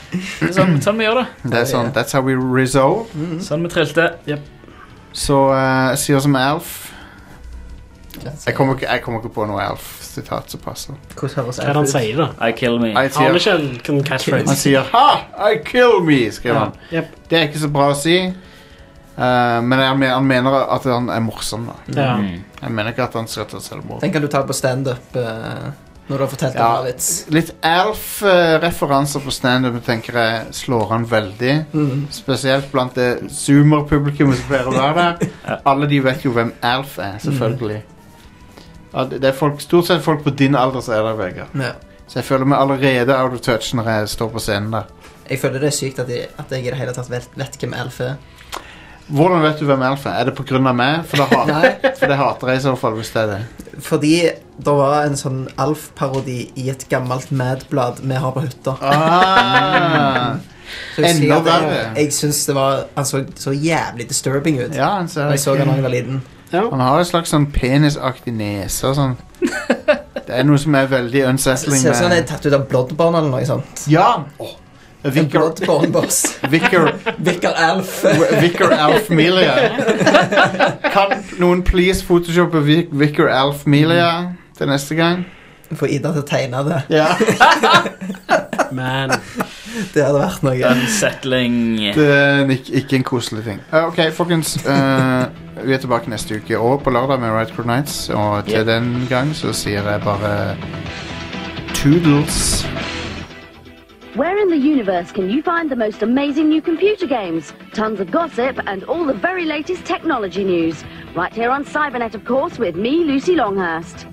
Det 0.09 0.47
er 0.47 0.53
sånn, 0.55 0.79
sånn 0.81 0.97
vi 0.97 1.05
gjør 1.05 1.21
det. 1.21 1.27
Det 1.43 1.59
er 1.59 1.67
sånn, 1.69 1.91
That's 1.93 2.17
how 2.17 2.25
we 2.25 2.33
resolve. 2.33 3.05
Sånn 3.45 3.61
vi 3.67 3.69
trilte. 3.73 4.09
Så 5.13 5.37
uh, 5.53 5.93
jeg 5.93 6.01
sier 6.01 6.25
som 6.25 6.37
Alf 6.39 6.88
jeg 8.45 8.55
kommer, 8.55 8.75
ikke, 8.75 8.87
jeg 8.91 9.01
kommer 9.03 9.19
ikke 9.21 9.33
på 9.33 9.45
noe 9.47 9.61
Alf-sitat 9.61 10.49
som 10.51 10.59
passer. 10.59 10.93
Hvordan 11.15 11.35
høres 11.45 11.57
Hva 11.59 11.63
er 11.63 11.67
det 11.67 11.75
han 11.75 11.87
sier, 11.87 12.17
da? 12.17 12.47
I 12.47 12.51
kill 12.51 12.79
me. 12.79 12.87
Jeg 12.93 13.11
Har 13.15 13.33
vi 13.33 13.39
sier, 13.39 13.57
ikke 13.57 13.89
en- 13.89 13.97
en 13.97 14.03
catchphrase? 14.03 14.47
han 14.47 14.55
sier 14.55 14.83
'Ha! 14.91 15.49
I 15.51 15.57
kill 15.65 15.99
me', 16.03 16.31
skriver 16.31 16.55
Ja. 16.55 16.59
han. 16.63 16.71
Jep. 16.91 17.05
Det 17.29 17.37
er 17.39 17.47
ikke 17.47 17.59
så 17.59 17.71
bra 17.71 17.89
å 17.91 17.95
si. 17.95 18.17
eh, 19.17 19.61
men 19.61 19.79
han, 19.79 19.99
men- 19.99 20.09
han 20.09 20.25
mener 20.27 20.51
at 20.73 20.83
han 20.83 21.09
er 21.09 21.19
morsom. 21.19 21.65
da 21.95 22.01
Ja. 22.01 22.17
Mm. 22.17 22.43
Jeg 22.61 22.71
mener 22.71 22.91
ikke 22.91 23.03
at 23.03 23.13
han 23.13 23.27
skal 23.27 23.45
ta 23.45 23.57
selvmord. 23.59 24.01
Den 24.01 24.11
kan 24.11 24.21
du 24.21 24.27
ta 24.27 24.41
på 24.43 24.53
standup 24.53 24.97
uh, 25.15 25.71
når 26.09 26.17
du 26.17 26.17
har 26.17 26.27
fortalt 26.27 26.55
Ja, 26.55 26.79
en 26.79 26.85
vits. 26.85 27.25
litt 27.29 27.51
Alf-referanser 27.63 29.19
på 29.19 29.31
standup 29.31 29.83
tenker 29.85 30.13
jeg 30.13 30.45
slår 30.51 30.89
han 30.89 31.05
veldig. 31.05 31.65
Mm. 31.73 32.07
Spesielt 32.11 32.71
blant 32.71 32.95
det 32.95 33.21
zoomer-publikummet 33.31 34.35
som 34.35 34.45
pleier 34.49 34.67
å 34.67 34.73
være 34.73 34.95
der. 35.19 35.59
Alle 35.65 35.87
de 35.87 35.99
vet 36.03 36.23
jo 36.25 36.31
hvem 36.31 36.51
Alf 36.63 36.97
er, 36.99 37.17
selvfølgelig. 37.23 37.81
Ja, 38.93 39.05
det 39.05 39.21
det 39.21 39.29
er 39.29 39.37
folk, 39.37 39.61
stort 39.61 39.87
sett 39.89 40.01
folk 40.05 40.23
på 40.25 40.33
din 40.33 40.55
alder 40.57 40.81
som 40.81 40.95
er 40.97 41.05
der, 41.05 41.19
Vegard. 41.19 41.55
Ja. 41.61 41.73
Så 42.09 42.19
jeg 42.19 42.25
føler 42.25 42.45
meg 42.49 42.57
allerede 42.57 43.13
out 43.15 43.33
of 43.37 43.41
touch 43.45 43.73
når 43.77 43.89
jeg 43.93 44.09
står 44.15 44.31
på 44.33 44.41
scenen 44.41 44.71
der. 44.73 44.89
Jeg 45.29 45.39
føler 45.39 45.61
det 45.61 45.69
er 45.69 45.77
sykt 45.77 45.99
at 46.01 46.09
jeg, 46.09 46.27
at 46.41 46.51
jeg 46.51 46.65
i 46.65 46.71
det 46.71 46.79
hele 46.79 46.93
tatt 46.93 47.09
vet, 47.11 47.27
vet 47.37 47.57
hvem 47.61 47.75
Elf 47.77 47.99
er. 48.01 48.15
Hvordan 49.09 49.41
vet 49.41 49.61
du 49.61 49.65
hvem 49.65 49.81
Alf 49.85 50.05
er? 50.05 50.17
Er 50.21 50.29
det 50.29 50.35
pga. 50.37 50.59
meg? 50.73 51.05
For 51.09 51.17
det, 51.17 51.27
ha 51.29 51.61
for 51.99 52.07
det 52.09 52.17
hater 52.17 52.51
jeg 52.53 52.57
i 52.57 52.63
så 52.65 52.75
fall, 52.77 52.93
hvis 52.97 53.11
det 53.13 53.21
er 53.21 53.27
det. 53.35 53.41
Fordi 53.85 54.13
det 54.57 54.75
var 54.81 55.05
en 55.05 55.17
sånn 55.17 55.43
Alf-parodi 55.57 56.39
i 56.57 56.69
et 56.73 56.85
gammelt 56.89 57.31
Mad-blad 57.31 58.01
vi 58.01 58.17
har 58.21 58.33
på 58.33 58.45
hytta. 58.45 58.75
Ah. 58.81 60.37
Så 60.95 61.01
jeg, 61.01 61.15
Enda 61.15 61.17
sier 61.17 61.31
at 61.33 61.47
jeg, 61.49 61.61
verre. 61.65 61.85
jeg 61.97 62.13
syns 62.13 62.39
det 62.45 62.53
var 62.53 62.83
Han 62.93 63.05
så 63.09 63.23
så 63.41 63.53
jævlig 63.57 64.05
disturbing 64.11 64.59
ut. 64.59 64.75
Ja, 64.77 64.91
han 64.99 65.07
ser 65.09 65.25
Da 65.31 65.33
jeg 65.33 65.41
så 65.41 65.55
han 65.57 65.65
da 65.65 65.77
jeg 65.79 65.85
var 65.87 65.93
liten. 65.95 66.19
Han 66.51 66.79
har 66.81 66.99
en 66.99 67.05
slags 67.05 67.29
sånn 67.33 67.45
penisaktig 67.53 68.33
nese 68.33 68.87
og 68.89 68.95
sånn. 68.97 69.17
Det 70.29 70.37
er 70.37 70.43
noe 70.45 70.59
som 70.61 70.75
er 70.77 70.85
veldig 70.91 71.23
unsettling 71.31 71.79
Ser 71.81 71.89
ut 71.95 71.97
som 71.97 72.05
han 72.09 72.17
er 72.19 72.25
tatt 72.29 72.43
ut 72.45 72.53
av 72.53 72.67
Bloodborne 72.69 73.17
eller 73.17 73.31
noe 73.33 73.45
sånt. 73.49 73.85
Ja! 73.89 74.11
En 75.01 75.13
Vicar, 75.15 75.39
Bloodborne-boss. 75.39 76.17
Vicar, 76.53 76.89
Vicar 77.23 77.55
Alf. 77.55 78.03
Vicar 78.41 78.73
Alf 78.75 79.07
Melia. 79.09 79.55
Kan 80.91 81.13
noen 81.39 81.63
please 81.65 82.03
photoshoppe 82.05 82.61
Vic- 82.65 82.91
Vicar 82.91 83.31
Alf 83.31 83.63
Melia 83.65 84.09
til 84.59 84.69
neste 84.69 84.97
gang? 84.99 85.23
Få 85.77 85.85
Ida 85.85 86.11
til 86.15 86.23
å 86.23 86.25
tegne 86.25 86.63
det. 86.65 86.79
Ja. 86.89 87.07
Men 88.71 89.11
Det 89.93 90.01
hadde 90.03 90.19
vært 90.19 90.43
noe. 90.45 90.71
Unsettling. 90.73 91.53
Det 91.95 92.05
er 92.09 92.49
ikke, 92.55 92.73
ikke 92.81 92.95
en 92.99 93.05
koselig 93.07 93.43
ting. 93.45 93.59
Eh, 93.73 93.85
ok, 93.87 93.99
folkens. 94.17 94.55
eh, 94.65 95.25
vi 95.65 95.73
er 95.75 95.81
tilbake 95.83 96.09
neste 96.09 96.39
uke 96.41 96.57
og 96.57 96.81
på 96.85 96.93
lørdag 96.93 97.19
med 97.21 97.33
Ride 97.35 97.53
Crew 97.55 97.65
Nights. 97.69 98.09
Og 98.09 98.45
til 98.45 98.59
Yep. 98.61 98.65
den 98.67 99.07
gang 99.09 99.33
så 99.35 99.53
sier 99.53 99.85
jeg 99.91 100.01
bare 100.05 100.55
toodles. 101.73 102.65
Where 104.15 104.37
in 104.41 104.49
the 104.49 104.57
universe 104.57 105.11
can 105.13 105.29
you 105.29 105.41
find 105.43 105.69
the 105.69 105.75
most 105.75 106.01
amazing 106.03 106.49
new 106.49 106.61
computer 106.61 107.05
games, 107.07 107.53
tons 107.73 107.99
of 107.99 108.11
gossip, 108.11 108.59
and 108.67 108.83
all 108.85 109.05
the 109.05 109.13
very 109.13 109.45
latest 109.45 109.85
technology 109.85 110.43
news? 110.43 110.83
Right 111.15 111.31
here 111.33 111.51
on 111.51 111.63
Cybernet, 111.63 112.15
of 112.15 112.25
course, 112.25 112.57
with 112.59 112.75
me, 112.75 113.03
Lucy 113.05 113.35
Longhurst. 113.35 114.07